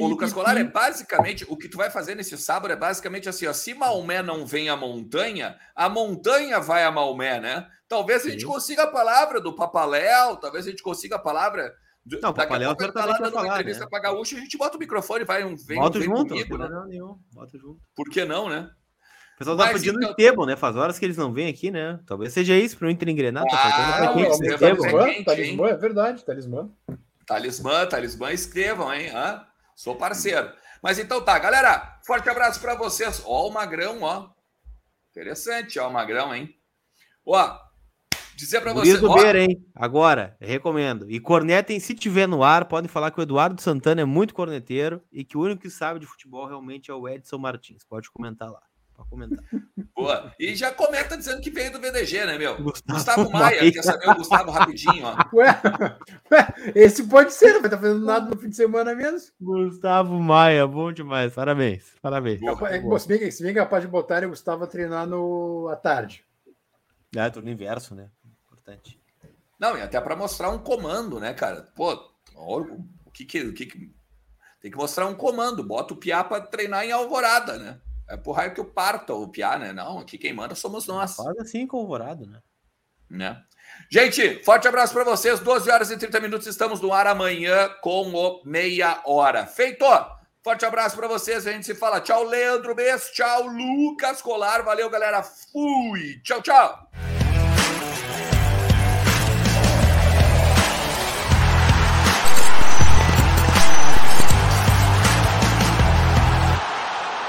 O 0.00 0.06
Lucas 0.06 0.32
Colar 0.32 0.56
é 0.56 0.64
basicamente 0.64 1.44
o 1.48 1.56
que 1.56 1.68
tu 1.68 1.76
vai 1.76 1.90
fazer 1.90 2.14
nesse 2.14 2.36
sábado 2.38 2.72
é 2.72 2.76
basicamente 2.76 3.28
assim, 3.28 3.46
ó. 3.46 3.52
Se 3.52 3.74
Maomé 3.74 4.22
não 4.22 4.46
vem 4.46 4.70
à 4.70 4.76
montanha, 4.76 5.58
a 5.74 5.88
montanha 5.88 6.58
vai 6.60 6.84
a 6.84 6.90
Maomé, 6.90 7.40
né? 7.40 7.66
Talvez 7.86 8.24
a 8.24 8.30
gente 8.30 8.40
Sim. 8.40 8.46
consiga 8.46 8.84
a 8.84 8.90
palavra 8.90 9.40
do 9.40 9.54
Papaléu, 9.54 10.36
talvez 10.36 10.66
a 10.66 10.70
gente 10.70 10.82
consiga 10.82 11.16
a 11.16 11.20
palavra. 11.20 11.72
Do, 12.04 12.18
Não, 12.20 12.32
daqui 12.32 12.54
a 12.54 12.58
Papaléu 12.58 12.76
tá 12.92 13.04
lá 13.04 13.18
dando 13.18 13.34
uma 13.34 13.42
falar, 13.42 13.54
entrevista 13.54 13.84
né? 13.84 13.90
pra 13.90 14.00
Gaúcho, 14.00 14.36
a 14.36 14.40
gente 14.40 14.56
bota 14.56 14.76
o 14.76 14.80
microfone, 14.80 15.24
vai 15.24 15.44
um 15.44 15.56
vem, 15.56 15.78
Bota 15.78 15.98
vem 15.98 16.08
junto, 16.08 16.28
comigo, 16.28 16.56
né? 16.56 16.68
nenhum. 16.88 17.18
Bota 17.32 17.58
junto. 17.58 17.80
Por 17.94 18.08
que 18.08 18.24
não, 18.24 18.48
né? 18.48 18.70
O 19.36 19.38
pessoal 19.38 19.56
tá 19.58 19.70
pedindo 19.70 19.98
então- 19.98 20.10
Esteban, 20.10 20.46
né? 20.46 20.56
Faz 20.56 20.76
horas 20.76 20.98
que 20.98 21.04
eles 21.04 21.16
não 21.18 21.30
vêm 21.30 21.48
aqui, 21.48 21.70
né? 21.70 22.00
Talvez 22.06 22.32
seja 22.32 22.56
isso 22.56 22.74
para 22.78 22.88
o 22.88 22.90
Inter 22.90 23.10
engrenar. 23.10 23.44
Tá 23.44 23.50
Ah, 23.54 23.58
faltando 23.58 23.90
não, 23.90 23.98
pra 23.98 24.14
quem 24.14 24.22
não, 24.48 24.58
Talismã, 24.58 25.04
quente, 25.04 25.24
talismã, 25.24 25.68
é 25.68 25.76
verdade, 25.76 26.24
talismã. 26.24 26.70
Talismã, 27.26 27.86
talismã, 27.86 28.32
escrevam, 28.32 28.92
hein? 28.94 29.10
Hã? 29.14 29.44
Sou 29.74 29.94
parceiro. 29.94 30.50
Mas 30.82 30.98
então 30.98 31.22
tá, 31.22 31.38
galera. 31.38 31.98
Forte 32.06 32.28
abraço 32.30 32.60
para 32.60 32.74
vocês. 32.76 33.22
Ó, 33.26 33.48
o 33.48 33.52
Magrão, 33.52 34.00
ó. 34.02 34.28
Interessante, 35.10 35.78
ó, 35.78 35.88
o 35.88 35.92
Magrão, 35.92 36.34
hein? 36.34 36.54
Ó, 37.26 37.58
dizer 38.36 38.60
para 38.62 38.72
vocês. 38.72 39.00
do 39.00 39.10
ó, 39.10 39.14
Beira, 39.20 39.40
hein? 39.42 39.66
Agora, 39.74 40.34
recomendo. 40.40 41.10
E 41.10 41.18
cornetem, 41.20 41.78
se 41.80 41.94
tiver 41.94 42.26
no 42.26 42.42
ar, 42.42 42.64
podem 42.66 42.88
falar 42.88 43.10
que 43.10 43.18
o 43.20 43.22
Eduardo 43.22 43.60
Santana 43.60 44.00
é 44.00 44.04
muito 44.04 44.32
corneteiro 44.32 45.02
e 45.12 45.24
que 45.24 45.36
o 45.36 45.42
único 45.42 45.62
que 45.62 45.70
sabe 45.70 46.00
de 46.00 46.06
futebol 46.06 46.46
realmente 46.46 46.90
é 46.90 46.94
o 46.94 47.06
Edson 47.08 47.36
Martins. 47.38 47.84
Pode 47.84 48.10
comentar 48.10 48.50
lá. 48.50 48.62
Pode 48.96 49.08
comentar. 49.10 49.44
boa. 49.94 50.32
E 50.40 50.54
já 50.56 50.72
comenta 50.72 51.16
dizendo 51.16 51.40
que 51.40 51.50
veio 51.50 51.70
do 51.70 51.78
VDG, 51.80 52.24
né, 52.24 52.38
meu? 52.38 52.56
Gustavo 52.62 52.94
Gustavo 52.98 53.30
Maia, 53.30 53.60
Maia. 53.60 53.72
quer 53.72 53.82
saber 53.82 54.08
o 54.08 54.14
Gustavo 54.14 54.50
rapidinho, 54.50 55.04
ó. 55.06 55.16
Ué, 55.36 55.46
ué, 56.32 56.54
esse 56.74 57.04
pode 57.06 57.32
ser, 57.32 57.52
não 57.52 57.60
vai 57.60 57.66
estar 57.66 57.78
fazendo 57.78 58.04
nada 58.04 58.30
no 58.34 58.40
fim 58.40 58.48
de 58.48 58.56
semana 58.56 58.94
mesmo. 58.94 59.30
Gustavo 59.40 60.18
Maia, 60.18 60.66
bom 60.66 60.90
demais. 60.92 61.32
Parabéns. 61.34 61.94
Parabéns. 62.00 62.40
Boa. 62.40 62.68
É, 62.70 62.98
se, 62.98 63.08
bem, 63.08 63.18
que- 63.18 63.30
se 63.30 63.42
bem 63.42 63.54
capaz 63.54 63.82
de 63.82 63.88
botar 63.88 64.24
o 64.24 64.30
Gustavo 64.30 64.64
a 64.64 64.66
treinar 64.66 65.06
no, 65.06 65.68
à 65.70 65.76
tarde. 65.76 66.24
É, 67.14 67.28
turno 67.30 67.50
inverso, 67.50 67.94
né? 67.94 68.08
Importante. 68.46 69.00
Não, 69.58 69.76
e 69.76 69.82
até 69.82 70.00
para 70.00 70.16
mostrar 70.16 70.50
um 70.50 70.58
comando, 70.58 71.18
né, 71.20 71.32
cara? 71.32 71.68
Pô, 71.74 71.92
o 72.34 73.10
que 73.12 73.24
que, 73.24 73.40
o 73.42 73.54
que 73.54 73.66
que- 73.66 73.94
Tem 74.60 74.70
que 74.70 74.76
mostrar 74.76 75.06
um 75.06 75.14
comando. 75.14 75.62
Bota 75.62 75.94
o 75.94 75.96
Piá 75.96 76.22
para 76.24 76.42
treinar 76.42 76.84
em 76.84 76.92
Alvorada, 76.92 77.58
né? 77.58 77.80
É 78.08 78.16
por 78.16 78.32
raio 78.32 78.54
que 78.54 78.60
eu 78.60 78.64
parta 78.64 79.12
o 79.14 79.28
Piá, 79.28 79.58
né? 79.58 79.72
Não, 79.72 79.98
aqui 79.98 80.16
quem 80.16 80.32
manda 80.32 80.54
somos 80.54 80.86
nós. 80.86 81.16
Faz 81.16 81.38
assim 81.38 81.66
com 81.66 81.78
o 81.78 81.80
Alvorado, 81.80 82.26
né? 82.26 82.40
Né? 83.08 83.42
Gente, 83.90 84.42
forte 84.44 84.66
abraço 84.68 84.92
para 84.92 85.04
vocês. 85.04 85.40
12 85.40 85.70
horas 85.70 85.90
e 85.90 85.96
30 85.96 86.20
minutos. 86.20 86.46
Estamos 86.46 86.80
no 86.80 86.92
ar 86.92 87.06
amanhã 87.06 87.68
com 87.80 88.12
o 88.12 88.42
Meia 88.44 89.00
Hora. 89.04 89.46
Feito! 89.46 89.84
Forte 90.42 90.64
abraço 90.64 90.96
para 90.96 91.08
vocês. 91.08 91.46
A 91.46 91.52
gente 91.52 91.66
se 91.66 91.74
fala. 91.74 92.00
Tchau, 92.00 92.22
Leandro 92.22 92.74
Bess. 92.74 93.10
Tchau, 93.12 93.48
Lucas 93.48 94.22
Colar. 94.22 94.62
Valeu, 94.62 94.88
galera. 94.88 95.22
Fui. 95.22 96.20
Tchau, 96.22 96.40
tchau. 96.40 96.88